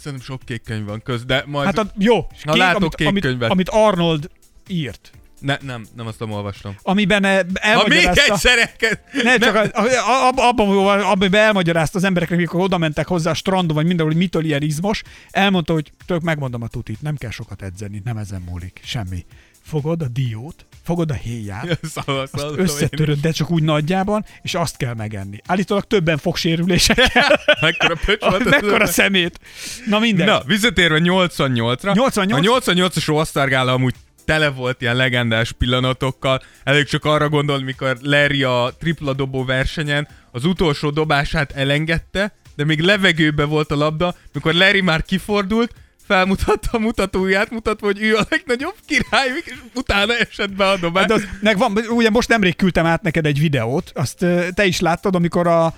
Szerintem 0.02 0.26
sok 0.26 0.40
kék 0.44 0.62
könyv 0.62 0.84
van 0.86 1.02
köz, 1.02 1.24
de 1.24 1.44
majd... 1.46 1.66
Hát 1.66 1.78
a, 1.78 1.86
jó, 1.98 2.26
kék, 2.26 2.54
látok 2.54 2.80
amit, 2.80 2.94
kék 2.94 3.06
amit, 3.06 3.22
könyvet. 3.22 3.50
amit 3.50 3.68
Arnold 3.68 4.30
írt. 4.68 5.10
Ne, 5.40 5.56
nem, 5.62 5.86
nem 5.96 6.06
azt 6.06 6.18
nem 6.18 6.30
olvastam. 6.30 6.76
Amiben 6.82 7.24
eh, 7.24 7.38
Ha 7.38 7.44
még 7.44 7.54
elmagyarázta... 7.54 8.32
egyszer 8.32 8.58
elkezd... 8.58 8.98
Ne, 9.22 9.38
csak 9.38 9.54
a, 9.54 9.80
a, 9.80 10.28
a, 10.28 10.48
abban, 10.48 10.98
amiben 11.02 11.40
elmagyarázta 11.40 11.98
az 11.98 12.04
embereknek, 12.04 12.38
amikor 12.38 12.60
oda 12.60 12.78
mentek 12.78 13.06
hozzá 13.06 13.30
a 13.30 13.34
strandon, 13.34 13.76
vagy 13.76 13.86
mindenhol, 13.86 14.12
hogy 14.12 14.22
mitől 14.22 14.44
ilyen 14.44 14.62
izmos, 14.62 15.02
elmondta, 15.30 15.72
hogy 15.72 15.92
tök 16.06 16.20
megmondom 16.20 16.62
a 16.62 16.68
tutit, 16.68 17.02
nem 17.02 17.16
kell 17.16 17.30
sokat 17.30 17.62
edzeni, 17.62 18.00
nem 18.04 18.16
ezen 18.16 18.42
múlik, 18.50 18.80
semmi. 18.84 19.24
Fogod 19.62 20.02
a 20.02 20.08
diót, 20.08 20.66
fogod 20.84 21.10
a 21.10 21.14
héját, 21.14 21.78
Szóval, 21.82 22.20
azt 22.20 22.38
szóval, 22.38 22.58
összetöröd, 22.58 23.20
de 23.20 23.30
csak 23.30 23.50
úgy 23.50 23.62
nagyjában, 23.62 24.24
és 24.42 24.54
azt 24.54 24.76
kell 24.76 24.94
megenni. 24.94 25.40
Állítólag 25.46 25.84
többen 25.84 26.18
fog 26.18 26.36
sérülésekkel, 26.36 27.40
Mekkora 27.60 27.94
pöcs 28.04 28.20
volt 28.20 28.44
mekkora 28.44 28.86
szemét. 28.86 29.40
Na 29.86 29.98
minden. 29.98 30.26
Na, 30.26 30.42
visszatérve 30.44 30.98
88-ra. 31.02 31.94
88? 31.94 32.66
A 32.68 32.72
88-as 32.72 33.16
All-Star 33.16 33.48
Gála 33.48 33.72
amúgy 33.72 33.94
tele 34.26 34.48
volt 34.50 34.80
ilyen 34.80 34.96
legendás 34.96 35.52
pillanatokkal. 35.52 36.42
Elég 36.64 36.84
csak 36.84 37.04
arra 37.04 37.28
gondol, 37.28 37.58
mikor 37.58 37.96
Larry 38.00 38.42
a 38.42 38.74
tripla 38.78 39.12
dobó 39.12 39.44
versenyen 39.44 40.08
az 40.30 40.44
utolsó 40.44 40.90
dobását 40.90 41.52
elengedte, 41.52 42.34
de 42.56 42.64
még 42.64 42.80
levegőbe 42.80 43.44
volt 43.44 43.70
a 43.70 43.76
labda, 43.76 44.14
mikor 44.32 44.54
Larry 44.54 44.80
már 44.80 45.02
kifordult, 45.02 45.74
felmutatta 46.06 46.68
a 46.72 46.78
mutatóját, 46.78 47.50
mutatva, 47.50 47.86
hogy 47.86 48.02
ő 48.02 48.16
a 48.16 48.26
legnagyobb 48.30 48.74
király, 48.86 49.28
és 49.44 49.54
utána 49.74 50.16
esett 50.16 50.52
be 50.52 50.68
a 50.68 50.76
dobás. 50.76 51.10
Hát 51.10 51.28
meg 51.40 51.58
van, 51.58 51.78
ugye 51.88 52.10
most 52.10 52.28
nemrég 52.28 52.56
küldtem 52.56 52.86
át 52.86 53.02
neked 53.02 53.26
egy 53.26 53.40
videót, 53.40 53.90
azt 53.94 54.26
te 54.54 54.64
is 54.64 54.80
láttad, 54.80 55.14
amikor 55.14 55.46
a 55.46 55.74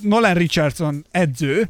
Nolan 0.00 0.34
Richardson 0.34 1.04
edző 1.10 1.68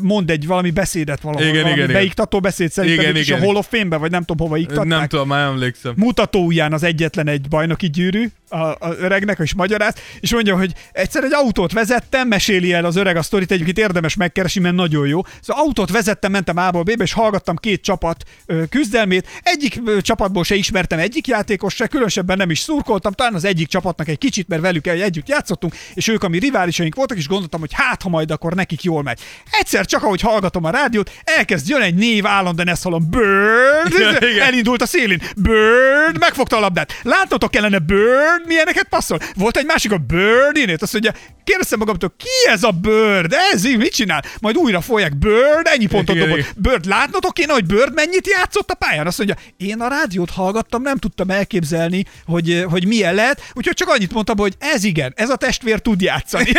mond 0.00 0.30
egy 0.30 0.46
valami 0.46 0.70
beszédet 0.70 1.20
valahol, 1.20 1.46
Igen, 1.46 1.62
valami 1.62 1.80
igen, 1.80 1.92
beiktató 1.92 2.40
beszéd 2.40 2.70
szerintem 2.70 3.00
Igen, 3.00 3.10
igen, 3.16 3.22
is 3.38 3.42
a 3.42 3.46
Hall 3.46 3.56
of 3.56 3.66
Fame-be, 3.70 3.96
vagy 3.96 4.10
nem 4.10 4.24
tudom 4.24 4.46
hova 4.46 4.60
iktatták. 4.60 4.86
nem 4.86 5.06
tudom, 5.06 5.28
már 5.28 5.46
emlékszem. 5.46 5.92
mutatóujján 5.96 6.72
az 6.72 6.82
egyetlen 6.82 7.28
egy 7.28 7.48
bajnoki 7.48 7.90
gyűrű 7.90 8.28
a, 8.48 8.56
a 8.58 8.94
öregnek, 8.98 9.38
és 9.38 9.54
magyaráz, 9.54 9.94
és 10.20 10.32
mondja, 10.32 10.56
hogy 10.56 10.72
egyszer 10.92 11.24
egy 11.24 11.32
autót 11.32 11.72
vezettem, 11.72 12.28
meséli 12.28 12.72
el 12.72 12.84
az 12.84 12.96
öreg 12.96 13.16
a 13.16 13.22
sztorit, 13.22 13.50
egyébként 13.50 13.78
érdemes 13.78 14.14
megkeresni, 14.16 14.60
mert 14.60 14.74
nagyon 14.74 15.06
jó. 15.06 15.20
Szóval 15.40 15.62
autót 15.64 15.90
vezettem, 15.90 16.30
mentem 16.30 16.56
A-ból 16.56 16.82
B-be, 16.82 17.02
és 17.02 17.12
hallgattam 17.12 17.56
két 17.56 17.82
csapat 17.82 18.24
ö, 18.46 18.62
küzdelmét. 18.68 19.26
Egyik 19.42 19.80
ö, 19.84 20.00
csapatból 20.00 20.44
se 20.44 20.54
ismertem 20.54 20.98
egyik 20.98 21.26
játékos, 21.26 21.74
se 21.74 21.86
különösebben 21.86 22.36
nem 22.36 22.50
is 22.50 22.58
szurkoltam, 22.58 23.12
talán 23.12 23.34
az 23.34 23.44
egyik 23.44 23.68
csapatnak 23.68 24.08
egy 24.08 24.18
kicsit, 24.18 24.48
mert 24.48 24.62
velük 24.62 24.86
el- 24.86 25.02
együtt 25.02 25.28
játszottunk, 25.28 25.74
és 25.94 26.08
ők 26.08 26.22
a 26.22 26.28
mi 26.28 26.38
riválisaink 26.38 26.94
voltak, 26.94 27.16
és 27.16 27.26
gondoltam, 27.28 27.60
hogy 27.60 27.70
hát, 27.72 28.02
ha 28.02 28.08
majd 28.08 28.30
akkor 28.30 28.54
nekik 28.54 28.82
jól 28.82 29.02
megy. 29.02 29.20
Egyszer 29.58 29.86
csak, 29.86 30.02
ahogy 30.02 30.20
hallgatom 30.20 30.64
a 30.64 30.70
rádiót, 30.70 31.10
elkezd 31.24 31.68
jön 31.68 31.82
egy 31.82 31.94
név, 31.94 32.26
állandóan 32.26 32.68
ezt 32.68 32.82
hallom, 32.82 33.10
Bird, 33.10 34.22
igen. 34.22 34.46
elindult 34.46 34.82
a 34.82 34.86
szélén, 34.86 35.22
Bird, 35.36 36.18
megfogta 36.18 36.56
a 36.56 36.60
labdát. 36.60 37.00
Látnotok 37.02 37.50
kellene 37.50 37.78
Bird, 37.78 38.46
milyeneket 38.46 38.86
passzol. 38.88 39.18
Volt 39.34 39.56
egy 39.56 39.66
másik 39.66 39.92
a 39.92 39.96
Bird, 39.96 40.56
én 40.56 40.76
azt 40.80 40.92
mondja, 40.92 41.12
kérdeztem 41.44 41.78
magamtól, 41.78 42.14
ki 42.16 42.50
ez 42.50 42.62
a 42.62 42.70
Bird? 42.70 43.34
Ez 43.52 43.64
így 43.64 43.76
mit 43.76 43.92
csinál? 43.92 44.22
Majd 44.40 44.56
újra 44.56 44.80
folyják 44.80 45.16
Bird, 45.16 45.66
ennyi 45.66 45.86
pontot 45.86 46.14
Igen, 46.14 46.28
dobott. 46.28 46.44
Bird, 46.56 46.84
látnotok 46.84 47.34
kéne, 47.34 47.52
hogy 47.52 47.66
Bird 47.66 47.94
mennyit 47.94 48.26
játszott 48.26 48.70
a 48.70 48.74
pályán? 48.74 49.06
Azt 49.06 49.18
mondja, 49.18 49.36
én 49.56 49.80
a 49.80 49.88
rádiót 49.88 50.30
hallgattam, 50.30 50.82
nem 50.82 50.96
tudtam 50.96 51.30
elképzelni, 51.30 52.04
hogy, 52.26 52.64
hogy 52.70 52.86
milyen 52.86 53.14
lehet, 53.14 53.42
úgyhogy 53.54 53.74
csak 53.74 53.88
annyit 53.88 54.12
mondtam, 54.12 54.38
hogy 54.38 54.54
ez 54.58 54.84
igen, 54.84 55.12
ez 55.16 55.30
a 55.30 55.36
testvér 55.36 55.80
tud 55.80 56.00
játszani. 56.00 56.52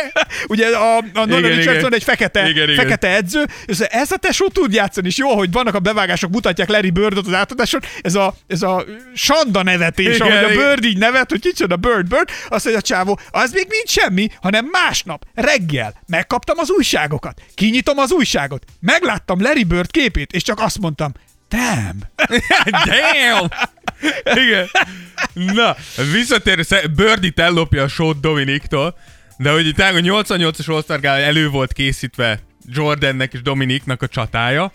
Ugye 0.48 0.66
a, 0.76 0.96
a 0.96 1.24
Nolan 1.24 1.42
Richardson 1.42 1.94
egy 1.94 2.02
fekete, 2.02 2.39
Igen, 2.46 2.70
igen. 2.70 2.84
fekete 2.84 3.08
edző, 3.08 3.44
és 3.64 3.78
ez 3.78 4.10
a 4.10 4.16
tesó 4.16 4.48
tud 4.48 4.72
játszani, 4.72 5.06
és 5.06 5.16
jó, 5.16 5.36
hogy 5.36 5.52
vannak 5.52 5.74
a 5.74 5.78
bevágások, 5.78 6.30
mutatják 6.30 6.68
Larry 6.68 6.90
Birdot 6.90 7.26
az 7.26 7.34
átadáson, 7.34 7.80
ez 8.02 8.14
a, 8.14 8.34
ez 8.46 8.62
a 8.62 8.84
sanda 9.14 9.62
nevetés, 9.62 10.14
Igen, 10.14 10.20
ahogy 10.20 10.44
a 10.44 10.50
igen. 10.52 10.66
Bird 10.66 10.84
így 10.84 10.98
nevet, 10.98 11.30
hogy 11.30 11.40
kicsoda 11.40 11.76
Bird, 11.76 12.08
Bird, 12.08 12.28
azt 12.48 12.64
mondja 12.64 12.82
a 12.82 12.86
csávó, 12.86 13.18
az 13.30 13.52
még 13.52 13.66
nincs 13.68 13.88
semmi, 13.88 14.28
hanem 14.40 14.64
másnap, 14.64 15.24
reggel, 15.34 16.02
megkaptam 16.06 16.58
az 16.58 16.70
újságokat, 16.70 17.40
kinyitom 17.54 17.98
az 17.98 18.12
újságot, 18.12 18.64
megláttam 18.80 19.42
Larry 19.42 19.64
Bird 19.64 19.90
képét, 19.90 20.32
és 20.32 20.42
csak 20.42 20.60
azt 20.60 20.78
mondtam, 20.78 21.12
damn. 21.48 21.98
Damn! 22.86 23.48
Igen. 24.24 24.68
Na, 25.34 25.76
visszatérő, 26.12 26.62
Birdit 26.96 27.38
ellopja 27.38 27.82
a 27.82 27.88
sót 27.88 28.20
Dominiktól, 28.20 28.96
de 29.42 29.50
hogy 29.50 29.66
itt 29.66 29.78
a 29.78 29.84
88-as 29.84 30.68
All-Star 30.68 31.00
Gala 31.00 31.18
elő 31.18 31.48
volt 31.48 31.72
készítve 31.72 32.40
Jordannek 32.68 33.32
és 33.32 33.42
Dominiknak 33.42 34.02
a 34.02 34.08
csatája, 34.08 34.70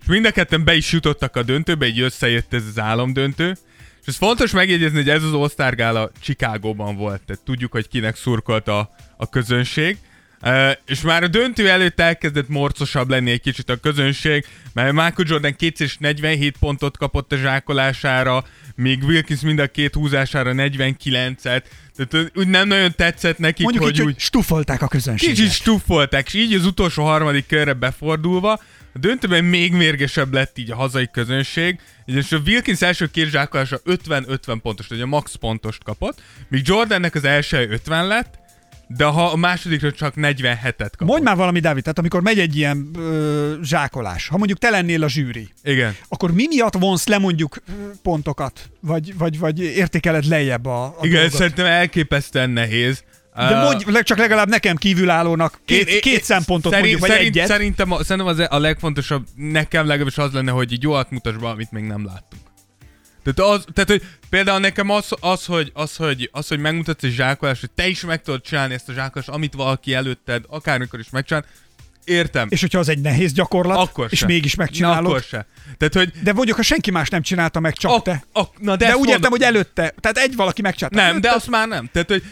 és 0.00 0.06
mind 0.06 0.24
a 0.24 0.30
ketten 0.30 0.64
be 0.64 0.74
is 0.74 0.92
jutottak 0.92 1.36
a 1.36 1.42
döntőbe, 1.42 1.86
így 1.86 2.00
összejött 2.00 2.54
ez 2.54 2.62
az 2.70 2.78
álomdöntő, 2.78 3.56
és 4.00 4.06
ez 4.06 4.16
fontos 4.16 4.52
megjegyezni, 4.52 4.96
hogy 4.96 5.08
ez 5.08 5.22
az 5.22 5.32
All-Star 5.32 5.74
Gala 5.74 6.10
Chicagóban 6.20 6.96
volt, 6.96 7.22
tehát 7.22 7.42
tudjuk, 7.44 7.72
hogy 7.72 7.88
kinek 7.88 8.16
szurkolt 8.16 8.68
a, 8.68 8.90
a 9.16 9.28
közönség, 9.28 9.96
Uh, 10.42 10.70
és 10.86 11.00
már 11.00 11.22
a 11.22 11.28
döntő 11.28 11.68
előtt 11.68 12.00
elkezdett 12.00 12.48
morcosabb 12.48 13.08
lenni 13.08 13.30
egy 13.30 13.40
kicsit 13.40 13.70
a 13.70 13.76
közönség, 13.76 14.46
mert 14.72 14.92
Michael 14.92 15.24
Jordan 15.26 15.56
247 15.56 16.56
pontot 16.60 16.96
kapott 16.96 17.32
a 17.32 17.36
zsákolására, 17.36 18.44
míg 18.74 19.02
Wilkins 19.02 19.40
mind 19.40 19.58
a 19.58 19.66
két 19.66 19.94
húzására 19.94 20.52
49-et, 20.54 21.62
tehát 22.08 22.30
úgy 22.34 22.48
nem 22.48 22.68
nagyon 22.68 22.92
tetszett 22.96 23.38
nekik, 23.38 23.62
Mondjuk 23.62 23.84
hogy 23.84 23.94
így, 23.94 24.00
úgy 24.00 24.06
hogy 24.06 24.18
stufolták 24.18 24.82
a 24.82 24.88
közönséget. 24.88 25.34
kicsit 25.34 25.52
stuffolták, 25.52 26.26
és 26.26 26.34
így 26.34 26.54
az 26.54 26.66
utolsó 26.66 27.04
harmadik 27.04 27.46
körre 27.46 27.72
befordulva, 27.72 28.60
a 28.92 28.98
döntőben 28.98 29.44
még 29.44 29.72
mérgesebb 29.72 30.32
lett 30.32 30.58
így 30.58 30.70
a 30.70 30.76
hazai 30.76 31.08
közönség, 31.12 31.80
és 32.04 32.32
a 32.32 32.38
Wilkins 32.46 32.82
első 32.82 33.06
két 33.06 33.30
zsákolása 33.30 33.80
50-50 33.84 34.58
pontos, 34.62 34.90
a 34.90 35.06
max 35.06 35.34
pontost 35.34 35.84
kapott, 35.84 36.22
míg 36.48 36.62
Jordannek 36.66 37.14
az 37.14 37.24
első 37.24 37.68
50 37.70 38.06
lett, 38.06 38.38
de 38.96 39.04
ha 39.04 39.26
a 39.30 39.36
másodikra 39.36 39.92
csak 39.92 40.14
47-et 40.16 40.74
kapott. 40.76 41.06
Mondj 41.06 41.24
már 41.24 41.36
valami, 41.36 41.60
Dávid, 41.60 41.82
tehát 41.82 41.98
amikor 41.98 42.22
megy 42.22 42.38
egy 42.38 42.56
ilyen 42.56 42.90
ö, 42.98 43.54
zsákolás, 43.62 44.28
ha 44.28 44.36
mondjuk 44.36 44.58
te 44.58 44.70
lennél 44.70 45.02
a 45.02 45.08
zsűri, 45.08 45.48
Igen. 45.62 45.96
akkor 46.08 46.32
mi 46.32 46.46
miatt 46.46 46.74
vonsz 46.74 47.06
le 47.06 47.18
mondjuk 47.18 47.62
pontokat, 48.02 48.70
vagy, 48.80 49.16
vagy, 49.18 49.38
vagy 49.38 49.60
értékeled 49.60 50.24
lejjebb 50.24 50.66
a, 50.66 50.84
a 50.84 50.96
Igen, 51.02 51.20
dolgot? 51.20 51.38
szerintem 51.38 51.66
elképesztően 51.66 52.50
nehéz. 52.50 53.04
De 53.34 53.62
mondj 53.62 54.02
csak 54.02 54.18
legalább 54.18 54.48
nekem 54.48 54.76
kívülállónak 54.76 55.60
két, 55.64 55.88
én- 55.88 55.94
én- 55.94 56.00
két 56.00 56.24
szempontot 56.24 56.72
szerint, 56.72 56.88
mondjuk, 56.88 57.00
vagy 57.00 57.10
szerint, 57.10 57.36
egyet. 57.36 57.48
Szerintem, 57.48 57.92
a, 57.92 58.04
szerintem 58.04 58.26
az 58.26 58.46
a 58.48 58.58
legfontosabb, 58.58 59.26
nekem 59.36 59.86
legalábbis 59.86 60.18
az 60.18 60.32
lenne, 60.32 60.50
hogy 60.50 60.72
egy 60.72 60.82
jó 60.82 60.92
mutasd 61.10 61.40
be, 61.40 61.48
amit 61.48 61.70
még 61.70 61.84
nem 61.84 62.04
láttunk. 62.04 62.42
Tehát, 63.24 63.52
az, 63.52 63.64
tehát 63.72 63.90
hogy 63.90 64.02
például 64.30 64.58
nekem 64.60 64.90
az, 64.90 65.08
az, 65.20 65.44
hogy, 65.44 65.70
az, 65.74 65.96
hogy, 65.96 66.28
az, 66.32 66.48
hogy 66.48 66.58
megmutatsz 66.58 67.02
egy 67.04 67.12
zsákolást, 67.12 67.60
hogy 67.60 67.70
te 67.70 67.86
is 67.88 68.00
meg 68.00 68.22
tudod 68.22 68.40
csinálni 68.42 68.74
ezt 68.74 68.88
a 68.88 68.92
zsákolást, 68.92 69.28
amit 69.28 69.54
valaki 69.54 69.94
előtted, 69.94 70.44
akármikor 70.48 70.98
is 71.00 71.10
megcsinál, 71.10 71.44
értem. 72.04 72.46
És 72.50 72.60
hogyha 72.60 72.78
az 72.78 72.88
egy 72.88 73.00
nehéz 73.00 73.32
gyakorlat, 73.32 73.76
akkor 73.78 74.06
és 74.10 74.18
se. 74.18 74.26
mégis 74.26 74.54
Na, 74.54 74.62
megcsinálod. 74.62 75.06
akkor 75.10 75.22
se. 75.22 75.46
Tehát, 75.78 75.94
hogy 75.94 76.12
De 76.22 76.32
mondjuk, 76.32 76.56
ha 76.56 76.62
senki 76.62 76.90
más 76.90 77.08
nem 77.08 77.22
csinálta 77.22 77.60
meg, 77.60 77.72
csak 77.76 77.90
ak, 77.90 78.02
te. 78.02 78.24
ak, 78.32 78.60
na 78.60 78.70
de, 78.76 78.84
De, 78.84 78.86
ezt 78.90 78.94
úgy 78.96 79.08
értem, 79.08 79.20
mondom- 79.30 79.30
hogy 79.30 79.42
előtte. 79.54 79.94
Tehát 80.00 80.16
egy 80.18 80.36
valaki 80.36 80.62
megcsinálta. 80.62 80.96
Nem, 80.96 81.06
előtte, 81.08 81.28
de 81.28 81.34
azt 81.34 81.48
már 81.48 81.68
nem. 81.68 81.88
Tehát, 81.92 82.08
hogy 82.08 82.22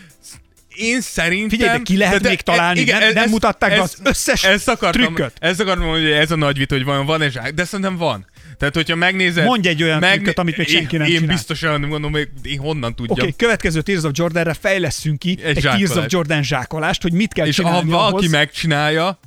én 0.76 1.00
szerintem... 1.00 1.48
Figyelj, 1.48 1.76
de 1.78 1.82
ki 1.82 1.96
lehet 1.96 2.20
de- 2.20 2.28
még 2.28 2.40
találni, 2.40 2.84
nem- 2.84 3.02
ez- 3.02 3.14
nem 3.14 3.28
mutatták 3.30 3.70
be 3.70 3.76
ez- 3.76 3.82
az 3.82 3.98
összes 4.02 4.44
ezt 4.44 4.68
akartam, 4.68 5.02
trükköt. 5.02 5.32
Ezt 5.38 5.60
akartam 5.60 5.84
mondani, 5.84 6.04
hogy 6.10 6.14
ez 6.14 6.30
a 6.30 6.36
nagy 6.36 6.58
vita, 6.58 6.74
hogy 6.74 6.84
vajon 6.84 7.06
van-e 7.06 7.30
zsák, 7.30 7.54
de 7.54 7.64
szerintem 7.64 7.96
van. 7.96 8.26
Tehát, 8.58 8.74
hogyha 8.74 8.96
megnézed... 8.96 9.44
Mondj 9.44 9.68
egy 9.68 9.82
olyan 9.82 10.00
trükköt, 10.00 10.38
amit 10.38 10.56
még 10.56 10.68
senki 10.68 10.94
én, 10.94 11.00
nem 11.00 11.08
Én 11.10 11.18
csinált. 11.18 11.32
biztosan 11.32 11.80
nem 11.80 11.88
gondolom, 11.88 12.12
hogy 12.12 12.28
én 12.42 12.58
honnan 12.58 12.94
tudjam. 12.94 13.10
Oké, 13.10 13.20
okay, 13.20 13.34
következő 13.36 13.80
Tears 13.80 14.02
of 14.02 14.10
Jordanre 14.14 14.54
fejleszünk 14.54 15.18
ki 15.18 15.38
egy, 15.42 15.56
egy 15.56 15.62
Tears 15.62 15.90
of. 15.90 16.04
Jordan 16.08 16.42
zsákolást, 16.42 17.02
hogy 17.02 17.12
mit 17.12 17.32
kell 17.32 17.46
És 17.46 17.56
ha 17.56 17.62
csinálni 17.62 17.90
valaki 17.90 18.12
ahhoz. 18.14 18.30
megcsinálja, 18.30 19.18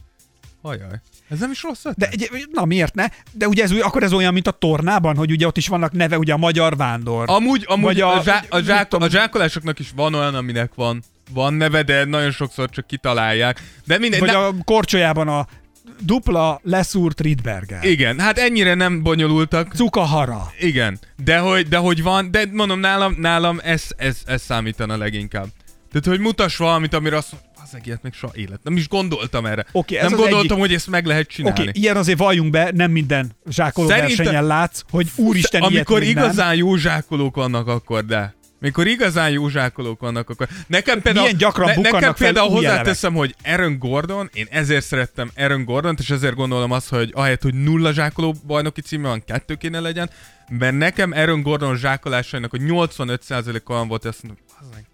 hajaj, 0.62 1.02
ez 1.30 1.40
nem 1.40 1.52
is 1.52 1.64
rossz 1.64 1.84
De 1.84 1.90
ötlet. 1.90 2.14
egy, 2.14 2.48
na 2.52 2.66
miért 2.66 2.94
ne? 2.94 3.06
De 3.32 3.48
ugye 3.48 3.64
ez, 3.64 3.72
akkor 3.72 4.04
ez 4.04 4.14
olyan, 4.14 4.34
mint 4.34 4.48
a 4.48 4.52
tornában, 4.52 5.16
hogy 5.16 5.32
ugye 5.32 5.48
ott 5.48 5.58
is 5.58 5.68
vannak 5.68 5.92
neve, 5.92 6.18
ugye 6.18 6.34
a 6.34 6.38
magyar 6.38 6.78
vándor. 6.78 7.24
Amúgy, 7.30 7.64
amúgy 7.68 7.84
Vagy 7.84 8.02
a, 8.02 8.18
a- 8.18 8.24
zsá, 8.24 8.44
a, 8.50 8.62
zsák, 8.62 8.94
a 8.94 9.10
zsákolásoknak 9.10 9.80
is 9.80 9.92
van 9.96 10.14
olyan, 10.14 10.36
aminek 10.36 10.72
van 10.76 11.04
van 11.34 11.54
neve, 11.54 11.84
de 11.84 12.06
nagyon 12.06 12.32
sokszor 12.32 12.70
csak 12.70 12.88
kitalálják. 12.88 13.62
De 13.86 13.98
mindegy, 13.98 14.20
Vagy 14.20 14.30
ne, 14.30 14.38
a 14.38 14.54
korcsolyában 14.64 15.28
a 15.28 15.48
dupla 16.06 16.60
leszúrt 16.64 17.22
Rydberger. 17.22 17.84
igen, 17.84 18.20
hát 18.20 18.38
ennyire 18.38 18.74
nem 18.74 19.02
bonyolultak. 19.04 19.74
Cukahara. 19.74 20.52
Igen, 20.60 21.00
de 21.24 21.38
hogy, 21.38 21.68
de 21.68 21.78
hogy 21.78 22.04
van, 22.04 22.32
de 22.32 22.46
mondom, 22.52 22.80
nálam, 22.80 23.16
nálam 23.18 23.60
ez, 23.64 23.84
ez, 23.98 24.18
ez 24.26 24.42
számítana 24.42 24.98
leginkább. 24.98 25.48
Tehát, 25.92 26.08
hogy 26.08 26.20
mutass 26.20 26.56
valamit, 26.58 26.94
amire 26.94 27.18
azt 27.18 27.36
az 27.64 27.80
ilyet 27.84 28.02
még 28.04 28.14
soha 28.14 28.34
élet. 28.36 28.60
Nem 28.64 28.78
is 28.78 28.88
gondoltam 28.88 29.46
erre. 29.46 29.66
Oké, 29.72 29.96
ez 29.96 30.02
nem 30.10 30.20
gondoltam, 30.20 30.40
egyik- 30.40 30.58
hogy 30.58 30.74
ezt 30.74 30.88
meg 30.88 31.06
lehet 31.06 31.28
csinálni. 31.28 31.60
okay, 31.62 31.72
ilyen 31.82 31.98
azért 31.98 32.18
valljunk 32.18 32.52
be, 32.52 32.72
nem 32.74 32.92
minden 32.92 33.32
zsákoló 33.50 33.88
Szerintem- 33.88 34.16
versenyen 34.18 34.46
látsz, 34.46 34.82
hogy 34.90 35.08
úristen, 35.16 35.62
Amikor 35.62 36.00
nem. 36.00 36.10
igazán 36.10 36.56
jó 36.56 36.76
zsákolók 36.76 37.36
vannak, 37.36 37.68
akkor 37.68 38.06
de. 38.06 38.36
Mikor 38.62 38.88
igazán 38.88 39.30
jó 39.30 39.50
zsákolók 39.50 40.00
vannak, 40.00 40.30
akkor... 40.30 40.48
Nekem 40.68 41.02
például, 41.02 41.26
Milyen 41.26 41.40
gyakran 41.40 41.74
bukkannak 41.74 42.00
nekem 42.00 42.14
például 42.14 42.50
hozzáteszem, 42.50 43.14
hogy 43.14 43.36
Aaron 43.44 43.78
Gordon, 43.80 44.30
én 44.34 44.48
ezért 44.50 44.86
szerettem 44.86 45.32
Aaron 45.36 45.64
Gordon-t, 45.64 46.00
és 46.00 46.10
ezért 46.10 46.36
gondolom 46.36 46.72
azt, 46.72 46.90
hogy 46.90 47.12
ahelyett, 47.16 47.42
hogy 47.42 47.54
nulla 47.54 47.94
zsákoló 47.94 48.36
bajnoki 48.48 48.82
címe 48.82 49.08
van, 49.08 49.24
kettő 49.26 49.56
kéne 49.56 49.80
legyen, 49.80 50.10
mert 50.50 50.78
nekem 50.78 51.12
Aaron 51.12 51.42
Gordon 51.42 51.78
zsákolásainak 51.78 52.54
a 52.54 52.58
85% 52.58 53.70
olyan 53.70 53.88
volt, 53.88 54.06
azt 54.06 54.24
mondom, 54.24 54.44
"Az 54.60 54.66
meg, 54.74 54.86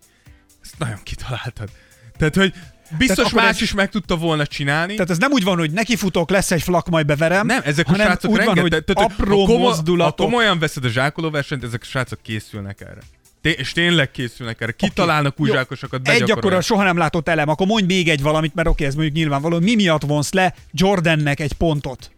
ezt 0.63 0.73
nagyon 0.77 0.99
kitaláltad. 1.03 1.69
Tehát, 2.17 2.35
hogy 2.35 2.53
biztos 2.97 3.25
akkor 3.25 3.41
más 3.41 3.55
ez- 3.55 3.61
is 3.61 3.73
meg 3.73 3.89
tudta 3.89 4.15
volna 4.15 4.45
csinálni. 4.45 4.93
Tehát 4.93 5.09
ez 5.09 5.17
nem 5.17 5.31
úgy 5.31 5.43
van, 5.43 5.57
hogy 5.57 5.71
nekifutok, 5.71 6.29
lesz 6.29 6.51
egy 6.51 6.61
flak, 6.61 6.89
majd 6.89 7.05
beverem, 7.05 7.45
Nem, 7.45 7.61
ezek 7.63 7.87
a 7.89 7.93
srácok 7.93 8.31
úgy 8.31 8.37
van, 8.37 8.47
hogy 8.47 8.55
rengeteg, 8.55 8.95
tehát, 8.95 9.11
apró 9.11 9.45
komo- 9.45 9.59
mozdulatok. 9.59 10.17
Ha 10.17 10.23
komolyan 10.23 10.59
veszed 10.59 10.85
a 10.85 10.89
zsákolóversenyt, 10.89 11.63
ezek 11.63 11.81
a 11.81 11.85
srácok 11.85 12.21
készülnek 12.21 12.81
erre. 12.81 12.99
Té- 13.47 13.59
és 13.59 13.71
tényleg 13.71 14.11
készülnek 14.11 14.61
erre. 14.61 14.71
Kitalálnak 14.71 15.39
új 15.39 15.47
Jó. 15.47 15.53
zsákosokat, 15.53 15.99
Egy 15.99 16.07
akkor 16.07 16.15
a 16.21 16.25
begyakorolják. 16.25 16.63
soha 16.63 16.83
nem 16.83 16.97
látott 16.97 17.27
elem, 17.27 17.49
akkor 17.49 17.67
mondj 17.67 17.85
még 17.93 18.09
egy 18.09 18.21
valamit, 18.21 18.55
mert 18.55 18.67
oké, 18.67 18.85
ez 18.85 18.93
mondjuk 18.95 19.15
nyilvánvaló. 19.15 19.59
Mi 19.59 19.75
miatt 19.75 20.01
vonsz 20.03 20.31
le 20.33 20.53
Jordannek 20.71 21.39
egy 21.39 21.53
pontot? 21.53 22.11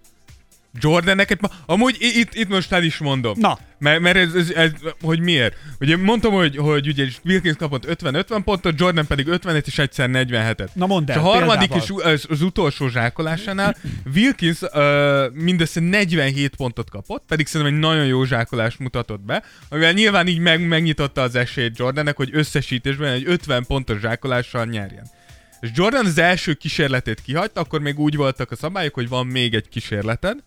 Jordannek 0.73 1.31
egy... 1.31 1.37
ma- 1.41 1.51
Amúgy 1.65 1.95
itt, 1.99 2.33
itt 2.33 2.49
most 2.49 2.71
el 2.71 2.83
is 2.83 2.97
mondom. 2.97 3.33
Na. 3.39 3.57
Mert, 3.79 3.99
mert 3.99 4.17
ez, 4.17 4.33
ez, 4.33 4.49
ez, 4.49 4.71
hogy 5.01 5.19
miért? 5.19 5.55
Ugye 5.79 5.97
mondtam, 5.97 6.33
hogy, 6.33 6.57
hogy 6.57 6.87
ugye 6.87 7.05
Wilkins 7.25 7.55
kapott 7.55 7.85
50-50 8.01 8.41
pontot, 8.43 8.79
Jordan 8.79 9.07
pedig 9.07 9.27
50 9.27 9.61
és 9.65 9.77
egyszer 9.77 10.09
47-et. 10.13 10.67
Na 10.73 10.85
mondd 10.85 11.09
És 11.09 11.15
el, 11.15 11.21
a 11.21 11.23
harmadik 11.23 11.73
és 11.73 11.93
az, 12.03 12.25
az 12.29 12.41
utolsó 12.41 12.87
zsákolásánál 12.87 13.75
Wilkins 14.15 14.61
uh, 14.61 15.33
mindössze 15.33 15.79
47 15.79 16.55
pontot 16.55 16.89
kapott, 16.89 17.23
pedig 17.27 17.47
szerintem 17.47 17.75
egy 17.75 17.81
nagyon 17.81 18.05
jó 18.05 18.23
zsákolást 18.23 18.79
mutatott 18.79 19.21
be, 19.21 19.43
amivel 19.69 19.91
nyilván 19.91 20.27
így 20.27 20.39
meg, 20.39 20.67
megnyitotta 20.67 21.21
az 21.21 21.35
esélyt 21.35 21.77
Jordannek, 21.77 22.15
hogy 22.17 22.29
összesítésben 22.33 23.11
egy 23.11 23.23
50 23.25 23.65
pontos 23.65 23.99
zsákolással 23.99 24.65
nyerjen. 24.65 25.17
És 25.59 25.69
Jordan 25.73 26.05
az 26.05 26.17
első 26.17 26.53
kísérletét 26.53 27.21
kihagyta, 27.21 27.61
akkor 27.61 27.81
még 27.81 27.99
úgy 27.99 28.15
voltak 28.15 28.51
a 28.51 28.55
szabályok, 28.55 28.93
hogy 28.93 29.09
van 29.09 29.27
még 29.27 29.53
egy 29.53 29.69
kísérleted, 29.69 30.37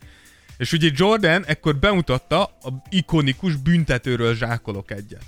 és 0.57 0.73
ugye 0.73 0.91
Jordan 0.95 1.45
ekkor 1.47 1.77
bemutatta 1.77 2.43
a 2.43 2.83
ikonikus 2.91 3.57
büntetőről 3.57 4.35
zsákolok 4.35 4.91
egyet. 4.91 5.25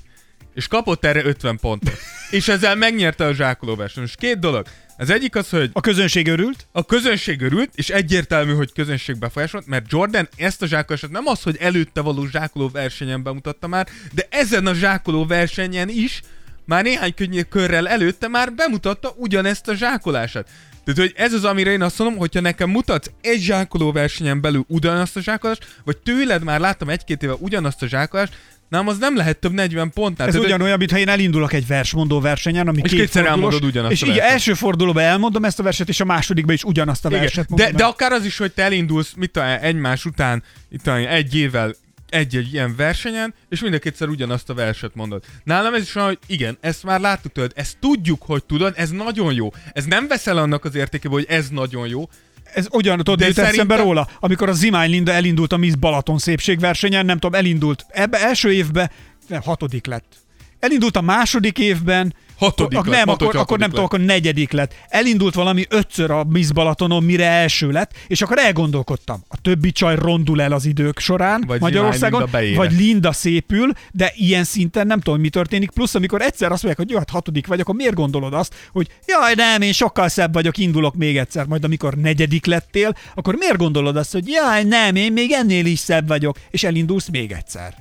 És 0.55 0.69
kapott 0.69 1.05
erre 1.05 1.25
50 1.25 1.59
pontot. 1.59 1.99
és 2.31 2.49
ezzel 2.49 2.75
megnyerte 2.75 3.25
a 3.25 3.35
zsákolóversenyt. 3.35 4.07
És 4.07 4.15
két 4.19 4.39
dolog. 4.39 4.67
Az 4.97 5.11
egyik 5.11 5.37
az, 5.37 5.49
hogy 5.49 5.71
A 5.73 5.81
közönség 5.81 6.29
örült, 6.29 6.67
a 6.73 6.85
közönség 6.85 7.41
örült, 7.41 7.71
és 7.75 7.91
egyértelmű, 7.91 8.53
hogy 8.53 8.73
közönség 8.73 9.19
befolyásolt, 9.19 9.67
mert 9.67 9.91
Jordan 9.93 10.29
ezt 10.37 10.63
a 10.63 10.67
zsákolását 10.67 11.11
nem 11.11 11.27
az, 11.27 11.43
hogy 11.43 11.57
előtte 11.57 12.01
való 12.01 12.27
zsákoló 12.27 12.69
versenyen 12.69 13.23
bemutatta 13.23 13.67
már, 13.67 13.89
de 14.13 14.27
ezen 14.31 14.67
a 14.67 14.75
zsákoló 14.75 15.27
versenyen 15.27 15.89
is 15.89 16.21
már 16.65 16.83
néhány 16.83 17.15
könnyű 17.15 17.43
körrel 17.43 17.89
előtte 17.89 18.29
már 18.29 18.53
bemutatta 18.53 19.15
ugyanezt 19.17 19.69
a 19.69 19.75
zsákolását. 19.75 20.49
Tehát, 20.85 21.01
hogy 21.01 21.13
ez 21.17 21.33
az, 21.33 21.45
amire 21.45 21.71
én 21.71 21.83
azt 21.83 21.99
mondom, 21.99 22.19
hogyha 22.19 22.41
nekem 22.41 22.71
mutatsz 22.71 23.11
egy 23.21 23.41
zsákoló 23.41 23.93
versenyen 23.93 24.41
belül 24.41 24.65
ugyanazt 24.69 25.17
a 25.17 25.21
zsákolást, 25.21 25.77
vagy 25.85 25.97
tőled 25.97 26.43
már 26.43 26.61
láttam 26.61 26.89
egy-két 26.89 27.23
éve 27.23 27.35
ugyanazt 27.39 27.83
a 27.83 27.87
zsákolást, 27.87 28.33
nem, 28.69 28.89
az 28.89 28.99
nem 28.99 29.17
lehet 29.17 29.37
több 29.39 29.53
40 29.53 29.91
pontnál. 29.91 30.27
ez 30.27 30.33
Tehát, 30.35 30.49
ugyanolyan, 30.49 30.79
mintha 30.79 30.99
én 30.99 31.09
elindulok 31.09 31.53
egy 31.53 31.67
versmondó 31.67 32.21
versenyen, 32.21 32.69
ami 32.69 32.81
És 32.83 32.91
két 32.91 33.01
kétszer 33.01 33.25
fordulós, 33.25 33.53
elmondod 33.53 33.71
ugyanazt 33.71 33.93
És 33.93 34.03
a 34.03 34.07
így 34.07 34.19
első 34.19 34.55
fordulóban 34.55 35.03
elmondom 35.03 35.45
ezt 35.45 35.59
a 35.59 35.63
verset, 35.63 35.89
és 35.89 36.01
a 36.01 36.05
másodikban 36.05 36.55
is 36.55 36.65
ugyanazt 36.65 37.05
a 37.05 37.11
verset 37.11 37.51
Igen. 37.51 37.67
De, 37.67 37.77
de 37.77 37.83
el. 37.83 37.91
akár 37.91 38.13
az 38.13 38.25
is, 38.25 38.39
hogy 38.39 38.53
te 38.53 38.63
elindulsz 38.63 39.13
mit 39.17 39.31
tudom, 39.31 39.49
egymás 39.61 40.05
után 40.05 40.43
itt 40.71 40.83
tudom, 40.83 41.07
egy 41.09 41.35
évvel 41.37 41.75
egy-egy 42.09 42.53
ilyen 42.53 42.77
versenyen, 42.77 43.35
és 43.49 43.61
mind 43.61 43.75
a 43.75 43.79
kétszer 43.79 44.09
ugyanazt 44.09 44.51
a 44.51 44.55
verset 44.55 44.95
mondod. 44.95 45.25
Nálam 45.45 45.75
ez 45.75 45.83
is 45.83 45.95
olyan, 45.95 46.09
hogy 46.09 46.19
igen, 46.27 46.59
ezt 46.61 46.83
már 46.83 47.01
láttuk 47.01 47.33
tőled, 47.33 47.53
ezt 47.55 47.77
tudjuk, 47.81 48.23
hogy 48.23 48.45
tudod, 48.45 48.73
ez 48.77 48.91
nagyon 48.91 49.35
jó. 49.35 49.53
Ez 49.73 49.85
nem 49.85 50.09
veszel 50.09 50.37
annak 50.37 50.65
az 50.65 50.75
értékébe, 50.75 51.15
hogy 51.15 51.27
ez 51.29 51.49
nagyon 51.49 51.89
jó. 51.89 52.09
Ez 52.55 52.67
ugyan, 52.71 52.97
tudod, 52.97 53.19
De 53.19 53.27
eszembe 53.27 53.51
szerintem- 53.51 53.79
róla, 53.79 54.09
amikor 54.21 54.49
a 54.49 54.53
Zimány 54.53 54.91
Linda 54.91 55.13
elindult 55.13 55.53
a 55.53 55.57
Miss 55.57 55.75
Balaton 55.75 56.19
szépségversenyen, 56.19 57.05
nem 57.07 57.19
tudom, 57.19 57.41
elindult 57.41 57.87
ebbe 57.89 58.19
első 58.21 58.53
évben, 58.53 58.91
nem, 59.29 59.41
hatodik 59.41 59.87
lett. 59.87 60.17
Elindult 60.59 60.97
a 60.97 61.01
második 61.01 61.59
évben, 61.59 62.15
Hatodik 62.39 62.79
ak- 62.79 62.87
lett, 62.87 62.97
nem, 62.97 63.05
mondta, 63.07 63.25
akkor, 63.25 63.41
akkor 63.41 63.59
nem 63.59 63.69
tudom, 63.69 63.85
akkor 63.85 64.01
negyedik 64.01 64.53
lett. 64.53 64.75
Elindult 64.89 65.35
valami 65.35 65.65
ötször 65.69 66.11
a 66.11 66.25
Miss 66.25 66.51
Balatonon, 66.51 67.03
mire 67.03 67.27
első 67.27 67.71
lett, 67.71 67.93
és 68.07 68.23
akkor 68.23 68.39
elgondolkodtam. 68.39 69.25
A 69.29 69.41
többi 69.41 69.73
csaj 69.73 69.95
rondul 69.95 70.43
el 70.43 70.53
az 70.53 70.65
idők 70.65 70.99
során 70.99 71.45
Vagy 71.47 71.61
Magyarországon, 71.61 72.29
Linda 72.33 72.57
vagy 72.57 72.73
Linda 72.73 73.13
szépül, 73.13 73.73
de 73.93 74.13
ilyen 74.17 74.45
szinten 74.45 74.87
nem 74.87 75.01
tudom, 75.01 75.21
mi 75.21 75.29
történik. 75.29 75.71
Plusz, 75.71 75.95
amikor 75.95 76.23
egyszer 76.23 76.53
azt 76.53 76.63
mondják, 76.63 76.87
hogy 76.87 76.91
jó, 76.91 76.99
hát 76.99 77.11
hatodik 77.11 77.47
vagy, 77.47 77.61
akkor 77.61 77.75
miért 77.75 77.95
gondolod 77.95 78.35
azt, 78.35 78.55
hogy 78.73 78.89
jaj, 79.07 79.35
nem, 79.35 79.63
én 79.63 79.73
sokkal 79.73 80.09
szebb 80.09 80.33
vagyok, 80.33 80.59
indulok 80.59 80.95
még 80.95 81.19
egyszer, 81.19 81.47
majd 81.47 81.65
amikor 81.65 81.95
negyedik 81.95 82.47
lettél, 82.47 82.95
akkor 83.15 83.35
miért 83.35 83.57
gondolod 83.57 83.97
azt, 83.97 84.13
hogy 84.13 84.29
jaj, 84.29 84.65
nem, 84.65 84.97
én 84.97 85.13
még 85.13 85.33
ennél 85.33 85.67
is 85.67 85.79
szebb 85.79 86.09
vagyok, 86.09 86.39
és 86.51 86.65
elindulsz 86.65 87.09
még 87.09 87.33
egyszer. 87.33 87.75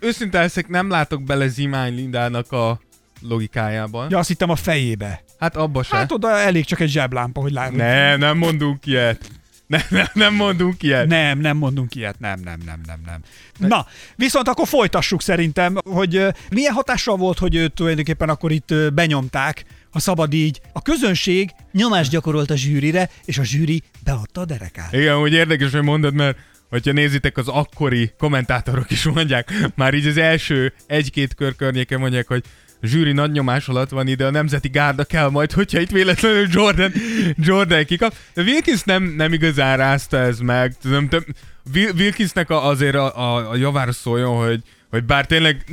Őszinte 0.00 0.40
leszek, 0.40 0.68
nem 0.68 0.90
látok 0.90 1.22
bele 1.22 1.48
Zimány 1.48 1.94
Lindának 1.94 2.52
a 2.52 2.80
logikájában. 3.20 4.10
Ja, 4.10 4.18
azt 4.18 4.28
hittem 4.28 4.50
a 4.50 4.56
fejébe. 4.56 5.22
Hát 5.38 5.56
abba 5.56 5.82
se. 5.82 5.96
Hát 5.96 6.12
oda 6.12 6.38
elég 6.38 6.64
csak 6.64 6.80
egy 6.80 6.90
zseblámpa, 6.90 7.40
hogy 7.40 7.52
lássuk. 7.52 7.76
nem, 7.76 8.18
nem 8.18 8.36
mondunk 8.38 8.86
ilyet. 8.86 9.30
Nem, 9.68 9.82
nem, 9.90 10.06
nem 10.12 10.34
mondunk 10.34 10.82
ilyet. 10.82 11.06
Nem, 11.06 11.38
nem 11.38 11.56
mondunk 11.56 11.94
ilyet, 11.94 12.18
nem, 12.18 12.40
nem, 12.40 12.58
nem, 12.66 12.80
nem, 12.86 13.00
nem. 13.06 13.20
Na, 13.68 13.86
viszont 14.16 14.48
akkor 14.48 14.66
folytassuk 14.66 15.22
szerintem, 15.22 15.76
hogy 15.84 16.26
milyen 16.50 16.72
hatással 16.72 17.16
volt, 17.16 17.38
hogy 17.38 17.54
őt 17.54 17.72
tulajdonképpen 17.72 18.28
akkor 18.28 18.52
itt 18.52 18.74
benyomták, 18.94 19.64
ha 19.90 19.98
szabad 19.98 20.32
így. 20.32 20.60
A 20.72 20.82
közönség 20.82 21.50
nyomást 21.72 22.10
gyakorolt 22.10 22.50
a 22.50 22.56
zsűrire, 22.56 23.10
és 23.24 23.38
a 23.38 23.44
zsűri 23.44 23.82
beadta 24.04 24.40
a 24.40 24.44
derekát. 24.44 24.92
Igen, 24.92 25.16
úgy 25.16 25.32
érdekes, 25.32 25.72
hogy 25.72 25.82
mondod, 25.82 26.14
mert 26.14 26.38
hogyha 26.68 26.92
nézitek, 26.92 27.36
az 27.36 27.48
akkori 27.48 28.12
kommentátorok 28.18 28.90
is 28.90 29.04
mondják, 29.04 29.52
már 29.74 29.94
így 29.94 30.06
az 30.06 30.16
első 30.16 30.72
egy-két 30.86 31.34
kör 31.34 31.56
környéken 31.56 32.00
mondják, 32.00 32.28
hogy 32.28 32.44
zsűri 32.82 33.12
nagy 33.12 33.32
nyomás 33.32 33.68
alatt 33.68 33.90
van 33.90 34.08
ide, 34.08 34.26
a 34.26 34.30
nemzeti 34.30 34.68
gárda 34.68 35.04
kell 35.04 35.28
majd, 35.28 35.52
hogyha 35.52 35.80
itt 35.80 35.90
véletlenül 35.90 36.46
Jordan, 36.50 36.92
Jordan 37.36 37.84
kikap. 37.84 38.14
De 38.34 38.42
Wilkins 38.42 38.82
nem, 38.82 39.02
nem 39.02 39.32
igazán 39.32 39.76
rázta 39.76 40.16
ez 40.16 40.38
meg. 40.38 40.74
Nem, 40.82 41.08
Wil- 41.74 41.92
Wilkinsnek 41.98 42.50
azért 42.50 42.94
a, 42.94 43.18
a, 43.18 43.50
a 43.50 43.56
javára 43.56 43.92
szóljon, 43.92 44.46
hogy, 44.46 44.62
hogy 44.90 45.04
bár 45.04 45.26
tényleg 45.26 45.64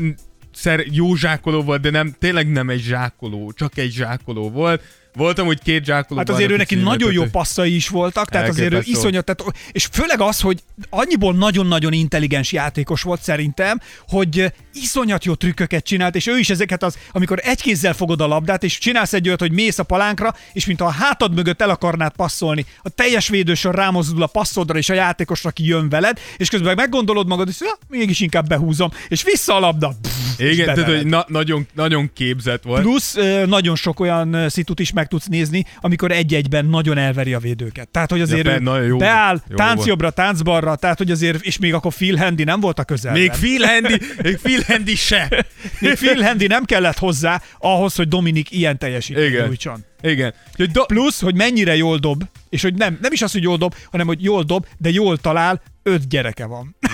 szer, 0.53 0.83
jó 0.91 1.15
zsákoló 1.15 1.61
volt, 1.61 1.81
de 1.81 1.89
nem, 1.89 2.15
tényleg 2.19 2.51
nem 2.51 2.69
egy 2.69 2.81
zsákoló, 2.81 3.51
csak 3.51 3.77
egy 3.77 3.91
zsákoló 3.91 4.49
volt. 4.49 4.83
Voltam 5.15 5.47
úgy 5.47 5.59
két 5.63 5.85
zsákoló. 5.85 6.19
Hát 6.19 6.29
azért 6.29 6.51
ő 6.51 6.57
neki 6.57 6.75
nagyon 6.75 7.11
jó 7.11 7.23
passzai 7.23 7.75
is 7.75 7.87
voltak, 7.87 8.29
tehát 8.29 8.49
azért 8.49 8.73
ő 8.73 8.81
iszonyat, 8.83 9.25
tehát, 9.25 9.55
és 9.71 9.87
főleg 9.91 10.21
az, 10.21 10.39
hogy 10.41 10.63
annyiból 10.89 11.33
nagyon-nagyon 11.33 11.93
intelligens 11.93 12.51
játékos 12.51 13.01
volt 13.01 13.21
szerintem, 13.21 13.79
hogy 14.07 14.53
iszonyat 14.73 15.25
jó 15.25 15.33
trükköket 15.33 15.83
csinált, 15.83 16.15
és 16.15 16.27
ő 16.27 16.37
is 16.37 16.49
ezeket 16.49 16.83
az, 16.83 16.97
amikor 17.11 17.39
egy 17.43 17.61
kézzel 17.61 17.93
fogod 17.93 18.21
a 18.21 18.27
labdát, 18.27 18.63
és 18.63 18.77
csinálsz 18.77 19.13
egy 19.13 19.27
olyat, 19.27 19.39
hogy 19.39 19.51
mész 19.51 19.79
a 19.79 19.83
palánkra, 19.83 20.35
és 20.53 20.65
mint 20.65 20.81
a 20.81 20.89
hátad 20.89 21.33
mögött 21.33 21.61
el 21.61 21.69
akarnád 21.69 22.15
passzolni, 22.15 22.65
a 22.81 22.89
teljes 22.89 23.27
védősor 23.27 23.75
rámozdul 23.75 24.23
a 24.23 24.27
passzodra, 24.27 24.77
és 24.77 24.89
a 24.89 24.93
játékosra 24.93 25.51
ki 25.51 25.65
jön 25.65 25.89
veled, 25.89 26.19
és 26.37 26.49
közben 26.49 26.75
meggondolod 26.75 27.27
magad, 27.27 27.47
és 27.47 27.55
ja, 27.59 27.77
mégis 27.87 28.19
inkább 28.19 28.47
behúzom, 28.47 28.91
és 29.07 29.23
vissza 29.23 29.55
a 29.55 29.59
labda. 29.59 29.95
Pff, 30.01 30.39
Igen, 30.39 30.75
tehát 30.75 30.89
hogy 30.89 31.05
na- 31.05 31.25
nagyon, 31.27 31.67
nagyon 31.73 32.11
képzett 32.13 32.63
volt. 32.63 32.81
Plusz 32.81 33.15
nagyon 33.45 33.75
sok 33.75 33.99
olyan 33.99 34.49
szitut 34.49 34.79
is 34.79 34.91
meg 34.91 35.04
tudsz 35.07 35.25
nézni, 35.25 35.65
amikor 35.81 36.11
egy-egyben 36.11 36.65
nagyon 36.65 36.97
elveri 36.97 37.33
a 37.33 37.39
védőket. 37.39 37.87
Tehát, 37.89 38.11
hogy 38.11 38.21
azért 38.21 38.45
Ja, 38.45 38.51
ő 38.51 38.57
be- 38.57 38.63
nagyon 38.63 38.85
jó 38.85 38.97
beáll. 38.97 39.41
Jó 39.49 39.55
tánc 39.55 39.75
volt. 39.75 39.87
jobbra, 39.87 40.09
tánc 40.09 40.41
balra, 40.41 40.75
tehát, 40.75 40.97
hogy 40.97 41.11
azért, 41.11 41.45
és 41.45 41.57
még 41.57 41.73
akkor 41.73 41.93
Phil 41.93 42.15
Handy 42.15 42.43
nem 42.43 42.59
volt 42.59 42.79
a 42.79 42.83
közelben. 42.83 43.21
Még 43.21 43.31
Phil 43.31 43.65
Handy, 43.65 43.97
még 44.23 44.37
Phil 44.37 44.61
Handy 44.67 44.95
se. 44.95 45.45
még 45.79 45.93
Phil 45.93 46.21
Handy 46.21 46.47
nem 46.47 46.63
kellett 46.65 46.97
hozzá 46.97 47.41
ahhoz, 47.59 47.95
hogy 47.95 48.07
Dominik 48.07 48.51
ilyen 48.51 48.77
teljesítményt 48.77 49.45
nyújtson. 49.45 49.83
Igen. 50.01 50.33
Úgyhogy 50.51 50.71
do- 50.71 50.87
Plusz, 50.87 51.21
hogy 51.21 51.35
mennyire 51.35 51.75
jól 51.75 51.97
dob, 51.97 52.23
és 52.49 52.61
hogy 52.61 52.73
nem, 52.73 52.97
nem 53.01 53.11
is 53.11 53.21
az, 53.21 53.31
hogy 53.31 53.43
jól 53.43 53.57
dob, 53.57 53.75
hanem 53.91 54.07
hogy 54.07 54.23
jól 54.23 54.43
dob, 54.43 54.65
de 54.77 54.89
jól 54.89 55.17
talál, 55.17 55.61
öt 55.83 56.07
gyereke 56.07 56.45
van. 56.45 56.75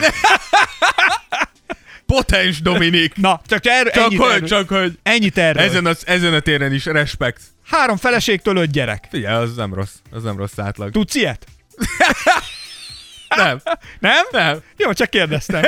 potens 2.06 2.62
Dominik. 2.62 3.16
Na, 3.16 3.42
csak, 3.46 3.66
erre, 3.66 3.90
Csak 3.92 4.04
ennyit, 4.04 4.20
hogy, 4.20 4.32
erről, 4.32 4.48
csak 4.48 4.70
hogy. 4.70 4.98
erről. 5.36 5.64
Ezen 5.64 5.86
a, 5.86 5.92
ezen 6.06 6.34
a 6.34 6.40
téren 6.40 6.74
is 6.74 6.86
respekt. 6.86 7.42
Három 7.72 7.98
feleségtől 7.98 8.56
öt 8.56 8.72
gyerek. 8.72 9.08
Figyelj, 9.10 9.44
az 9.44 9.56
nem 9.56 9.74
rossz. 9.74 9.96
Az 10.12 10.24
nem 10.24 10.38
rossz 10.38 10.60
átlag. 10.60 10.92
Tudsz 10.92 11.16
ilyet? 11.16 11.46
Nem. 13.36 13.62
Nem? 14.00 14.26
Nem. 14.32 14.60
Jó, 14.78 14.94
csak 14.94 15.10
kérdeztem. 15.10 15.64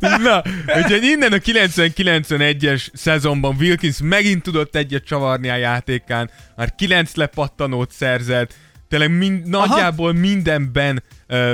Na, 0.22 0.42
úgyhogy 0.76 1.04
innen 1.04 1.32
a 1.32 1.36
90-91-es 1.36 2.86
szezonban 2.92 3.56
Wilkins 3.58 3.96
megint 4.02 4.42
tudott 4.42 4.76
egyet 4.76 5.04
csavarni 5.04 5.48
a 5.48 5.56
játékán, 5.56 6.30
már 6.56 6.74
9 6.74 7.14
lepattanót 7.14 7.90
szerzett, 7.90 8.54
tényleg 8.88 9.10
mind, 9.10 9.48
nagyjából 9.48 10.12
mindenben 10.12 11.02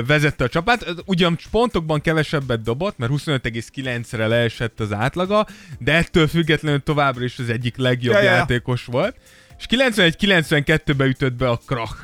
vezette 0.05 0.43
a 0.43 0.49
csapát. 0.49 0.93
Ugyan 1.05 1.37
pontokban 1.51 2.01
kevesebbet 2.01 2.61
dobott, 2.61 2.97
mert 2.97 3.11
25,9-re 3.15 4.27
leesett 4.27 4.79
az 4.79 4.93
átlaga, 4.93 5.47
de 5.79 5.93
ettől 5.93 6.27
függetlenül 6.27 6.83
továbbra 6.83 7.23
is 7.23 7.39
az 7.39 7.49
egyik 7.49 7.77
legjobb 7.77 8.13
Ja, 8.13 8.21
ja, 8.21 8.31
játékos 8.31 8.85
volt. 8.85 9.15
És 9.57 9.65
91-92-be 9.69 11.05
ütött 11.05 11.33
be 11.33 11.49
a 11.49 11.59
krach. 11.65 11.95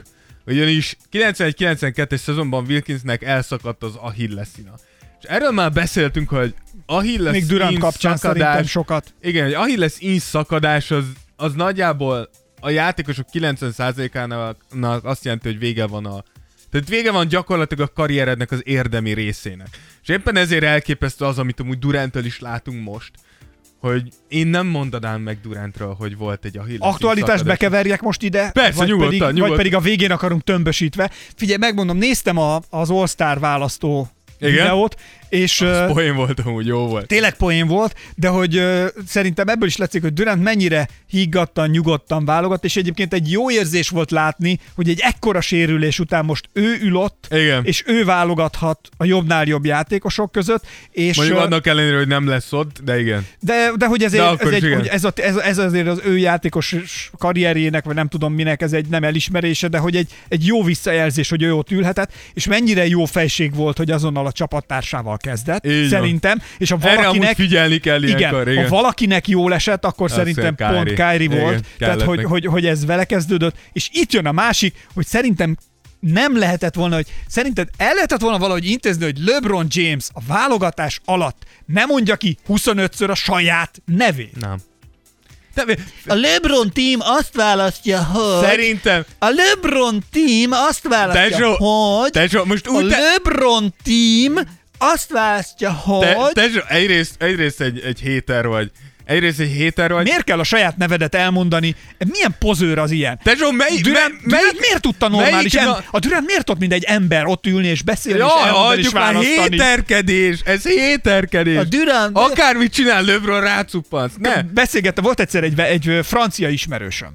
Ugyanis 0.46 0.98
91-92-es 1.12 2.18
szezonban 2.18 2.66
Wilkinsnek 2.68 3.24
elszakadt 3.24 3.84
az 3.84 3.96
Achilleszina. 3.96 4.74
És 5.22 5.28
erről 5.28 5.52
már 5.52 5.72
beszéltünk, 5.72 6.30
hogy 6.30 6.54
Achilles 6.86 7.32
Még 7.34 7.46
Durant 7.46 7.78
kapcsán 7.78 8.18
szakadás, 8.18 8.70
sokat. 8.70 9.14
igen, 9.22 9.44
hogy 9.44 9.54
Achilles 9.54 9.94
in 10.00 10.20
szakadás 10.20 10.92
az, 10.92 11.06
az 11.36 11.54
nagyjából 11.54 12.30
a 12.60 12.70
játékosok 12.70 13.26
90%-ának 13.34 15.06
azt 15.06 15.24
jelenti, 15.24 15.48
hogy 15.48 15.60
vége 15.60 15.88
van 15.88 16.06
a 16.06 16.24
tehát 16.72 16.90
vége 16.90 17.12
van 17.12 17.28
gyakorlatilag 17.28 17.90
a 17.90 17.94
karrierednek 17.94 18.52
az 18.52 18.62
érdemi 18.66 19.14
részének. 19.14 19.68
És 20.02 20.10
éppen 20.10 20.36
ezért 20.36 20.64
elképesztő 20.64 21.26
az, 21.26 21.40
amit 21.40 21.60
amúgy 21.60 21.80
Duranttől 21.80 22.26
is 22.26 22.40
látunk 22.40 22.84
most, 22.84 23.12
hogy 23.80 24.10
én 24.28 24.48
nem 24.48 24.68
mondanám 24.68 25.22
meg 25.22 25.40
Durantről, 25.42 25.94
hogy 25.94 26.18
volt 26.18 26.46
egy 26.46 26.58
Achilles 26.58 26.80
Aktualitást 26.80 27.38
szakadás. 27.38 27.58
bekeverjek 27.58 28.02
most 28.02 28.24
ide? 28.24 28.52
Persze, 28.52 28.78
vagy 28.78 28.88
nyugodtan, 28.88 29.10
pedig, 29.10 29.22
nyugodtan. 29.34 29.48
Vagy 29.48 29.58
pedig 29.58 29.76
a 29.76 29.80
végén 29.80 30.12
akarunk 30.12 30.44
tömbösítve. 30.44 31.12
Figyelj, 31.36 31.58
megmondom, 31.58 31.98
néztem 31.98 32.38
a, 32.38 32.62
az 32.70 32.90
All-Star 32.90 33.40
választó 33.40 34.10
Igen? 34.40 34.52
videót, 34.52 34.96
és 35.30 35.62
Az 35.62 35.92
poén 35.92 36.16
volt 36.16 36.40
amúgy, 36.40 36.66
jó 36.66 36.88
volt. 36.88 37.08
tényleg 37.08 37.36
poén 37.36 37.68
volt, 37.68 37.96
de 38.16 38.28
hogy 38.28 38.56
ö, 38.58 38.88
szerintem 39.08 39.48
ebből 39.48 39.68
is 39.68 39.78
látszik, 39.78 40.02
hogy 40.02 40.14
Durant 40.14 40.44
mennyire 40.44 40.88
higgadtan, 41.10 41.70
nyugodtan 41.70 42.26
válogat, 42.26 42.64
és 42.64 42.76
egyébként 42.76 43.14
egy 43.14 43.32
jó 43.32 43.52
érzés 43.52 43.90
volt 43.90 44.12
látni, 44.12 44.60
hogy 44.76 44.90
egy 44.90 45.00
ekkora 45.04 45.42
sérülés 45.42 46.00
után 46.00 46.26
most 46.26 46.50
ő 46.54 46.78
ül 46.82 46.96
ott, 46.96 47.28
Igen. 47.32 47.66
és 47.66 47.84
ő 47.86 48.06
válogathat 48.06 48.90
a 48.98 49.06
jobbnál 49.06 49.46
jobb 49.46 49.66
játékosok 49.66 50.32
között, 50.32 50.66
és 50.92 51.18
Mondjuk 51.18 51.38
ö, 51.38 51.42
annak 51.42 51.68
ellenére, 51.68 51.98
hogy 51.98 52.08
nem 52.08 52.28
lesz 52.28 52.54
ott, 52.54 52.80
de 52.84 53.00
igen. 53.00 53.26
de, 53.40 53.72
de 53.78 53.86
hogy 53.86 54.04
ezért, 54.04 54.38
De 54.38 54.46
ez, 54.46 54.52
egy, 54.54 54.64
igen. 54.64 54.78
hogy 54.78 54.88
ez, 54.88 55.04
a, 55.04 55.12
ez, 55.16 55.36
ez, 55.36 55.58
azért 55.58 55.88
az 55.88 56.02
ő 56.06 56.18
játékos 56.18 56.76
karrierjének, 57.18 57.86
vagy 57.86 57.96
nem 57.96 58.08
tudom 58.08 58.34
minek, 58.34 58.62
ez 58.62 58.74
egy 58.74 58.88
nem 58.88 59.04
elismerése, 59.04 59.68
de 59.68 59.78
hogy 59.78 59.96
egy, 59.96 60.10
egy 60.28 60.46
jó 60.46 60.64
visszajelzés, 60.64 61.30
hogy 61.30 61.42
ő 61.44 61.54
ott 61.54 61.72
ülhetett, 61.72 62.12
és 62.34 62.48
mennyire 62.48 62.88
jó 62.88 63.06
fejség 63.06 63.56
volt, 63.56 63.78
hogy 63.78 63.92
azonnal 63.92 64.26
a 64.26 64.32
csapattársával 64.32 65.17
kezdett, 65.18 65.66
Így 65.66 65.80
van. 65.80 65.90
szerintem, 65.90 66.42
és 66.58 66.70
ha 66.70 66.78
valakinek, 66.78 67.36
figyelni 67.36 67.78
kell 67.78 68.04
igen, 68.04 68.18
ilyenkor, 68.20 68.48
igen. 68.48 68.64
ha 68.64 68.70
valakinek 68.70 69.28
jól 69.28 69.54
esett, 69.54 69.86
akkor 69.86 70.06
Azt 70.06 70.16
szerintem 70.16 70.56
hiszem, 70.58 70.74
pont 70.74 70.88
Kyrie. 70.94 71.12
Kyrie 71.12 71.28
Igen, 71.28 71.42
volt, 71.42 71.66
tehát 71.78 72.02
hogy, 72.02 72.24
hogy, 72.24 72.46
hogy 72.46 72.66
ez 72.66 72.86
vele 72.86 73.06
kezdődött, 73.06 73.56
és 73.74 73.90
itt 73.92 74.14
jön 74.14 74.26
a 74.26 74.32
másik, 74.32 74.86
hogy 74.94 75.06
szerintem 75.06 75.58
nem 76.00 76.38
lehetett 76.38 76.76
volna, 76.76 76.96
hogy 76.96 77.08
szerinted 77.28 77.68
el 77.78 77.94
lehetett 77.94 78.22
volna 78.22 78.38
valahogy 78.38 78.66
intézni, 78.66 79.04
hogy 79.04 79.18
LeBron 79.18 79.68
James 79.70 80.06
a 80.14 80.20
válogatás 80.28 81.00
alatt 81.06 81.44
nem 81.66 81.88
mondja 81.88 82.16
ki 82.16 82.38
25-ször 82.48 83.10
a 83.10 83.16
saját 83.16 83.82
nevét. 83.86 84.40
Nem. 84.40 84.58
De, 85.66 85.78
A 86.08 86.14
LeBron 86.14 86.72
team 86.74 87.00
azt 87.00 87.36
választja, 87.36 88.04
hogy... 88.04 88.48
szerintem, 88.48 89.06
A 89.20 89.30
LeBron 89.30 90.04
team 90.12 90.52
azt 90.52 90.88
választja, 90.88 91.30
Tesó, 91.30 91.56
hogy... 91.56 92.12
Tesó, 92.12 92.46
most 92.46 92.68
A 92.68 92.72
úgy 92.72 92.88
te, 92.88 93.00
LeBron 93.00 93.74
team 93.84 94.48
azt 94.78 95.12
választja, 95.12 95.72
hogy... 95.72 96.08
te, 96.08 96.30
Tesó, 96.34 96.60
egyrészt, 96.68 97.16
egyrészt 97.22 97.62
egy, 97.62 97.80
egy 97.80 98.00
héter 98.00 98.48
vagy. 98.48 98.72
Egyrészt 99.06 99.40
egy 99.40 99.52
héter 99.52 99.92
vagy. 99.92 100.04
Miért 100.04 100.24
kell 100.24 100.40
a 100.40 100.44
saját 100.44 100.78
nevedet 100.78 101.16
elmondani? 101.16 101.76
Milyen 102.12 102.36
pozőr 102.40 102.78
az 102.78 102.92
ilyen? 102.92 103.20
Tesó, 103.24 103.52
mely, 103.52 103.76
Durant, 103.82 104.26
mely, 104.26 104.40
Durant 104.40 104.60
miért 104.60 104.82
tudta 104.82 105.08
normális 105.08 105.54
melyik 105.54 105.70
em- 105.70 105.84
A 105.92 106.00
Durant 106.00 106.26
miért 106.26 106.46
tud 106.46 106.60
mindegy 106.60 106.84
ember 106.84 107.26
ott 107.26 107.46
ülni 107.46 107.68
és 107.68 107.82
beszélni 107.82 108.20
és 108.20 108.26
Jaj, 108.38 108.48
elmondani 108.48 108.80
és 108.80 108.86
hagyjuk 108.86 108.94
már, 108.94 109.14
választani? 109.14 109.50
héterkedés, 109.52 110.40
ez 110.46 110.64
héterkedés. 110.64 111.58
A 111.58 111.64
Durant... 111.64 112.18
Akármit 112.18 112.74
csinál 112.74 113.04
LeBron, 113.04 113.42
rácuppansz. 113.42 114.14
Ne. 114.18 114.42
Beszélgettem, 114.42 115.04
volt 115.04 115.20
egyszer 115.20 115.44
egy, 115.44 115.60
egy 115.60 116.00
francia 116.04 116.50
ismerősöm. 116.50 117.12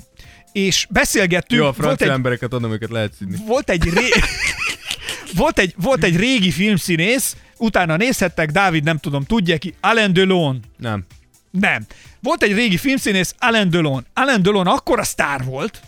És 0.52 0.86
beszélgettünk, 0.90 1.60
Jó, 1.60 1.66
a 1.68 1.72
francia 1.72 2.06
egy, 2.06 2.12
embereket 2.12 2.52
adom, 2.52 2.72
őket 2.72 2.90
lehet 2.90 3.12
szidni. 3.18 3.36
volt 3.46 3.70
egy, 3.70 3.84
ré... 3.84 4.08
volt, 5.36 5.58
egy, 5.58 5.74
volt 5.76 6.04
egy 6.04 6.16
régi 6.16 6.50
filmszínész, 6.50 7.36
utána 7.62 7.96
nézhettek, 7.96 8.50
Dávid 8.50 8.84
nem 8.84 8.98
tudom, 8.98 9.24
tudja 9.24 9.58
ki, 9.58 9.74
Alain 9.80 10.12
Delon. 10.12 10.60
Nem. 10.76 11.04
Nem. 11.50 11.86
Volt 12.20 12.42
egy 12.42 12.54
régi 12.54 12.76
filmszínész, 12.76 13.34
Alain 13.38 13.70
Delon. 13.70 14.06
Alain 14.14 14.42
Delon 14.42 14.66
akkora 14.66 15.04
sztár 15.04 15.44
volt, 15.44 15.80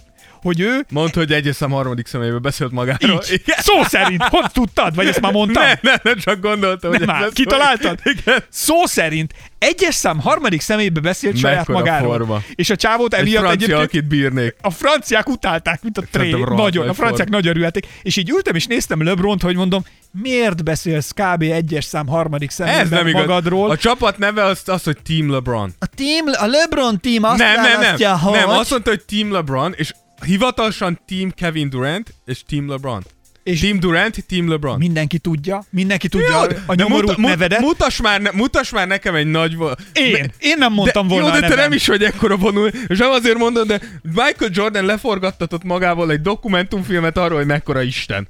hogy 0.44 0.60
ő 0.60 0.86
Mondd, 0.90 1.14
hogy 1.14 1.32
egyes 1.32 1.56
szám 1.56 1.70
harmadik 1.70 2.06
személyben 2.06 2.42
beszélt 2.42 2.70
magáról. 2.70 3.22
így, 3.32 3.42
szó 3.46 3.82
szerint, 3.82 4.22
hogy 4.22 4.50
tudtad? 4.52 4.94
Vagy 4.94 5.06
ezt 5.06 5.20
már 5.20 5.32
mondtam? 5.32 5.62
Ne, 5.64 5.72
ne, 5.82 5.94
ne, 6.02 6.14
csak 6.14 6.40
gondoltam, 6.40 6.90
hogy 6.90 7.00
Nem 7.00 7.08
ez 7.08 7.20
már, 7.20 7.28
kitaláltad? 7.32 7.98
hogy- 8.02 8.16
Igen. 8.24 8.42
Szó 8.48 8.86
szerint 8.86 9.32
egyes 9.58 9.94
szám 9.94 10.20
harmadik 10.20 10.60
személybe 10.60 11.00
beszélt 11.00 11.38
saját 11.38 11.56
Mekkora 11.56 11.78
magáról. 11.78 12.08
forma. 12.16 12.42
És 12.54 12.70
a 12.70 12.76
csávót 12.76 13.14
Egy 13.14 13.20
emiatt 13.20 13.42
francia, 13.44 13.64
egyébként 13.66 13.88
akit 13.88 14.04
bírnék. 14.08 14.54
a 14.60 14.70
franciák 14.70 15.28
utálták, 15.28 15.82
mint 15.82 15.98
a 15.98 16.02
tré. 16.10 16.30
Nagyon, 16.30 16.88
a 16.88 16.94
franciák 16.94 17.16
forma. 17.28 17.36
nagyon 17.36 17.56
örültek. 17.56 17.84
És 18.02 18.16
így 18.16 18.30
ültem 18.30 18.54
és 18.54 18.66
néztem 18.66 19.02
Lebront, 19.02 19.42
hogy 19.42 19.56
mondom, 19.56 19.84
miért 20.22 20.64
beszélsz 20.64 21.10
kb. 21.10 21.42
egyes 21.42 21.84
szám 21.84 22.06
harmadik 22.06 22.48
Ez 22.48 22.54
személyben 22.54 22.88
nem 22.88 23.06
igaz. 23.06 23.20
magadról? 23.20 23.70
A 23.70 23.76
csapat 23.76 24.18
neve 24.18 24.44
az, 24.44 24.62
az 24.66 24.82
hogy 24.84 24.96
Team 25.06 25.30
LeBron. 25.30 25.74
A, 25.78 25.86
team, 25.86 26.26
a 26.32 26.46
LeBron 26.46 27.00
team 27.00 27.22
azt 27.24 27.38
nem, 27.38 27.54
nem, 27.62 27.80
nem. 27.80 28.18
hogy... 28.18 28.32
Nem, 28.32 28.48
azt 28.48 28.70
mondta, 28.70 28.90
hogy 28.90 29.02
Team 29.04 29.32
LeBron, 29.32 29.72
és 29.76 29.92
hivatalosan 30.24 31.00
Team 31.06 31.30
Kevin 31.30 31.70
Durant 31.70 32.14
és 32.26 32.42
Team 32.48 32.68
LeBron. 32.68 33.02
és 33.42 33.60
Team 33.60 33.80
Durant, 33.80 34.24
Team 34.26 34.48
LeBron. 34.48 34.78
mindenki 34.78 35.18
tudja, 35.18 35.64
mindenki 35.70 36.08
tudja 36.08 36.28
Jó, 36.28 36.56
a 36.66 36.74
de 36.74 36.82
nyomorult 36.82 37.06
muta- 37.06 37.20
mut- 37.20 37.30
nevedet. 37.30 37.60
Mutass 37.60 38.00
már, 38.00 38.20
ne, 38.20 38.30
mutass 38.30 38.70
már 38.70 38.86
nekem 38.86 39.14
egy 39.14 39.26
nagy... 39.26 39.56
én, 39.92 40.32
én 40.38 40.58
nem 40.58 40.72
mondtam 40.72 41.08
de, 41.08 41.14
volna 41.14 41.26
Jó, 41.28 41.32
de 41.34 41.40
te 41.40 41.48
nevem. 41.48 41.64
nem 41.64 41.72
is 41.72 41.86
vagy 41.86 42.02
ekkora 42.04 42.36
vonul, 42.36 42.68
és 42.86 42.98
nem 42.98 43.10
azért 43.10 43.38
mondod, 43.38 43.66
de 43.66 43.80
Michael 44.02 44.50
Jordan 44.52 44.84
leforgattatott 44.84 45.62
magával 45.64 46.10
egy 46.10 46.20
dokumentumfilmet 46.20 47.16
arról, 47.16 47.38
hogy 47.38 47.46
mekkora 47.46 47.82
Isten. 47.82 48.28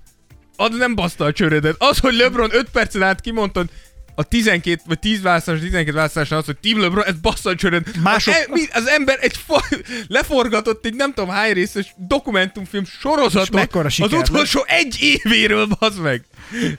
Az 0.56 0.76
nem 0.76 0.94
baszta 0.94 1.24
a 1.24 1.32
csőrödet. 1.32 1.74
Az, 1.78 1.98
hogy 1.98 2.14
LeBron 2.14 2.48
5 2.52 2.68
percen 2.72 3.02
át 3.02 3.20
kimondtad, 3.20 3.68
a 4.14 4.22
12 4.22 4.80
vagy 4.86 4.98
10 4.98 5.22
választás, 5.22 5.58
12 5.60 5.92
választáson 5.96 6.38
az, 6.38 6.44
hogy 6.44 6.56
Team 6.58 6.80
LeBron, 6.80 7.04
ez 7.04 7.14
bassza 7.22 7.50
a 7.50 7.54
csőröd. 7.54 7.86
Mások- 8.02 8.34
Az, 8.34 8.40
e, 8.40 8.46
mi- 8.52 8.68
az 8.72 8.86
ember 8.86 9.18
egy 9.20 9.36
fa- 9.46 9.68
leforgatott 10.08 10.84
egy 10.86 10.94
nem 10.94 11.12
tudom 11.12 11.30
hány 11.30 11.52
részes 11.52 11.94
dokumentumfilm 11.96 12.84
sorozatot 12.84 13.74
az 13.76 14.12
utolsó 14.12 14.64
egy 14.66 14.96
évéről, 15.00 15.66
bazd 15.78 16.00
meg. 16.00 16.22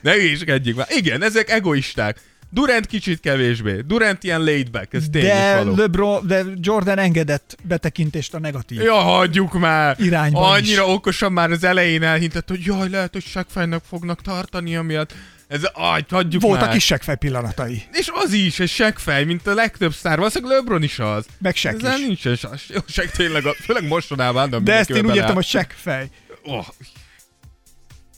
Ne 0.02 0.12
hülyéskedjünk 0.12 0.78
már. 0.78 0.86
Igen, 0.90 1.22
ezek 1.22 1.50
egoisták. 1.50 2.20
Durant 2.50 2.86
kicsit 2.86 3.20
kevésbé. 3.20 3.80
Durant 3.86 4.24
ilyen 4.24 4.44
laid 4.44 4.70
back, 4.70 4.94
ez 4.94 5.04
tény 5.12 5.22
De. 5.22 5.62
LeBron, 5.76 6.26
de 6.26 6.44
Jordan 6.60 6.98
engedett 6.98 7.56
betekintést 7.62 8.34
a 8.34 8.38
negatív. 8.38 8.80
Ja, 8.82 8.94
hagyjuk 8.94 9.58
már! 9.58 9.96
Irányban 9.98 10.50
Annyira 10.52 10.82
is. 10.86 10.88
okosan 10.94 11.32
már 11.32 11.50
az 11.50 11.64
elején 11.64 12.02
elhintett, 12.02 12.48
hogy 12.48 12.64
jaj, 12.64 12.88
lehet, 12.88 13.12
hogy 13.12 13.24
segfejnek 13.24 13.80
fognak 13.88 14.22
tartani 14.22 14.76
amiatt. 14.76 15.14
Ez, 15.48 15.62
aj, 15.72 16.04
hagyjuk 16.08 16.42
Voltak 16.42 16.66
már. 16.66 16.76
is 16.76 16.84
seggfej 16.84 17.16
pillanatai. 17.16 17.82
És 17.92 18.10
az 18.14 18.32
is, 18.32 18.60
egy 18.60 18.68
segfej, 18.68 19.24
mint 19.24 19.46
a 19.46 19.54
legtöbb 19.54 19.92
sztár. 19.94 20.18
Valószínűleg 20.18 20.56
LeBron 20.56 20.82
is 20.82 20.98
az. 20.98 21.26
Meg 21.38 21.56
seg 21.56 21.74
Ezzel 21.74 21.98
is. 21.98 22.06
nincs 22.06 22.26
ez. 22.26 22.40
Jó, 22.68 22.80
seg 22.88 23.10
tényleg, 23.10 23.46
a, 23.46 23.52
főleg 23.54 23.86
mostanában. 23.86 24.64
De 24.64 24.72
ezt 24.74 24.90
én 24.90 25.06
úgy 25.06 25.16
értem, 25.16 25.34
hogy 25.34 25.44
seggfej. 25.44 26.08
Oh, 26.42 26.66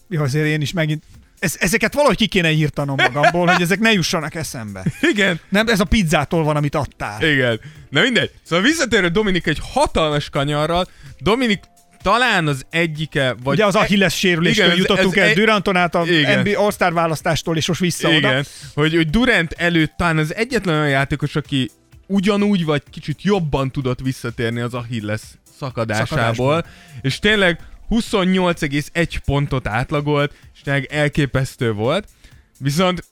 Jó, 0.09 0.23
azért 0.23 0.47
én 0.47 0.61
is 0.61 0.73
megint... 0.73 1.03
Ez, 1.39 1.57
ezeket 1.59 1.95
valahogy 1.95 2.17
ki 2.17 2.27
kéne 2.27 2.51
írtanom 2.51 2.97
magamból, 2.99 3.47
hogy 3.47 3.63
ezek 3.63 3.79
ne 3.79 3.93
jussanak 3.93 4.35
eszembe. 4.35 4.85
igen, 5.01 5.41
Nem, 5.49 5.69
ez 5.69 5.81
a 5.81 5.85
pizzától 5.85 6.45
van, 6.45 6.57
amit 6.57 6.75
adtál. 6.75 7.23
igen. 7.23 7.61
Na 7.91 8.01
mindegy. 8.01 8.31
Szóval 8.43 8.65
visszatérő 8.65 9.09
Dominik 9.09 9.47
egy 9.47 9.59
hatalmas 9.73 10.29
kanyarral. 10.31 10.89
Dominik 11.19 11.61
talán 12.03 12.47
az 12.47 12.67
egyike, 12.71 13.35
vagy... 13.43 13.55
Ugye 13.55 13.67
az 13.67 13.75
Achilles 13.75 14.19
sérüléstől 14.19 14.65
Igen, 14.65 14.77
ez- 14.79 14.83
jutottunk 14.83 15.17
ez 15.17 15.23
el 15.23 15.29
egy- 15.29 15.37
Duranton 15.37 15.77
át 15.77 15.95
a. 15.95 16.05
NBA 16.43 16.61
All-Star 16.65 16.93
választástól, 16.93 17.57
és 17.57 17.67
most 17.69 17.81
vissza 17.81 18.09
oda. 18.09 18.17
Igen, 18.17 18.45
hogy, 18.75 18.95
hogy 18.95 19.11
Durant 19.11 19.53
előtt 19.53 19.93
talán 19.97 20.19
az 20.19 20.35
egyetlen 20.35 20.75
olyan 20.75 20.89
játékos, 20.89 21.37
aki 21.37 21.71
ugyanúgy 22.07 22.65
vagy 22.65 22.83
kicsit 22.91 23.23
jobban 23.23 23.71
tudott 23.71 24.01
visszatérni 24.01 24.61
az 24.61 24.75
Achilles 24.75 25.21
szakadásából, 25.59 26.07
Szakadásból. 26.09 26.65
és 27.01 27.19
tényleg 27.19 27.61
28,1 27.91 29.17
pontot 29.25 29.67
átlagolt, 29.67 30.33
és 30.55 30.61
tényleg 30.61 30.85
elképesztő 30.93 31.73
volt. 31.73 32.09
Viszont, 32.59 33.05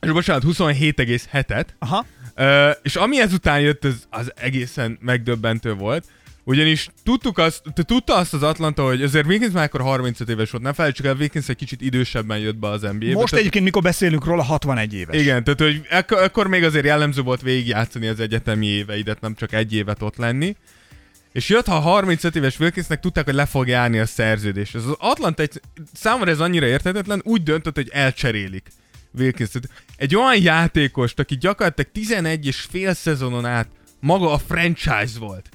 és 0.00 0.10
bocsánat, 0.10 0.42
27,7-et, 0.46 1.64
Aha. 1.78 2.06
Ö, 2.34 2.70
és 2.82 2.96
ami 2.96 3.20
ezután 3.20 3.60
jött, 3.60 3.84
az, 3.84 4.06
az 4.10 4.32
egészen 4.36 4.98
megdöbbentő 5.00 5.74
volt. 5.74 6.04
Ugyanis 6.50 6.88
tudtuk 7.04 7.38
azt, 7.38 7.62
te 7.74 7.82
tudta 7.82 8.16
azt 8.16 8.34
az 8.34 8.42
Atlanta, 8.42 8.84
hogy 8.84 9.02
azért 9.02 9.26
Wiggins 9.26 9.52
már 9.52 9.64
akkor 9.64 9.80
35 9.80 10.28
éves 10.28 10.50
volt, 10.50 10.62
nem 10.62 10.72
felejtsük 10.72 11.06
el, 11.06 11.16
Wiggins 11.16 11.48
egy 11.48 11.56
kicsit 11.56 11.80
idősebben 11.80 12.38
jött 12.38 12.56
be 12.56 12.68
az 12.68 12.80
NBA-be. 12.80 13.12
Most 13.12 13.24
tehát- 13.24 13.38
egyébként, 13.38 13.64
mikor 13.64 13.82
beszélünk 13.82 14.24
róla, 14.24 14.42
61 14.42 14.94
éves. 14.94 15.20
igen, 15.20 15.44
tehát 15.44 15.60
hogy 15.60 15.86
ekkor, 15.88 16.18
akkor 16.18 16.46
még 16.46 16.64
azért 16.64 16.84
jellemző 16.84 17.22
volt 17.22 17.42
végigjátszani 17.42 18.06
az 18.06 18.20
egyetemi 18.20 18.66
éveidet, 18.66 19.20
nem 19.20 19.34
csak 19.34 19.52
egy 19.52 19.74
évet 19.74 20.02
ott 20.02 20.16
lenni. 20.16 20.56
És 21.32 21.48
jött, 21.48 21.66
ha 21.66 21.78
35 21.78 22.36
éves 22.36 22.58
Wilkinsnek 22.58 23.00
tudták, 23.00 23.24
hogy 23.24 23.34
le 23.34 23.46
fog 23.46 23.68
járni 23.68 23.98
a 23.98 24.06
szerződés. 24.06 24.74
Az 24.74 24.84
Atlanta 24.98 25.42
egy, 25.42 25.60
számomra 25.92 26.30
ez 26.30 26.40
annyira 26.40 26.66
érthetetlen, 26.66 27.20
úgy 27.24 27.42
döntött, 27.42 27.74
hogy 27.74 27.88
elcserélik 27.92 28.66
Wilkins. 29.18 29.50
Tehát 29.50 29.82
Egy 29.96 30.16
olyan 30.16 30.42
játékost, 30.42 31.18
aki 31.18 31.36
gyakorlatilag 31.36 31.92
11 31.92 32.46
és 32.46 32.60
fél 32.70 32.94
szezonon 32.94 33.44
át 33.46 33.68
maga 34.00 34.32
a 34.32 34.38
franchise 34.38 35.18
volt. 35.18 35.48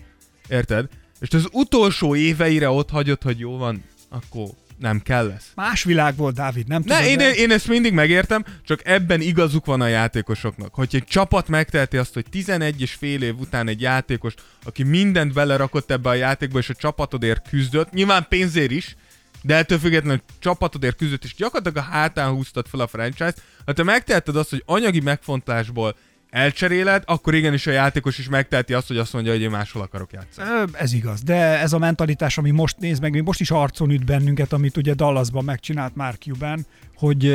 Érted? 0.47 0.87
És 1.19 1.29
az 1.29 1.47
utolsó 1.51 2.15
éveire 2.15 2.69
ott 2.69 2.89
hagyott, 2.89 3.23
hogy 3.23 3.39
jó 3.39 3.57
van, 3.57 3.83
akkor 4.09 4.47
nem 4.77 5.01
kell 5.01 5.27
lesz. 5.27 5.51
Más 5.55 5.83
világ 5.83 6.15
volt, 6.15 6.35
Dávid, 6.35 6.67
nem 6.67 6.83
Ne, 6.85 7.03
tudod, 7.03 7.21
én, 7.21 7.33
én 7.33 7.51
ezt 7.51 7.67
mindig 7.67 7.93
megértem, 7.93 8.45
csak 8.63 8.81
ebben 8.83 9.21
igazuk 9.21 9.65
van 9.65 9.81
a 9.81 9.87
játékosoknak. 9.87 10.73
Hogy 10.73 10.89
egy 10.91 11.03
csapat 11.03 11.47
megteheti 11.47 11.97
azt, 11.97 12.13
hogy 12.13 12.25
11 12.29 12.81
és 12.81 12.93
fél 12.93 13.21
év 13.21 13.39
után 13.39 13.67
egy 13.67 13.81
játékos, 13.81 14.33
aki 14.63 14.83
mindent 14.83 15.33
belerakott 15.33 15.91
ebbe 15.91 16.09
a 16.09 16.13
játékba, 16.13 16.59
és 16.59 16.69
a 16.69 16.73
csapatodért 16.73 17.49
küzdött, 17.49 17.91
nyilván 17.91 18.25
pénzért 18.29 18.71
is, 18.71 18.95
de 19.41 19.55
ettől 19.55 19.79
függetlenül 19.79 20.21
csapatodért 20.39 20.95
küzdött, 20.95 21.23
és 21.23 21.35
gyakorlatilag 21.35 21.87
a 21.87 21.91
hátán 21.91 22.29
húztad 22.29 22.67
fel 22.67 22.79
a 22.79 22.87
franchise-t. 22.87 23.41
Ha 23.65 23.73
te 23.73 23.83
megteheted 23.83 24.35
azt, 24.35 24.49
hogy 24.49 24.63
anyagi 24.65 24.99
megfontásból 24.99 25.95
elcseréled, 26.35 27.03
akkor 27.05 27.33
igenis 27.33 27.67
a 27.67 27.71
játékos 27.71 28.17
is 28.17 28.29
megteheti 28.29 28.73
azt, 28.73 28.87
hogy 28.87 28.97
azt 28.97 29.13
mondja, 29.13 29.31
hogy 29.31 29.41
én 29.41 29.49
máshol 29.49 29.81
akarok 29.81 30.11
játszani. 30.11 30.47
Ez 30.73 30.93
igaz, 30.93 31.21
de 31.21 31.35
ez 31.59 31.73
a 31.73 31.77
mentalitás, 31.77 32.37
ami 32.37 32.51
most 32.51 32.75
néz 32.79 32.99
meg, 32.99 33.11
még 33.11 33.21
most 33.21 33.39
is 33.39 33.51
arcon 33.51 33.89
üt 33.89 34.05
bennünket, 34.05 34.53
amit 34.53 34.77
ugye 34.77 34.93
Dallasban 34.93 35.43
megcsinált 35.43 35.95
Mark 35.95 36.21
Cuban, 36.21 36.65
hogy 36.95 37.27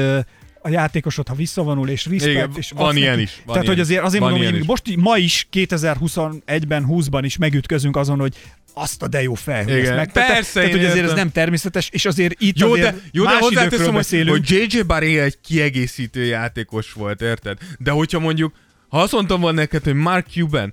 a 0.62 0.68
játékosod, 0.68 1.28
ha 1.28 1.34
visszavonul 1.34 1.88
és 1.88 2.04
respect, 2.06 2.30
Igen, 2.30 2.50
és 2.56 2.70
van 2.70 2.96
ilyen 2.96 3.10
neki- 3.10 3.22
is, 3.22 3.30
van 3.34 3.44
Tehát, 3.46 3.62
ilyen 3.62 3.74
hogy 3.74 3.84
azért 3.84 4.04
azért 4.04 4.22
mondom, 4.22 4.44
hogy 4.44 4.58
is. 4.58 4.66
most 4.66 4.96
ma 4.96 5.16
is 5.16 5.48
2021-ben, 5.52 6.86
20-ban 6.88 7.20
is 7.24 7.36
megütközünk 7.36 7.96
azon, 7.96 8.18
hogy 8.18 8.34
azt 8.74 9.02
a 9.02 9.08
de 9.08 9.22
jó 9.22 9.34
fel, 9.34 9.62
hogy 9.62 9.72
Igen. 9.72 9.84
ezt 9.84 9.94
megtette. 9.94 10.32
Persze, 10.32 10.52
Tehát, 10.52 10.68
én 10.68 10.74
hogy 10.76 10.84
azért 10.84 11.02
ez 11.04 11.08
értem. 11.10 11.24
nem 11.24 11.32
természetes, 11.32 11.88
és 11.92 12.04
azért 12.04 12.40
itt 12.40 12.58
Jó, 12.58 12.72
azért 12.72 12.94
de, 12.94 13.00
jó, 13.12 13.24
de 13.24 13.30
más 13.30 13.40
időkről 13.50 13.62
hozzáteszem, 13.92 14.26
hogy, 14.26 14.28
hogy 14.28 14.50
JJ 14.50 14.80
Barré 14.82 15.18
egy 15.18 15.40
kiegészítő 15.40 16.24
játékos 16.24 16.92
volt, 16.92 17.20
érted? 17.22 17.58
De 17.78 17.90
hogyha 17.90 18.18
mondjuk, 18.18 18.54
ha 18.90 19.00
azt 19.00 19.12
mondtam 19.12 19.40
volna 19.40 19.60
neked, 19.60 19.84
hogy 19.84 19.94
Mark 19.94 20.26
Cuban, 20.26 20.72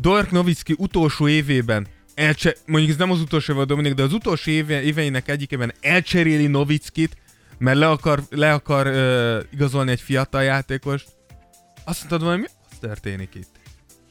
Dirk 0.00 0.30
Nowitzki 0.30 0.74
utolsó 0.78 1.28
évében 1.28 1.86
elcse, 2.14 2.56
mondjuk 2.66 2.92
ez 2.92 2.98
nem 2.98 3.10
az 3.10 3.20
utolsó 3.20 3.52
éve 3.52 3.64
Dominik, 3.64 3.94
de 3.94 4.02
az 4.02 4.12
utolsó 4.12 4.50
éve, 4.50 4.82
éveinek 4.82 5.28
egyikében 5.28 5.72
elcseréli 5.80 6.46
Nowitzkit, 6.46 7.16
mert 7.58 7.78
le 7.78 7.88
akar, 7.88 8.22
le 8.30 8.52
akar 8.52 8.86
uh, 8.86 9.44
igazolni 9.52 9.90
egy 9.90 10.00
fiatal 10.00 10.42
játékost, 10.42 11.08
azt 11.84 11.98
mondtad 11.98 12.22
volna, 12.22 12.36
mi 12.36 12.46
az 12.70 12.78
történik 12.80 13.34
itt? 13.34 13.65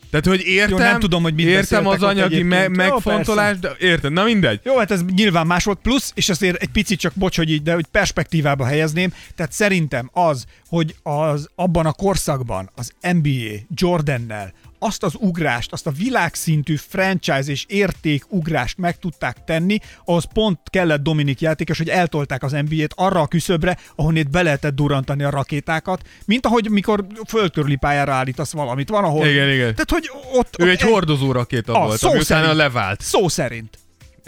Tehát, 0.09 0.25
hogy 0.25 0.47
értem, 0.47 0.77
Jó, 0.77 0.83
nem 0.83 0.99
tudom, 0.99 1.23
hogy 1.23 1.33
mit 1.33 1.45
értem 1.45 1.87
az 1.87 2.03
anyagi 2.03 2.43
me- 2.43 2.69
megfontolást, 2.69 3.59
de 3.59 3.75
érted, 3.79 4.11
na 4.11 4.23
mindegy. 4.23 4.59
Jó, 4.63 4.77
hát 4.77 4.91
ez 4.91 5.03
nyilván 5.15 5.47
más 5.47 5.63
volt, 5.63 5.79
plusz, 5.81 6.11
és 6.15 6.29
azért 6.29 6.61
egy 6.61 6.69
picit 6.69 6.99
csak 6.99 7.13
bocs, 7.15 7.37
hogy 7.37 7.51
így, 7.51 7.63
de 7.63 7.73
hogy 7.73 7.85
perspektívába 7.85 8.65
helyezném, 8.65 9.13
tehát 9.35 9.51
szerintem 9.51 10.09
az, 10.13 10.45
hogy 10.67 10.95
az 11.03 11.47
abban 11.55 11.85
a 11.85 11.91
korszakban 11.91 12.69
az 12.75 12.91
NBA 13.11 13.65
Jordannel 13.75 14.53
azt 14.79 15.03
az 15.03 15.13
ugrást, 15.17 15.71
azt 15.71 15.87
a 15.87 15.91
világszintű 15.91 16.75
franchise 16.75 17.51
és 17.51 17.65
érték 17.67 18.23
ugrást 18.27 18.77
meg 18.77 18.99
tudták 18.99 19.43
tenni, 19.45 19.77
ahhoz 20.05 20.23
pont 20.33 20.59
kellett 20.69 21.03
Dominik 21.03 21.41
játékos, 21.41 21.77
hogy 21.77 21.89
eltolták 21.89 22.43
az 22.43 22.51
NBA-t 22.51 22.93
arra 22.95 23.21
a 23.21 23.27
küszöbre, 23.27 23.77
ahonnét 23.95 24.29
be 24.29 24.41
lehetett 24.41 24.75
durantani 24.75 25.23
a 25.23 25.29
rakétákat, 25.29 26.01
mint 26.25 26.45
ahogy 26.45 26.69
mikor 26.69 27.05
földkörüli 27.27 27.75
pályára 27.75 28.13
állítasz 28.13 28.51
valamit. 28.51 28.89
Van, 28.89 29.03
ahol... 29.03 29.25
Igen, 29.27 29.49
igen. 29.49 29.75
Tehát, 29.75 29.91
hogy 29.91 30.09
ott... 30.33 30.55
Ő 30.59 30.63
ott 30.63 30.69
egy 30.69 30.81
hordozó 30.81 31.31
rakéta 31.31 31.73
Ah, 31.73 31.85
volt, 31.85 31.99
szó 31.99 32.09
ami 32.09 32.19
utána 32.19 32.41
szerint. 32.41 32.57
levált. 32.57 33.01
Szó 33.01 33.27
szerint. 33.27 33.77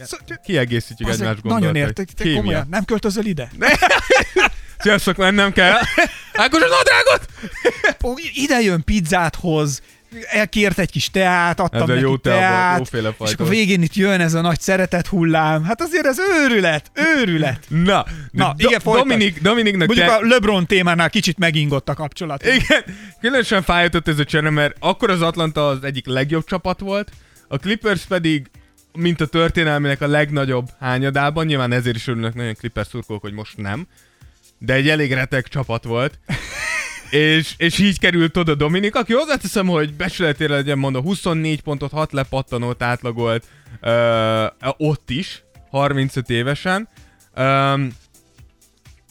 Szó, 0.04 0.18
Kiegészítjük 0.46 1.10
egymás 1.10 1.28
nagyon 1.28 1.42
gondolatait. 1.44 1.82
értek, 1.84 2.08
te 2.08 2.24
Kémia. 2.24 2.38
komolyan, 2.40 2.68
nem 2.70 2.86
költözöl 2.86 3.26
ide? 3.26 3.52
Sziasztok, 4.80 5.16
mennem 5.18 5.52
kell. 5.52 5.78
Ákos 6.34 6.62
a 6.62 6.68
nadrágot! 6.68 7.26
Ide 8.34 8.60
jön 8.62 8.84
pizzát 8.84 9.36
hoz, 9.36 9.82
elkért 10.30 10.80
egy 10.80 10.92
kis 10.92 11.10
teát, 11.10 11.60
adtam 11.60 11.82
Ez 11.82 11.88
neki 11.88 12.00
jó 12.00 12.18
teát, 12.18 12.78
jóféle 12.78 13.16
és 13.24 13.34
akkor 13.34 13.50
végén 13.50 13.82
itt 13.82 13.94
jön 13.94 14.20
ez 14.20 14.34
a 14.34 14.42
nagy 14.42 14.60
szeretet 14.60 15.08
hullám. 15.08 15.64
Hát 15.64 15.82
azért 15.82 16.06
ez 16.06 16.18
őrület, 16.44 16.92
őrület. 16.94 17.66
Na, 17.68 18.06
Na, 18.32 18.54
Do- 18.58 18.62
igen. 18.62 18.82
Dominik, 18.84 19.42
Dominiknak 19.42 19.88
Mondjuk 19.88 20.08
te... 20.08 20.14
a 20.16 20.20
LeBron 20.22 20.66
témánál 20.66 21.10
kicsit 21.10 21.38
megingott 21.38 21.90
a 21.90 21.94
kapcsolat. 21.94 22.46
Igen, 22.46 22.84
különösen 23.22 23.62
fájtott 23.62 24.08
ez 24.08 24.20
a 24.20 24.24
csere, 24.24 24.50
mert 24.50 24.76
akkor 24.80 25.10
az 25.10 25.22
Atlanta 25.22 25.68
az 25.68 25.84
egyik 25.84 26.06
legjobb 26.06 26.46
csapat 26.46 26.80
volt, 26.80 27.12
a 27.48 27.58
Clippers 27.58 28.06
pedig 28.06 28.50
mint 28.94 29.22
a 29.22 29.26
történelmének 29.26 30.02
a 30.02 30.08
legnagyobb 30.08 30.66
hányadában, 30.80 31.46
nyilván 31.46 31.72
ezért 31.72 31.96
is 31.96 32.08
örülnek 32.08 32.34
nagyon 32.34 32.54
Clippers 32.54 32.88
szurkolók, 32.88 33.22
hogy 33.22 33.34
most 33.34 33.58
nem, 33.58 33.88
de 34.58 34.74
egy 34.74 34.90
elég 34.90 35.14
retek 35.14 35.48
csapat 35.48 35.84
volt. 35.84 36.20
És, 37.10 37.54
és 37.58 37.80
így 37.80 38.00
került 38.00 38.38
oda 38.38 38.56
Dominik, 38.56 38.96
aki 38.96 39.14
hozzáteszem, 39.14 39.68
hogy 39.68 39.94
becsületére 39.94 40.56
legyen 40.56 40.78
mondva, 40.78 41.02
24 41.02 41.62
pontot, 41.62 41.92
6 41.92 42.12
lepattanót 42.12 42.84
átlagolt 42.84 43.46
ö, 43.82 44.46
ott 44.78 45.10
is, 45.10 45.44
35 45.70 46.30
évesen. 46.30 46.88
Um, 47.36 47.92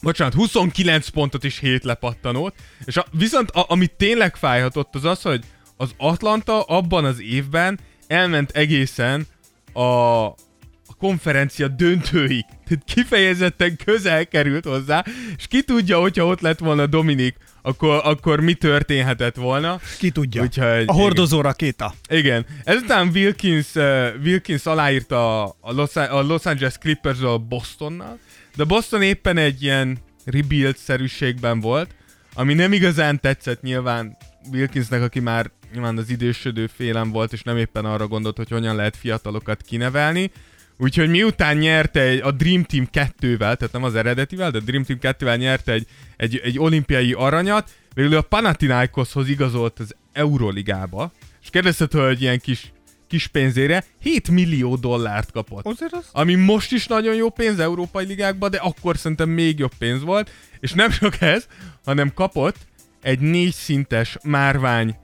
bocsánat, 0.01 0.33
29 0.33 1.07
pontot 1.07 1.43
is 1.43 1.59
7 1.59 1.83
lepattanót, 1.83 2.53
és 2.85 2.97
a, 2.97 3.05
viszont 3.11 3.49
a, 3.51 3.65
amit 3.67 3.91
tényleg 3.91 4.35
fájhatott 4.35 4.95
az 4.95 5.05
az, 5.05 5.21
hogy 5.21 5.43
az 5.77 5.93
Atlanta 5.97 6.61
abban 6.61 7.05
az 7.05 7.21
évben 7.21 7.79
elment 8.07 8.51
egészen 8.51 9.27
a, 9.73 9.81
a 9.81 10.95
konferencia 10.99 11.67
döntőig. 11.67 12.45
Tehát 12.67 12.83
kifejezetten 12.85 13.75
közel 13.85 14.27
került 14.27 14.65
hozzá, 14.65 15.05
és 15.37 15.47
ki 15.47 15.61
tudja, 15.63 15.99
hogyha 15.99 16.25
ott 16.25 16.41
lett 16.41 16.59
volna 16.59 16.85
Dominik, 16.85 17.35
akkor, 17.61 18.01
akkor 18.03 18.39
mi 18.39 18.53
történhetett 18.53 19.35
volna. 19.35 19.79
Ki 19.97 20.09
tudja. 20.09 20.41
Úgyhogy, 20.41 20.83
a 20.85 20.93
hordozó 20.93 21.41
rakéta. 21.41 21.93
Igen. 22.09 22.45
Ezután 22.63 23.07
Wilkins, 23.13 23.75
uh, 23.75 24.07
Wilkins 24.23 24.65
aláírta 24.65 25.43
a, 25.45 25.71
Los, 25.71 25.95
a 25.95 26.21
Los 26.21 26.45
Angeles 26.45 26.77
clippers 26.77 27.19
a 27.21 27.37
Bostonnal, 27.37 28.19
de 28.55 28.63
Boston 28.63 29.01
éppen 29.01 29.37
egy 29.37 29.63
ilyen 29.63 29.97
rebuild-szerűségben 30.25 31.59
volt, 31.59 31.89
ami 32.33 32.53
nem 32.53 32.73
igazán 32.73 33.19
tetszett 33.19 33.61
nyilván 33.61 34.17
Wilkinsnek, 34.51 35.01
aki 35.01 35.19
már 35.19 35.51
nyilván 35.73 35.97
az 35.97 36.09
idősödő 36.09 36.67
félem 36.67 37.11
volt, 37.11 37.33
és 37.33 37.41
nem 37.41 37.57
éppen 37.57 37.85
arra 37.85 38.07
gondolt, 38.07 38.37
hogy 38.37 38.49
hogyan 38.49 38.75
lehet 38.75 38.97
fiatalokat 38.97 39.61
kinevelni. 39.61 40.31
Úgyhogy 40.77 41.09
miután 41.09 41.57
nyerte 41.57 42.01
egy, 42.01 42.19
a 42.19 42.31
Dream 42.31 42.63
Team 42.63 42.87
2-vel, 42.93 43.37
tehát 43.37 43.71
nem 43.71 43.83
az 43.83 43.95
eredetivel, 43.95 44.51
de 44.51 44.57
a 44.57 44.61
Dream 44.61 44.83
Team 44.83 44.99
2-vel 45.01 45.37
nyerte 45.37 45.71
egy, 45.71 45.87
egy, 46.17 46.41
egy 46.43 46.59
olimpiai 46.59 47.13
aranyat, 47.13 47.69
végül 47.93 48.15
a 48.15 48.21
Panathinaikoshoz 48.21 49.29
igazolt 49.29 49.79
az 49.79 49.95
Euroligába, 50.13 51.11
és 51.41 51.49
kérdezted, 51.49 51.91
hogy 51.91 52.21
ilyen 52.21 52.39
kis, 52.39 52.71
kis 53.07 53.27
pénzére 53.27 53.83
7 53.99 54.29
millió 54.29 54.75
dollárt 54.75 55.31
kapott. 55.31 55.65
Azért 55.65 55.93
az? 55.93 56.09
Ami 56.11 56.35
most 56.35 56.71
is 56.71 56.87
nagyon 56.87 57.15
jó 57.15 57.29
pénz 57.29 57.59
Európai 57.59 58.05
Ligákban, 58.05 58.51
de 58.51 58.57
akkor 58.57 58.97
szerintem 58.97 59.29
még 59.29 59.59
jobb 59.59 59.73
pénz 59.77 60.01
volt, 60.01 60.31
és 60.59 60.73
nem 60.73 60.89
csak 60.89 61.21
ez, 61.21 61.47
hanem 61.85 62.13
kapott 62.13 62.55
egy 63.01 63.19
négy 63.19 63.53
szintes 63.53 64.17
márvány 64.23 64.95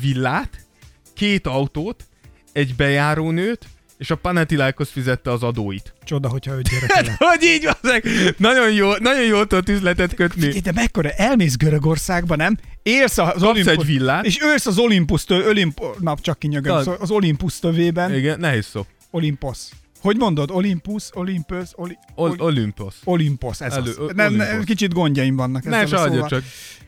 villát, 0.00 0.66
két 1.14 1.46
autót, 1.46 2.04
egy 2.52 2.74
bejárónőt, 2.74 3.66
és 3.98 4.10
a 4.10 4.14
Panathinaikos 4.16 4.88
fizette 4.88 5.30
az 5.32 5.42
adóit. 5.42 5.94
Csoda, 6.04 6.28
hogyha 6.28 6.52
öt 6.58 6.68
gyereke 6.68 6.94
Hát, 6.94 7.16
hogy 7.18 7.42
így 7.42 7.64
van, 7.64 8.00
nagyon 8.36 8.72
jó, 8.72 8.92
nagyon 8.96 9.24
jó 9.24 9.44
tudott 9.44 9.68
üzletet 9.68 10.14
kötni. 10.14 10.40
Figyelj, 10.40 10.60
De 10.60 10.72
mekkora, 10.72 11.10
elmész 11.10 11.56
Görögországba, 11.56 12.36
nem? 12.36 12.56
Élsz 12.82 13.18
az 13.18 13.42
Olympus... 13.42 13.66
egy 13.66 13.84
villát. 13.86 14.24
És 14.24 14.38
ősz 14.42 14.66
az 14.66 14.78
Olympus 14.78 15.24
tő, 15.24 15.46
Olymp... 15.48 15.80
Na, 16.00 16.14
csak 16.20 16.38
kinyögöm, 16.38 16.74
Az- 16.74 16.84
szóval 16.84 17.00
az 17.00 17.10
Olympus 17.10 17.58
tövében. 17.58 18.14
Igen, 18.14 18.40
nehéz 18.40 18.66
szó. 18.66 18.86
Olympus. 19.10 19.58
Hogy 20.06 20.16
mondod? 20.16 20.50
Olympus, 20.50 21.08
Olympus, 21.14 21.68
Oli... 21.74 21.98
Ol- 22.14 22.40
Olympus. 22.40 22.94
Olympus, 23.04 23.60
ez 23.60 23.72
Elő- 23.72 23.94
az. 23.98 24.12
Nem, 24.14 24.34
nem, 24.34 24.64
kicsit 24.64 24.92
gondjaim 24.92 25.36
vannak 25.36 25.64
Ne 25.64 25.76
ezzel 25.76 25.98
se 25.98 26.04
a 26.04 26.08
szóval. 26.08 26.28
csak. 26.28 26.42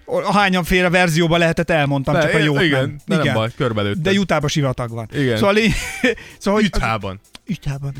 Ahányan 0.04 0.64
féle 0.64 0.90
verzióba 0.90 1.36
lehetett, 1.36 1.70
elmondtam, 1.70 2.20
csak 2.20 2.34
a 2.34 2.38
jót 2.38 2.62
igen, 2.62 2.80
nem. 3.06 3.18
de 3.18 3.24
nem 3.24 3.34
baj, 3.34 3.50
körbelőttem. 3.56 4.02
De 4.02 4.12
Jutába 4.12 4.48
sivatag 4.48 4.90
van. 4.90 5.08
Igen. 5.12 5.36
Szóval, 5.36 5.54
lé... 5.54 5.68
szóval 6.38 6.60
hogy. 6.60 6.70
Ütában. 6.76 7.20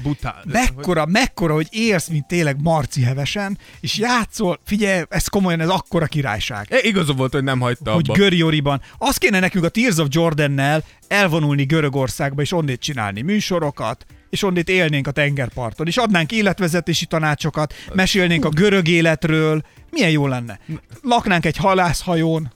Butá. 0.02 0.34
Mekkora, 0.44 1.06
mekkora, 1.06 1.54
hogy 1.54 1.66
érsz, 1.70 2.08
mint 2.08 2.26
tényleg 2.26 2.62
Marci 2.62 3.02
hevesen, 3.02 3.58
és 3.80 3.98
játszol, 3.98 4.60
figyelj, 4.64 5.02
ez 5.08 5.26
komolyan, 5.26 5.60
ez 5.60 5.68
akkora 5.68 6.06
királyság. 6.06 6.66
E, 6.70 6.78
igaza 6.82 7.12
volt, 7.12 7.32
hogy 7.32 7.44
nem 7.44 7.60
hagyta 7.60 7.92
hogy 7.92 8.04
abba. 8.08 8.18
Görioriban. 8.18 8.80
Azt 8.98 9.18
kéne 9.18 9.40
nekünk 9.40 9.64
a 9.64 9.68
Tears 9.68 9.96
of 9.96 10.06
Jordannel 10.10 10.84
elvonulni 11.08 11.64
Görögországba, 11.64 12.42
és 12.42 12.52
onnét 12.52 12.80
csinálni 12.80 13.20
műsorokat, 13.22 14.06
és 14.30 14.42
onnét 14.42 14.68
élnénk 14.68 15.06
a 15.06 15.10
tengerparton, 15.10 15.86
és 15.86 15.96
adnánk 15.96 16.32
életvezetési 16.32 17.06
tanácsokat, 17.06 17.74
mesélnénk 17.92 18.44
a 18.44 18.48
görög 18.48 18.88
életről. 18.88 19.62
Milyen 19.90 20.10
jó 20.10 20.26
lenne. 20.26 20.60
Laknánk 21.02 21.44
egy 21.46 21.56
halászhajón, 21.56 22.52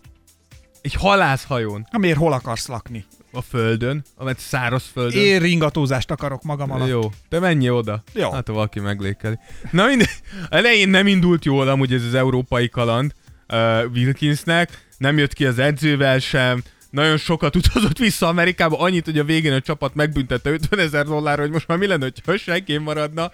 Egy 0.82 0.94
halászhajón 0.94 1.86
amiért 1.90 2.18
hol 2.18 2.32
akarsz 2.32 2.66
lakni? 2.66 3.04
a 3.32 3.42
földön, 3.42 4.04
amely 4.16 4.34
száraz 4.38 4.84
földön. 4.92 5.20
Én 5.20 5.40
ringatózást 5.40 6.10
akarok 6.10 6.42
magam 6.42 6.70
alatt. 6.70 6.88
Jó, 6.88 7.00
te 7.28 7.38
menj 7.38 7.70
oda. 7.70 8.02
Jó. 8.12 8.30
Hát, 8.30 8.46
ha 8.46 8.52
valaki 8.52 8.80
meglékeli. 8.80 9.38
Na 9.70 9.86
mindegy. 9.86 10.08
Elején 10.48 10.88
nem 10.88 11.06
indult 11.06 11.44
jól 11.44 11.68
amúgy 11.68 11.92
ez 11.92 12.04
az 12.04 12.14
európai 12.14 12.68
kaland 12.68 13.12
uh, 13.52 13.80
Wilkinsnek. 13.94 14.86
Nem 14.98 15.18
jött 15.18 15.32
ki 15.32 15.46
az 15.46 15.58
edzővel 15.58 16.18
sem. 16.18 16.62
Nagyon 16.92 17.16
sokat 17.16 17.56
utazott 17.56 17.98
vissza 17.98 18.26
Amerikába, 18.28 18.78
annyit, 18.78 19.04
hogy 19.04 19.18
a 19.18 19.24
végén 19.24 19.52
a 19.52 19.60
csapat 19.60 19.94
megbüntette 19.94 20.50
50 20.50 20.78
ezer 20.78 21.04
dollárra, 21.04 21.42
hogy 21.42 21.50
most 21.50 21.68
már 21.68 21.78
mi 21.78 21.86
lenne, 21.86 22.02
hogyha 22.02 22.36
senki 22.36 22.76
maradna. 22.76 23.30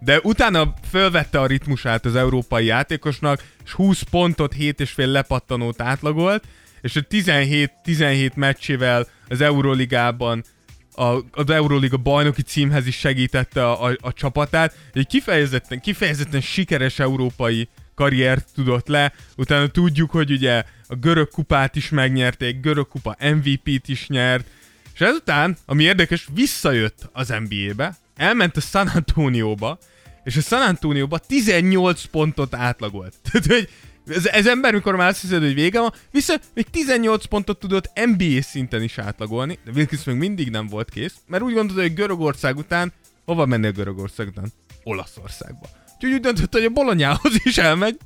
De 0.00 0.20
utána 0.22 0.74
fölvette 0.90 1.40
a 1.40 1.46
ritmusát 1.46 2.04
az 2.04 2.16
európai 2.16 2.64
játékosnak, 2.64 3.42
és 3.64 3.72
20 3.72 4.02
pontot, 4.02 4.54
7,5 4.54 5.06
lepattanót 5.06 5.80
átlagolt, 5.80 6.44
és 6.80 6.96
a 6.96 7.00
17-17 7.00 8.34
meccsével 8.34 9.06
az 9.28 9.40
Euroligában 9.40 10.44
a, 10.92 11.18
az 11.32 11.50
Euroliga 11.50 11.96
bajnoki 11.96 12.42
címhez 12.42 12.86
is 12.86 12.96
segítette 12.96 13.66
a, 13.70 13.84
a, 13.84 13.96
a 14.00 14.12
csapatát. 14.12 14.76
Egy 14.92 15.06
kifejezetten, 15.06 15.80
kifejezetten 15.80 16.40
sikeres 16.40 16.98
európai 16.98 17.68
karriert 17.98 18.46
tudott 18.54 18.88
le. 18.88 19.12
Utána 19.36 19.66
tudjuk, 19.66 20.10
hogy 20.10 20.30
ugye 20.30 20.64
a 20.88 20.94
görög 20.94 21.28
kupát 21.28 21.76
is 21.76 21.88
megnyerték, 21.88 22.60
görög 22.60 22.88
kupa 22.88 23.16
MVP-t 23.20 23.88
is 23.88 24.08
nyert, 24.08 24.46
és 24.94 25.00
ezután, 25.00 25.56
ami 25.66 25.82
érdekes, 25.82 26.28
visszajött 26.34 27.08
az 27.12 27.28
NBA-be, 27.28 27.96
elment 28.16 28.56
a 28.56 28.60
San 28.60 28.86
Antonioba, 28.86 29.78
és 30.24 30.36
a 30.36 30.40
San 30.40 30.60
Antonioba 30.60 31.18
18 31.18 32.04
pontot 32.04 32.54
átlagolt. 32.54 33.14
Tehát, 33.30 33.46
hogy 33.46 33.68
ez, 34.06 34.26
ez 34.26 34.46
ember, 34.46 34.72
mikor 34.72 34.96
már 34.96 35.08
azt 35.08 35.20
hiszed, 35.20 35.42
hogy 35.42 35.54
vége 35.54 35.80
van, 35.80 35.92
vissza 36.10 36.34
még 36.54 36.66
18 36.70 37.24
pontot 37.24 37.58
tudott 37.58 37.90
NBA 38.04 38.42
szinten 38.42 38.82
is 38.82 38.98
átlagolni, 38.98 39.58
de 39.64 39.70
Wilkins 39.74 40.04
még 40.04 40.16
mindig 40.16 40.50
nem 40.50 40.66
volt 40.66 40.90
kész, 40.90 41.14
mert 41.26 41.42
úgy 41.42 41.54
gondolta, 41.54 41.82
hogy 41.82 41.94
Görögország 41.94 42.56
után, 42.56 42.92
hova 43.24 43.46
mennél 43.46 43.72
Görögország 43.72 44.26
után? 44.26 44.52
Olaszországba. 44.82 45.66
Úgyhogy 45.98 46.12
úgy 46.12 46.20
döntött, 46.20 46.52
hogy 46.52 46.64
a 46.64 46.70
Bolonyához 46.70 47.32
is 47.44 47.58
elmegy, 47.58 47.96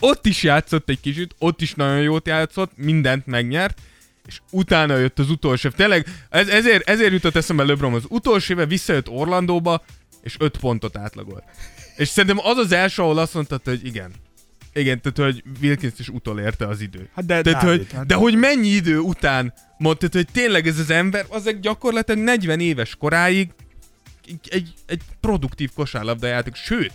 ott 0.00 0.26
is 0.26 0.42
játszott 0.42 0.88
egy 0.88 1.00
kicsit, 1.00 1.34
ott 1.38 1.60
is 1.60 1.74
nagyon 1.74 2.00
jót 2.00 2.26
játszott, 2.26 2.72
mindent 2.76 3.26
megnyert, 3.26 3.80
és 4.26 4.40
utána 4.50 4.96
jött 4.96 5.18
az 5.18 5.30
utolsó 5.30 5.68
év. 5.68 5.74
Tényleg, 5.74 6.06
ez, 6.28 6.48
ezért, 6.48 6.88
ezért 6.88 7.12
jutott 7.12 7.36
eszembe 7.36 7.64
LeBron, 7.64 7.94
az 7.94 8.04
utolsó 8.08 8.52
éve 8.52 8.66
visszajött 8.66 9.08
Orlandóba, 9.08 9.84
és 10.22 10.36
5 10.38 10.56
pontot 10.56 10.96
átlagolt. 10.96 11.44
És 11.96 12.08
szerintem 12.08 12.46
az 12.46 12.56
az 12.56 12.72
első, 12.72 13.02
ahol 13.02 13.18
azt 13.18 13.34
mondtad, 13.34 13.60
hogy 13.64 13.86
igen. 13.86 14.12
Igen, 14.72 15.00
tehát, 15.00 15.32
hogy 15.32 15.42
Wilkins 15.62 15.98
is 15.98 16.08
utolérte 16.08 16.66
az 16.66 16.80
idő. 16.80 17.08
Hát 17.14 17.26
de, 17.26 17.42
Tehát, 17.42 17.62
Dávid, 17.62 17.78
hogy, 17.78 17.92
hát 17.92 18.06
de 18.06 18.14
hogy 18.14 18.34
mennyi 18.34 18.68
idő 18.68 18.98
után 18.98 19.52
mondtad, 19.78 20.12
hogy 20.12 20.28
tényleg 20.32 20.66
ez 20.66 20.78
az 20.78 20.90
ember, 20.90 21.26
az 21.28 21.50
gyakorlatilag 21.60 22.24
40 22.24 22.60
éves 22.60 22.96
koráig 22.96 23.50
egy, 24.26 24.48
egy, 24.50 24.74
egy 24.86 25.00
produktív 25.20 25.70
kosárlabdajáték, 25.74 26.54
sőt, 26.54 26.92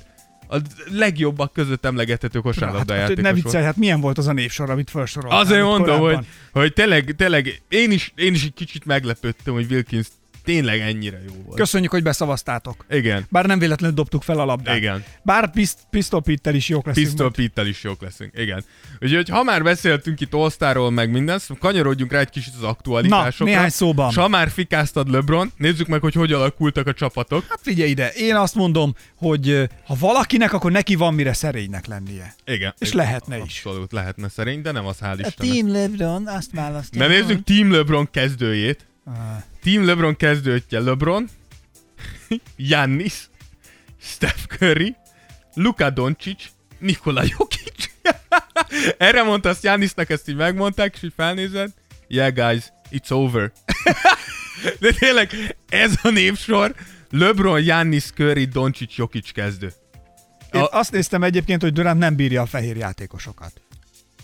a 0.47 0.57
legjobbak 0.91 1.53
között 1.53 1.85
emlegethető 1.85 2.39
hát, 2.43 2.45
hát, 2.45 2.53
kosárlabdajátékos 2.53 3.23
ne 3.23 3.33
viccelj, 3.33 3.63
hát 3.63 3.77
milyen 3.77 4.01
volt 4.01 4.17
az 4.17 4.27
a 4.27 4.33
névsor, 4.33 4.69
amit 4.69 4.89
felsoroltál? 4.89 5.39
Azért 5.39 5.63
mondom, 5.63 5.99
korábban? 5.99 6.15
hogy, 6.15 6.61
hogy 6.61 6.73
tényleg, 6.73 7.15
tényleg 7.17 7.61
én, 7.69 7.91
is, 7.91 8.13
én 8.15 8.33
is 8.33 8.43
egy 8.43 8.53
kicsit 8.53 8.85
meglepődtem, 8.85 9.53
hogy 9.53 9.71
Wilkins 9.71 10.07
tényleg 10.45 10.79
ennyire 10.79 11.21
jó 11.27 11.33
volt. 11.45 11.57
Köszönjük, 11.57 11.91
hogy 11.91 12.03
beszavaztátok. 12.03 12.85
Igen, 12.89 13.25
Bár 13.29 13.45
nem 13.45 13.59
véletlenül 13.59 13.95
dobtuk 13.95 14.23
fel 14.23 14.39
a 14.39 14.45
labdát. 14.45 14.75
igen. 14.77 15.03
Bár 15.23 15.51
Pist- 15.51 15.79
Pistol 15.89 16.21
Pittel 16.21 16.55
is 16.55 16.69
jók 16.69 16.85
leszünk. 16.85 17.07
Pistol 17.07 17.31
Pittel 17.31 17.67
is 17.67 17.83
jók 17.83 18.01
leszünk, 18.01 18.31
igen. 18.37 18.63
Úgyhogy 18.99 19.29
ha 19.29 19.43
már 19.43 19.63
beszéltünk 19.63 20.21
itt 20.21 20.33
all 20.33 20.89
meg 20.89 21.11
minden, 21.11 21.39
szóval 21.39 21.57
kanyarodjunk 21.57 22.11
rá 22.11 22.19
egy 22.19 22.29
kicsit 22.29 22.53
az 22.55 22.61
Na, 22.61 22.67
aktualitásokra. 22.67 23.45
néhány 23.45 23.69
szóban. 23.69 24.09
És 24.09 24.15
ha 24.15 24.27
már 24.27 24.49
fikáztad 24.49 25.09
LeBron, 25.09 25.51
nézzük 25.57 25.87
meg, 25.87 26.01
hogy 26.01 26.13
hogy 26.13 26.33
alakultak 26.33 26.87
a 26.87 26.93
csapatok. 26.93 27.45
Hát 27.49 27.59
figyelj 27.61 27.89
ide, 27.89 28.09
én 28.09 28.35
azt 28.35 28.55
mondom, 28.55 28.95
hogy 29.15 29.69
ha 29.85 29.95
valakinek, 29.99 30.53
akkor 30.53 30.71
neki 30.71 30.95
van 30.95 31.13
mire 31.13 31.33
szerénynek 31.33 31.85
lennie. 31.85 32.35
Igen. 32.45 32.73
És 32.77 32.87
igen, 32.87 33.05
lehetne 33.05 33.37
is. 33.37 33.41
Abszolút 33.63 33.91
lehetne 33.91 34.29
szerint, 34.29 34.63
de 34.63 34.71
nem 34.71 34.85
az 34.85 34.97
hál' 35.01 35.25
Istennek. 35.27 35.71
LeBron, 35.75 36.27
azt 36.27 36.51
választom. 36.51 37.01
Na 37.01 37.07
nézzük 37.07 37.43
Team 37.43 37.71
LeBron 37.71 38.07
kezdőjét. 38.11 38.85
Team 39.63 39.85
LeBron 39.85 40.15
kezdőtje 40.15 40.79
LeBron, 40.79 41.29
Giannis, 42.57 43.29
Steph 44.01 44.45
Curry, 44.47 44.95
Luka 45.53 45.89
Doncic, 45.89 46.43
Nikola 46.79 47.23
Jokic. 47.37 47.91
Erre 48.97 49.23
mondta 49.23 49.49
azt 49.49 49.61
Giannisnak, 49.61 50.09
ezt 50.09 50.29
így 50.29 50.35
megmondták, 50.35 50.95
és 50.95 51.03
így 51.03 51.13
felnézed. 51.15 51.71
Yeah 52.07 52.33
guys, 52.33 52.71
it's 52.91 53.11
over. 53.11 53.51
De 54.79 54.91
tényleg, 54.91 55.55
ez 55.69 55.93
a 56.01 56.09
névsor, 56.09 56.75
LeBron, 57.11 57.61
Giannis, 57.61 58.03
Curry, 58.11 58.45
Doncic, 58.45 58.95
Jokic 58.95 59.31
kezdő. 59.31 59.73
Én 60.51 60.61
A- 60.61 60.69
azt 60.71 60.91
néztem 60.91 61.23
egyébként, 61.23 61.61
hogy 61.61 61.73
Durant 61.73 61.99
nem 61.99 62.15
bírja 62.15 62.41
a 62.41 62.45
fehér 62.45 62.75
játékosokat. 62.77 63.61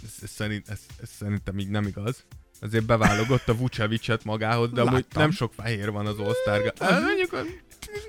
Ez, 0.04 0.10
ez, 0.24 0.30
szerint, 0.30 0.70
ez, 0.70 0.80
ez 1.02 1.10
szerintem 1.20 1.60
így 1.60 1.70
nem 1.70 1.88
igaz. 1.88 2.24
Azért 2.64 2.86
beválogott 2.86 3.48
a 3.50 3.56
Vucevicet 3.56 4.24
magához, 4.24 4.72
de 4.72 4.82
amúgy 4.82 4.94
Láttam. 4.94 5.22
nem 5.22 5.32
sok 5.32 5.54
fehér 5.58 5.92
van 5.92 6.06
az 6.06 6.18
all 6.20 6.62
Mondjuk, 6.80 7.46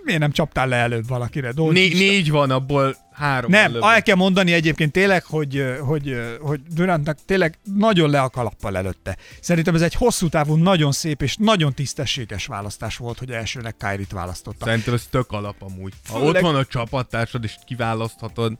Miért 0.02 0.20
nem 0.20 0.32
csaptál 0.32 0.68
le 0.68 0.76
előbb 0.76 1.08
valakire? 1.08 1.52
Né- 1.54 1.92
négy 1.92 2.30
van, 2.30 2.50
abból 2.50 2.96
három. 3.12 3.50
Nem, 3.50 3.72
van 3.72 3.94
el 3.94 4.02
kell 4.02 4.16
mondani 4.16 4.52
egyébként 4.52 4.92
tényleg, 4.92 5.24
hogy, 5.24 5.76
hogy, 5.80 6.16
hogy 6.40 6.60
Durantnak 6.74 7.18
tényleg 7.26 7.58
nagyon 7.76 8.10
le 8.10 8.20
a 8.20 8.28
kalappal 8.28 8.76
előtte. 8.76 9.16
Szerintem 9.40 9.74
ez 9.74 9.82
egy 9.82 9.94
hosszú 9.94 10.28
távú, 10.28 10.54
nagyon 10.54 10.92
szép 10.92 11.22
és 11.22 11.36
nagyon 11.36 11.74
tisztességes 11.74 12.46
választás 12.46 12.96
volt, 12.96 13.18
hogy 13.18 13.30
elsőnek 13.30 13.76
Kyrie-t 13.76 14.12
választotta. 14.12 14.64
Szerintem 14.64 14.94
ez 14.94 15.06
tök 15.10 15.32
alap 15.32 15.62
amúgy. 15.62 15.92
Ha 16.08 16.18
Főleg- 16.18 16.34
ott 16.34 16.40
van 16.40 16.54
a 16.54 16.64
csapattársad, 16.64 17.44
és 17.44 17.54
kiválaszthatod, 17.66 18.52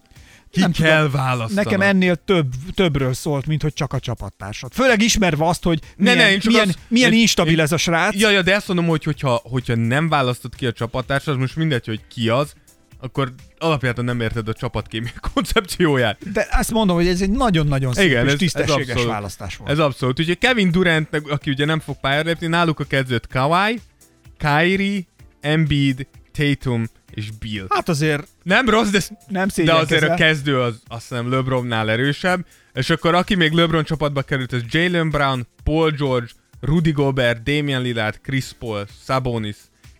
ki 0.53 0.61
Nem 0.61 0.73
kell 0.73 0.97
tudom, 1.05 1.11
választanod. 1.21 1.65
Nekem 1.65 1.81
ennél 1.81 2.17
több, 2.17 2.47
többről 2.75 3.15
szólt, 3.15 3.47
mint 3.47 3.63
hogy 3.63 3.73
csak 3.73 3.93
a 3.93 4.01
csapattársad. 4.01 4.73
Főleg 4.73 5.03
ismerve 5.03 5.47
azt, 5.47 5.63
hogy 5.63 5.79
Ne, 5.97 6.13
milyen, 6.15 6.31
ne, 6.31 6.39
csak 6.39 6.45
milyen, 6.53 6.69
azt- 6.69 6.79
milyen 6.89 7.13
én- 7.13 7.21
instabil 7.21 7.53
én- 7.53 7.61
ez 7.61 7.73
a 7.73 7.77
srác. 7.77 8.15
Ja, 8.15 8.31
ja, 8.31 8.43
de 8.43 8.55
ezt 8.55 8.67
mondom, 8.69 8.87
hogy 8.87 9.05
hogyha, 9.05 9.41
hogyha 9.45 9.75
nem 9.75 10.09
választod 10.09 10.55
ki 10.55 10.67
a 10.67 10.73
csapattársad, 10.73 11.39
most 11.39 11.57
mindegy, 11.57 11.87
hogy 11.87 12.01
ki 12.09 12.29
az, 12.29 12.53
akkor 13.01 13.35
alapjában 13.59 14.05
nem 14.05 14.21
érted 14.21 14.49
a 14.49 14.53
csapatkémia 14.53 15.11
koncepcióját. 15.35 16.33
De 16.33 16.47
azt 16.51 16.71
mondom, 16.71 16.97
hogy 16.97 17.07
ez 17.07 17.21
egy 17.21 17.31
nagyon-nagyon 17.31 17.93
szép 17.93 18.05
Igen, 18.07 18.19
és 18.21 18.27
ez- 18.27 18.33
ez 18.33 18.39
tisztességes 18.39 18.89
abszolút. 18.89 19.11
választás 19.13 19.57
volt. 19.57 19.71
Ez 19.71 19.79
abszolút. 19.79 20.19
Ugye 20.19 20.35
Kevin 20.35 20.71
Durant, 20.71 21.09
aki 21.31 21.51
ugye 21.51 21.65
nem 21.65 21.81
fog 21.81 21.97
pályára 22.01 22.29
lépni, 22.29 22.47
náluk 22.47 22.81
a 22.81 22.85
kezdőt 22.85 23.27
Kawhi, 23.27 23.81
Kyrie, 24.39 25.01
Embiid, 25.41 26.07
Tatum 26.33 26.87
és 27.15 27.31
Bill. 27.31 27.67
Hát 27.69 27.89
azért 27.89 28.29
Nem 28.43 28.69
rossz, 28.69 28.89
de, 28.89 29.01
nem 29.29 29.49
de 29.57 29.75
azért 29.75 30.03
a 30.03 30.15
kezdő 30.15 30.61
az 30.61 30.81
azt 30.89 31.09
hiszem 31.09 31.31
LeBronnál 31.31 31.91
erősebb. 31.91 32.47
És 32.75 32.91
akkor 32.91 33.15
aki 33.15 33.35
még 33.35 33.53
LeBron 33.53 33.85
csapatba 33.85 34.23
került, 34.23 34.53
ez 34.53 34.61
Jalen 34.71 35.11
Brown, 35.11 35.47
Paul 35.65 35.91
George, 35.91 36.31
Rudy 36.61 36.91
Gobert, 36.91 37.43
Damian 37.43 37.83
Lillard, 37.83 38.21
Chris 38.23 38.47
Paul, 38.59 38.87
Sabonis 39.05 39.57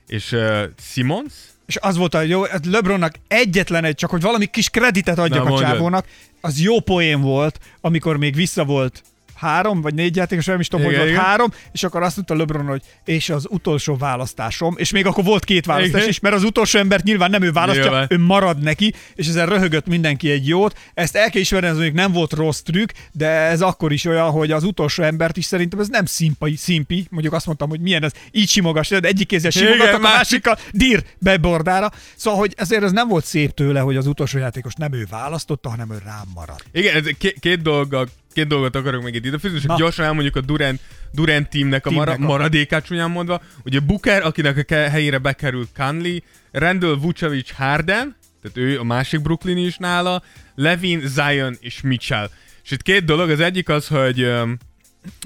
és 0.07 0.33
uh, 0.33 0.63
Simmons. 0.81 1.33
És 1.67 1.77
az 1.81 1.97
volt 1.97 2.15
a 2.15 2.21
jó, 2.21 2.43
hát 2.43 2.67
LeBronnak 2.67 3.15
egyetlen 3.29 3.85
egy, 3.85 3.95
csak 3.95 4.11
hogy 4.11 4.21
valami 4.21 4.47
kis 4.47 4.69
kreditet 4.71 5.19
adjak 5.19 5.39
Na, 5.39 5.45
a 5.45 5.49
mondjad. 5.49 5.71
csávónak, 5.71 6.07
az 6.41 6.61
jó 6.61 6.81
poén 6.81 7.21
volt, 7.21 7.59
amikor 7.81 8.17
még 8.17 8.35
vissza 8.35 8.65
volt 8.65 9.03
három 9.43 9.81
vagy 9.81 9.95
négy 9.95 10.17
játékos, 10.17 10.45
nem 10.45 10.61
is 10.61 10.69
tudom, 10.69 10.87
Igen, 10.87 10.99
hogy 10.99 11.09
volt 11.09 11.19
igen. 11.21 11.31
három, 11.31 11.53
és 11.73 11.83
akkor 11.83 12.03
azt 12.03 12.17
mondta 12.17 12.35
LeBron, 12.37 12.67
hogy 12.67 12.83
és 13.05 13.31
az 13.31 13.47
utolsó 13.51 13.97
választásom, 13.97 14.75
és 14.79 14.91
még 14.91 15.07
akkor 15.07 15.25
volt 15.25 15.45
két 15.45 15.67
választás 15.67 15.97
Igen. 16.01 16.09
is, 16.09 16.21
mert 16.21 16.35
az 16.35 16.45
utolsó 16.45 16.79
embert 16.79 17.05
nyilván 17.05 17.31
nem 17.31 17.43
ő 17.43 17.53
választja, 17.53 17.83
Nyilván. 17.85 18.07
ő 18.11 18.19
marad 18.19 18.59
neki, 18.59 18.95
és 19.15 19.29
ezzel 19.29 19.47
röhögött 19.47 19.87
mindenki 19.87 20.31
egy 20.31 20.49
jót. 20.49 20.79
Ezt 20.95 21.17
el 21.17 21.31
kell 21.31 21.41
ismerni, 21.41 21.67
ez 21.67 21.75
mondjuk 21.75 21.95
nem 21.97 22.13
volt 22.13 22.33
rossz 22.33 22.61
trükk, 22.61 22.91
de 23.13 23.27
ez 23.29 23.61
akkor 23.61 23.93
is 23.93 24.05
olyan, 24.05 24.31
hogy 24.31 24.51
az 24.51 24.65
utolsó 24.65 25.03
embert 25.03 25.37
is 25.37 25.45
szerintem 25.45 25.79
ez 25.81 25.89
nem 25.89 26.05
szimpai, 26.05 26.57
szimpi, 26.57 27.07
mondjuk 27.11 27.33
azt 27.33 27.47
mondtam, 27.47 27.69
hogy 27.69 27.81
milyen 27.81 28.03
ez, 28.05 28.13
így 28.31 28.49
simogass, 28.49 28.89
de 28.89 29.01
egyik 29.09 29.27
kézzel 29.27 29.51
Igen, 29.55 29.67
simogattak, 29.67 29.95
a 29.95 29.99
másik- 29.99 30.21
másikkal 30.45 30.59
dír 30.73 31.05
be 31.19 31.37
bordára. 31.37 31.91
Szóval, 32.17 32.41
hogy 32.41 32.53
ezért 32.57 32.83
ez 32.83 32.93
nem 32.93 33.09
volt 33.09 33.25
szép 33.25 33.51
tőle, 33.55 33.81
hogy 33.81 33.97
az 33.97 34.07
utolsó 34.07 34.39
játékos 34.39 34.75
nem 34.75 34.93
ő 34.93 35.07
választotta, 35.11 35.69
hanem 35.69 35.91
ő 35.93 35.99
rám 36.05 36.25
maradt. 36.35 36.65
Igen, 36.73 36.95
ez 36.97 37.05
két, 37.41 37.63
dolga, 37.63 38.07
két 38.33 38.47
dolgot 38.47 38.77
akarok 38.77 39.03
még 39.03 39.15
itt 39.15 39.25
idefűzni, 39.25 39.61
csak 39.61 39.79
gyorsan 39.79 40.05
elmondjuk 40.05 40.37
a 40.37 40.41
Durant, 40.41 40.81
Durant 41.13 41.49
teamnek 41.49 41.87
a 41.87 41.91
mara, 41.91 42.19
maradékát 42.19 42.85
csúnyán 42.85 43.11
mondva. 43.11 43.43
Ugye 43.65 43.81
Booker, 43.81 44.23
akinek 44.23 44.57
a 44.57 44.63
ke- 44.63 44.91
helyére 44.91 45.19
bekerült 45.19 45.69
Conley, 45.77 46.17
Randall 46.53 46.99
Vucevic 46.99 47.51
Harden, 47.53 48.17
tehát 48.43 48.57
ő 48.57 48.79
a 48.79 48.85
másik 48.85 49.21
Brooklyn 49.21 49.57
is 49.57 49.77
nála, 49.77 50.23
Levin, 50.55 51.03
Zion 51.07 51.57
és 51.61 51.81
Mitchell. 51.81 52.31
És 52.65 52.71
itt 52.71 52.83
két 52.83 53.05
dolog, 53.05 53.31
az 53.31 53.41
egyik 53.41 53.69
az, 53.69 53.87
hogy 53.89 54.23
um, 54.23 54.57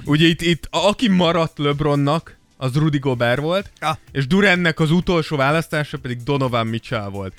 ugye 0.05 0.27
itt, 0.27 0.41
itt 0.43 0.69
aki 0.71 1.09
maradt 1.09 1.59
LeBronnak, 1.59 2.37
az 2.57 2.75
Rudy 2.75 2.99
Gobert 2.99 3.41
volt, 3.41 3.71
Ah. 3.81 3.97
és 4.13 4.27
Durantnek 4.27 4.81
az 4.81 4.91
utolsó 4.91 5.37
választása 5.37 5.99
pedig 5.99 6.23
Donovan 6.23 6.67
Mitchell 6.67 7.09
volt. 7.09 7.33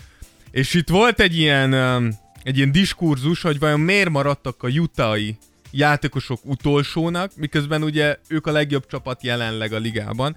És 0.51 0.73
itt 0.73 0.89
volt 0.89 1.19
egy 1.19 1.37
ilyen, 1.37 1.73
um, 1.73 2.09
egy 2.43 2.57
ilyen 2.57 2.71
diskurzus, 2.71 3.41
hogy 3.41 3.59
vajon 3.59 3.79
miért 3.79 4.09
maradtak 4.09 4.63
a 4.63 4.67
jutai 4.67 5.37
játékosok 5.71 6.39
utolsónak, 6.43 7.31
miközben 7.35 7.83
ugye 7.83 8.17
ők 8.27 8.47
a 8.47 8.51
legjobb 8.51 8.85
csapat 8.87 9.23
jelenleg 9.23 9.73
a 9.73 9.77
ligában. 9.77 10.35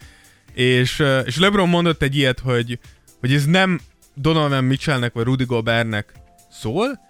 És, 0.54 1.02
és 1.24 1.38
LeBron 1.38 1.68
mondott 1.68 2.02
egy 2.02 2.16
ilyet, 2.16 2.38
hogy, 2.38 2.78
hogy 3.20 3.34
ez 3.34 3.44
nem 3.44 3.80
Donovan 4.14 4.64
Mitchellnek 4.64 5.12
vagy 5.12 5.24
Rudy 5.24 5.44
Gobertnek 5.44 6.12
szól, 6.50 7.00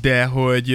de 0.00 0.24
hogy 0.24 0.72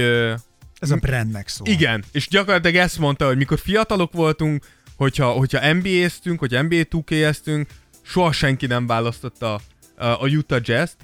Ez 0.80 0.92
a 0.92 0.96
brandnek 0.96 1.48
szól. 1.48 1.68
igen, 1.68 2.04
és 2.12 2.28
gyakorlatilag 2.28 2.76
ezt 2.76 3.00
mondta, 3.00 3.26
hogy 3.26 3.38
mikor 3.38 3.60
fiatalok 3.60 4.14
voltunk, 4.14 4.66
hogyha, 4.96 5.32
hogyha 5.32 5.74
NBA-ztünk, 5.74 6.40
hogy 6.40 6.52
NBA 6.52 6.84
2K-eztünk, 6.90 7.66
soha 8.02 8.32
senki 8.32 8.66
nem 8.66 8.88
választotta 8.88 9.54
a, 9.54 10.06
a 10.06 10.28
Utah 10.28 10.62
Jazz-t, 10.64 10.96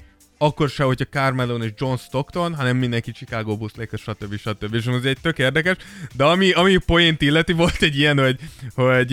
akkor 0.42 0.70
se, 0.70 0.84
hogyha 0.84 1.06
Carmelo 1.06 1.58
és 1.58 1.72
John 1.78 1.96
Stockton, 1.96 2.56
hanem 2.56 2.78
mindenki 2.78 3.12
Chicago 3.12 3.58
Bulls, 3.58 3.74
Lakers, 3.76 4.02
stb. 4.02 4.38
stb. 4.38 4.74
És 4.74 4.86
ez 4.86 5.04
egy 5.04 5.18
tök 5.22 5.38
érdekes, 5.38 5.76
de 6.16 6.24
ami, 6.24 6.52
ami 6.52 6.78
poént 6.78 7.22
illeti, 7.22 7.54
volt 7.54 7.82
egy 7.82 7.98
ilyen, 7.98 8.20
hogy, 8.20 8.40
hogy 8.76 9.08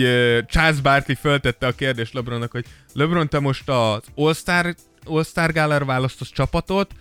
Charles 0.47 0.81
Barkley 0.81 1.15
föltette 1.15 1.67
a 1.67 1.71
kérdést 1.71 2.13
LeBronnak, 2.13 2.51
hogy 2.51 2.65
LeBron, 2.93 3.29
te 3.29 3.39
most 3.39 3.69
az 3.69 4.01
All-Star, 4.15 4.75
All-Star 5.03 5.85
választasz 5.85 6.31
csapatot, 6.31 6.91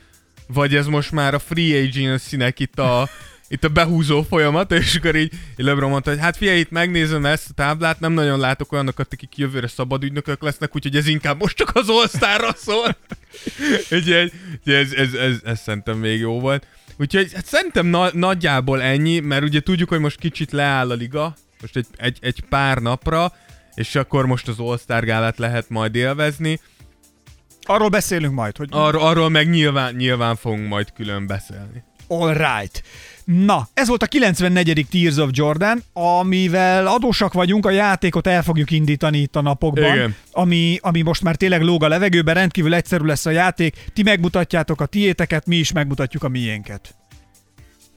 vagy 0.47 0.75
ez 0.75 0.87
most 0.87 1.13
már 1.13 1.35
a 1.35 1.39
free 1.39 1.83
agency-nek 1.83 2.61
itt 2.61 2.79
a, 2.79 3.09
itt 3.49 3.65
a 3.65 3.69
behúzó 3.69 4.23
folyamat, 4.23 4.73
és 4.73 4.95
akkor 4.95 5.17
így, 5.17 5.33
így 5.33 5.67
LeBron 5.67 5.91
mondta, 5.91 6.11
hogy 6.11 6.19
hát 6.19 6.37
figyelj, 6.37 6.59
itt 6.59 6.71
megnézem 6.71 7.27
ezt 7.27 7.51
a 7.51 7.53
táblát, 7.55 8.01
nem 8.01 8.13
nagyon 8.13 8.39
látok 8.39 8.73
olyanokat, 8.73 9.13
akik 9.13 9.37
jövőre 9.37 9.67
szabad 9.67 10.03
ügynökök 10.05 10.43
lesznek, 10.43 10.77
úgyhogy 10.77 10.97
ez 10.97 11.07
inkább 11.07 11.41
most 11.41 11.57
csak 11.57 11.71
az 11.75 11.89
all 11.89 12.53
szól. 12.57 12.97
úgyhogy 13.91 14.33
ez, 14.65 14.93
ez, 14.93 15.13
ez, 15.13 15.41
ez, 15.45 15.61
szerintem 15.61 15.99
még 15.99 16.21
jó 16.21 16.41
volt. 16.41 16.67
Úgyhogy 16.99 17.33
hát 17.33 17.47
szerintem 17.47 17.87
na- 17.87 18.11
nagyjából 18.13 18.83
ennyi, 18.83 19.19
mert 19.19 19.43
ugye 19.43 19.61
tudjuk, 19.61 19.89
hogy 19.89 20.01
most 20.01 20.19
kicsit 20.19 20.53
leáll 20.53 20.91
a 20.91 20.95
liga, 20.95 21.35
most 21.61 21.77
egy, 21.77 21.87
egy, 21.97 22.19
egy 22.21 22.45
pár 22.49 22.79
napra, 22.79 23.33
és 23.75 23.95
akkor 23.95 24.27
most 24.27 24.49
az 24.49 24.59
All-Star 24.59 25.05
gálát 25.05 25.39
lehet 25.39 25.69
majd 25.69 25.95
élvezni. 25.95 26.61
Arról 27.63 27.89
beszélünk 27.89 28.35
majd, 28.35 28.57
hogy 28.57 28.69
Ar- 28.71 29.01
arról 29.01 29.29
meg 29.29 29.51
nyilván, 29.51 29.95
nyilván 29.95 30.37
fogunk 30.37 30.69
majd 30.69 30.93
külön 30.93 31.27
beszélni. 31.27 31.85
all 32.09 32.33
right. 32.33 32.83
Na, 33.27 33.69
ez 33.75 33.89
volt 33.89 34.03
a 34.03 34.07
94. 34.07 34.87
Tears 34.91 35.17
of 35.17 35.29
Jordan, 35.33 35.83
amivel 35.93 36.87
adósak 36.87 37.33
vagyunk, 37.33 37.67
a 37.67 37.71
játékot 37.71 38.27
el 38.27 38.43
fogjuk 38.43 38.71
indítani 38.71 39.19
itt 39.19 39.37
a 39.37 39.41
napokban, 39.41 39.95
Igen. 39.95 40.15
ami, 40.33 40.79
ami 40.83 41.03
most 41.03 41.23
már 41.23 41.37
tényleg 41.37 41.63
lóg 41.63 41.83
a 41.85 41.89
levegőben, 41.89 42.35
rendkívül 42.35 42.75
egyszerű 42.75 43.05
lesz 43.05 43.27
a 43.27 43.31
játék, 43.31 43.85
ti 43.93 44.03
megmutatjátok 44.03 44.81
a 44.81 44.87
tiéteket, 44.87 45.47
mi 45.47 45.57
is 45.57 45.73
megmutatjuk 45.73 46.23
a 46.23 46.29
miénket. 46.29 46.95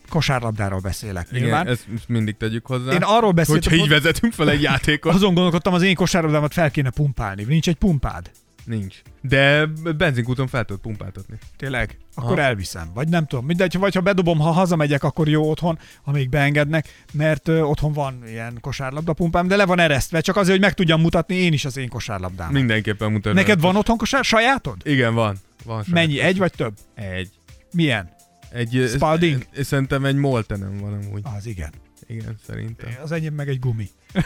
Kosárlabdáról 0.10 0.80
beszélek. 0.80 1.28
Igen, 1.32 1.68
ezt, 1.68 1.86
ezt 1.96 2.08
mindig 2.08 2.38
tegyük 2.38 2.66
hozzá. 2.66 2.92
Én 2.92 3.02
arról 3.04 3.32
beszéltem, 3.32 3.72
Hogyha 3.72 3.86
így 3.86 3.92
vezetünk 3.92 4.34
fel 4.34 4.50
egy 4.50 4.62
játékot. 4.72 5.14
azon 5.14 5.34
gondolkodtam, 5.34 5.74
az 5.74 5.82
én 5.82 5.96
kosárlabdámat 5.96 6.54
fel 6.54 6.72
kéne 6.72 6.90
pumpálni. 6.90 7.44
Nincs 7.44 7.68
egy 7.68 7.76
pumpád? 7.76 8.32
Nincs. 8.66 9.02
De 9.22 9.66
benzinkúton 9.98 10.48
fel 10.48 10.66
tudod 10.66 10.82
pumpáltatni. 10.82 11.38
Tényleg? 11.58 11.98
Akkor 12.16 12.40
Aha. 12.40 12.48
elviszem. 12.48 12.92
Vagy 12.94 13.08
nem 13.08 13.26
tudom. 13.26 13.46
Mindegy, 13.46 13.78
vagy 13.78 13.96
ha 13.96 14.02
bedobom, 14.02 14.40
ha 14.40 14.52
hazamegyek, 14.52 15.04
akkor 15.04 15.28
jó 15.28 15.50
otthon, 15.50 15.80
ha 16.02 16.12
még 16.12 16.30
beengednek, 16.30 17.06
mert 17.14 17.48
ö, 17.48 17.62
otthon 17.62 17.94
van 17.94 18.24
ilyen 18.28 18.58
kosárlabda 18.62 19.14
pumpám, 19.14 19.48
de 19.48 19.56
le 19.56 19.66
van 19.66 19.80
eresztve, 19.80 20.22
csak 20.22 20.36
azért, 20.36 20.52
hogy 20.52 20.62
meg 20.66 20.74
tudjam 20.74 21.02
mutatni 21.02 21.36
én 21.36 21.54
is 21.54 21.66
az 21.66 21.78
én 21.78 21.90
kosárlabdám. 21.90 22.52
Mindenképpen 22.52 23.12
mutatni. 23.12 23.40
Neked 23.40 23.62
van 23.62 23.76
otthon 23.76 23.98
kosár? 23.98 24.24
Sajátod? 24.24 24.78
Igen, 24.84 25.14
van. 25.14 25.38
van 25.66 25.84
saját. 25.84 26.08
Mennyi? 26.08 26.20
Egy 26.20 26.38
vagy 26.38 26.52
több? 26.52 26.74
Egy. 26.96 27.30
Milyen? 27.72 28.10
Egy, 28.52 28.90
Spalding? 28.94 29.46
Szerintem 29.62 30.06
egy 30.06 30.16
Moltenem 30.16 30.78
van 30.78 30.94
amúgy. 30.94 31.22
Az 31.24 31.46
igen. 31.46 31.72
Igen, 32.08 32.36
szerintem. 32.48 32.90
Az 33.04 33.12
enyém 33.12 33.34
meg 33.34 33.48
egy 33.48 33.60
gumi. 33.60 33.90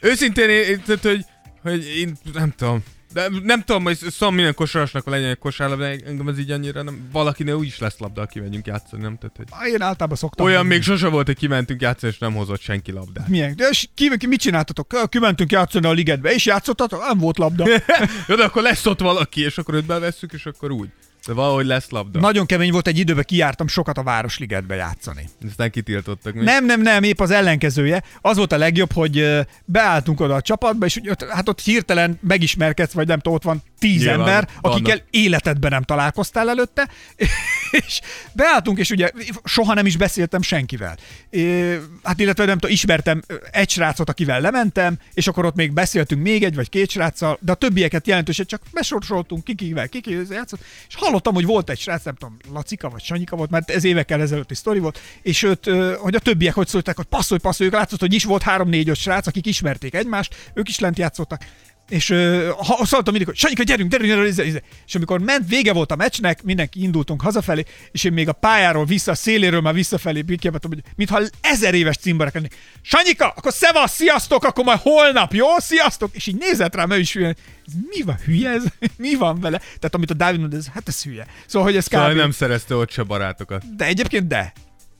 Őszintén, 0.00 0.48
én, 0.48 0.82
hogy, 1.02 1.24
hogy 1.62 1.86
én 1.96 2.16
nem 2.32 2.52
tudom. 2.56 2.82
De 3.12 3.28
nem 3.42 3.62
tudom, 3.62 3.82
hogy 3.82 3.96
szóval 3.96 4.34
minden 4.34 4.54
kosarasnak 4.54 5.06
legyen 5.06 5.28
egy 5.28 5.38
kosárlabda, 5.38 5.84
engem 5.84 6.28
ez 6.28 6.38
így 6.38 6.50
annyira 6.50 6.82
nem, 6.82 7.08
valakinél 7.12 7.54
úgy 7.54 7.66
is 7.66 7.78
lesz 7.78 7.98
labda, 7.98 8.22
aki 8.22 8.40
megyünk 8.40 8.66
játszani, 8.66 9.02
nem? 9.02 9.18
Tehát, 9.18 9.36
hogy 9.36 9.68
Én 9.68 9.82
általában 9.82 10.16
szoktam. 10.16 10.46
olyan 10.46 10.62
vinni. 10.62 10.74
még 10.74 10.82
sose 10.82 11.08
volt, 11.08 11.26
hogy 11.26 11.36
kimentünk 11.36 11.80
játszani, 11.80 12.12
és 12.12 12.18
nem 12.18 12.34
hozott 12.34 12.60
senki 12.60 12.92
labdát. 12.92 13.28
Milyen? 13.28 13.56
De 13.56 13.68
és 13.70 13.88
ki, 13.94 14.16
ki, 14.16 14.26
mit 14.26 14.40
csináltatok? 14.40 15.08
Kimentünk 15.08 15.52
játszani 15.52 15.86
a 15.86 15.92
ligetbe, 15.92 16.30
és 16.34 16.46
játszottatok? 16.46 17.00
Nem 17.06 17.18
volt 17.18 17.38
labda. 17.38 17.64
Jó, 18.28 18.34
de 18.34 18.44
akkor 18.44 18.62
lesz 18.62 18.86
ott 18.86 19.00
valaki, 19.00 19.40
és 19.40 19.58
akkor 19.58 19.74
őt 19.74 19.86
bevesszük, 19.86 20.32
és 20.32 20.46
akkor 20.46 20.70
úgy. 20.70 20.88
De 21.28 21.34
valahogy 21.34 21.66
lesz 21.66 21.90
labda. 21.90 22.20
Nagyon 22.20 22.46
kemény 22.46 22.70
volt 22.72 22.86
egy 22.86 22.98
időben, 22.98 23.24
kijártam 23.26 23.68
sokat 23.68 23.98
a 23.98 24.02
Városligetbe 24.02 24.74
játszani. 24.74 25.28
Aztán 25.48 25.70
kitiltottak. 25.70 26.34
mi? 26.34 26.44
Nem, 26.44 26.64
nem, 26.64 26.80
nem, 26.80 27.02
épp 27.02 27.20
az 27.20 27.30
ellenkezője. 27.30 28.02
Az 28.20 28.36
volt 28.36 28.52
a 28.52 28.56
legjobb, 28.56 28.92
hogy 28.92 29.46
beálltunk 29.64 30.20
oda 30.20 30.34
a 30.34 30.40
csapatba, 30.40 30.86
és 30.86 31.00
hát 31.28 31.48
ott 31.48 31.60
hirtelen 31.60 32.18
megismerkedsz, 32.22 32.92
vagy 32.92 33.06
nem 33.06 33.18
tudom, 33.18 33.34
ott 33.34 33.42
van 33.42 33.62
tíz 33.78 34.00
Nyilván, 34.00 34.18
ember, 34.18 34.48
vannak. 34.60 34.76
akikkel 34.76 35.02
életedben 35.10 35.70
nem 35.70 35.82
találkoztál 35.82 36.48
előtte, 36.48 36.88
és 37.86 38.00
beálltunk, 38.32 38.78
és 38.78 38.90
ugye 38.90 39.10
soha 39.44 39.74
nem 39.74 39.86
is 39.86 39.96
beszéltem 39.96 40.42
senkivel. 40.42 40.96
É, 41.30 41.78
hát 42.02 42.20
illetve 42.20 42.44
nem 42.44 42.58
tudom, 42.58 42.74
ismertem 42.74 43.22
egy 43.50 43.70
srácot, 43.70 44.08
akivel 44.08 44.40
lementem, 44.40 44.98
és 45.14 45.26
akkor 45.26 45.44
ott 45.44 45.54
még 45.54 45.72
beszéltünk 45.72 46.22
még 46.22 46.44
egy 46.44 46.54
vagy 46.54 46.68
két 46.68 46.90
sráccal, 46.90 47.38
de 47.40 47.52
a 47.52 47.54
többieket 47.54 48.06
jelentősen 48.06 48.46
csak 48.46 48.62
besorsoltunk, 48.72 49.44
kikivel, 49.44 49.88
kikivel 49.88 50.24
játszott, 50.30 50.60
és 50.88 50.94
hallottam, 50.94 51.34
hogy 51.34 51.44
volt 51.44 51.70
egy 51.70 51.78
srác, 51.78 52.04
nem 52.04 52.14
tudom, 52.14 52.36
Lacika 52.52 52.88
vagy 52.88 53.02
Sanyika 53.02 53.36
volt, 53.36 53.50
mert 53.50 53.70
ez 53.70 53.84
évekkel 53.84 54.20
ezelőtti 54.20 54.54
sztori 54.54 54.78
volt, 54.78 55.00
és 55.22 55.42
őt, 55.42 55.70
hogy 55.98 56.14
a 56.14 56.18
többiek 56.18 56.54
hogy 56.54 56.68
szóltak, 56.68 56.96
hogy 56.96 57.06
passzolj, 57.06 57.40
passzolj, 57.40 57.70
ők 57.70 57.76
látszott, 57.76 58.00
hogy 58.00 58.14
is 58.14 58.24
volt 58.24 58.42
három-négy-öt 58.42 58.96
srác, 58.96 59.26
akik 59.26 59.46
ismerték 59.46 59.94
egymást, 59.94 60.50
ők 60.54 60.68
is 60.68 60.78
lent 60.78 60.98
játszottak, 60.98 61.44
és 61.88 62.10
ö, 62.10 62.48
ha, 62.56 62.84
szóltam 62.84 63.12
mindig, 63.12 63.26
hogy 63.26 63.36
Sanyika, 63.36 63.62
gyerünk, 63.62 63.90
gyerünk, 63.90 64.08
gyerünk, 64.10 64.34
gyerünk, 64.34 64.52
gyerünk. 64.52 64.74
és 64.86 64.94
amikor 64.94 65.20
ment, 65.20 65.48
vége 65.48 65.72
volt 65.72 65.92
a 65.92 65.96
meccsnek, 65.96 66.42
mindenki 66.42 66.82
indultunk 66.82 67.22
hazafelé, 67.22 67.64
és 67.92 68.04
én 68.04 68.12
még 68.12 68.28
a 68.28 68.32
pályáról 68.32 68.84
vissza, 68.84 69.10
a 69.10 69.14
széléről 69.14 69.60
már 69.60 69.74
visszafelé 69.74 70.24
kiabáltam, 70.38 70.70
hogy 70.70 70.82
mintha 70.96 71.20
ezer 71.40 71.74
éves 71.74 71.96
cimborák 71.96 72.34
lennék. 72.34 72.54
Sanyika, 72.82 73.28
akkor 73.36 73.52
szevasz, 73.52 73.94
sziasztok, 73.94 74.44
akkor 74.44 74.64
majd 74.64 74.80
holnap, 74.82 75.34
jó, 75.34 75.46
sziasztok, 75.58 76.14
és 76.14 76.26
így 76.26 76.36
nézett 76.38 76.74
rám, 76.74 76.90
ő 76.90 76.98
is 76.98 77.12
hülye, 77.12 77.28
ez 77.28 77.72
mi 77.88 78.02
van, 78.02 78.16
hülye 78.24 78.50
ez? 78.50 78.64
mi 78.96 79.14
van 79.14 79.40
vele? 79.40 79.58
Tehát 79.58 79.94
amit 79.94 80.10
a 80.10 80.14
Dávid 80.14 80.40
mond, 80.40 80.54
ez, 80.54 80.66
hát 80.74 80.88
ez 80.88 81.02
hülye. 81.02 81.26
Szóval, 81.46 81.68
hogy 81.68 81.76
ez 81.76 81.86
Szóval 81.90 82.10
kb. 82.10 82.16
nem 82.16 82.30
szerezte 82.30 82.74
ott 82.74 82.90
se 82.90 83.02
barátokat. 83.02 83.76
De 83.76 83.84
egyébként 83.84 84.26
de. 84.26 84.52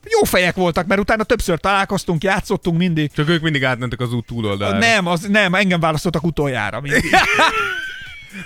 Jó 0.05 0.23
fejek 0.25 0.55
voltak, 0.55 0.87
mert 0.87 1.01
utána 1.01 1.25
többször 1.25 1.59
találkoztunk, 1.61 2.23
játszottunk 2.23 2.79
mindig. 2.79 3.13
Csak 3.13 3.29
ők 3.29 3.43
mindig 3.43 3.65
átmentek 3.65 4.01
az 4.01 4.13
út 4.13 4.27
túloldalára. 4.27 4.79
Nem, 4.79 5.07
az, 5.07 5.21
nem, 5.21 5.55
engem 5.55 5.81
választottak 5.81 6.25
utoljára 6.25 6.81
mindig. 6.81 7.05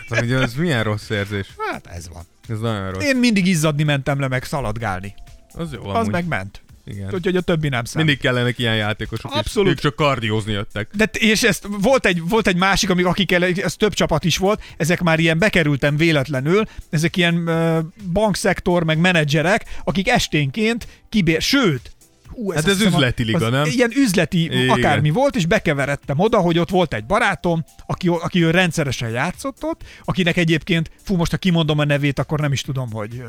Szóval, 0.08 0.24
Ugye 0.24 0.38
ez 0.38 0.54
milyen 0.54 0.82
rossz 0.82 1.10
érzés. 1.10 1.46
Hát 1.70 1.86
ez 1.86 2.08
van. 2.08 2.22
Ez 2.48 2.58
nagyon 2.58 2.90
rossz. 2.90 3.04
Én 3.04 3.16
mindig 3.16 3.46
izzadni 3.46 3.82
mentem 3.82 4.20
le, 4.20 4.28
meg 4.28 4.44
szaladgálni. 4.44 5.14
Az 5.54 5.72
jó 5.72 5.88
Az 5.88 5.94
amúgy. 5.96 6.10
meg 6.10 6.26
ment. 6.26 6.61
Igen. 6.86 7.14
Úgyhogy 7.14 7.36
a 7.36 7.40
többi 7.40 7.68
nem 7.68 7.84
számít. 7.84 8.06
Mindig 8.06 8.22
kellenek 8.24 8.58
ilyen 8.58 8.76
játékosok, 8.76 9.34
Abszolút. 9.34 9.68
és 9.68 9.74
ők 9.74 9.80
csak 9.80 9.94
kardiózni 9.94 10.52
jöttek. 10.52 10.88
De 10.96 11.10
és 11.12 11.42
ezt 11.42 11.66
volt 11.80 12.06
egy, 12.06 12.28
volt 12.28 12.46
egy 12.46 12.56
másik, 12.56 12.90
amik, 12.90 13.06
akik 13.06 13.32
el, 13.32 13.44
ez 13.44 13.74
több 13.76 13.92
csapat 13.92 14.24
is 14.24 14.36
volt, 14.36 14.62
ezek 14.76 15.00
már 15.02 15.18
ilyen 15.18 15.38
bekerültem 15.38 15.96
véletlenül, 15.96 16.64
ezek 16.90 17.16
ilyen 17.16 17.34
uh, 17.48 17.78
bankszektor, 18.12 18.84
meg 18.84 18.98
menedzserek, 18.98 19.64
akik 19.84 20.08
esténként 20.08 20.86
kibér, 21.08 21.40
sőt, 21.42 21.92
Hú, 22.26 22.50
Hát 22.50 22.66
ez 22.66 22.76
hiszem 22.76 22.92
a- 22.92 22.96
üzleti 22.96 23.24
liga, 23.24 23.44
az 23.46 23.52
nem? 23.52 23.64
Ilyen 23.64 23.90
üzleti 23.96 24.44
Igen. 24.44 24.68
akármi 24.68 25.10
volt, 25.10 25.36
és 25.36 25.46
bekeveredtem 25.46 26.18
oda, 26.18 26.38
hogy 26.38 26.58
ott 26.58 26.70
volt 26.70 26.94
egy 26.94 27.04
barátom, 27.04 27.64
aki, 27.86 28.08
aki 28.08 28.44
ő 28.44 28.50
rendszeresen 28.50 29.10
játszott 29.10 29.64
ott, 29.64 29.80
akinek 30.04 30.36
egyébként, 30.36 30.90
fú, 31.02 31.16
most 31.16 31.30
ha 31.30 31.36
kimondom 31.36 31.78
a 31.78 31.84
nevét, 31.84 32.18
akkor 32.18 32.40
nem 32.40 32.52
is 32.52 32.60
tudom, 32.60 32.90
hogy... 32.92 33.22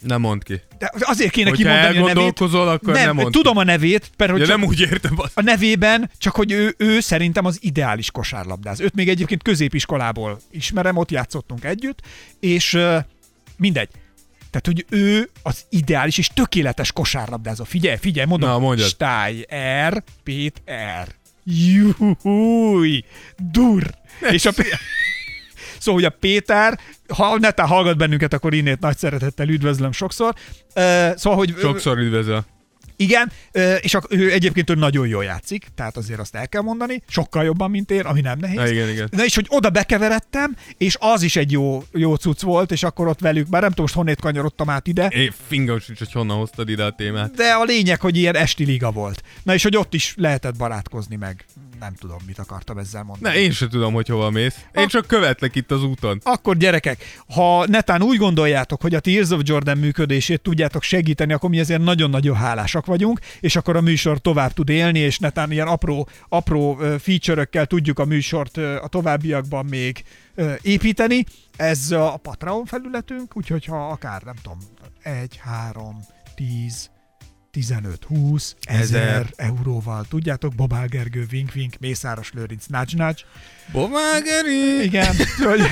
Nem 0.00 0.20
mondd 0.20 0.40
ki. 0.44 0.60
De 0.78 0.90
azért 1.00 1.30
kéne 1.30 1.48
Hogyha 1.48 1.62
kimondani 1.62 1.98
a 2.10 2.14
nevét. 2.14 2.40
akkor 2.40 2.94
nem 2.94 3.14
mondd 3.14 3.30
tudom 3.30 3.56
a 3.56 3.64
nevét, 3.64 4.10
mert 4.16 4.30
hogy 4.30 4.40
Ja, 4.40 4.46
nem 4.46 4.62
úgy 4.64 4.80
értem. 4.80 5.14
azt. 5.16 5.38
a 5.38 5.42
nevében, 5.42 6.10
csak 6.18 6.34
hogy 6.34 6.52
ő, 6.52 6.74
ő 6.78 7.00
szerintem 7.00 7.44
az 7.44 7.58
ideális 7.60 8.10
kosárlabdáz. 8.10 8.80
Őt 8.80 8.94
még 8.94 9.08
egyébként 9.08 9.42
középiskolából 9.42 10.40
ismerem, 10.50 10.96
ott 10.96 11.10
játszottunk 11.10 11.64
együtt, 11.64 12.00
és 12.40 12.78
mindegy. 13.56 13.88
Tehát, 14.50 14.66
hogy 14.66 14.84
ő 14.90 15.30
az 15.42 15.64
ideális 15.68 16.18
és 16.18 16.28
tökéletes 16.34 16.92
kosárlabdázó. 16.92 17.64
Figyelj, 17.64 17.96
figyelj, 18.00 18.26
mondom. 18.26 18.48
Na, 18.50 18.58
mondjad. 18.58 18.88
Stáj, 18.88 19.44
R, 19.88 20.02
Pét, 20.22 20.62
R. 21.04 21.14
Júj, 21.44 23.04
dur. 23.52 23.90
És 24.30 24.44
a, 24.46 24.50
Szóval, 25.80 26.00
hogy 26.02 26.12
a 26.12 26.16
Péter, 26.20 26.78
ha 27.08 27.38
netán 27.38 27.66
hallgat 27.66 27.96
bennünket, 27.96 28.32
akkor 28.32 28.54
innét 28.54 28.80
nagy 28.80 28.96
szeretettel 28.96 29.48
üdvözlöm 29.48 29.92
sokszor. 29.92 30.34
Szóval, 31.14 31.38
hogy 31.38 31.54
Sokszor 31.58 31.98
üdvözöl. 31.98 32.44
igen, 32.96 33.32
és 33.80 33.96
ő 34.08 34.32
egyébként 34.32 34.70
ő 34.70 34.74
nagyon 34.74 35.06
jól 35.06 35.24
játszik, 35.24 35.66
tehát 35.74 35.96
azért 35.96 36.20
azt 36.20 36.34
el 36.34 36.48
kell 36.48 36.62
mondani, 36.62 37.02
sokkal 37.08 37.44
jobban, 37.44 37.70
mint 37.70 37.90
én, 37.90 38.00
ami 38.00 38.20
nem 38.20 38.38
nehéz. 38.38 38.56
Na, 38.56 38.68
igen, 38.68 38.88
igen. 38.88 39.08
Na 39.10 39.24
és 39.24 39.34
hogy 39.34 39.46
oda 39.48 39.70
bekeveredtem, 39.70 40.56
és 40.78 40.96
az 41.00 41.22
is 41.22 41.36
egy 41.36 41.52
jó, 41.52 41.82
jó 41.92 42.14
cucc 42.14 42.40
volt, 42.40 42.70
és 42.72 42.82
akkor 42.82 43.08
ott 43.08 43.20
velük, 43.20 43.48
bár 43.48 43.60
nem 43.60 43.70
tudom, 43.70 43.84
most 43.84 43.94
honnét 43.96 44.20
kanyarodtam 44.20 44.70
át 44.70 44.86
ide, 44.86 45.06
Én 45.06 45.32
fingam 45.46 45.78
sincs, 45.78 45.98
hogy 45.98 46.12
honnan 46.12 46.36
hoztad 46.36 46.68
ide 46.68 46.84
a 46.84 46.90
témát. 46.90 47.34
de 47.34 47.52
a 47.52 47.64
lényeg, 47.64 48.00
hogy 48.00 48.16
ilyen 48.16 48.36
esti 48.36 48.64
liga 48.64 48.90
volt. 48.90 49.22
Na 49.42 49.54
és 49.54 49.62
hogy 49.62 49.76
ott 49.76 49.94
is 49.94 50.14
lehetett 50.16 50.56
barátkozni 50.56 51.16
meg. 51.16 51.44
Nem 51.80 51.94
tudom, 51.94 52.18
mit 52.26 52.38
akartam 52.38 52.78
ezzel 52.78 53.02
mondani. 53.02 53.34
Ne, 53.34 53.40
én 53.40 53.50
sem 53.50 53.68
tudom, 53.68 53.92
hogy 53.92 54.08
hova 54.08 54.30
mész. 54.30 54.64
Én 54.72 54.86
csak 54.86 55.06
követlek 55.06 55.54
itt 55.54 55.70
az 55.70 55.84
úton. 55.84 56.20
Akkor 56.22 56.56
gyerekek, 56.56 57.22
ha 57.34 57.66
netán 57.66 58.02
úgy 58.02 58.16
gondoljátok, 58.16 58.80
hogy 58.80 58.94
a 58.94 59.00
Tears 59.00 59.30
of 59.30 59.40
Jordan 59.42 59.78
működését 59.78 60.40
tudjátok 60.40 60.82
segíteni, 60.82 61.32
akkor 61.32 61.50
mi 61.50 61.58
ezért 61.58 61.82
nagyon-nagyon 61.82 62.36
hálásak 62.36 62.86
vagyunk, 62.86 63.20
és 63.40 63.56
akkor 63.56 63.76
a 63.76 63.80
műsor 63.80 64.18
tovább 64.18 64.52
tud 64.52 64.68
élni, 64.68 64.98
és 64.98 65.18
netán 65.18 65.52
ilyen 65.52 65.66
apró, 65.66 66.08
apró 66.28 66.78
feature-ökkel 66.98 67.66
tudjuk 67.66 67.98
a 67.98 68.04
műsort 68.04 68.56
a 68.56 68.88
továbbiakban 68.88 69.66
még 69.66 70.04
építeni. 70.60 71.24
Ez 71.56 71.90
a 71.90 72.16
Patreon 72.22 72.64
felületünk, 72.64 73.36
úgyhogy 73.36 73.64
ha 73.64 73.88
akár, 73.88 74.22
nem 74.22 74.34
tudom, 74.42 74.58
1, 75.02 75.40
3, 75.42 76.00
10, 76.34 76.90
15, 77.50 78.04
20, 78.04 78.56
Ezer. 78.62 79.02
1000 79.02 79.26
euróval, 79.36 80.04
tudjátok, 80.08 80.54
Babál 80.54 80.86
Gergő, 80.86 81.26
Vink 81.30 81.52
Vink, 81.52 81.74
Mészáros 81.80 82.32
Lőrinc, 82.32 82.66
Nudge 82.66 83.04
Nudge, 83.04 83.22
Bomágeri! 83.72 84.82
igen, 84.82 85.14
hogy... 85.38 85.60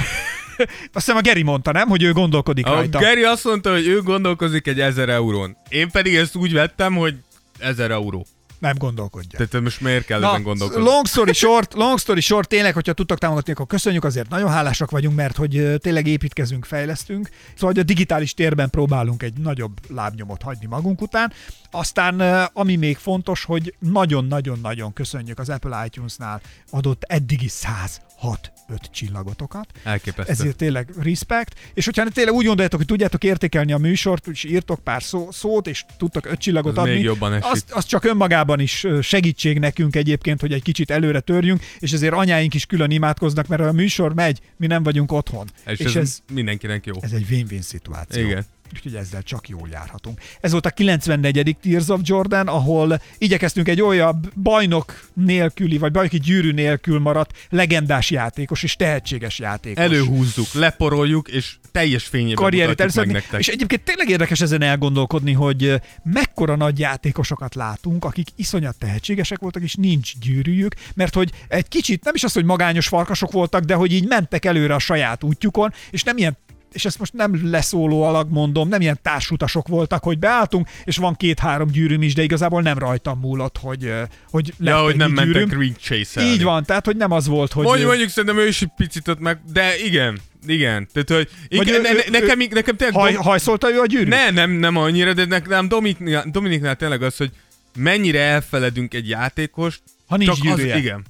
Azt 0.93 1.05
hiszem 1.05 1.17
a 1.17 1.21
Geri 1.21 1.43
mondta, 1.43 1.73
nem? 1.73 1.89
Hogy 1.89 2.03
ő 2.03 2.13
gondolkodik 2.13 2.67
A 2.67 2.71
rajta. 2.71 2.99
Geri 2.99 3.25
azt 3.25 3.45
mondta, 3.45 3.73
hogy 3.73 3.87
ő 3.87 4.03
gondolkozik 4.03 4.67
egy 4.67 4.81
1000 4.81 5.09
eurón. 5.09 5.57
Én 5.69 5.91
pedig 5.91 6.15
ezt 6.15 6.35
úgy 6.35 6.53
vettem, 6.53 6.95
hogy 6.95 7.15
1000 7.59 7.91
euró. 7.91 8.27
Nem 8.59 8.75
gondolkodja. 8.79 9.47
Tehát 9.47 9.65
most 9.65 9.81
miért 9.81 10.05
kell 10.05 10.21
Na, 10.21 10.29
ezen 10.29 10.43
gondolkozni? 10.43 10.85
long 10.85 11.07
story 11.07 11.33
short, 11.33 11.75
long 11.75 11.99
story 11.99 12.21
short, 12.21 12.49
tényleg, 12.49 12.75
hogyha 12.75 12.93
tudtak 12.93 13.19
támogatni, 13.19 13.53
akkor 13.53 13.67
köszönjük, 13.67 14.05
azért 14.05 14.29
nagyon 14.29 14.51
hálásak 14.51 14.91
vagyunk, 14.91 15.17
mert 15.17 15.37
hogy 15.37 15.75
tényleg 15.79 16.07
építkezünk, 16.07 16.65
fejlesztünk. 16.65 17.29
Szóval, 17.55 17.69
hogy 17.69 17.79
a 17.79 17.83
digitális 17.83 18.35
térben 18.35 18.71
próbálunk 18.71 19.23
egy 19.23 19.33
nagyobb 19.33 19.79
lábnyomot 19.89 20.43
hagyni 20.43 20.67
magunk 20.67 21.03
után. 21.03 21.33
Aztán, 21.71 22.21
ami 22.53 22.77
még 22.77 22.97
fontos, 22.97 23.45
hogy 23.45 23.75
nagyon-nagyon-nagyon 23.79 24.93
köszönjük 24.93 25.39
az 25.39 25.49
Apple 25.49 25.85
iTunes-nál 25.87 26.41
adott 26.71 27.03
eddigi 27.03 27.49
106 27.49 28.53
öt 28.69 28.91
csillagotokat. 28.93 29.67
Elképesztő. 29.83 30.33
Ezért 30.33 30.57
tényleg 30.57 30.89
respect. 31.01 31.55
És 31.75 31.85
hogyha 31.85 32.09
tényleg 32.09 32.35
úgy 32.35 32.45
gondoljátok, 32.45 32.79
hogy 32.79 32.89
tudjátok 32.89 33.25
értékelni 33.25 33.73
a 33.73 33.79
műsort, 33.79 34.27
és 34.27 34.45
írtok 34.45 34.81
pár 34.81 35.03
szó, 35.03 35.29
szót, 35.31 35.67
és 35.67 35.85
tudtok 35.99 36.27
öt 36.27 36.39
csillagot 36.39 36.73
Az 36.73 36.79
adni, 36.79 36.93
még 36.93 37.03
jobban 37.03 37.33
esik. 37.33 37.53
az, 37.53 37.65
az 37.71 37.85
csak 37.85 38.05
önmagában 38.05 38.61
is 38.61 38.87
segítség 39.03 39.59
nekünk 39.59 39.97
egyébként, 39.97 40.41
hogy 40.41 40.53
egy 40.53 40.63
kicsit 40.63 40.91
előre 40.91 41.21
törjünk, 41.21 41.63
és 41.79 41.93
ezért 41.93 42.15
anyáink 42.15 42.55
is 42.55 42.67
külön 42.67 42.91
imádkoznak, 42.91 43.47
mert 43.47 43.63
a 43.63 43.73
műsor 43.73 44.15
megy, 44.15 44.41
mi 44.57 44.67
nem 44.67 44.83
vagyunk 44.83 45.13
otthon. 45.13 45.47
És, 45.67 45.79
és 45.79 45.87
ez, 45.87 45.97
ez, 45.97 46.19
mindenkinek 46.33 46.87
jó. 46.87 46.95
ez 47.01 47.13
egy 47.13 47.27
win-win 47.31 47.63
szituáció. 47.63 48.25
Igen. 48.25 48.45
Úgyhogy 48.75 48.95
ezzel 48.95 49.23
csak 49.23 49.49
jól 49.49 49.69
járhatunk. 49.73 50.21
Ez 50.41 50.53
volt 50.53 50.67
a 50.67 50.71
94. 50.71 51.57
Tears 51.63 51.89
of 51.89 52.01
Jordan, 52.03 52.47
ahol 52.49 53.01
igyekeztünk 53.19 53.69
egy 53.69 53.81
olyan 53.81 54.33
bajnok 54.43 55.09
nélküli, 55.15 55.79
vagy 55.79 55.93
bajnoki 55.93 56.19
gyűrű 56.19 56.53
nélkül 56.53 56.99
maradt 56.99 57.47
legendás 57.51 58.11
játékos 58.11 58.63
és 58.63 58.77
tehetséges 58.77 59.39
játékos. 59.39 59.85
Előhúzzuk, 59.85 60.53
leporoljuk, 60.53 61.29
és 61.29 61.57
teljes 61.73 62.05
fényében 62.05 62.35
karrierit 62.35 62.69
mutatjuk 62.69 63.05
meg 63.05 63.15
nektek. 63.15 63.41
És 63.41 63.49
egyébként 63.49 63.83
tényleg 63.83 64.09
érdekes 64.09 64.41
ezen 64.41 64.63
elgondolkodni, 64.63 65.33
hogy 65.33 65.81
mekkora 66.03 66.57
nagy 66.57 66.79
játékosokat 66.79 67.55
látunk, 67.55 68.05
akik 68.05 68.29
iszonyat 68.37 68.77
tehetségesek 68.79 69.39
voltak, 69.39 69.63
és 69.63 69.75
nincs 69.75 70.19
gyűrűjük, 70.19 70.75
mert 70.95 71.15
hogy 71.15 71.31
egy 71.49 71.69
kicsit, 71.69 72.05
nem 72.05 72.15
is 72.15 72.25
az, 72.25 72.33
hogy 72.33 72.45
magányos 72.45 72.89
farkasok 72.89 73.33
voltak, 73.33 73.65
de 73.65 73.75
hogy 73.75 73.93
így 73.93 74.07
mentek 74.07 74.45
előre 74.45 74.75
a 74.75 74.79
saját 74.79 75.25
útjukon, 75.25 75.73
és 75.91 76.03
nem 76.03 76.17
ilyen 76.17 76.37
és 76.73 76.85
ezt 76.85 76.99
most 76.99 77.13
nem 77.13 77.51
leszóló 77.51 78.03
alag 78.03 78.31
mondom, 78.31 78.69
nem 78.69 78.81
ilyen 78.81 78.99
társutasok 79.03 79.69
voltak, 79.69 80.03
hogy 80.03 80.19
beálltunk, 80.19 80.69
és 80.85 80.97
van 80.97 81.15
két-három 81.15 81.69
gyűrűm 81.71 82.03
is, 82.03 82.15
de 82.15 82.23
igazából 82.23 82.63
nem 82.63 82.79
rajtam 82.79 83.19
múlott, 83.19 83.59
hogy, 83.61 83.93
hogy 84.31 84.53
lett 84.59 84.75
Ja, 84.75 84.83
hogy 84.83 84.97
nem 84.97 85.11
mentek 85.11 85.43
gyűrűm. 85.43 85.61
ring 85.61 85.77
chase 85.77 86.23
Így 86.25 86.43
van, 86.43 86.65
tehát 86.65 86.85
hogy 86.87 86.97
nem 86.97 87.13
az 87.13 87.27
volt, 87.27 87.53
hogy... 87.53 87.65
Mondjuk, 87.65 87.85
ö, 87.85 87.89
mondjuk 87.89 88.11
szerintem 88.11 88.39
ő 88.39 88.47
is 88.47 88.63
egy 88.63 88.71
picit 88.77 89.09
ott 89.09 89.21
meg, 89.21 89.39
de 89.53 89.79
igen, 89.85 90.19
igen. 90.47 90.89
Tehát, 90.93 91.09
hogy 91.11 91.29
igen, 91.49 91.75
ő- 91.75 91.81
ne, 91.83 91.93
ő- 91.93 92.03
ne, 92.11 92.19
nekem, 92.19 92.39
nekem 92.51 92.77
tényleg... 92.77 92.95
haj, 92.97 93.13
hajszolta 93.13 93.71
ő 93.73 93.81
a 93.81 93.87
gyűrűt? 93.87 94.09
ne, 94.09 94.31
nem, 94.31 94.51
nem 94.51 94.77
annyira, 94.77 95.13
de 95.13 95.25
nekem 95.25 95.69
Dominiknál, 95.69 96.25
Dominiknál 96.31 96.77
tényleg 96.77 97.03
az, 97.03 97.17
hogy 97.17 97.31
mennyire 97.77 98.21
elfeledünk 98.21 98.95
egy 98.95 99.09
játékost, 99.09 99.81
Ha 100.09 100.17
nincs 100.17 100.31
csak 100.31 100.41
gyűrűje. 100.43 100.75
Az, 100.75 100.81
igen. 100.81 101.05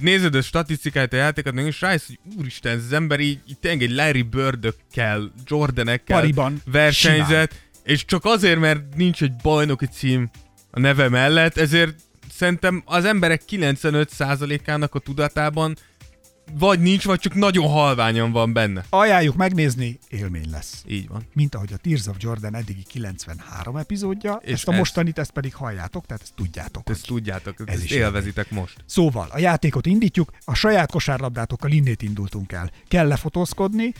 Nézed 0.00 0.34
a 0.34 0.42
statisztikáját 0.42 1.12
a 1.12 1.16
játékot, 1.16 1.58
és 1.58 1.80
rájössz, 1.80 2.06
hogy 2.06 2.18
úristen, 2.38 2.76
ez 2.76 2.84
az 2.84 2.92
ember 2.92 3.20
így, 3.20 3.38
így 3.48 3.58
tényleg 3.58 3.82
egy 3.82 3.90
Larry 3.90 4.22
Birdökkel, 4.22 5.32
Jordanekkel 5.46 6.18
Pariban. 6.18 6.62
versenyzett, 6.64 7.54
és 7.84 8.04
csak 8.04 8.24
azért, 8.24 8.58
mert 8.58 8.94
nincs 8.96 9.22
egy 9.22 9.32
bajnoki 9.42 9.86
cím 9.86 10.30
a 10.70 10.80
neve 10.80 11.08
mellett, 11.08 11.56
ezért 11.56 11.94
szerintem 12.32 12.82
az 12.84 13.04
emberek 13.04 13.42
95%-ának 13.50 14.94
a 14.94 14.98
tudatában 14.98 15.76
vagy 16.58 16.80
nincs, 16.80 17.04
vagy 17.04 17.18
csak 17.18 17.34
nagyon 17.34 17.68
halványan 17.68 18.32
van 18.32 18.52
benne. 18.52 18.84
Ajánljuk 18.88 19.36
megnézni, 19.36 19.98
élmény 20.08 20.50
lesz. 20.50 20.84
Így 20.88 21.08
van. 21.08 21.26
mint 21.32 21.54
ahogy 21.54 21.72
a 21.72 21.76
Tears 21.76 22.06
of 22.06 22.16
Jordan 22.18 22.54
eddigi 22.54 22.82
93 22.82 23.76
epizódja, 23.76 24.40
És 24.44 24.52
ezt 24.52 24.68
a 24.68 24.72
mostanit 24.72 25.18
ezt 25.18 25.30
pedig 25.30 25.54
halljátok, 25.54 26.06
tehát 26.06 26.22
ezt 26.22 26.34
tudjátok. 26.34 26.88
Ezt 26.88 27.06
tudjátok, 27.06 27.54
Ez 27.66 27.74
ezt 27.74 27.84
is 27.84 27.90
élvezitek 27.90 28.50
most. 28.50 28.76
Szóval 28.86 29.28
a 29.32 29.38
játékot 29.38 29.86
indítjuk, 29.86 30.30
a 30.44 30.54
saját 30.54 30.90
kosárlabdátokkal 30.90 31.70
innét 31.70 32.02
indultunk 32.02 32.52
el. 32.52 32.70
Kell 32.88 33.06
lefotózkodni, 33.08 33.92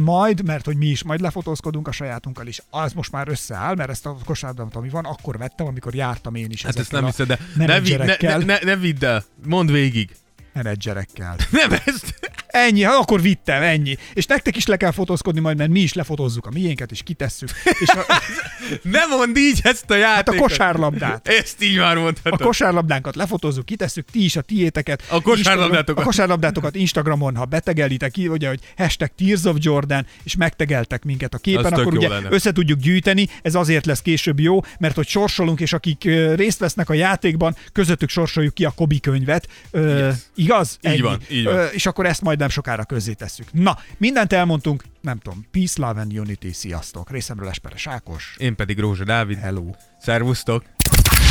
majd, 0.00 0.44
mert 0.44 0.64
hogy 0.64 0.76
mi 0.76 0.86
is 0.86 1.02
majd 1.02 1.20
lefotózkodunk 1.20 1.88
a 1.88 1.92
sajátunkkal 1.92 2.46
is. 2.46 2.62
Az 2.70 2.92
most 2.92 3.12
már 3.12 3.28
összeáll, 3.28 3.74
mert 3.74 3.90
ezt 3.90 4.06
a 4.06 4.16
kosárlabdát, 4.24 4.76
ami 4.76 4.88
van, 4.88 5.04
akkor 5.04 5.38
vettem, 5.38 5.66
amikor 5.66 5.94
jártam 5.94 6.34
én 6.34 6.50
is 6.50 6.62
Hát 6.62 6.78
ezt 6.78 6.92
nem 6.92 7.04
hiszed, 7.04 7.26
de 7.26 7.38
ne, 7.56 7.80
vid, 7.80 7.98
ne, 7.98 8.16
ne, 8.20 8.36
ne, 8.36 8.58
ne 8.62 8.76
vidd 8.76 9.04
el, 9.04 9.24
mondd 9.46 9.72
végig. 9.72 10.16
Menedzserekkel. 10.56 11.36
Nem 11.50 11.70
ezt. 11.84 12.14
Ennyi, 12.56 12.82
hát 12.82 12.94
akkor 12.94 13.20
vittem, 13.22 13.62
ennyi. 13.62 13.96
És 14.12 14.26
nektek 14.26 14.56
is 14.56 14.66
le 14.66 14.76
kell 14.76 14.90
fotózkodni 14.90 15.40
majd, 15.40 15.56
mert 15.56 15.70
mi 15.70 15.80
is 15.80 15.92
lefotózzuk 15.92 16.46
a 16.46 16.50
miénket, 16.52 16.90
és 16.90 17.02
kitesszük. 17.04 17.48
És 17.80 17.88
a, 17.88 18.04
Ne 18.82 19.06
mondd 19.06 19.36
így 19.36 19.60
ezt 19.62 19.90
a 19.90 19.94
hát 19.94 20.02
a 20.02 20.06
játékot. 20.08 20.40
kosárlabdát. 20.48 21.28
Ezt 21.28 21.62
így 21.62 21.76
már 21.78 21.96
A 21.96 22.00
mondhatod. 22.00 22.40
kosárlabdánkat 22.40 23.16
lefotózzuk, 23.16 23.64
kitesszük, 23.66 24.04
ti 24.10 24.24
is 24.24 24.36
a 24.36 24.40
tiéteket. 24.40 25.02
A 25.08 25.20
kosárlabdátokat. 25.22 26.02
A 26.04 26.06
kosárlabdátokat 26.06 26.74
Instagramon, 26.74 27.36
ha 27.36 27.44
betegelitek, 27.44 28.16
így, 28.16 28.28
ugye, 28.28 28.48
hogy 28.48 28.60
hashtag 28.76 29.10
Tears 29.16 29.44
of 29.44 29.56
Jordan, 29.58 30.06
és 30.22 30.36
megtegeltek 30.36 31.04
minket 31.04 31.34
a 31.34 31.38
képen, 31.38 31.64
Az 31.72 31.78
akkor 31.80 31.96
ugye 31.96 32.08
lenne. 32.08 32.28
össze 32.30 32.52
tudjuk 32.52 32.78
gyűjteni, 32.80 33.28
ez 33.42 33.54
azért 33.54 33.86
lesz 33.86 34.00
később 34.02 34.40
jó, 34.40 34.60
mert 34.78 34.94
hogy 34.94 35.08
sorsolunk, 35.08 35.60
és 35.60 35.72
akik 35.72 36.04
részt 36.34 36.58
vesznek 36.58 36.88
a 36.90 36.94
játékban, 36.94 37.56
közöttük 37.72 38.08
sorsoljuk 38.08 38.54
ki 38.54 38.64
a 38.64 38.70
Kobi 38.70 39.00
könyvet. 39.00 39.48
Ö, 39.70 39.94
Yes. 40.06 40.14
Igaz? 40.34 40.78
Így 40.82 40.90
Ennyi. 40.92 41.00
van, 41.00 41.18
így 41.30 41.44
van. 41.44 41.54
Ö, 41.54 41.64
és 41.64 41.86
akkor 41.86 42.06
ezt 42.06 42.22
majd 42.22 42.38
nem 42.46 42.54
sokára 42.54 42.84
közzé 42.84 43.12
tesszük. 43.12 43.46
Na, 43.52 43.78
mindent 43.98 44.32
elmondtunk, 44.32 44.84
nem 45.00 45.18
tudom, 45.18 45.46
Peace, 45.50 45.86
Love 45.86 46.00
and 46.00 46.18
Unity, 46.18 46.52
sziasztok. 46.52 47.10
Részemről 47.10 47.48
Esperes 47.48 47.86
Ákos. 47.86 48.34
Én 48.38 48.56
pedig 48.56 48.78
Rózsa 48.78 49.04
Dávid. 49.04 49.38
Hello. 49.38 49.70
Szervusztok! 50.00 50.64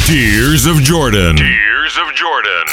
Tears 0.05 0.65
of 0.65 0.87
Jordan. 0.87 1.35
Tears 1.35 1.97
of 1.97 2.13
Jordan. 2.19 2.65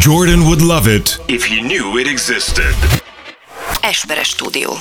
Jordan 0.00 0.40
would 0.40 0.60
love 0.60 0.94
it 0.94 1.20
if 1.26 1.46
he 1.46 1.56
knew 1.56 1.98
it 1.98 2.06
existed. 2.06 2.74
Esperes 3.80 4.28
stúdió. 4.28 4.72